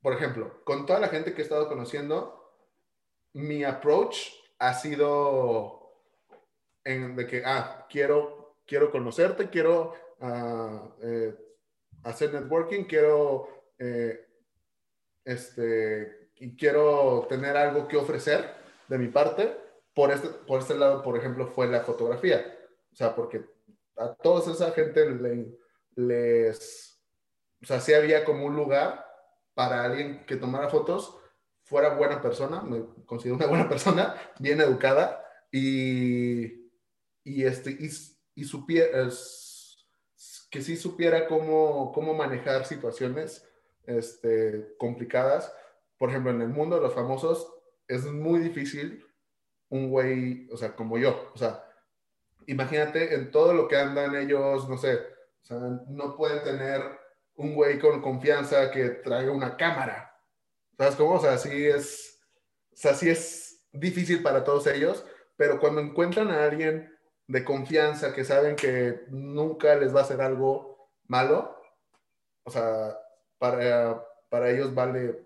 por 0.00 0.12
ejemplo, 0.12 0.62
con 0.64 0.86
toda 0.86 1.00
la 1.00 1.08
gente 1.08 1.34
que 1.34 1.40
he 1.40 1.44
estado 1.44 1.68
conociendo, 1.68 2.54
mi 3.32 3.64
approach 3.64 4.28
ha 4.58 4.74
sido 4.74 5.94
en, 6.84 7.16
de 7.16 7.26
que, 7.26 7.42
ah, 7.44 7.86
quiero, 7.90 8.56
quiero 8.66 8.90
conocerte, 8.90 9.50
quiero 9.50 9.94
eh, 11.02 11.34
hacer 12.04 12.32
networking, 12.32 12.84
quiero, 12.84 13.48
eh, 13.78 14.26
este, 15.24 16.30
quiero 16.56 17.26
tener 17.28 17.56
algo 17.56 17.88
que 17.88 17.96
ofrecer 17.96 18.44
de 18.88 18.98
mi 18.98 19.08
parte. 19.08 19.56
Por 19.94 20.12
este, 20.12 20.28
por 20.28 20.60
este 20.60 20.76
lado, 20.76 21.02
por 21.02 21.16
ejemplo, 21.16 21.48
fue 21.48 21.66
la 21.66 21.80
fotografía. 21.80 22.56
O 22.92 22.96
sea, 22.96 23.14
porque 23.14 23.44
a 23.96 24.14
toda 24.14 24.52
esa 24.52 24.70
gente 24.72 25.10
le- 25.10 25.58
les, 25.96 27.02
o 27.62 27.66
sea, 27.66 27.80
sí 27.80 27.92
había 27.92 28.24
como 28.24 28.44
un 28.46 28.54
lugar 28.54 29.04
para 29.54 29.82
alguien 29.82 30.24
que 30.24 30.36
tomara 30.36 30.68
fotos, 30.68 31.16
fuera 31.64 31.94
buena 31.96 32.22
persona, 32.22 32.62
me 32.62 32.84
considero 33.04 33.36
una 33.36 33.46
buena 33.46 33.68
persona, 33.68 34.14
bien 34.38 34.60
educada 34.60 35.24
y, 35.50 36.70
y, 37.24 37.44
este, 37.44 37.72
y, 37.72 37.90
y 38.36 38.44
supiera, 38.44 39.08
que 40.50 40.62
sí 40.62 40.76
supiera 40.76 41.26
cómo, 41.26 41.92
cómo 41.92 42.14
manejar 42.14 42.64
situaciones 42.64 43.46
este, 43.86 44.74
complicadas. 44.78 45.52
Por 45.98 46.10
ejemplo, 46.10 46.30
en 46.30 46.42
el 46.42 46.48
mundo 46.48 46.76
de 46.76 46.82
los 46.82 46.94
famosos 46.94 47.52
es 47.86 48.04
muy 48.04 48.40
difícil 48.40 49.04
un 49.70 49.90
güey, 49.90 50.48
o 50.50 50.56
sea, 50.56 50.74
como 50.74 50.98
yo, 50.98 51.30
o 51.34 51.38
sea, 51.38 51.64
imagínate 52.46 53.14
en 53.14 53.30
todo 53.30 53.52
lo 53.52 53.68
que 53.68 53.76
andan 53.76 54.16
ellos, 54.16 54.68
no 54.68 54.78
sé, 54.78 54.94
o 54.94 55.44
sea, 55.44 55.58
no 55.88 56.16
pueden 56.16 56.42
tener 56.42 56.82
un 57.34 57.54
güey 57.54 57.78
con 57.78 58.00
confianza 58.00 58.70
que 58.70 58.88
traiga 58.88 59.30
una 59.30 59.56
cámara. 59.56 60.14
¿Sabes 60.76 60.96
cómo? 60.96 61.14
O 61.14 61.20
sea, 61.20 61.38
sí 61.38 61.66
es, 61.66 62.20
o 62.72 62.76
sea, 62.76 62.94
sí 62.94 63.10
es 63.10 63.66
difícil 63.72 64.22
para 64.22 64.44
todos 64.44 64.66
ellos, 64.66 65.04
pero 65.36 65.60
cuando 65.60 65.80
encuentran 65.80 66.30
a 66.30 66.44
alguien 66.44 66.92
de 67.28 67.44
confianza 67.44 68.12
que 68.12 68.24
saben 68.24 68.56
que 68.56 69.04
nunca 69.10 69.76
les 69.76 69.94
va 69.94 70.00
a 70.00 70.02
hacer 70.02 70.20
algo 70.20 70.90
malo, 71.06 71.56
o 72.44 72.50
sea, 72.50 72.98
para, 73.38 74.02
para 74.28 74.50
ellos 74.50 74.74
vale 74.74 75.24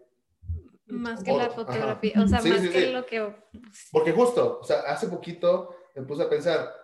Más 0.86 1.22
que 1.22 1.32
la. 1.32 1.44
Ajá. 1.44 1.54
fotografía, 1.54 2.12
o 2.22 2.28
sea, 2.28 2.40
Sí, 2.40 2.50
más 2.50 2.60
sí, 2.60 2.68
que 2.70 2.80
sí. 2.86 2.92
lo 2.92 3.06
que... 3.06 3.34
Porque 3.92 4.12
justo, 4.12 4.58
o 4.60 4.64
sea, 4.64 4.80
hace 4.80 5.06
poquito 5.08 5.74
me 5.94 6.02
puse 6.02 6.22
a 6.24 6.28
pensar, 6.28 6.74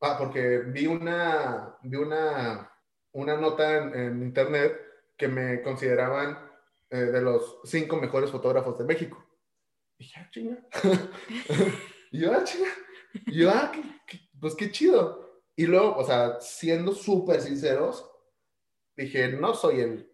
ah, 0.00 0.16
porque 0.18 0.58
vi 0.66 0.86
una, 0.86 1.76
vi 1.82 1.96
una, 1.96 2.70
una 3.12 3.36
nota 3.36 3.76
en, 3.78 3.94
en 3.94 4.22
internet 4.22 4.76
que 5.16 5.28
me 5.28 5.62
consideraban 5.62 6.36
eh, 6.90 6.96
de 6.96 7.20
los 7.22 7.60
cinco 7.64 7.96
mejores 7.96 8.30
fotógrafos 8.30 8.76
de 8.78 8.84
México. 8.84 9.24
Y 9.98 10.04
dije, 10.04 10.20
ah, 10.20 10.28
chinga. 10.30 10.58
y 12.10 12.18
yo, 12.20 12.32
ah, 12.32 12.42
chinga. 12.44 12.68
Y 13.26 13.38
yo, 13.38 13.50
ah, 13.50 13.70
qué- 13.72 13.82
qué- 14.08 14.28
pues 14.44 14.56
qué 14.56 14.70
chido. 14.70 15.40
Y 15.56 15.64
luego, 15.64 15.96
o 15.96 16.04
sea, 16.04 16.38
siendo 16.38 16.92
súper 16.92 17.40
sinceros, 17.40 18.06
dije, 18.94 19.28
no 19.28 19.54
soy 19.54 19.80
el 19.80 20.12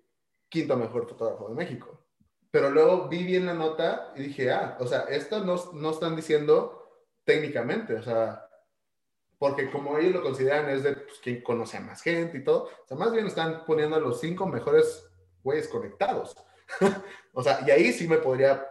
quinto 0.48 0.76
mejor 0.76 1.08
fotógrafo 1.08 1.48
de 1.48 1.56
México. 1.56 2.06
pero 2.52 2.70
luego 2.70 3.08
vi 3.08 3.24
bien 3.24 3.46
la 3.46 3.54
nota 3.54 4.12
y 4.14 4.22
dije, 4.22 4.52
ah, 4.52 4.76
o 4.78 4.86
sea, 4.86 5.00
esto 5.08 5.44
no, 5.44 5.56
no 5.72 5.90
están 5.90 6.14
diciendo 6.14 7.02
técnicamente, 7.24 7.94
o 7.94 8.02
sea, 8.04 8.48
porque 9.36 9.68
como 9.68 9.98
ellos 9.98 10.14
lo 10.14 10.22
consideran 10.22 10.70
es 10.70 10.84
de 10.84 10.92
pues, 10.92 11.18
quien 11.18 11.42
conoce 11.42 11.78
a 11.78 11.80
más 11.80 12.00
gente 12.00 12.38
y 12.38 12.44
todo, 12.44 12.64
o 12.66 12.86
sea, 12.86 12.96
más 12.96 13.12
bien 13.12 13.26
están 13.26 13.64
poniendo 13.64 13.96
a 13.96 14.00
los 14.00 14.20
cinco 14.20 14.46
mejores 14.46 15.10
güeyes 15.42 15.66
conectados. 15.66 16.36
o 17.32 17.42
sea, 17.42 17.64
y 17.66 17.70
ahí 17.72 17.92
sí 17.92 18.06
me 18.06 18.18
podría, 18.18 18.64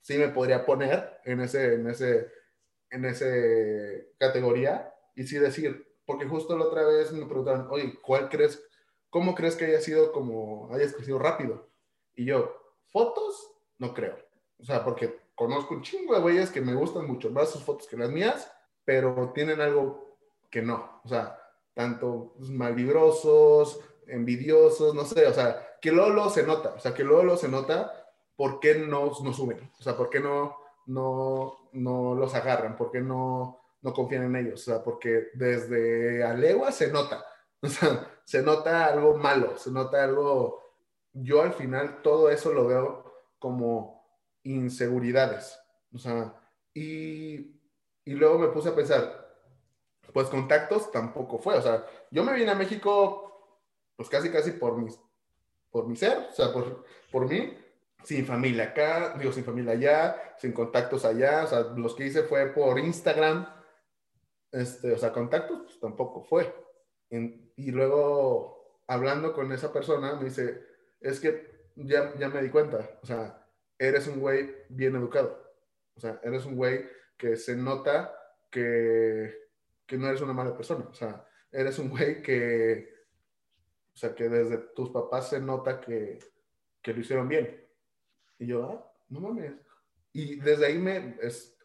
sí 0.00 0.16
me 0.16 0.28
podría 0.28 0.64
poner 0.64 1.20
en 1.24 1.40
ese, 1.40 1.74
en 1.74 1.86
ese, 1.86 2.32
en 2.88 3.04
ese 3.04 4.14
categoría 4.18 4.91
y 5.14 5.24
sí 5.24 5.38
decir, 5.38 5.86
porque 6.06 6.26
justo 6.26 6.56
la 6.56 6.66
otra 6.66 6.84
vez 6.84 7.12
me 7.12 7.26
preguntaron, 7.26 7.68
oye, 7.70 7.98
¿cuál 8.02 8.28
crees, 8.28 8.62
cómo 9.10 9.34
crees 9.34 9.56
que 9.56 9.66
haya 9.66 9.80
sido 9.80 10.12
como, 10.12 10.72
hayas 10.72 10.94
crecido 10.94 11.18
rápido? 11.18 11.68
Y 12.14 12.24
yo, 12.24 12.54
fotos, 12.90 13.52
no 13.78 13.94
creo. 13.94 14.16
O 14.58 14.64
sea, 14.64 14.84
porque 14.84 15.20
conozco 15.34 15.74
un 15.74 15.82
chingo 15.82 16.14
de 16.14 16.20
güeyes 16.20 16.50
que 16.50 16.60
me 16.60 16.74
gustan 16.74 17.06
mucho 17.06 17.30
más 17.30 17.50
sus 17.50 17.62
fotos 17.62 17.86
que 17.86 17.96
las 17.96 18.10
mías, 18.10 18.52
pero 18.84 19.32
tienen 19.34 19.60
algo 19.60 20.16
que 20.50 20.62
no. 20.62 21.00
O 21.04 21.08
sea, 21.08 21.38
tanto 21.74 22.34
malvibrosos, 22.38 23.80
envidiosos, 24.06 24.94
no 24.94 25.04
sé, 25.04 25.26
o 25.26 25.32
sea, 25.32 25.78
que 25.80 25.90
luego, 25.90 26.28
se 26.30 26.44
nota, 26.44 26.74
o 26.76 26.80
sea, 26.80 26.94
que 26.94 27.04
luego, 27.04 27.36
se 27.36 27.48
nota 27.48 27.92
por 28.36 28.60
qué 28.60 28.74
no, 28.76 29.12
no 29.22 29.32
suben, 29.32 29.70
o 29.78 29.82
sea, 29.82 29.96
por 29.96 30.10
qué 30.10 30.20
no, 30.20 30.56
no, 30.86 31.68
no 31.72 32.14
los 32.14 32.34
agarran, 32.34 32.76
por 32.76 32.90
qué 32.90 33.00
no, 33.00 33.61
no 33.82 33.92
confían 33.92 34.24
en 34.24 34.36
ellos, 34.36 34.62
o 34.62 34.64
sea, 34.64 34.82
porque 34.82 35.28
desde 35.34 36.24
Alegua 36.24 36.72
se 36.72 36.90
nota, 36.90 37.24
o 37.62 37.68
sea, 37.68 38.10
se 38.24 38.42
nota 38.42 38.86
algo 38.86 39.16
malo, 39.16 39.58
se 39.58 39.70
nota 39.70 40.02
algo, 40.02 40.62
yo 41.12 41.42
al 41.42 41.52
final 41.52 42.00
todo 42.02 42.30
eso 42.30 42.52
lo 42.52 42.66
veo 42.66 43.12
como 43.38 44.06
inseguridades, 44.44 45.58
o 45.92 45.98
sea, 45.98 46.34
y, 46.74 47.60
y 48.04 48.14
luego 48.14 48.38
me 48.38 48.48
puse 48.48 48.70
a 48.70 48.74
pensar, 48.74 49.22
pues 50.12 50.28
contactos 50.28 50.90
tampoco 50.90 51.38
fue. 51.38 51.56
O 51.56 51.62
sea, 51.62 51.86
yo 52.10 52.24
me 52.24 52.34
vine 52.34 52.50
a 52.50 52.56
México, 52.56 53.58
pues 53.96 54.08
casi, 54.08 54.30
casi 54.30 54.52
por 54.52 54.76
mi, 54.78 54.90
por 55.70 55.86
mi 55.86 55.96
ser, 55.96 56.28
o 56.30 56.32
sea, 56.32 56.52
por, 56.52 56.84
por 57.10 57.28
mí, 57.28 57.56
sin 58.04 58.26
familia 58.26 58.64
acá, 58.64 59.14
digo, 59.18 59.32
sin 59.32 59.44
familia 59.44 59.72
allá, 59.72 60.34
sin 60.38 60.52
contactos 60.52 61.04
allá, 61.04 61.44
o 61.44 61.46
sea, 61.46 61.60
los 61.76 61.94
que 61.94 62.06
hice 62.06 62.24
fue 62.24 62.46
por 62.46 62.78
Instagram, 62.78 63.46
este, 64.52 64.92
o 64.92 64.98
sea, 64.98 65.12
contactos, 65.12 65.62
pues 65.64 65.80
tampoco 65.80 66.22
fue. 66.22 66.54
y 67.10 67.70
luego, 67.70 68.80
hablando 68.86 69.32
con 69.32 69.52
esa 69.52 69.72
persona, 69.72 70.14
me 70.16 70.24
dice, 70.24 70.62
es 71.00 71.20
que 71.20 71.70
ya, 71.76 72.14
ya 72.18 72.28
me 72.28 72.42
di 72.42 72.50
cuenta, 72.50 72.98
o 73.02 73.06
sea, 73.06 73.46
eres 73.78 74.06
un 74.06 74.20
güey 74.20 74.54
bien 74.68 74.94
educado, 74.96 75.52
o 75.96 76.00
sea, 76.00 76.20
eres 76.22 76.46
un 76.46 76.56
güey 76.56 76.88
que 77.16 77.36
se 77.36 77.56
nota 77.56 78.14
que 78.50 79.42
que 79.92 79.98
no 79.98 80.08
eres 80.08 80.22
una 80.22 80.32
mala 80.32 80.56
persona. 80.56 80.86
O 80.90 80.94
sea, 80.94 81.22
eres 81.50 81.78
un 81.78 81.90
güey 81.90 82.22
que, 82.22 82.88
o 83.94 83.96
sea, 83.96 84.14
que 84.14 84.26
desde 84.28 84.56
tus 84.74 84.88
papás 84.88 85.28
se 85.28 85.38
nota 85.38 85.82
que, 85.82 86.18
que 86.80 86.94
lo 86.94 87.00
hicieron 87.00 87.28
bien. 87.28 87.62
Y 88.38 88.46
yo, 88.46 88.64
ah, 88.64 88.92
no 89.10 89.20
mames. 89.20 89.52
Y 90.14 90.36
desde 90.36 90.64
ahí 90.64 90.78
me, 90.78 91.18
es, 91.20 91.58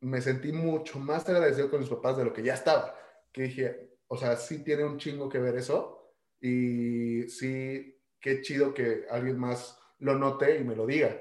me 0.00 0.20
sentí 0.20 0.52
mucho 0.52 0.98
más 0.98 1.28
agradecido 1.28 1.70
con 1.70 1.80
mis 1.80 1.88
papás 1.88 2.16
de 2.16 2.24
lo 2.24 2.32
que 2.32 2.42
ya 2.42 2.54
estaba. 2.54 2.94
Que 3.32 3.42
dije, 3.42 3.98
o 4.08 4.16
sea, 4.16 4.36
sí 4.36 4.62
tiene 4.62 4.84
un 4.84 4.98
chingo 4.98 5.28
que 5.28 5.38
ver 5.38 5.56
eso. 5.56 6.14
Y 6.40 7.28
sí, 7.28 7.98
qué 8.20 8.40
chido 8.40 8.74
que 8.74 9.06
alguien 9.10 9.38
más 9.38 9.78
lo 9.98 10.14
note 10.14 10.58
y 10.58 10.64
me 10.64 10.76
lo 10.76 10.86
diga. 10.86 11.16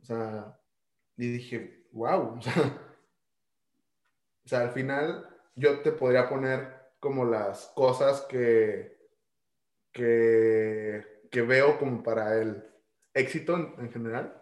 O 0.00 0.04
sea, 0.04 0.60
y 1.16 1.28
dije, 1.28 1.86
wow. 1.92 2.38
O 4.44 4.48
sea, 4.48 4.60
al 4.60 4.70
final 4.70 5.28
yo 5.56 5.80
te 5.80 5.90
podría 5.90 6.28
poner 6.28 6.72
como 7.00 7.24
las 7.24 7.66
cosas 7.74 8.22
que, 8.22 8.96
que, 9.92 11.02
veo 11.32 11.78
como 11.78 12.02
para 12.02 12.40
el 12.40 12.64
éxito 13.12 13.56
en, 13.56 13.90
general. 13.90 14.40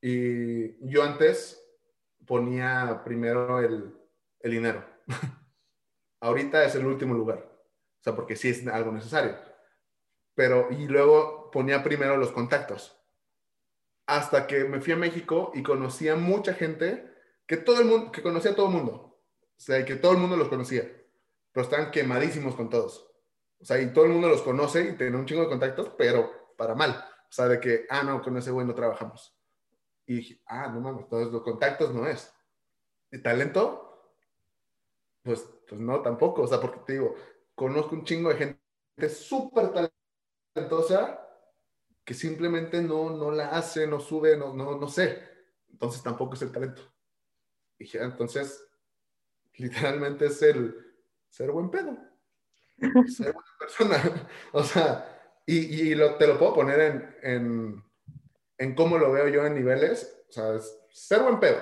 Y 0.00 0.88
yo 0.88 1.02
antes 1.02 1.60
ponía 2.28 3.02
primero 3.04 3.58
el, 3.58 3.92
el 4.40 4.50
dinero. 4.50 4.84
Ahorita 6.20 6.64
es 6.64 6.74
el 6.76 6.86
último 6.86 7.14
lugar. 7.14 7.38
O 7.38 8.02
sea, 8.02 8.14
porque 8.14 8.36
sí 8.36 8.50
es 8.50 8.66
algo 8.68 8.92
necesario. 8.92 9.36
Pero, 10.34 10.68
y 10.70 10.86
luego 10.86 11.50
ponía 11.50 11.82
primero 11.82 12.16
los 12.16 12.30
contactos. 12.30 12.96
Hasta 14.06 14.46
que 14.46 14.64
me 14.64 14.80
fui 14.80 14.92
a 14.92 14.96
México 14.96 15.50
y 15.54 15.62
conocí 15.62 16.08
a 16.08 16.16
mucha 16.16 16.54
gente 16.54 17.12
que 17.46 17.56
todo 17.56 17.80
el 17.80 17.86
mundo, 17.86 18.12
que 18.12 18.22
conocía 18.22 18.52
a 18.52 18.54
todo 18.54 18.66
el 18.66 18.74
mundo. 18.74 18.92
O 18.92 19.60
sea, 19.60 19.84
que 19.84 19.96
todo 19.96 20.12
el 20.12 20.18
mundo 20.18 20.36
los 20.36 20.48
conocía, 20.48 20.84
pero 21.50 21.64
están 21.64 21.90
quemadísimos 21.90 22.54
con 22.54 22.70
todos. 22.70 23.10
O 23.60 23.64
sea, 23.64 23.80
y 23.80 23.92
todo 23.92 24.04
el 24.04 24.12
mundo 24.12 24.28
los 24.28 24.42
conoce 24.42 24.90
y 24.90 24.96
tiene 24.96 25.16
un 25.16 25.26
chingo 25.26 25.42
de 25.42 25.48
contactos, 25.48 25.90
pero 25.98 26.54
para 26.56 26.76
mal. 26.76 26.92
O 26.92 27.32
sea, 27.32 27.48
de 27.48 27.58
que, 27.58 27.86
ah, 27.90 28.02
no, 28.04 28.22
con 28.22 28.36
ese 28.36 28.52
güey 28.52 28.66
no 28.66 28.74
trabajamos. 28.74 29.37
Y 30.08 30.16
dije, 30.16 30.40
ah, 30.46 30.68
no 30.68 30.80
mames, 30.80 31.06
todos 31.06 31.30
los 31.30 31.42
contactos 31.42 31.94
no 31.94 32.06
es. 32.06 32.34
¿Y 33.12 33.18
talento? 33.18 34.10
Pues, 35.22 35.46
pues 35.68 35.78
no, 35.78 36.00
tampoco. 36.00 36.42
O 36.42 36.46
sea, 36.46 36.58
porque 36.62 36.80
te 36.86 36.92
digo, 36.94 37.14
conozco 37.54 37.94
un 37.94 38.04
chingo 38.04 38.30
de 38.30 38.36
gente 38.36 39.08
súper 39.10 39.70
talentosa 40.54 41.24
que 42.06 42.14
simplemente 42.14 42.80
no, 42.80 43.10
no 43.10 43.30
la 43.30 43.50
hace, 43.50 43.86
no 43.86 44.00
sube, 44.00 44.34
no, 44.34 44.54
no, 44.54 44.78
no 44.78 44.88
sé. 44.88 45.22
Entonces 45.70 46.02
tampoco 46.02 46.34
es 46.34 46.42
el 46.42 46.52
talento. 46.52 46.80
Y 47.78 47.84
dije, 47.84 48.00
ah, 48.00 48.04
entonces 48.04 48.66
literalmente 49.56 50.24
es 50.24 50.40
el 50.40 50.74
ser 51.28 51.50
buen 51.50 51.70
pedo. 51.70 51.98
ser 53.14 53.34
buena 53.34 53.50
persona. 53.58 54.30
o 54.52 54.64
sea, 54.64 55.42
y, 55.44 55.90
y 55.90 55.94
lo, 55.94 56.16
te 56.16 56.26
lo 56.26 56.38
puedo 56.38 56.54
poner 56.54 56.80
en, 56.80 57.16
en, 57.22 57.84
en, 58.58 58.74
cómo 58.74 58.98
lo 58.98 59.12
veo 59.12 59.28
yo 59.28 59.46
en 59.46 59.54
niveles. 59.54 60.22
O 60.28 60.32
sea, 60.32 60.54
es 60.54 60.78
ser 60.90 61.22
buen 61.22 61.40
pedo. 61.40 61.58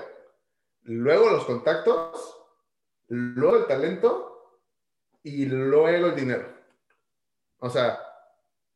Luego 0.82 1.30
los 1.30 1.44
contactos, 1.44 2.36
luego 3.08 3.56
el 3.56 3.66
talento 3.66 4.60
y 5.22 5.46
luego 5.46 5.88
el 5.88 6.14
dinero. 6.14 6.46
O 7.58 7.70
sea, 7.70 7.98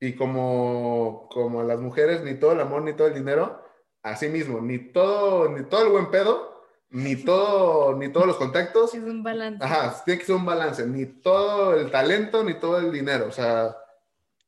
y 0.01 0.17
como, 0.17 1.29
como 1.31 1.61
a 1.61 1.65
las 1.65 1.79
mujeres, 1.79 2.23
ni 2.23 2.35
todo 2.35 2.53
el 2.53 2.61
amor 2.61 2.83
ni 2.83 2.95
todo 2.95 3.09
el 3.09 3.15
dinero, 3.15 3.63
así 4.03 4.29
mismo, 4.29 4.61
ni 4.61 4.79
todo, 4.79 5.49
ni 5.51 5.65
todo 5.65 5.85
el 5.85 5.93
buen 5.93 6.11
pedo, 6.11 6.65
ni 6.89 7.17
todo, 7.17 7.95
ni 7.97 8.09
todos 8.09 8.27
los 8.27 8.37
contactos. 8.37 8.95
Es 8.95 9.03
un 9.03 9.23
balance. 9.23 9.63
Ajá, 9.65 10.03
tiene 10.05 10.19
que 10.19 10.27
ser 10.27 10.35
un 10.35 10.47
balance, 10.47 10.87
ni 10.87 11.07
todo 11.07 11.75
el 11.75 11.91
talento, 11.91 12.43
ni 12.43 12.55
todo 12.55 12.79
el 12.79 12.91
dinero. 12.91 13.27
O 13.29 13.33
sea, 13.33 13.77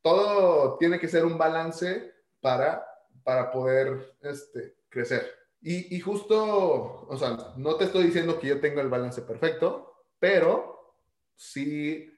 todo 0.00 0.76
tiene 0.78 0.98
que 0.98 1.08
ser 1.08 1.24
un 1.24 1.38
balance 1.38 2.12
para, 2.40 2.84
para 3.24 3.50
poder 3.50 4.16
este, 4.20 4.76
crecer. 4.88 5.42
Y, 5.64 6.00
justo, 6.00 7.06
o 7.08 7.16
sea, 7.16 7.36
no 7.56 7.76
te 7.76 7.84
estoy 7.84 8.04
diciendo 8.04 8.40
que 8.40 8.48
yo 8.48 8.60
tenga 8.60 8.82
el 8.82 8.88
balance 8.88 9.22
perfecto, 9.22 10.06
pero 10.18 10.96
sí, 11.36 12.12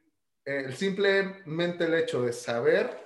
simplemente 0.74 1.84
el 1.84 1.94
hecho 1.94 2.22
de 2.22 2.32
saber 2.32 2.98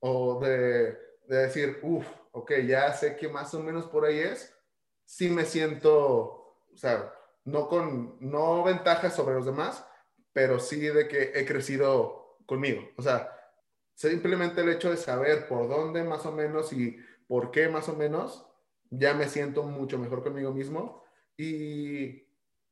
o 0.00 0.40
de, 0.40 0.98
de 1.28 1.36
decir, 1.36 1.78
uff, 1.82 2.04
ok, 2.32 2.52
ya 2.66 2.92
sé 2.92 3.14
que 3.14 3.28
más 3.28 3.54
o 3.54 3.60
menos 3.60 3.86
por 3.86 4.04
ahí 4.04 4.18
es, 4.18 4.52
sí 5.04 5.28
me 5.28 5.44
siento, 5.44 5.92
o 5.92 6.76
sea, 6.76 7.14
no 7.44 7.68
con, 7.68 8.16
no 8.20 8.64
ventajas 8.64 9.14
sobre 9.14 9.34
los 9.34 9.46
demás, 9.46 9.86
pero 10.32 10.58
sí 10.58 10.80
de 10.80 11.08
que 11.08 11.32
he 11.34 11.44
crecido 11.44 12.38
conmigo. 12.46 12.82
O 12.96 13.02
sea, 13.02 13.30
simplemente 13.94 14.60
el 14.60 14.70
hecho 14.70 14.90
de 14.90 14.96
saber 14.96 15.46
por 15.46 15.68
dónde 15.68 16.02
más 16.02 16.24
o 16.26 16.32
menos 16.32 16.72
y 16.72 16.98
por 17.32 17.50
qué 17.50 17.70
más 17.70 17.88
o 17.88 17.96
menos, 17.96 18.46
ya 18.90 19.14
me 19.14 19.26
siento 19.26 19.62
mucho 19.62 19.98
mejor 19.98 20.22
conmigo 20.22 20.52
mismo. 20.52 21.02
Y, 21.34 22.24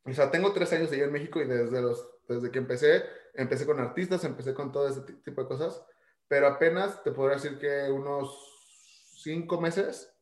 o 0.05 0.13
sea, 0.13 0.31
tengo 0.31 0.53
tres 0.53 0.71
años 0.75 0.91
de 0.91 0.99
ir 0.99 1.05
en 1.05 1.13
México 1.13 1.41
y 1.41 1.47
desde, 1.47 1.81
los, 1.81 2.07
desde 2.29 2.51
que 2.51 2.59
empecé, 2.59 3.05
empecé 3.33 3.65
con 3.65 3.81
artistas, 3.81 4.23
empecé 4.23 4.53
con 4.53 4.71
todo 4.71 4.87
ese 4.87 5.01
tipo 5.25 5.41
de 5.41 5.49
cosas, 5.49 5.83
pero 6.29 6.47
apenas 6.47 7.03
te 7.03 7.11
podría 7.11 7.37
decir 7.37 7.59
que 7.59 7.91
unos 7.91 8.37
cinco 9.23 9.59
meses 9.63 10.15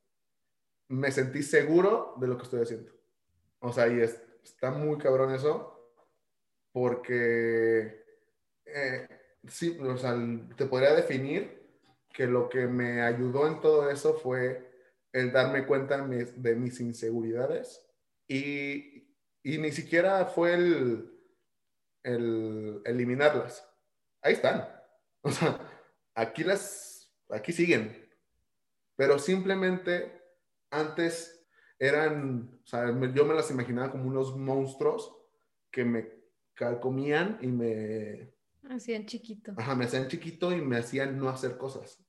me 0.86 1.10
sentí 1.10 1.42
seguro 1.42 2.14
de 2.20 2.28
lo 2.28 2.36
que 2.36 2.44
estoy 2.44 2.62
haciendo. 2.62 2.92
O 3.58 3.72
sea, 3.72 3.88
y 3.88 3.98
está 3.98 4.70
muy 4.70 4.98
cabrón 4.98 5.34
eso, 5.34 5.92
porque 6.70 8.04
eh, 8.66 9.08
sí, 9.48 9.76
o 9.80 9.96
sea, 9.96 10.16
te 10.56 10.66
podría 10.66 10.94
definir 10.94 11.57
que 12.18 12.26
lo 12.26 12.48
que 12.48 12.66
me 12.66 13.00
ayudó 13.02 13.46
en 13.46 13.60
todo 13.60 13.88
eso 13.88 14.14
fue 14.14 14.68
el 15.12 15.30
darme 15.30 15.64
cuenta 15.68 16.04
de 16.04 16.56
mis 16.56 16.80
inseguridades 16.80 17.86
y, 18.26 19.14
y 19.44 19.58
ni 19.58 19.70
siquiera 19.70 20.26
fue 20.26 20.54
el, 20.54 21.12
el 22.02 22.82
eliminarlas. 22.84 23.64
Ahí 24.20 24.32
están. 24.32 24.68
O 25.20 25.32
sea, 25.32 25.60
aquí 26.14 26.44
las, 26.44 27.12
aquí 27.28 27.52
siguen 27.52 28.08
pero 28.94 29.18
simplemente 29.18 30.22
antes 30.70 31.44
eran, 31.78 32.60
o 32.64 32.66
sea, 32.66 32.86
yo 33.14 33.24
me 33.24 33.34
las 33.34 33.50
imaginaba 33.50 33.92
como 33.92 34.08
unos 34.08 34.36
monstruos 34.36 35.14
que 35.70 35.84
me 35.84 36.08
calcomían 36.54 37.38
y 37.40 37.46
me, 37.46 38.32
Hacían 38.68 39.06
chiquito. 39.06 39.54
ajá, 39.56 39.74
me 39.74 39.84
hacían 39.84 40.08
chiquito 40.08 40.52
y 40.52 40.60
me 40.60 40.78
hacían 40.78 41.18
no 41.18 41.28
hacer 41.28 41.56
cosas. 41.58 42.07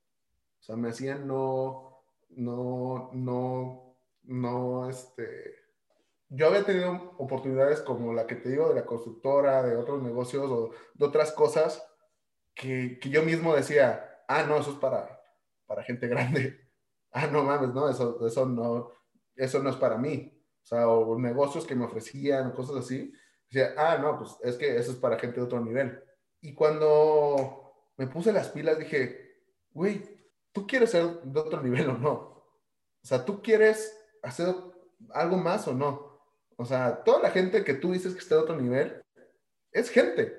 Sea, 0.70 0.76
me 0.76 0.90
hacían 0.90 1.26
no, 1.26 2.04
no, 2.30 3.10
no, 3.14 3.98
no, 4.22 4.88
este... 4.88 5.56
Yo 6.28 6.46
había 6.46 6.64
tenido 6.64 7.16
oportunidades 7.18 7.82
como 7.82 8.14
la 8.14 8.28
que 8.28 8.36
te 8.36 8.50
digo 8.50 8.70
de 8.70 8.76
la 8.76 8.86
constructora, 8.86 9.64
de 9.64 9.76
otros 9.76 10.04
negocios 10.04 10.46
o 10.48 10.70
de 10.94 11.06
otras 11.06 11.32
cosas 11.32 11.84
que, 12.54 13.00
que 13.02 13.10
yo 13.10 13.24
mismo 13.24 13.56
decía, 13.56 14.22
ah, 14.28 14.44
no, 14.44 14.58
eso 14.58 14.74
es 14.74 14.78
para, 14.78 15.20
para 15.66 15.84
gente 15.84 16.08
grande. 16.08 16.60
Ah, 17.12 17.26
no 17.26 17.42
mames, 17.42 17.74
no, 17.74 17.90
eso, 17.90 18.24
eso 18.24 18.46
no, 18.46 18.92
eso 19.36 19.64
no 19.64 19.72
es 19.72 19.76
para 19.78 19.98
mí. 19.98 20.32
O 20.62 20.68
sea, 20.68 20.88
o 20.88 21.18
negocios 21.18 21.66
que 21.66 21.74
me 21.74 21.86
ofrecían, 21.86 22.52
cosas 22.52 22.86
así. 22.86 23.12
Decía, 23.50 23.74
ah, 23.76 23.98
no, 23.98 24.20
pues 24.20 24.38
es 24.44 24.56
que 24.58 24.78
eso 24.78 24.92
es 24.92 24.98
para 25.00 25.18
gente 25.18 25.38
de 25.38 25.48
otro 25.48 25.60
nivel. 25.60 26.00
Y 26.40 26.54
cuando 26.54 27.74
me 27.98 28.06
puse 28.06 28.32
las 28.32 28.50
pilas, 28.50 28.78
dije, 28.78 29.40
güey, 29.72 30.19
¿tú 30.52 30.68
quieres 30.68 30.92
ser 30.92 31.22
de 31.22 31.40
otro 31.40 31.62
nivel 31.62 31.90
o 31.90 31.98
no? 31.98 32.12
O 32.12 33.06
sea, 33.06 33.24
¿tú 33.26 33.42
quieres 33.42 33.96
hacer 34.24 34.54
algo 35.12 35.38
más 35.38 35.68
o 35.68 35.74
no? 35.74 36.22
O 36.58 36.66
sea, 36.66 37.04
toda 37.04 37.22
la 37.22 37.32
gente 37.32 37.64
que 37.64 37.74
tú 37.74 37.94
dices 37.94 38.14
que 38.14 38.20
está 38.20 38.36
de 38.36 38.42
otro 38.42 38.56
nivel 38.56 39.02
es 39.72 39.90
gente. 39.90 40.36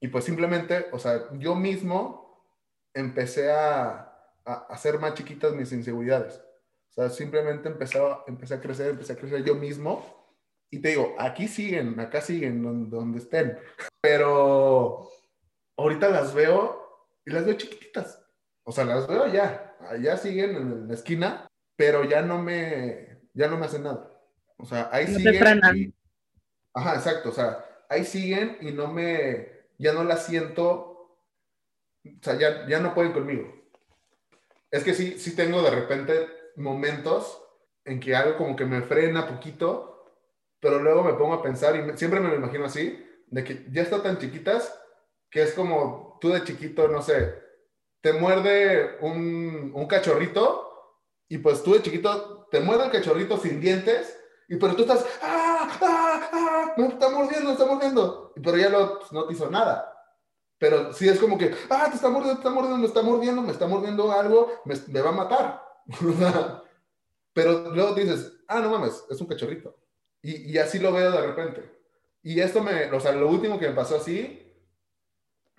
Y 0.00 0.08
pues 0.08 0.24
simplemente, 0.24 0.86
o 0.92 0.98
sea, 0.98 1.28
yo 1.38 1.54
mismo 1.54 2.50
empecé 2.94 3.52
a, 3.52 4.12
a 4.44 4.54
hacer 4.68 4.98
más 4.98 5.14
chiquitas 5.14 5.52
mis 5.52 5.72
inseguridades. 5.72 6.42
O 6.90 6.92
sea, 6.92 7.10
simplemente 7.10 7.68
empecé 7.68 7.98
a, 7.98 8.24
empecé 8.26 8.54
a 8.54 8.60
crecer, 8.60 8.90
empecé 8.90 9.12
a 9.12 9.16
crecer 9.16 9.44
yo 9.44 9.54
mismo. 9.54 10.14
Y 10.70 10.80
te 10.80 10.90
digo, 10.90 11.14
aquí 11.18 11.46
siguen, 11.46 11.98
acá 12.00 12.20
siguen, 12.20 12.62
donde, 12.62 12.96
donde 12.96 13.18
estén. 13.18 13.58
Pero 14.00 15.08
ahorita 15.76 16.08
las 16.08 16.34
veo 16.34 17.08
y 17.24 17.30
las 17.30 17.44
veo 17.44 17.54
chiquititas. 17.54 18.25
O 18.68 18.72
sea, 18.72 18.84
las 18.84 19.06
veo 19.06 19.22
allá. 19.24 19.76
Allá 19.88 20.16
siguen 20.16 20.56
en 20.56 20.88
la 20.88 20.94
esquina, 20.94 21.46
pero 21.76 22.02
ya 22.04 22.20
no 22.22 22.42
me, 22.42 23.20
ya 23.32 23.46
no 23.46 23.56
me 23.56 23.66
hacen 23.66 23.84
nada. 23.84 24.12
O 24.56 24.66
sea, 24.66 24.88
ahí 24.92 25.06
No 25.06 25.18
siguen. 25.18 25.60
y- 25.76 25.94
Ajá, 26.74 26.96
exacto. 26.96 27.28
O 27.28 27.32
sea, 27.32 27.64
ahí 27.88 28.04
siguen 28.04 28.58
y 28.60 28.72
no 28.72 28.88
me, 28.92 29.68
ya 29.78 29.92
no 29.92 30.02
las 30.02 30.26
siento. 30.26 31.20
O 32.04 32.18
sea, 32.22 32.34
ya, 32.38 32.66
ya 32.66 32.80
no 32.80 32.92
pueden 32.92 33.12
conmigo. 33.12 33.54
Es 34.70 34.82
que 34.82 34.94
sí, 34.94 35.16
sí 35.18 35.36
tengo 35.36 35.62
de 35.62 35.70
repente 35.70 36.26
momentos 36.56 37.40
en 37.84 38.00
que 38.00 38.16
algo 38.16 38.36
como 38.36 38.56
que 38.56 38.64
me 38.64 38.82
frena 38.82 39.28
poquito, 39.28 40.12
pero 40.58 40.80
luego 40.80 41.04
me 41.04 41.12
pongo 41.14 41.34
a 41.34 41.42
pensar 41.42 41.76
y 41.76 41.82
me- 41.82 41.96
siempre 41.96 42.18
me 42.18 42.28
lo 42.30 42.34
imagino 42.34 42.64
así, 42.64 43.00
de 43.28 43.44
que 43.44 43.66
ya 43.70 43.82
están 43.82 44.02
tan 44.02 44.18
chiquitas 44.18 44.76
que 45.30 45.42
es 45.42 45.52
como 45.54 46.18
tú 46.20 46.30
de 46.30 46.42
chiquito, 46.42 46.88
no 46.88 47.00
sé, 47.00 47.45
te 48.06 48.12
muerde 48.12 48.98
un, 49.00 49.72
un 49.74 49.86
cachorrito 49.88 51.02
y 51.28 51.38
pues 51.38 51.60
tú 51.64 51.72
de 51.74 51.82
chiquito 51.82 52.46
te 52.52 52.60
muerde 52.60 52.84
el 52.84 52.92
cachorrito 52.92 53.36
sin 53.36 53.60
dientes 53.60 54.16
y 54.46 54.54
pero 54.58 54.76
tú 54.76 54.82
estás, 54.82 55.04
¡ah, 55.20 55.68
ah, 55.82 56.30
ah! 56.32 56.74
Me 56.76 56.86
está 56.86 57.08
mordiendo, 57.08 57.46
me 57.48 57.52
está 57.54 57.66
mordiendo. 57.66 58.32
Pero 58.36 58.56
ya 58.56 58.68
lo, 58.68 59.00
pues, 59.00 59.10
no 59.10 59.26
te 59.26 59.32
hizo 59.32 59.50
nada. 59.50 59.92
Pero 60.56 60.92
sí 60.92 61.08
es 61.08 61.18
como 61.18 61.36
que, 61.36 61.52
ah, 61.68 61.88
te 61.90 61.96
está 61.96 62.08
mordiendo, 62.08 62.40
te 62.40 62.46
está 62.46 62.50
mordiendo, 62.54 62.78
me 62.78 62.86
está 62.86 63.02
mordiendo, 63.02 63.42
me 63.42 63.50
está 63.50 63.66
mordiendo 63.66 64.12
algo, 64.12 64.52
me, 64.64 64.76
me 64.86 65.00
va 65.00 65.08
a 65.08 65.12
matar. 65.12 65.62
Pero 67.32 67.74
luego 67.74 67.92
dices, 67.94 68.34
ah, 68.46 68.60
no 68.60 68.70
mames, 68.70 69.04
es 69.10 69.20
un 69.20 69.26
cachorrito. 69.26 69.76
Y, 70.22 70.52
y 70.52 70.58
así 70.58 70.78
lo 70.78 70.92
veo 70.92 71.10
de 71.10 71.26
repente. 71.26 71.76
Y 72.22 72.38
esto 72.38 72.62
me, 72.62 72.84
o 72.92 73.00
sea, 73.00 73.10
lo 73.10 73.28
último 73.28 73.58
que 73.58 73.66
me 73.66 73.74
pasó 73.74 73.96
así 73.96 74.44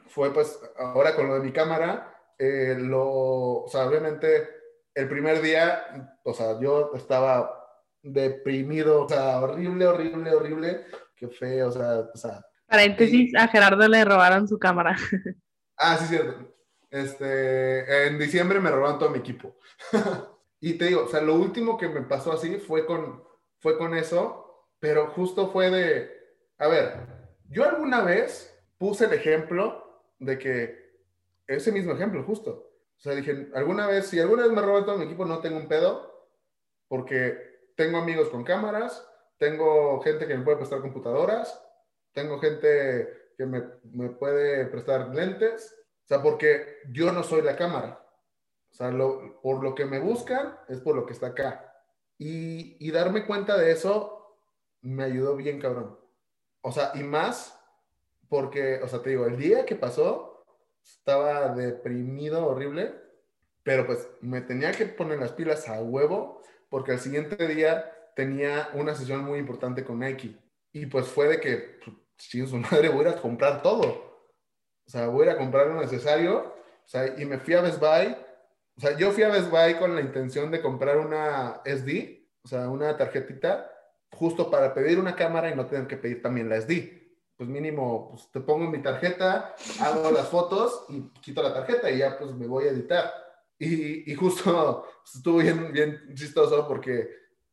fue 0.07 0.33
pues 0.33 0.57
ahora 0.77 1.13
con 1.13 1.27
lo 1.27 1.33
de 1.33 1.41
mi 1.41 1.51
cámara, 1.51 2.13
eh, 2.37 2.75
lo, 2.77 3.63
o 3.63 3.67
sea, 3.67 3.87
obviamente 3.87 4.47
el 4.93 5.07
primer 5.07 5.41
día, 5.41 6.17
o 6.23 6.33
sea, 6.33 6.59
yo 6.59 6.91
estaba 6.95 7.53
deprimido, 8.01 9.03
o 9.03 9.09
sea, 9.09 9.39
horrible, 9.41 9.85
horrible, 9.85 10.33
horrible, 10.33 10.85
qué 11.15 11.27
feo, 11.27 11.69
o 11.69 11.71
sea, 11.71 11.99
o 12.13 12.17
sea, 12.17 12.41
Paréntesis, 12.67 13.33
a 13.35 13.47
Gerardo 13.47 13.87
le 13.87 14.03
robaron 14.03 14.47
su 14.47 14.59
cámara. 14.59 14.95
Ah, 15.79 15.95
sí, 15.95 16.07
cierto. 16.07 16.55
Este, 16.89 18.07
en 18.07 18.17
diciembre 18.17 18.59
me 18.59 18.71
robaron 18.71 18.97
todo 18.97 19.11
mi 19.11 19.19
equipo. 19.19 19.59
y 20.59 20.73
te 20.73 20.85
digo, 20.85 21.03
o 21.03 21.07
sea, 21.07 21.21
lo 21.21 21.35
último 21.35 21.77
que 21.77 21.87
me 21.87 22.01
pasó 22.01 22.33
así 22.33 22.57
fue 22.57 22.87
con, 22.87 23.23
fue 23.59 23.77
con 23.77 23.93
eso, 23.93 24.65
pero 24.79 25.11
justo 25.11 25.51
fue 25.51 25.69
de, 25.69 26.11
a 26.57 26.67
ver, 26.67 27.05
yo 27.47 27.63
alguna 27.63 28.01
vez 28.01 28.59
puse 28.79 29.05
el 29.05 29.13
ejemplo 29.13 30.01
de 30.17 30.39
que, 30.39 30.86
ese 31.47 31.71
mismo 31.71 31.93
ejemplo, 31.93 32.23
justo. 32.23 32.51
O 32.97 32.99
sea, 32.99 33.13
dije, 33.15 33.49
alguna 33.53 33.87
vez, 33.87 34.07
si 34.07 34.19
alguna 34.19 34.43
vez 34.43 34.51
me 34.51 34.61
roban 34.61 34.85
todo 34.85 34.97
mi 34.97 35.05
equipo, 35.05 35.25
no 35.25 35.39
tengo 35.39 35.57
un 35.57 35.67
pedo, 35.67 36.29
porque 36.87 37.71
tengo 37.75 37.97
amigos 37.99 38.29
con 38.29 38.43
cámaras, 38.43 39.07
tengo 39.37 40.01
gente 40.01 40.27
que 40.27 40.35
me 40.37 40.43
puede 40.43 40.57
prestar 40.57 40.81
computadoras, 40.81 41.63
tengo 42.11 42.39
gente 42.39 43.31
que 43.37 43.45
me, 43.45 43.63
me 43.91 44.09
puede 44.09 44.65
prestar 44.65 45.13
lentes, 45.13 45.75
o 46.05 46.07
sea, 46.07 46.21
porque 46.23 46.77
yo 46.89 47.11
no 47.11 47.21
soy 47.23 47.41
la 47.43 47.55
cámara. 47.55 48.03
O 48.71 48.73
sea, 48.73 48.89
lo- 48.91 49.39
por 49.41 49.63
lo 49.63 49.75
que 49.75 49.85
me 49.85 49.99
buscan 49.99 50.57
es 50.67 50.79
por 50.81 50.95
lo 50.95 51.05
que 51.05 51.13
está 51.13 51.27
acá. 51.27 51.73
Y, 52.17 52.77
y 52.85 52.91
darme 52.91 53.25
cuenta 53.27 53.57
de 53.57 53.71
eso 53.71 54.39
me 54.81 55.03
ayudó 55.03 55.35
bien, 55.35 55.59
cabrón. 55.59 55.99
O 56.61 56.71
sea, 56.71 56.91
y 56.95 57.03
más 57.03 57.59
porque, 58.29 58.79
o 58.81 58.87
sea, 58.87 59.01
te 59.01 59.11
digo, 59.11 59.25
el 59.25 59.37
día 59.37 59.65
que 59.65 59.75
pasó 59.75 60.36
estaba 60.87 61.53
deprimido, 61.55 62.45
horrible, 62.45 62.95
pero 63.63 63.85
pues 63.85 64.07
me 64.21 64.41
tenía 64.41 64.71
que 64.71 64.85
poner 64.85 65.19
las 65.19 65.33
pilas 65.33 65.67
a 65.67 65.81
huevo 65.81 66.41
porque 66.69 66.93
al 66.93 66.99
siguiente 66.99 67.47
día 67.47 67.93
tenía 68.15 68.69
una 68.73 68.95
sesión 68.95 69.23
muy 69.23 69.39
importante 69.39 69.83
con 69.83 69.99
Nike. 69.99 70.37
Y 70.71 70.85
pues 70.87 71.07
fue 71.07 71.27
de 71.27 71.39
que, 71.39 71.79
pues, 71.83 71.95
sin 72.17 72.47
su 72.47 72.57
madre, 72.57 72.89
voy 72.89 73.05
a 73.05 73.15
comprar 73.15 73.61
todo. 73.61 74.07
O 74.85 74.89
sea, 74.89 75.07
voy 75.07 75.27
a 75.27 75.33
a 75.33 75.37
comprar 75.37 75.67
lo 75.67 75.81
necesario. 75.81 76.55
O 76.85 76.87
sea, 76.87 77.19
y 77.19 77.25
me 77.25 77.37
fui 77.37 77.53
a 77.53 77.61
Best 77.61 77.79
Buy. 77.79 78.15
O 78.77 78.81
sea, 78.81 78.97
yo 78.97 79.11
fui 79.11 79.23
a 79.23 79.29
Best 79.29 79.49
Buy 79.49 79.75
con 79.75 79.95
la 79.95 80.01
intención 80.01 80.49
de 80.51 80.61
comprar 80.61 80.97
una 80.97 81.61
SD, 81.65 82.27
o 82.43 82.47
sea, 82.47 82.69
una 82.69 82.95
tarjetita, 82.95 83.71
justo 84.11 84.49
para 84.49 84.73
pedir 84.73 84.99
una 84.99 85.15
cámara 85.15 85.49
y 85.49 85.55
no 85.55 85.65
tener 85.65 85.87
que 85.87 85.97
pedir 85.97 86.21
también 86.21 86.49
la 86.49 86.61
SD. 86.61 87.06
Pues 87.37 87.47
mínimo, 87.49 88.09
pues 88.09 88.31
te 88.31 88.39
pongo 88.41 88.69
mi 88.69 88.81
tarjeta, 88.81 89.55
hago 89.79 90.09
las 90.09 90.27
fotos 90.27 90.85
y 90.89 91.01
quito 91.21 91.43
la 91.43 91.53
tarjeta 91.53 91.89
y 91.91 91.99
ya 91.99 92.17
pues 92.17 92.33
me 92.33 92.47
voy 92.47 92.65
a 92.65 92.71
editar. 92.71 93.11
Y, 93.59 94.11
y 94.11 94.15
justo 94.15 94.85
pues, 95.03 95.15
estuvo 95.15 95.37
bien, 95.37 95.71
bien 95.71 96.15
chistoso 96.15 96.67
porque 96.67 97.09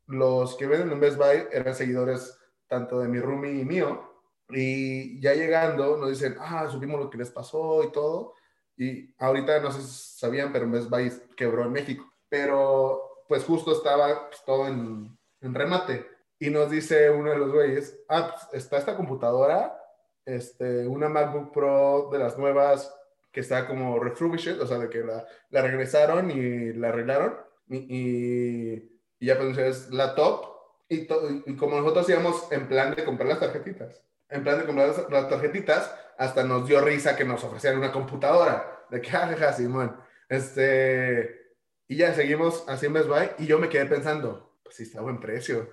los 0.06 0.56
que 0.56 0.66
venden 0.66 0.92
en 0.92 1.00
Best 1.00 1.18
Buy 1.18 1.48
eran 1.52 1.74
seguidores 1.74 2.38
tanto 2.66 3.00
de 3.00 3.08
mi 3.08 3.20
roomie 3.20 3.60
y 3.60 3.64
mío. 3.64 4.10
Y 4.48 5.20
ya 5.20 5.34
llegando 5.34 5.96
nos 5.96 6.10
dicen, 6.10 6.36
ah, 6.38 6.68
supimos 6.70 7.00
lo 7.00 7.10
que 7.10 7.18
les 7.18 7.30
pasó 7.30 7.82
y 7.84 7.92
todo. 7.92 8.34
Y 8.76 9.14
ahorita 9.18 9.60
no 9.60 9.70
sé 9.70 9.82
si 9.82 10.18
sabían, 10.18 10.52
pero 10.52 10.70
Best 10.70 10.90
Buy 10.90 11.12
quebró 11.36 11.64
en 11.64 11.72
México. 11.72 12.10
Pero 12.28 13.22
pues 13.28 13.44
justo 13.44 13.72
estaba 13.72 14.28
pues, 14.28 14.42
todo 14.44 14.66
en, 14.66 15.16
en 15.40 15.54
remate. 15.54 16.13
Y 16.38 16.50
nos 16.50 16.70
dice 16.70 17.10
uno 17.10 17.30
de 17.30 17.38
los 17.38 17.52
güeyes, 17.52 17.98
ah, 18.08 18.34
pues, 18.34 18.64
está 18.64 18.76
esta 18.78 18.96
computadora, 18.96 19.80
este, 20.24 20.86
una 20.86 21.08
MacBook 21.08 21.52
Pro 21.52 22.08
de 22.12 22.18
las 22.18 22.38
nuevas 22.38 22.94
que 23.30 23.40
está 23.40 23.66
como 23.66 23.98
refurbished, 23.98 24.60
o 24.60 24.66
sea, 24.66 24.78
de 24.78 24.88
que 24.88 25.02
la, 25.02 25.26
la 25.50 25.62
regresaron 25.62 26.30
y 26.30 26.72
la 26.72 26.88
arreglaron. 26.88 27.36
Y, 27.68 27.76
y, 27.76 29.00
y 29.18 29.26
ya 29.26 29.36
pues 29.36 29.58
es 29.58 29.90
la 29.90 30.14
top. 30.14 30.54
Y, 30.88 31.08
y 31.46 31.56
como 31.56 31.76
nosotros 31.80 32.08
íbamos 32.08 32.50
en 32.52 32.68
plan 32.68 32.94
de 32.94 33.04
comprar 33.04 33.28
las 33.28 33.40
tarjetitas, 33.40 34.02
en 34.28 34.44
plan 34.44 34.60
de 34.60 34.66
comprar 34.66 34.88
las, 34.88 35.10
las 35.10 35.28
tarjetitas, 35.28 35.94
hasta 36.18 36.44
nos 36.44 36.68
dio 36.68 36.80
risa 36.80 37.16
que 37.16 37.24
nos 37.24 37.42
ofrecieran 37.42 37.78
una 37.78 37.92
computadora. 37.92 38.86
De 38.90 39.00
que, 39.00 39.10
jajaja, 39.10 39.52
Simón. 39.52 39.96
Este, 40.28 41.56
y 41.88 41.96
ya 41.96 42.14
seguimos 42.14 42.64
así 42.68 42.86
en 42.86 42.92
Best 42.92 43.08
Buy 43.08 43.30
y 43.38 43.46
yo 43.46 43.58
me 43.58 43.68
quedé 43.68 43.86
pensando, 43.86 44.58
pues 44.62 44.76
sí 44.76 44.84
está 44.84 45.00
a 45.00 45.02
buen 45.02 45.20
precio. 45.20 45.70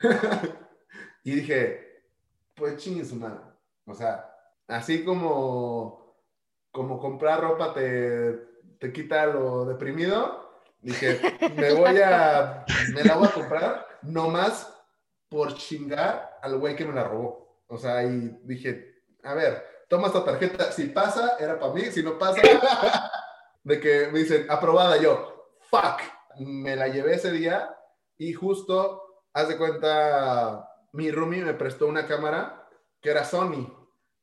y 1.24 1.32
dije, 1.32 2.02
pues 2.54 2.76
chingue 2.76 3.04
su 3.04 3.16
madre. 3.16 3.40
O 3.86 3.94
sea, 3.94 4.30
así 4.66 5.04
como, 5.04 6.16
como 6.70 6.98
comprar 6.98 7.40
ropa 7.40 7.72
te, 7.72 8.32
te 8.78 8.92
quita 8.92 9.26
lo 9.26 9.64
deprimido, 9.64 10.50
dije, 10.80 11.20
me 11.56 11.72
voy 11.74 11.98
a, 11.98 12.64
me 12.94 13.04
la 13.04 13.16
voy 13.16 13.28
a 13.28 13.32
comprar 13.32 13.86
nomás 14.02 14.74
por 15.28 15.54
chingar 15.54 16.38
al 16.42 16.58
güey 16.58 16.76
que 16.76 16.84
me 16.84 16.94
la 16.94 17.04
robó. 17.04 17.62
O 17.66 17.76
sea, 17.76 18.04
y 18.04 18.38
dije, 18.44 19.02
a 19.22 19.34
ver, 19.34 19.64
toma 19.88 20.06
esta 20.08 20.24
tarjeta, 20.24 20.72
si 20.72 20.86
pasa, 20.86 21.36
era 21.38 21.58
para 21.58 21.72
mí, 21.72 21.82
si 21.86 22.02
no 22.02 22.18
pasa, 22.18 22.40
de 23.62 23.80
que 23.80 24.08
me 24.12 24.20
dicen, 24.20 24.46
aprobada 24.48 24.96
yo, 24.96 25.50
fuck, 25.70 26.00
me 26.38 26.76
la 26.76 26.88
llevé 26.88 27.14
ese 27.14 27.30
día 27.32 27.76
y 28.16 28.32
justo, 28.32 29.07
haz 29.32 29.48
de 29.48 29.56
cuenta, 29.56 30.68
mi 30.92 31.10
roomie 31.10 31.44
me 31.44 31.54
prestó 31.54 31.86
una 31.86 32.06
cámara 32.06 32.68
que 33.00 33.10
era 33.10 33.24
Sony. 33.24 33.74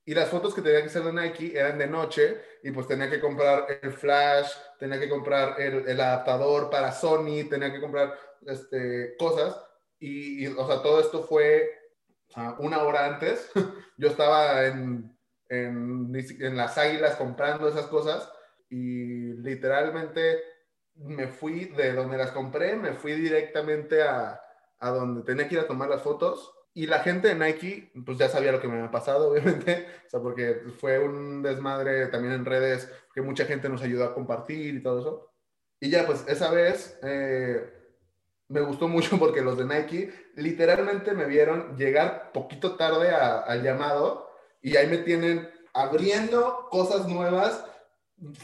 Y 0.07 0.13
las 0.13 0.29
fotos 0.29 0.53
que 0.53 0.61
tenía 0.61 0.81
que 0.81 0.87
hacer 0.87 1.03
de 1.03 1.13
Nike 1.13 1.57
eran 1.57 1.79
de 1.79 1.87
noche 1.87 2.39
y 2.61 2.71
pues 2.71 2.87
tenía 2.87 3.09
que 3.09 3.19
comprar 3.19 3.65
el 3.81 3.91
flash, 3.91 4.51
tenía 4.77 4.99
que 4.99 5.09
comprar 5.09 5.59
el, 5.59 5.99
adaptador 5.99 6.69
para 6.69 6.91
Sony, 6.91 7.49
tenía 7.49 7.71
que 7.71 7.81
comprar 7.81 8.15
este, 8.45 9.15
cosas. 9.17 9.59
Y, 9.99 10.45
y, 10.45 10.47
o 10.47 10.67
sea, 10.67 10.83
todo 10.83 10.99
esto 10.99 11.23
fue 11.23 11.71
una 12.59 12.83
hora 12.83 13.05
antes. 13.05 13.51
Yo 13.97 14.09
estaba 14.09 14.65
en, 14.65 15.17
en, 15.49 16.13
en 16.13 16.57
las 16.57 16.77
águilas 16.77 17.15
comprando 17.15 17.67
esas 17.67 17.87
cosas 17.87 18.31
y 18.69 19.33
literalmente 19.41 20.43
me 20.95 21.27
fui 21.27 21.65
de 21.65 21.93
donde 21.93 22.17
las 22.17 22.31
compré, 22.31 22.75
me 22.75 22.93
fui 22.93 23.13
directamente 23.13 24.03
a, 24.03 24.39
a 24.79 24.89
donde 24.91 25.23
tenía 25.23 25.47
que 25.47 25.55
ir 25.55 25.61
a 25.61 25.67
tomar 25.67 25.89
las 25.89 26.01
fotos. 26.01 26.51
Y 26.73 26.87
la 26.87 26.99
gente 26.99 27.29
de 27.29 27.35
Nike, 27.35 27.91
pues 28.05 28.17
ya 28.17 28.27
sabía 28.27 28.51
lo 28.51 28.59
que 28.59 28.67
me 28.67 28.75
había 28.77 28.91
pasado, 28.91 29.29
obviamente, 29.31 29.87
o 30.07 30.09
sea, 30.09 30.19
porque 30.21 30.61
fue 30.79 30.99
un 30.99 31.41
desmadre 31.41 32.07
también 32.07 32.33
en 32.33 32.45
redes, 32.45 32.91
que 33.13 33.21
mucha 33.21 33.45
gente 33.45 33.69
nos 33.69 33.81
ayudó 33.81 34.03
a 34.05 34.13
compartir 34.13 34.75
y 34.75 34.83
todo 34.83 34.99
eso. 34.99 35.31
Y 35.79 35.89
ya, 35.89 36.05
pues 36.05 36.25
esa 36.27 36.51
vez 36.51 36.99
eh, 37.03 37.71
me 38.49 38.61
gustó 38.61 38.87
mucho 38.87 39.17
porque 39.19 39.41
los 39.41 39.57
de 39.57 39.65
Nike 39.65 40.13
literalmente 40.35 41.13
me 41.13 41.25
vieron 41.25 41.77
llegar 41.77 42.31
poquito 42.33 42.75
tarde 42.75 43.11
a- 43.11 43.39
al 43.39 43.63
llamado 43.63 44.29
y 44.61 44.75
ahí 44.77 44.87
me 44.87 44.97
tienen 44.99 45.49
abriendo 45.73 46.67
cosas 46.69 47.07
nuevas. 47.07 47.65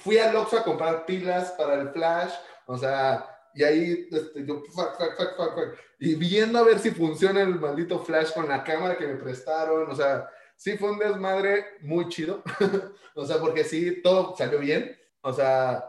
Fui 0.04 0.18
al 0.18 0.36
Oxxo 0.36 0.58
a 0.60 0.64
comprar 0.64 1.06
pilas 1.06 1.52
para 1.52 1.76
el 1.76 1.90
flash, 1.90 2.34
o 2.66 2.78
sea, 2.78 3.31
y 3.54 3.64
ahí 3.64 4.08
este, 4.12 4.46
yo, 4.46 4.64
fuck, 4.74 4.98
fuck, 4.98 5.16
fuck, 5.18 5.36
fuck, 5.36 5.78
y 6.00 6.16
viendo 6.16 6.60
a 6.60 6.64
ver 6.64 6.80
si 6.80 6.92
funciona 6.92 7.42
el 7.42 7.60
maldito 7.60 8.00
flash 8.00 8.34
con 8.34 8.48
la 8.48 8.64
cámara 8.64 8.98
que 8.98 9.08
me 9.08 9.16
prestaron, 9.16 9.90
o 9.90 9.96
sea, 9.96 10.30
sí 10.56 10.78
fue 10.78 10.92
un 10.92 11.00
desmadre 11.00 11.66
muy 11.82 12.08
chido, 12.10 12.44
o 13.16 13.26
sea, 13.26 13.40
porque 13.40 13.64
sí, 13.64 14.02
todo 14.02 14.36
salió 14.38 14.60
bien, 14.60 14.98
o 15.22 15.34
sea, 15.34 15.84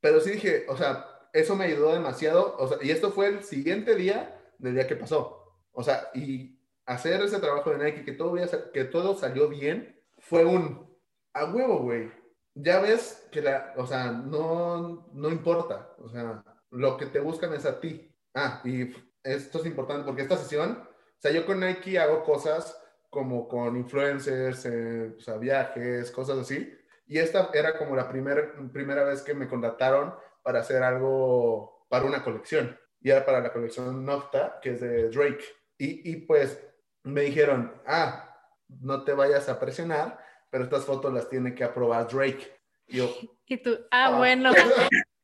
pero 0.00 0.20
sí 0.20 0.32
dije, 0.32 0.66
o 0.68 0.76
sea, 0.76 1.06
eso 1.32 1.54
me 1.54 1.66
ayudó 1.66 1.92
demasiado, 1.92 2.56
o 2.58 2.68
sea, 2.68 2.78
y 2.80 2.90
esto 2.90 3.10
fue 3.12 3.28
el 3.28 3.44
siguiente 3.44 3.94
día 3.94 4.40
del 4.58 4.74
día 4.74 4.86
que 4.86 4.96
pasó, 4.96 5.60
o 5.72 5.82
sea, 5.82 6.10
y 6.14 6.58
hacer 6.86 7.20
ese 7.22 7.38
trabajo 7.38 7.70
de 7.70 7.78
Nike, 7.78 8.04
que 8.04 8.12
todo, 8.12 8.34
que 8.72 8.84
todo 8.84 9.16
salió 9.16 9.48
bien, 9.48 10.00
fue 10.18 10.44
un, 10.44 10.96
a 11.32 11.44
huevo, 11.44 11.80
güey, 11.80 12.10
ya 12.54 12.80
ves 12.80 13.28
que 13.30 13.42
la, 13.42 13.74
o 13.76 13.86
sea, 13.86 14.12
no, 14.12 15.08
no 15.12 15.28
importa, 15.28 15.94
o 15.98 16.08
sea, 16.08 16.42
lo 16.70 16.96
que 16.96 17.06
te 17.06 17.20
buscan 17.20 17.52
es 17.54 17.64
a 17.66 17.80
ti. 17.80 18.12
Ah, 18.34 18.60
y 18.64 18.92
esto 19.22 19.58
es 19.58 19.66
importante 19.66 20.04
porque 20.04 20.22
esta 20.22 20.36
sesión, 20.36 20.82
o 20.82 21.20
sea, 21.20 21.30
yo 21.30 21.46
con 21.46 21.60
Nike 21.60 21.98
hago 21.98 22.22
cosas 22.22 22.80
como 23.10 23.48
con 23.48 23.76
influencers, 23.76 24.66
eh, 24.66 25.14
o 25.16 25.20
sea, 25.20 25.36
viajes, 25.38 26.10
cosas 26.10 26.38
así. 26.38 26.72
Y 27.06 27.18
esta 27.18 27.50
era 27.54 27.78
como 27.78 27.96
la 27.96 28.08
primer, 28.08 28.54
primera 28.72 29.04
vez 29.04 29.22
que 29.22 29.32
me 29.34 29.48
contrataron 29.48 30.14
para 30.42 30.60
hacer 30.60 30.82
algo 30.82 31.86
para 31.88 32.04
una 32.04 32.22
colección. 32.22 32.78
Y 33.00 33.10
era 33.10 33.24
para 33.24 33.40
la 33.40 33.52
colección 33.52 34.04
Nocta, 34.04 34.58
que 34.60 34.70
es 34.72 34.80
de 34.80 35.08
Drake. 35.10 35.44
Y, 35.78 36.10
y 36.10 36.16
pues 36.26 36.60
me 37.04 37.22
dijeron, 37.22 37.72
ah, 37.86 38.36
no 38.68 39.04
te 39.04 39.12
vayas 39.12 39.48
a 39.48 39.60
presionar, 39.60 40.18
pero 40.50 40.64
estas 40.64 40.84
fotos 40.84 41.12
las 41.14 41.28
tiene 41.30 41.54
que 41.54 41.62
aprobar 41.64 42.08
Drake. 42.08 42.52
Y 42.88 42.96
yo, 42.98 43.08
Y 43.46 43.58
tú, 43.62 43.78
ah, 43.92 44.06
Ah. 44.06 44.18
bueno, 44.18 44.50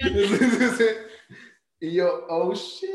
Y 1.80 1.94
yo, 1.94 2.26
oh 2.28 2.52
shit. 2.54 2.88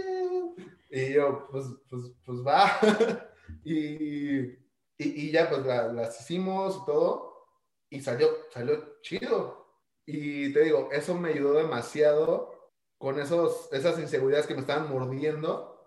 Y 0.91 1.13
yo, 1.13 1.47
pues, 1.51 1.65
pues, 1.89 2.03
pues 2.25 2.39
va. 2.45 2.71
Y, 3.63 4.43
y, 4.43 4.57
y 4.97 5.31
ya, 5.31 5.49
pues 5.49 5.65
la- 5.65 5.91
las 5.93 6.19
hicimos 6.21 6.77
y 6.81 6.85
todo. 6.85 7.47
Y 7.89 8.01
salió, 8.01 8.27
salió 8.51 8.99
chido. 9.01 9.65
Y 10.05 10.53
te 10.53 10.63
digo, 10.65 10.89
eso 10.91 11.15
me 11.15 11.29
ayudó 11.29 11.53
demasiado 11.53 12.51
con 12.97 13.19
esos, 13.19 13.71
esas 13.73 13.99
inseguridades 13.99 14.47
que 14.47 14.53
me 14.55 14.61
estaban 14.61 14.89
mordiendo. 14.89 15.79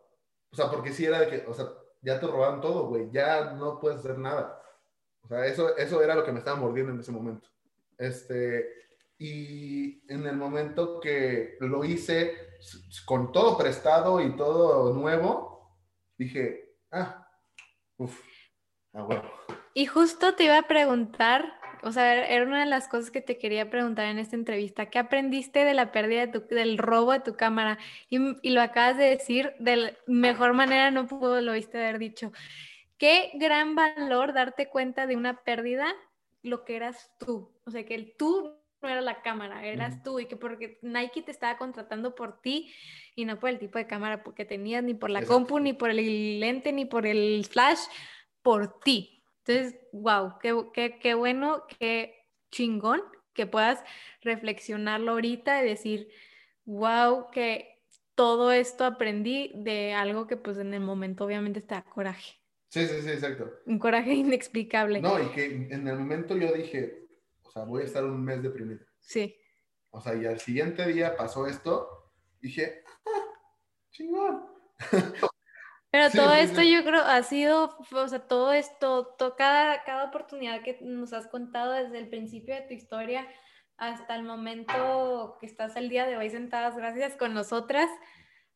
O 0.50 0.56
sea, 0.56 0.70
porque 0.70 0.92
sí 0.92 1.04
era 1.04 1.20
de 1.20 1.28
que, 1.28 1.46
o 1.46 1.54
sea, 1.54 1.68
ya 2.02 2.18
te 2.20 2.26
robaron 2.26 2.60
todo, 2.60 2.86
güey. 2.88 3.10
Ya 3.12 3.52
no 3.52 3.78
puedes 3.80 4.00
hacer 4.00 4.18
nada. 4.18 4.62
O 5.22 5.28
sea, 5.28 5.46
eso, 5.46 5.76
eso 5.76 6.02
era 6.02 6.14
lo 6.16 6.24
que 6.24 6.32
me 6.32 6.38
estaba 6.40 6.56
mordiendo 6.58 6.92
en 6.92 7.00
ese 7.00 7.12
momento. 7.12 7.48
Este, 7.98 8.68
y 9.18 10.02
en 10.12 10.26
el 10.26 10.36
momento 10.36 11.00
que 11.00 11.56
lo 11.60 11.84
hice 11.84 12.36
con 13.04 13.32
todo 13.32 13.58
prestado 13.58 14.20
y 14.20 14.36
todo 14.36 14.94
nuevo, 14.94 15.76
dije, 16.16 16.76
ah, 16.92 17.28
uff, 17.96 18.20
ah. 18.94 19.22
Y 19.74 19.86
justo 19.86 20.34
te 20.34 20.44
iba 20.44 20.58
a 20.58 20.66
preguntar, 20.68 21.52
o 21.82 21.92
sea, 21.92 22.26
era 22.26 22.44
una 22.44 22.60
de 22.60 22.66
las 22.66 22.88
cosas 22.88 23.10
que 23.10 23.20
te 23.20 23.38
quería 23.38 23.70
preguntar 23.70 24.06
en 24.06 24.18
esta 24.18 24.34
entrevista, 24.36 24.86
¿qué 24.86 24.98
aprendiste 24.98 25.64
de 25.64 25.74
la 25.74 25.92
pérdida 25.92 26.26
de 26.26 26.40
tu- 26.40 26.54
del 26.54 26.78
robo 26.78 27.12
de 27.12 27.20
tu 27.20 27.36
cámara? 27.36 27.78
Y, 28.08 28.18
y 28.42 28.50
lo 28.50 28.60
acabas 28.60 28.96
de 28.96 29.04
decir 29.04 29.52
de 29.60 29.96
mejor 30.06 30.52
manera, 30.54 30.90
no 30.90 31.06
pudo, 31.06 31.40
lo 31.40 31.52
viste 31.52 31.78
haber 31.78 31.98
dicho. 31.98 32.32
Qué 32.98 33.30
gran 33.34 33.76
valor 33.76 34.32
darte 34.32 34.68
cuenta 34.68 35.06
de 35.06 35.16
una 35.16 35.42
pérdida, 35.44 35.86
lo 36.42 36.64
que 36.64 36.76
eras 36.76 37.12
tú, 37.18 37.52
o 37.64 37.70
sea, 37.70 37.84
que 37.84 37.94
el 37.94 38.16
tú 38.16 38.57
no 38.80 38.88
era 38.88 39.00
la 39.00 39.22
cámara, 39.22 39.64
eras 39.66 40.02
tú 40.02 40.20
y 40.20 40.26
que 40.26 40.36
porque 40.36 40.78
Nike 40.82 41.22
te 41.22 41.30
estaba 41.30 41.58
contratando 41.58 42.14
por 42.14 42.40
ti 42.40 42.72
y 43.14 43.24
no 43.24 43.38
por 43.38 43.50
el 43.50 43.58
tipo 43.58 43.78
de 43.78 43.86
cámara 43.86 44.22
porque 44.22 44.44
tenías, 44.44 44.84
ni 44.84 44.94
por 44.94 45.10
la 45.10 45.20
Exacto. 45.20 45.34
compu, 45.34 45.58
ni 45.58 45.72
por 45.72 45.90
el 45.90 46.40
lente, 46.40 46.72
ni 46.72 46.84
por 46.84 47.06
el 47.06 47.44
flash, 47.44 47.80
por 48.42 48.80
ti. 48.80 49.24
Entonces, 49.44 49.80
wow, 49.92 50.38
qué, 50.40 50.54
qué, 50.72 50.98
qué 50.98 51.14
bueno, 51.14 51.64
qué 51.78 52.14
chingón 52.50 53.02
que 53.32 53.46
puedas 53.46 53.82
reflexionarlo 54.22 55.12
ahorita 55.12 55.62
y 55.62 55.68
decir, 55.68 56.08
wow, 56.64 57.30
que 57.30 57.82
todo 58.14 58.52
esto 58.52 58.84
aprendí 58.84 59.52
de 59.54 59.94
algo 59.94 60.26
que 60.26 60.36
pues 60.36 60.58
en 60.58 60.74
el 60.74 60.80
momento 60.80 61.24
obviamente 61.24 61.60
te 61.60 61.74
da 61.74 61.82
coraje, 61.82 62.34
Sí, 62.70 62.86
sí, 62.86 63.00
sí, 63.00 63.08
exacto. 63.10 63.50
un 63.66 63.78
coraje 63.78 64.12
inexplicable. 64.14 65.00
No, 65.00 65.20
y 65.22 65.28
que 65.30 65.46
en 65.46 65.88
el 65.88 65.96
momento 65.98 66.36
yo 66.36 66.52
dije, 66.52 67.07
o 67.48 67.50
sea, 67.50 67.64
voy 67.64 67.82
a 67.82 67.86
estar 67.86 68.04
un 68.04 68.22
mes 68.22 68.42
deprimido. 68.42 68.84
Sí, 69.00 69.34
O 69.90 70.00
sea, 70.00 70.14
y 70.14 70.26
al 70.26 70.38
siguiente 70.38 70.86
día 70.86 71.16
pasó 71.16 71.46
esto, 71.46 72.12
dije, 72.40 72.82
ah, 73.06 73.24
chingón. 73.90 74.46
pero 75.90 76.10
Sí, 76.10 76.16
todo 76.18 76.34
sí, 76.34 76.40
esto 76.40 76.60
sí. 76.60 76.72
yo 76.72 76.84
creo 76.84 77.00
ha 77.02 77.22
sido, 77.22 77.78
o 77.92 78.08
sea, 78.08 78.20
todo 78.28 78.52
esto, 78.52 79.14
to- 79.18 79.34
cada, 79.36 79.82
cada 79.84 80.04
oportunidad 80.04 80.62
que 80.62 80.78
nos 80.82 81.12
has 81.14 81.26
contado 81.26 81.72
desde 81.72 81.98
el 81.98 82.08
principio 82.10 82.54
de 82.54 82.60
tu 82.62 82.74
historia 82.74 83.26
hasta 83.78 84.14
el 84.16 84.24
momento 84.24 85.36
que 85.40 85.46
estás 85.46 85.76
el 85.76 85.88
día 85.88 86.06
de 86.06 86.16
hoy 86.16 86.28
sentadas, 86.30 86.76
gracias 86.76 87.16
con 87.16 87.32
nosotras, 87.32 87.88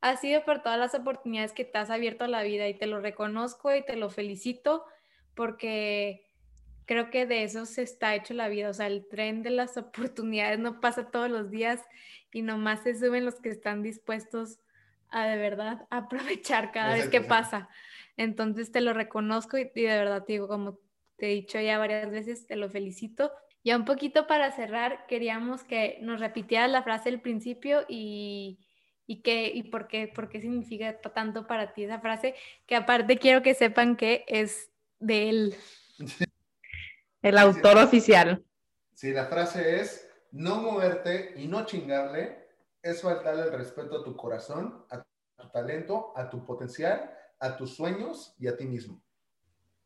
ha 0.01 0.17
sido 0.17 0.45
por 0.45 0.63
todas 0.63 0.79
las 0.79 0.95
oportunidades 0.95 1.53
que 1.53 1.65
te 1.65 1.79
has 1.79 1.89
abierto 1.91 2.25
a 2.25 2.29
la 2.29 2.43
vida 2.43 2.69
y 2.69 2.77
te 2.77 2.87
lo 2.87 3.01
reconozco 3.01 3.75
y 3.75 3.85
te 3.85 3.97
lo 3.97 4.11
felicito 4.11 4.85
porque 5.35 6.27
creo 6.87 7.11
que 7.11 7.27
de 7.27 7.45
eso 7.45 7.67
se 7.67 7.83
está 7.83 8.15
hecho 8.15 8.35
la 8.35 8.49
vida, 8.49 8.71
o 8.71 8.75
sea, 8.75 8.87
el 8.87 9.07
tren 9.09 9.43
de 9.43 9.51
las 9.51 9.77
oportunidades 10.17 10.59
no 10.59 10.81
pasa 10.81 11.11
todos 11.11 11.31
los 11.31 11.51
días 11.51 11.81
y 12.33 12.43
nomás 12.43 12.83
se 12.83 12.99
suben 12.99 13.25
los 13.25 13.37
que 13.37 13.51
están 13.51 13.83
dispuestos 13.83 14.59
a 15.09 15.27
de 15.27 15.37
verdad 15.37 15.87
aprovechar 15.91 16.73
cada 16.73 16.95
vez 16.95 17.09
que 17.09 17.21
pasa. 17.21 17.69
Entonces 18.17 18.73
te 18.73 18.81
lo 18.81 18.93
reconozco 18.93 19.59
y, 19.59 19.71
y 19.75 19.83
de 19.83 19.99
verdad 19.99 20.25
te 20.25 20.35
digo, 20.35 20.49
como 20.49 20.79
te 21.17 21.31
he 21.31 21.35
dicho 21.35 21.61
ya 21.61 21.79
varias 21.79 22.11
veces, 22.11 22.47
te 22.47 22.57
lo 22.57 22.69
felicito. 22.69 23.33
Ya 23.65 23.77
un 23.77 23.85
poquito 23.85 24.27
para 24.27 24.51
cerrar, 24.51 25.07
queríamos 25.07 25.63
que 25.63 25.99
nos 26.01 26.19
repitieras 26.19 26.69
la 26.69 26.83
frase 26.83 27.11
del 27.11 27.21
principio 27.21 27.85
y, 27.89 28.59
y, 29.07 29.23
qué, 29.23 29.53
y 29.55 29.65
por, 29.65 29.87
qué, 29.87 30.09
por 30.09 30.29
qué 30.29 30.41
significa 30.41 31.01
tanto 31.01 31.47
para 31.47 31.73
ti 31.73 31.85
esa 31.85 32.01
frase, 32.01 32.35
que 32.67 32.75
aparte 32.75 33.19
quiero 33.19 33.43
que 33.43 33.55
sepan 33.55 33.97
que 33.97 34.25
es 34.27 34.73
de 34.99 35.29
él. 35.29 35.55
El 37.23 37.39
autor 37.39 37.79
oficial. 37.79 38.45
Sí, 38.95 39.13
la 39.13 39.27
frase 39.27 39.81
es, 39.81 40.09
no 40.33 40.57
moverte 40.57 41.35
y 41.37 41.47
no 41.47 41.65
chingarle 41.65 42.43
es 42.83 43.01
faltarle 43.01 43.43
el 43.45 43.53
respeto 43.53 44.01
a 44.01 44.05
tu 44.05 44.17
corazón, 44.17 44.85
a 44.91 45.03
tu 45.03 45.49
talento, 45.53 46.13
a 46.17 46.29
tu 46.29 46.45
potencial, 46.45 47.17
a 47.39 47.57
tus 47.57 47.77
sueños 47.77 48.35
y 48.39 48.49
a 48.49 48.57
ti 48.57 48.65
mismo. 48.65 49.01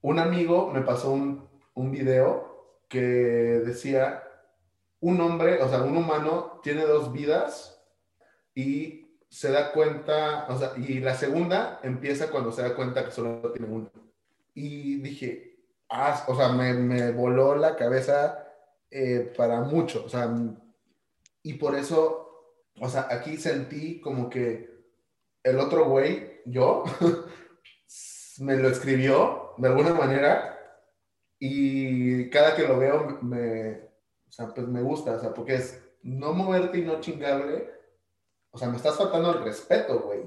Un 0.00 0.18
amigo 0.18 0.70
me 0.72 0.80
pasó 0.80 1.12
un, 1.12 1.46
un 1.74 1.90
video 1.90 2.80
que 2.88 3.00
decía, 3.00 4.22
un 5.00 5.20
hombre, 5.20 5.62
o 5.62 5.68
sea, 5.68 5.82
un 5.82 5.96
humano 5.96 6.60
tiene 6.62 6.82
dos 6.82 7.12
vidas 7.12 7.82
y 8.54 9.18
se 9.28 9.50
da 9.50 9.72
cuenta, 9.72 10.46
o 10.48 10.58
sea, 10.58 10.72
y 10.76 11.00
la 11.00 11.14
segunda 11.14 11.80
empieza 11.82 12.30
cuando 12.30 12.52
se 12.52 12.62
da 12.62 12.74
cuenta 12.74 13.04
que 13.04 13.10
solo 13.10 13.52
tiene 13.52 13.70
una. 13.70 13.90
Y 14.54 14.96
dije, 15.02 15.55
ah, 15.90 16.24
o 16.28 16.36
sea, 16.36 16.48
me, 16.50 16.74
me 16.74 17.12
voló 17.12 17.54
la 17.54 17.76
cabeza 17.76 18.46
eh, 18.90 19.32
para 19.36 19.60
mucho, 19.60 20.04
o 20.04 20.08
sea, 20.08 20.32
y 21.42 21.54
por 21.54 21.76
eso 21.76 22.26
o 22.80 22.88
sea, 22.88 23.08
aquí 23.10 23.36
sentí 23.36 24.00
como 24.00 24.28
que 24.28 24.84
el 25.42 25.58
otro 25.58 25.86
güey, 25.86 26.42
yo, 26.44 26.84
me 28.40 28.56
lo 28.56 28.68
escribió 28.68 29.54
de 29.56 29.68
alguna 29.68 29.94
manera 29.94 30.58
y 31.38 32.28
cada 32.30 32.54
que 32.54 32.66
lo 32.66 32.78
veo 32.78 33.18
me, 33.22 33.72
o 34.28 34.32
sea, 34.32 34.48
pues 34.48 34.66
me 34.68 34.82
gusta, 34.82 35.12
o 35.12 35.20
sea, 35.20 35.32
porque 35.32 35.54
es 35.54 35.82
no 36.02 36.32
moverte 36.32 36.78
y 36.78 36.82
no 36.82 37.00
chingarle, 37.00 37.70
o 38.50 38.58
sea, 38.58 38.68
me 38.68 38.76
estás 38.76 38.96
faltando 38.96 39.32
el 39.32 39.44
respeto, 39.44 40.00
güey. 40.00 40.22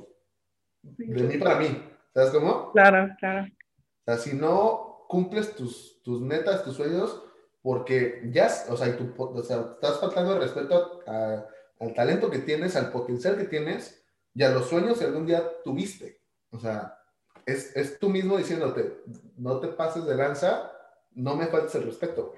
De 0.81 1.23
mí 1.23 1.37
para 1.37 1.59
mí, 1.59 1.83
¿sabes 2.13 2.31
cómo? 2.31 2.71
Claro, 2.71 3.13
claro. 3.19 3.45
O 3.45 4.03
sea, 4.05 4.17
si 4.17 4.35
no 4.35 4.88
cumples 5.09 5.55
tus, 5.55 6.03
tus 6.03 6.21
metas, 6.21 6.63
tus 6.63 6.75
sueños, 6.75 7.19
porque 7.63 8.29
ya, 8.31 8.47
o 8.69 8.77
sea, 8.77 8.95
tu, 8.95 9.05
estás 9.39 9.99
faltando 9.99 10.35
el 10.35 10.41
respeto 10.41 11.01
al 11.07 11.93
talento 11.95 12.29
que 12.29 12.37
tienes, 12.37 12.75
al 12.75 12.91
potencial 12.91 13.35
que 13.35 13.45
tienes 13.45 14.05
y 14.35 14.43
a 14.43 14.51
los 14.51 14.69
sueños 14.69 14.99
que 14.99 15.05
algún 15.05 15.25
día 15.25 15.43
tuviste. 15.63 16.21
O 16.51 16.59
sea, 16.59 16.95
es, 17.43 17.75
es 17.75 17.97
tú 17.97 18.09
mismo 18.09 18.37
diciéndote, 18.37 19.01
no 19.35 19.59
te 19.59 19.69
pases 19.69 20.05
de 20.05 20.13
lanza, 20.13 20.71
no 21.15 21.35
me 21.35 21.47
faltes 21.47 21.73
el 21.73 21.85
respeto. 21.85 22.35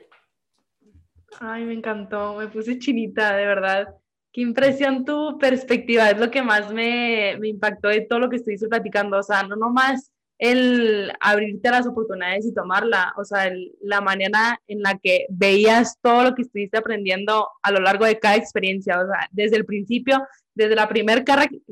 Ay, 1.41 1.65
me 1.65 1.73
encantó, 1.73 2.35
me 2.35 2.47
puse 2.47 2.79
chinita, 2.79 3.35
de 3.35 3.45
verdad. 3.47 3.95
Qué 4.31 4.39
impresión 4.39 5.03
tu 5.03 5.37
perspectiva, 5.37 6.09
es 6.09 6.17
lo 6.17 6.31
que 6.31 6.41
más 6.41 6.71
me, 6.71 7.35
me 7.37 7.49
impactó 7.49 7.89
de 7.89 8.01
todo 8.01 8.19
lo 8.19 8.29
que 8.29 8.37
estuviste 8.37 8.69
platicando. 8.69 9.17
O 9.17 9.23
sea, 9.23 9.43
no 9.43 9.57
nomás 9.57 10.10
el 10.41 11.13
abrirte 11.19 11.69
a 11.69 11.73
las 11.73 11.87
oportunidades 11.87 12.47
y 12.47 12.53
tomarla, 12.53 13.13
o 13.15 13.23
sea, 13.23 13.51
la 13.79 14.01
manera 14.01 14.59
en 14.67 14.81
la 14.81 14.97
que 14.97 15.27
veías 15.29 15.99
todo 16.01 16.23
lo 16.23 16.33
que 16.33 16.41
estuviste 16.41 16.79
aprendiendo 16.79 17.47
a 17.61 17.71
lo 17.71 17.79
largo 17.79 18.05
de 18.05 18.17
cada 18.17 18.37
experiencia, 18.37 18.99
o 18.99 19.05
sea, 19.05 19.29
desde 19.31 19.57
el 19.57 19.65
principio, 19.65 20.19
desde 20.55 20.75
la 20.75 20.89
primera 20.89 21.23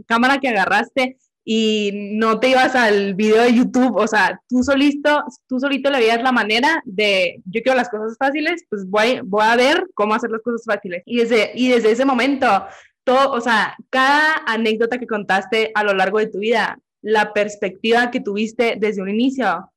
cámara 0.06 0.38
que 0.38 0.50
agarraste 0.50 1.18
y 1.44 2.12
no 2.14 2.40
te 2.40 2.50
ibas 2.50 2.76
al 2.76 3.16
video 3.16 3.42
de 3.42 3.56
YouTube, 3.56 3.96
o 3.96 4.06
sea, 4.06 4.40
tú 4.48 4.62
solito, 4.62 5.24
tú 5.48 5.60
solito 5.60 5.90
le 5.90 5.98
veías 5.98 6.22
la 6.22 6.32
manera 6.32 6.84
de, 6.86 7.42
yo 7.46 7.64
quiero 7.64 7.76
las 7.76 7.90
cosas 7.90 8.18
fáciles, 8.20 8.66
pues 8.70 8.88
voy, 8.88 9.22
voy 9.24 9.46
a 9.46 9.56
ver 9.56 9.88
cómo 9.96 10.14
hacer 10.14 10.30
las 10.30 10.44
cosas 10.44 10.62
fáciles. 10.64 11.02
Y 11.08 11.18
desde, 11.18 11.54
y 11.56 11.70
desde 11.70 11.90
ese 11.90 12.06
momento, 12.06 12.46
todo, 13.04 13.32
o 13.32 13.42
sea, 13.42 13.76
cada 13.90 14.44
anécdota 14.46 15.00
que 15.00 15.08
contaste 15.08 15.72
a 15.74 15.84
lo 15.84 15.96
largo 15.96 16.20
de 16.20 16.28
tu 16.28 16.38
vida, 16.38 16.78
la 17.02 17.34
perspectiva 17.34 18.12
que 18.12 18.22
tuviste 18.22 18.76
desde 18.78 19.02
un 19.02 19.10
inicio 19.10 19.72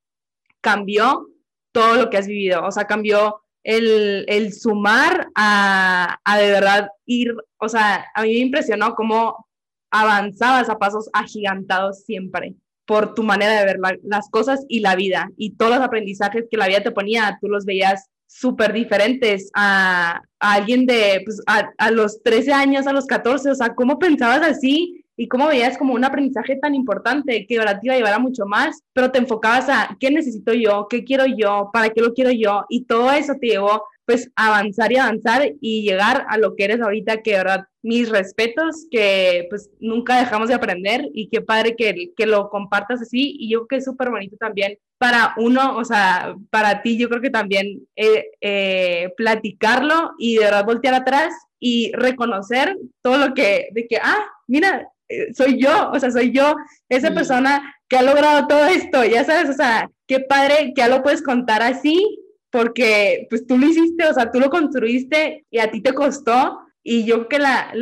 cambió 0.61 1.29
todo 1.73 1.97
lo 1.97 2.11
que 2.11 2.19
has 2.19 2.27
vivido, 2.27 2.65
o 2.65 2.71
sea, 2.71 2.87
cambió 2.87 3.43
el, 3.65 4.25
el 4.29 4.53
sumar 4.53 5.29
a, 5.35 6.19
a, 6.25 6.39
de 6.39 6.51
verdad 6.51 6.89
ir, 7.07 7.35
o 7.59 7.69
sea, 7.69 8.07
a 8.15 8.23
mí 8.23 8.35
me 8.35 8.41
impresionó 8.41 8.95
cómo 8.95 9.47
avanzabas 9.91 10.69
a 10.69 10.79
pasos 10.79 11.09
agigantados 11.13 12.05
siempre 12.05 12.57
por 12.85 13.15
tu 13.15 13.23
manera 13.23 13.59
de 13.59 13.65
ver 13.65 13.79
las 14.03 14.29
cosas 14.31 14.65
y 14.69 14.81
la 14.81 14.97
vida. 14.97 15.31
Y 15.37 15.57
todos 15.57 15.77
los 15.77 15.81
aprendizajes 15.81 16.47
que 16.51 16.57
la 16.57 16.67
vida 16.67 16.83
te 16.83 16.91
ponía, 16.91 17.39
tú 17.41 17.49
los 17.49 17.65
veías 17.65 18.11
súper 18.27 18.73
diferentes 18.73 19.51
a, 19.55 20.21
alguien 20.41 20.87
de, 20.87 21.23
pues, 21.25 21.41
a, 21.47 21.71
a 21.79 21.91
los 21.91 22.23
13 22.23 22.53
años, 22.53 22.87
a 22.87 22.93
los 22.93 23.07
14, 23.07 23.51
o 23.51 23.55
sea, 23.55 23.75
¿cómo 23.75 23.99
pensabas 23.99 24.43
así? 24.43 25.02
Y 25.17 25.29
cómo 25.29 25.49
veías 25.49 25.79
como 25.79 25.95
un 25.95 26.05
aprendizaje 26.05 26.57
tan 26.57 26.75
importante 26.75 27.47
que 27.47 27.59
ahora 27.59 27.79
te 27.79 27.87
iba 27.87 27.95
a 27.95 27.99
llevar 27.99 28.15
a 28.15 28.19
mucho 28.19 28.47
más, 28.47 28.83
pero 28.93 29.11
te 29.11 29.19
enfocabas 29.19 29.69
a 29.69 29.97
qué 30.01 30.11
necesito 30.11 30.53
yo, 30.53 30.87
qué 30.89 31.05
quiero 31.05 31.27
yo, 31.27 31.71
para 31.73 31.91
qué 31.91 32.01
lo 32.01 32.15
quiero 32.15 32.31
yo, 32.31 32.65
y 32.69 32.85
todo 32.85 33.13
eso 33.13 33.35
te 33.41 33.49
llevó 33.49 33.85
pues 34.05 34.31
avanzar 34.35 34.93
y 34.93 34.97
avanzar 34.97 35.53
y 35.61 35.83
llegar 35.83 36.27
a 36.29 36.37
lo 36.37 36.57
que 36.57 36.65
eres 36.65 36.81
ahorita, 36.81 37.23
que 37.23 37.33
de 37.33 37.37
verdad 37.37 37.65
mis 37.83 38.09
respetos, 38.09 38.87
que 38.91 39.47
pues 39.49 39.71
nunca 39.81 40.19
dejamos 40.19 40.49
de 40.49 40.55
aprender 40.55 41.09
y 41.15 41.29
qué 41.29 41.41
padre 41.41 41.77
que, 41.77 42.11
que 42.17 42.27
lo 42.27 42.49
compartas 42.49 43.01
así 43.01 43.37
y 43.39 43.51
yo 43.51 43.61
creo 43.61 43.69
que 43.69 43.77
es 43.77 43.85
súper 43.85 44.11
bonito 44.11 44.37
también 44.37 44.77
para 44.99 45.35
uno, 45.37 45.77
o 45.77 45.85
sea, 45.85 46.37
para 46.51 46.81
ti 46.83 46.97
yo 46.97 47.09
creo 47.09 47.21
que 47.21 47.31
también 47.31 47.81
eh, 47.97 48.27
eh, 48.41 49.13
platicarlo 49.17 50.13
y 50.17 50.37
de 50.37 50.45
verdad 50.45 50.65
voltear 50.65 50.95
atrás 50.95 51.35
y 51.59 51.91
reconocer 51.93 52.77
todo 53.03 53.19
lo 53.19 53.35
que, 53.35 53.69
de 53.73 53.87
que, 53.89 53.97
ah, 53.97 54.25
mira, 54.47 54.89
soy 55.35 55.61
yo, 55.61 55.91
o 55.93 55.99
sea, 55.99 56.11
soy 56.11 56.33
yo, 56.33 56.55
esa 56.89 57.13
persona 57.13 57.75
que 57.89 57.97
ha 57.97 58.03
logrado 58.03 58.47
todo 58.47 58.67
esto, 58.67 59.05
ya 59.05 59.25
sabes, 59.25 59.51
o 59.51 59.55
sea, 59.55 59.91
qué 60.07 60.21
padre 60.21 60.73
que 60.75 60.81
ya 60.83 60.89
lo 60.89 61.03
puedes 61.03 61.23
contar 61.23 61.63
así, 61.63 62.19
porque 62.51 63.27
pues 63.31 63.47
tú 63.47 63.59
lo 63.59 63.67
hiciste, 63.67 64.07
o 64.07 64.15
sea, 64.15 64.31
tú 64.31 64.41
lo 64.41 64.51
construiste 64.51 65.47
y 65.51 65.59
a 65.59 65.71
ti 65.71 65.81
te 65.81 65.95
costó, 65.95 66.61
y 66.85 67.05
yo 67.05 67.29
que 67.29 67.39
la, 67.39 67.73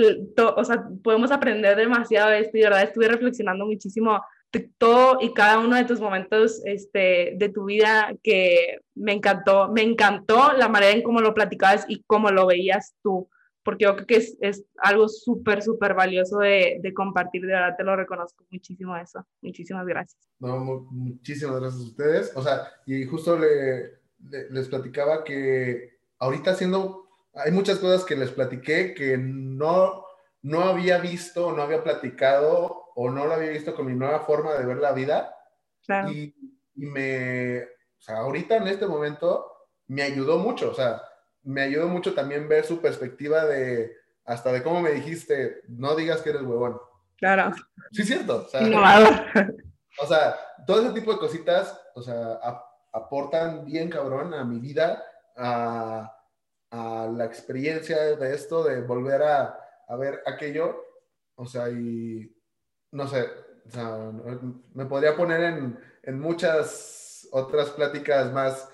o 0.57 0.65
sea, 0.65 0.85
podemos 1.03 1.31
aprender 1.31 1.77
demasiado 1.77 2.31
de 2.31 2.41
esto, 2.41 2.57
y 2.57 2.61
de 2.61 2.67
verdad 2.67 2.83
estuve 2.83 3.09
reflexionando 3.09 3.67
muchísimo 3.67 4.21
todo 4.79 5.19
y 5.21 5.33
cada 5.33 5.61
uno 5.61 5.77
de 5.77 5.85
tus 5.85 6.01
momentos 6.01 6.61
este, 6.65 7.35
de 7.37 7.49
tu 7.51 7.67
vida 7.67 8.13
que 8.23 8.81
me 8.95 9.13
encantó, 9.13 9.69
me 9.69 9.83
encantó 9.83 10.53
la 10.55 10.69
manera 10.69 10.93
en 10.93 11.03
cómo 11.03 11.21
lo 11.21 11.35
platicabas 11.35 11.85
y 11.89 12.03
cómo 12.07 12.31
lo 12.31 12.47
veías 12.47 12.95
tú 13.03 13.29
porque 13.71 13.85
yo 13.85 13.95
creo 13.95 14.07
que 14.09 14.17
es, 14.17 14.37
es 14.41 14.65
algo 14.79 15.09
súper, 15.09 15.63
súper 15.63 15.95
valioso 15.95 16.39
de, 16.39 16.81
de, 16.83 16.93
compartir, 16.93 17.43
de 17.43 17.53
verdad 17.53 17.77
te 17.79 17.85
lo 17.85 17.95
reconozco 17.95 18.45
muchísimo 18.51 18.97
eso. 18.97 19.25
Muchísimas 19.43 19.87
gracias. 19.87 20.29
No, 20.41 20.89
muchísimas 20.91 21.61
gracias 21.61 21.81
a 21.81 21.87
ustedes. 21.87 22.33
O 22.35 22.43
sea, 22.43 22.67
y 22.85 23.05
justo 23.05 23.39
le, 23.39 24.01
les 24.51 24.69
platicaba 24.69 25.23
que 25.23 26.01
ahorita 26.19 26.51
haciendo, 26.51 27.07
hay 27.33 27.53
muchas 27.53 27.79
cosas 27.79 28.05
que 28.05 28.17
les 28.17 28.33
platiqué 28.33 28.93
que 28.93 29.17
no, 29.17 30.05
no 30.43 30.63
había 30.63 30.99
visto, 30.99 31.53
no 31.53 31.63
había 31.63 31.85
platicado 31.85 32.87
o 32.97 33.09
no 33.09 33.25
lo 33.25 33.35
había 33.35 33.51
visto 33.51 33.77
con 33.77 33.87
mi 33.87 33.95
nueva 33.95 34.19
forma 34.19 34.55
de 34.55 34.67
ver 34.67 34.79
la 34.79 34.91
vida. 34.91 35.33
Claro. 35.87 36.11
Y, 36.11 36.35
y 36.75 36.87
me, 36.87 37.63
o 37.63 38.01
sea, 38.01 38.17
ahorita 38.17 38.57
en 38.57 38.67
este 38.67 38.89
momento 38.89 39.47
me 39.87 40.03
ayudó 40.03 40.39
mucho, 40.39 40.73
o 40.73 40.75
sea, 40.75 41.01
me 41.43 41.63
ayudó 41.63 41.89
mucho 41.89 42.15
también 42.15 42.49
ver 42.49 42.65
su 42.65 42.81
perspectiva 42.81 43.45
de, 43.45 43.97
hasta 44.25 44.53
de 44.53 44.63
cómo 44.63 44.81
me 44.81 44.93
dijiste, 44.93 45.63
no 45.69 45.95
digas 45.95 46.23
que 46.23 46.31
eres 46.31 46.43
huevón. 46.43 46.81
Claro. 47.17 47.53
Sí, 47.93 48.03
es 48.03 48.09
cierto. 48.09 48.47
O 48.47 48.49
sea, 48.49 49.25
o 50.01 50.07
sea, 50.07 50.37
todo 50.67 50.83
ese 50.83 50.95
tipo 50.95 51.13
de 51.13 51.19
cositas, 51.19 51.81
o 51.95 52.03
sea, 52.03 52.41
aportan 52.93 53.65
bien 53.65 53.91
cabrón 53.91 54.33
a 54.35 54.45
mi 54.45 54.59
vida, 54.59 55.05
a, 55.37 56.17
a, 56.71 57.09
la 57.15 57.25
experiencia 57.25 58.17
de 58.17 58.35
esto, 58.35 58.65
de 58.65 58.83
volver 58.83 59.23
a, 59.23 59.59
a, 59.89 59.97
ver 59.97 60.23
aquello. 60.27 60.85
O 61.35 61.47
sea, 61.47 61.69
y 61.69 62.35
no 62.93 63.07
sé, 63.07 63.29
o 63.67 63.71
sea, 63.71 64.13
me 64.75 64.87
podría 64.87 65.17
poner 65.17 65.43
en, 65.43 65.79
en 66.03 66.21
muchas 66.21 67.29
otras 67.33 67.71
pláticas 67.71 68.33
más 68.33 68.69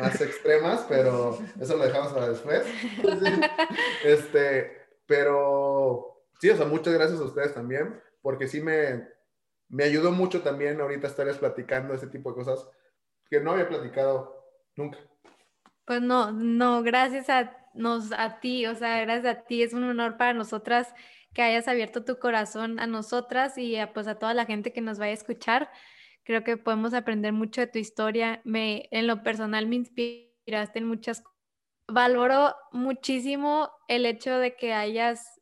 más 0.00 0.20
extremas, 0.20 0.84
pero 0.88 1.38
eso 1.60 1.76
lo 1.76 1.84
dejamos 1.84 2.12
para 2.12 2.28
después. 2.28 2.64
Este, 4.04 4.86
pero 5.06 6.24
sí, 6.40 6.50
o 6.50 6.56
sea, 6.56 6.66
muchas 6.66 6.94
gracias 6.94 7.20
a 7.20 7.24
ustedes 7.24 7.54
también, 7.54 8.00
porque 8.20 8.48
sí 8.48 8.60
me, 8.60 9.08
me 9.68 9.84
ayudó 9.84 10.12
mucho 10.12 10.42
también 10.42 10.80
ahorita 10.80 11.06
estarles 11.06 11.38
platicando 11.38 11.94
ese 11.94 12.06
tipo 12.06 12.30
de 12.30 12.36
cosas 12.36 12.68
que 13.28 13.40
no 13.40 13.52
había 13.52 13.68
platicado 13.68 14.44
nunca. 14.76 14.98
Pues 15.84 16.02
no, 16.02 16.30
no, 16.32 16.82
gracias 16.82 17.28
a, 17.28 17.56
nos, 17.74 18.12
a 18.12 18.40
ti, 18.40 18.66
o 18.66 18.74
sea, 18.74 19.00
gracias 19.00 19.36
a 19.36 19.40
ti, 19.42 19.62
es 19.62 19.72
un 19.72 19.84
honor 19.84 20.16
para 20.16 20.34
nosotras 20.34 20.94
que 21.32 21.42
hayas 21.42 21.66
abierto 21.68 22.04
tu 22.04 22.18
corazón 22.18 22.78
a 22.78 22.86
nosotras 22.86 23.56
y 23.56 23.76
a, 23.76 23.92
pues 23.92 24.06
a 24.06 24.18
toda 24.18 24.34
la 24.34 24.44
gente 24.44 24.72
que 24.72 24.80
nos 24.80 24.98
vaya 24.98 25.12
a 25.12 25.14
escuchar. 25.14 25.70
Creo 26.24 26.44
que 26.44 26.56
podemos 26.56 26.94
aprender 26.94 27.32
mucho 27.32 27.60
de 27.60 27.66
tu 27.66 27.78
historia. 27.78 28.40
Me, 28.44 28.88
en 28.90 29.06
lo 29.06 29.22
personal 29.22 29.66
me 29.66 29.76
inspiraste 29.76 30.78
en 30.78 30.86
muchas 30.86 31.20
cosas. 31.20 31.32
Valoro 31.88 32.54
muchísimo 32.70 33.70
el 33.88 34.06
hecho 34.06 34.38
de 34.38 34.56
que 34.56 34.72
hayas 34.72 35.40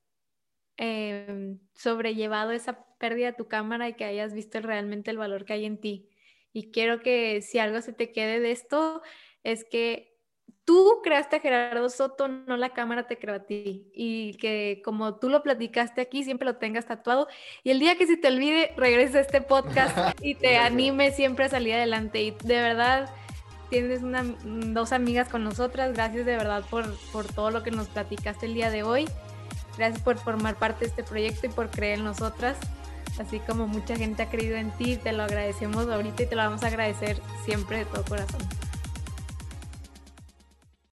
eh, 0.79 1.59
sobrellevado 1.75 2.53
esa 2.53 2.87
pérdida 2.99 3.27
de 3.27 3.37
tu 3.37 3.47
cámara 3.47 3.89
y 3.89 3.95
que 3.95 4.05
hayas 4.05 4.33
visto 4.33 4.61
realmente 4.61 5.11
el 5.11 5.19
valor 5.19 5.45
que 5.45 5.53
hay 5.53 5.67
en 5.67 5.79
ti. 5.79 6.09
Y 6.53 6.71
quiero 6.71 7.01
que 7.01 7.43
si 7.43 7.59
algo 7.59 7.81
se 7.83 7.93
te 7.93 8.13
quede 8.13 8.41
de 8.41 8.51
esto, 8.51 9.03
es 9.45 9.65
que 9.65 10.10
tú 10.71 11.01
creaste 11.03 11.35
a 11.35 11.41
Gerardo 11.41 11.91
Soto, 11.91 12.29
no 12.29 12.57
la 12.57 12.69
cámara 12.69 13.09
te 13.09 13.19
creó 13.19 13.35
a 13.35 13.41
ti. 13.41 13.91
Y 13.93 14.35
que 14.35 14.81
como 14.85 15.17
tú 15.17 15.29
lo 15.29 15.43
platicaste 15.43 16.01
aquí, 16.01 16.23
siempre 16.23 16.47
lo 16.47 16.59
tengas 16.59 16.87
tatuado. 16.87 17.27
Y 17.65 17.73
el 17.73 17.81
día 17.81 17.99
que 17.99 18.07
se 18.07 18.17
te 18.17 18.29
olvide, 18.29 18.73
regreses 18.77 19.17
a 19.17 19.21
este 19.23 19.41
podcast 19.41 19.99
y 20.23 20.37
te 20.37 20.59
anime 20.59 21.11
siempre 21.11 21.47
a 21.47 21.49
salir 21.49 21.75
adelante. 21.75 22.23
Y 22.23 22.31
de 22.31 22.63
verdad, 22.63 23.13
tienes 23.69 24.05
una, 24.05 24.23
dos 24.45 24.93
amigas 24.93 25.29
con 25.29 25.43
nosotras. 25.43 25.93
Gracias 25.93 26.25
de 26.25 26.37
verdad 26.37 26.63
por, 26.71 26.87
por 27.11 27.27
todo 27.27 27.51
lo 27.51 27.65
que 27.65 27.73
nos 27.73 27.89
platicaste 27.89 28.47
el 28.47 28.55
día 28.55 28.71
de 28.71 28.85
hoy. 28.85 29.09
Gracias 29.77 30.01
por 30.03 30.19
formar 30.19 30.55
parte 30.55 30.85
de 30.85 30.91
este 30.91 31.03
proyecto 31.03 31.47
y 31.47 31.51
por 31.51 31.71
creer 31.71 31.99
en 31.99 32.05
nosotras. 32.05 32.57
Así 33.19 33.41
como 33.41 33.67
mucha 33.67 33.97
gente 33.97 34.23
ha 34.23 34.31
creído 34.31 34.57
en 34.57 34.71
ti, 34.71 34.97
te 34.97 35.11
lo 35.11 35.25
agradecemos 35.25 35.89
ahorita 35.89 36.23
y 36.23 36.27
te 36.27 36.37
lo 36.37 36.43
vamos 36.43 36.63
a 36.63 36.69
agradecer 36.69 37.21
siempre 37.45 37.79
de 37.79 37.85
todo 37.87 38.05
corazón. 38.05 38.70